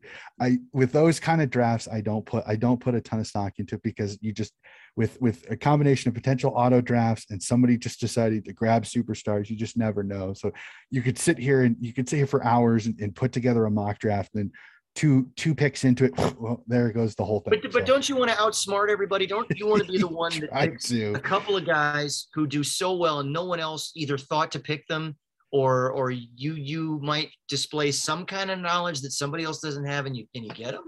I, 0.40 0.58
with 0.74 0.92
those 0.92 1.18
kind 1.18 1.40
of 1.40 1.48
drafts, 1.48 1.88
I 1.90 2.02
don't 2.02 2.26
put, 2.26 2.44
I 2.46 2.54
don't 2.56 2.78
put 2.78 2.94
a 2.94 3.00
ton 3.00 3.18
of 3.18 3.26
stock 3.26 3.54
into 3.58 3.76
it 3.76 3.82
because 3.82 4.18
you 4.20 4.32
just, 4.32 4.52
with, 4.96 5.20
with 5.20 5.50
a 5.50 5.56
combination 5.56 6.08
of 6.08 6.14
potential 6.14 6.52
auto 6.54 6.80
drafts 6.80 7.30
and 7.30 7.42
somebody 7.42 7.76
just 7.76 8.00
decided 8.00 8.44
to 8.44 8.52
grab 8.52 8.84
superstars, 8.84 9.48
you 9.48 9.56
just 9.56 9.76
never 9.76 10.02
know. 10.02 10.32
So 10.34 10.52
you 10.90 11.02
could 11.02 11.18
sit 11.18 11.38
here 11.38 11.62
and 11.62 11.76
you 11.80 11.92
could 11.92 12.08
sit 12.08 12.16
here 12.16 12.26
for 12.26 12.44
hours 12.44 12.86
and, 12.86 12.98
and 13.00 13.14
put 13.14 13.32
together 13.32 13.64
a 13.66 13.70
mock 13.70 13.98
draft 13.98 14.34
and 14.34 14.50
two, 14.94 15.28
two 15.36 15.54
picks 15.54 15.84
into 15.84 16.04
it. 16.04 16.12
Well, 16.40 16.64
there 16.66 16.90
goes 16.90 17.14
the 17.14 17.24
whole 17.24 17.40
thing. 17.40 17.60
But, 17.62 17.70
but 17.70 17.86
so. 17.86 17.92
don't 17.92 18.08
you 18.08 18.16
want 18.16 18.30
to 18.30 18.36
outsmart 18.38 18.88
everybody? 18.88 19.26
Don't 19.26 19.46
you 19.54 19.66
want 19.66 19.84
to 19.84 19.92
be 19.92 19.98
the 19.98 20.08
one 20.24 20.32
that 20.40 20.52
picks 20.52 20.90
a 20.90 21.12
couple 21.20 21.54
of 21.56 21.66
guys 21.66 22.28
who 22.32 22.46
do 22.46 22.62
so 22.62 22.96
well 22.96 23.20
and 23.20 23.30
no 23.30 23.44
one 23.44 23.60
else 23.60 23.92
either 23.94 24.16
thought 24.16 24.50
to 24.52 24.58
pick 24.58 24.86
them 24.86 25.16
or 25.52 25.90
or 25.90 26.10
you 26.10 26.54
you 26.54 27.00
might 27.02 27.30
display 27.48 27.90
some 27.90 28.24
kind 28.24 28.50
of 28.50 28.58
knowledge 28.58 29.00
that 29.00 29.10
somebody 29.10 29.44
else 29.44 29.60
doesn't 29.60 29.84
have 29.84 30.06
and 30.06 30.16
you 30.16 30.26
and 30.34 30.44
you 30.44 30.50
get 30.50 30.72
them 30.72 30.84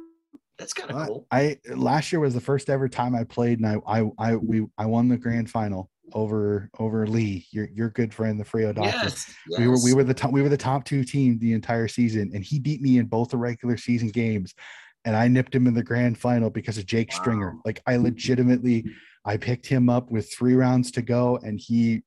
that's 0.62 0.72
kind 0.72 0.90
of 0.90 1.06
cool 1.06 1.26
i 1.32 1.56
last 1.74 2.12
year 2.12 2.20
was 2.20 2.34
the 2.34 2.40
first 2.40 2.70
ever 2.70 2.89
time 2.89 3.14
i 3.14 3.24
played 3.24 3.59
and 3.59 3.66
i 3.66 3.76
i 3.86 4.09
i 4.18 4.36
we 4.36 4.64
i 4.78 4.86
won 4.86 5.09
the 5.09 5.16
grand 5.16 5.51
final 5.51 5.90
over 6.14 6.70
over 6.78 7.06
lee 7.06 7.47
your 7.51 7.68
your 7.72 7.90
good 7.90 8.12
friend 8.12 8.39
the 8.39 8.44
Freo 8.44 8.74
doctor 8.74 8.90
yes, 8.90 9.34
yes. 9.48 9.59
we 9.59 9.66
were 9.66 9.78
we 9.82 9.94
were 9.94 10.05
the 10.05 10.14
top 10.14 10.30
we 10.30 10.43
were 10.43 10.48
the 10.48 10.56
top 10.56 10.84
two 10.84 11.05
team 11.05 11.39
the 11.39 11.52
entire 11.52 11.89
season 11.89 12.30
and 12.34 12.44
he 12.44 12.59
beat 12.59 12.80
me 12.80 12.98
in 12.98 13.06
both 13.06 13.30
the 13.30 13.36
regular 13.36 13.76
season 13.76 14.09
games 14.09 14.55
and 15.05 15.16
i 15.16 15.26
nipped 15.26 15.55
him 15.55 15.66
in 15.66 15.74
the 15.74 15.82
grand 15.82 16.16
final 16.18 16.51
because 16.51 16.78
of 16.78 16.86
jake 16.86 17.10
wow. 17.12 17.18
stringer 17.18 17.56
like 17.64 17.82
i 17.86 17.97
legitimately 17.97 18.84
i 19.24 19.36
picked 19.36 19.66
him 19.66 19.89
up 19.89 20.10
with 20.10 20.32
three 20.32 20.55
rounds 20.55 20.90
to 20.90 21.02
go 21.02 21.39
and 21.43 21.59
he 21.59 22.02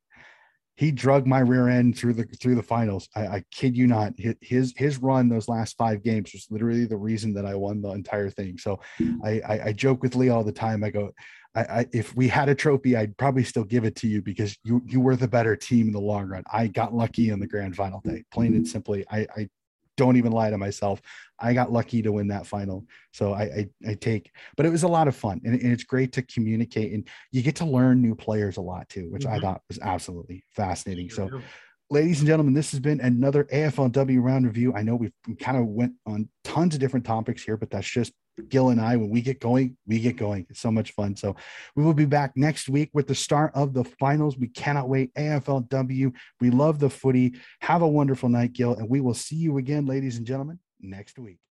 he 0.76 0.92
drug 0.92 1.26
my 1.26 1.40
rear 1.40 1.70
end 1.70 1.98
through 1.98 2.14
the 2.14 2.26
through 2.42 2.56
the 2.56 2.64
finals. 2.64 3.08
I, 3.16 3.28
I, 3.28 3.44
kid 3.52 3.78
you 3.78 3.88
not. 3.88 4.14
His 4.42 4.74
his 4.76 4.98
run 4.98 5.30
those 5.30 5.48
last 5.48 5.78
five 5.78 6.04
games 6.04 6.32
was 6.34 6.48
literally 6.50 6.86
the 6.86 6.98
reason 6.98 7.34
that 7.36 7.46
I 7.46 7.56
won 7.56 7.82
the 7.82 7.92
entire 7.92 8.30
thing. 8.30 8.58
So 8.58 8.80
I 9.24 9.42
I, 9.48 9.62
I 9.66 9.74
joke 9.74 10.02
with 10.02 10.16
Lee 10.16 10.30
all 10.30 10.44
the 10.44 10.52
time. 10.52 10.84
I 10.84 10.90
go, 10.90 11.12
I, 11.56 11.62
I, 11.62 11.86
if 11.94 12.16
we 12.16 12.28
had 12.28 12.50
a 12.50 12.56
trophy, 12.56 12.98
I'd 12.98 13.18
probably 13.18 13.44
still 13.44 13.64
give 13.64 13.86
it 13.86 13.96
to 13.98 14.08
you 14.08 14.22
because 14.22 14.58
you 14.64 14.82
you 14.86 15.00
were 15.00 15.16
the 15.16 15.28
better 15.28 15.56
team 15.56 15.88
in 15.88 15.94
the 15.94 16.02
long 16.02 16.28
run. 16.28 16.44
I 16.52 16.68
got 16.68 16.94
lucky 16.94 17.30
in 17.30 17.40
the 17.40 17.48
grand 17.48 17.76
final 17.76 18.02
day. 18.02 18.24
Plain 18.32 18.56
and 18.56 18.68
simply, 18.68 19.06
I, 19.10 19.28
I 19.36 19.50
don't 19.98 20.18
even 20.18 20.32
lie 20.32 20.50
to 20.50 20.58
myself. 20.58 21.02
I 21.40 21.54
got 21.54 21.72
lucky 21.72 22.02
to 22.02 22.12
win 22.12 22.28
that 22.30 22.48
final. 22.48 22.86
So 23.12 23.34
I, 23.34 23.44
I, 23.44 23.70
I 23.88 23.94
take, 23.96 24.32
but 24.56 24.66
it 24.66 24.70
was 24.70 24.84
a 24.84 24.88
lot 24.88 25.08
of 25.08 25.16
fun 25.16 25.42
and, 25.44 25.60
and, 25.60 25.74
it's 25.74 25.84
great 25.84 26.14
to 26.14 26.22
communicate 26.22 26.94
and 26.94 27.08
you 27.32 27.42
get 27.42 27.56
to 27.58 27.66
learn 27.66 28.02
new 28.02 28.16
players 28.16 28.58
a 28.58 28.62
lot 28.62 28.88
too, 28.88 29.10
which 29.10 29.24
mm-hmm. 29.24 29.36
I 29.36 29.40
thought 29.40 29.62
was 29.68 29.80
absolutely 29.82 30.44
fascinating. 30.56 31.10
So 31.10 31.42
ladies 31.90 32.20
and 32.20 32.28
gentlemen, 32.28 32.54
this 32.54 32.72
has 32.72 32.80
been 32.80 33.02
another 33.02 33.44
AFLW 33.46 34.22
round 34.22 34.46
review. 34.46 34.74
I 34.74 34.84
know 34.84 34.96
we've 34.96 35.14
we 35.28 35.36
kind 35.36 35.58
of 35.58 35.66
went 35.66 35.94
on 36.06 36.30
tons 36.44 36.74
of 36.74 36.80
different 36.80 37.06
topics 37.06 37.44
here, 37.44 37.58
but 37.58 37.70
that's 37.70 37.90
just 37.90 38.14
Gil 38.50 38.70
and 38.70 38.82
I. 38.82 38.96
When 38.96 39.10
we 39.10 39.22
get 39.22 39.40
going, 39.40 39.78
we 39.88 40.00
get 40.00 40.18
going. 40.18 40.46
It's 40.50 40.60
so 40.60 40.72
much 40.72 40.92
fun. 40.92 41.16
So 41.16 41.36
we 41.76 41.84
will 41.84 41.94
be 41.94 42.06
back 42.06 42.34
next 42.36 42.70
week 42.70 42.90
with 42.94 43.08
the 43.08 43.16
start 43.16 43.52
of 43.56 43.74
the 43.74 43.84
finals. 43.84 44.38
We 44.38 44.48
cannot 44.48 44.90
wait. 44.90 45.14
AFLW. 45.16 46.14
We 46.42 46.50
love 46.50 46.80
the 46.80 46.90
footy. 46.90 47.36
Have 47.62 47.82
a 47.82 47.88
wonderful 47.88 48.30
night, 48.30 48.54
Gil, 48.54 48.76
and 48.76 48.90
we 48.90 49.02
will 49.02 49.14
see 49.14 49.36
you 49.36 49.58
again, 49.58 49.86
ladies 49.86 50.18
and 50.18 50.26
gentlemen, 50.26 50.60
next 50.82 51.18
week. 51.18 51.40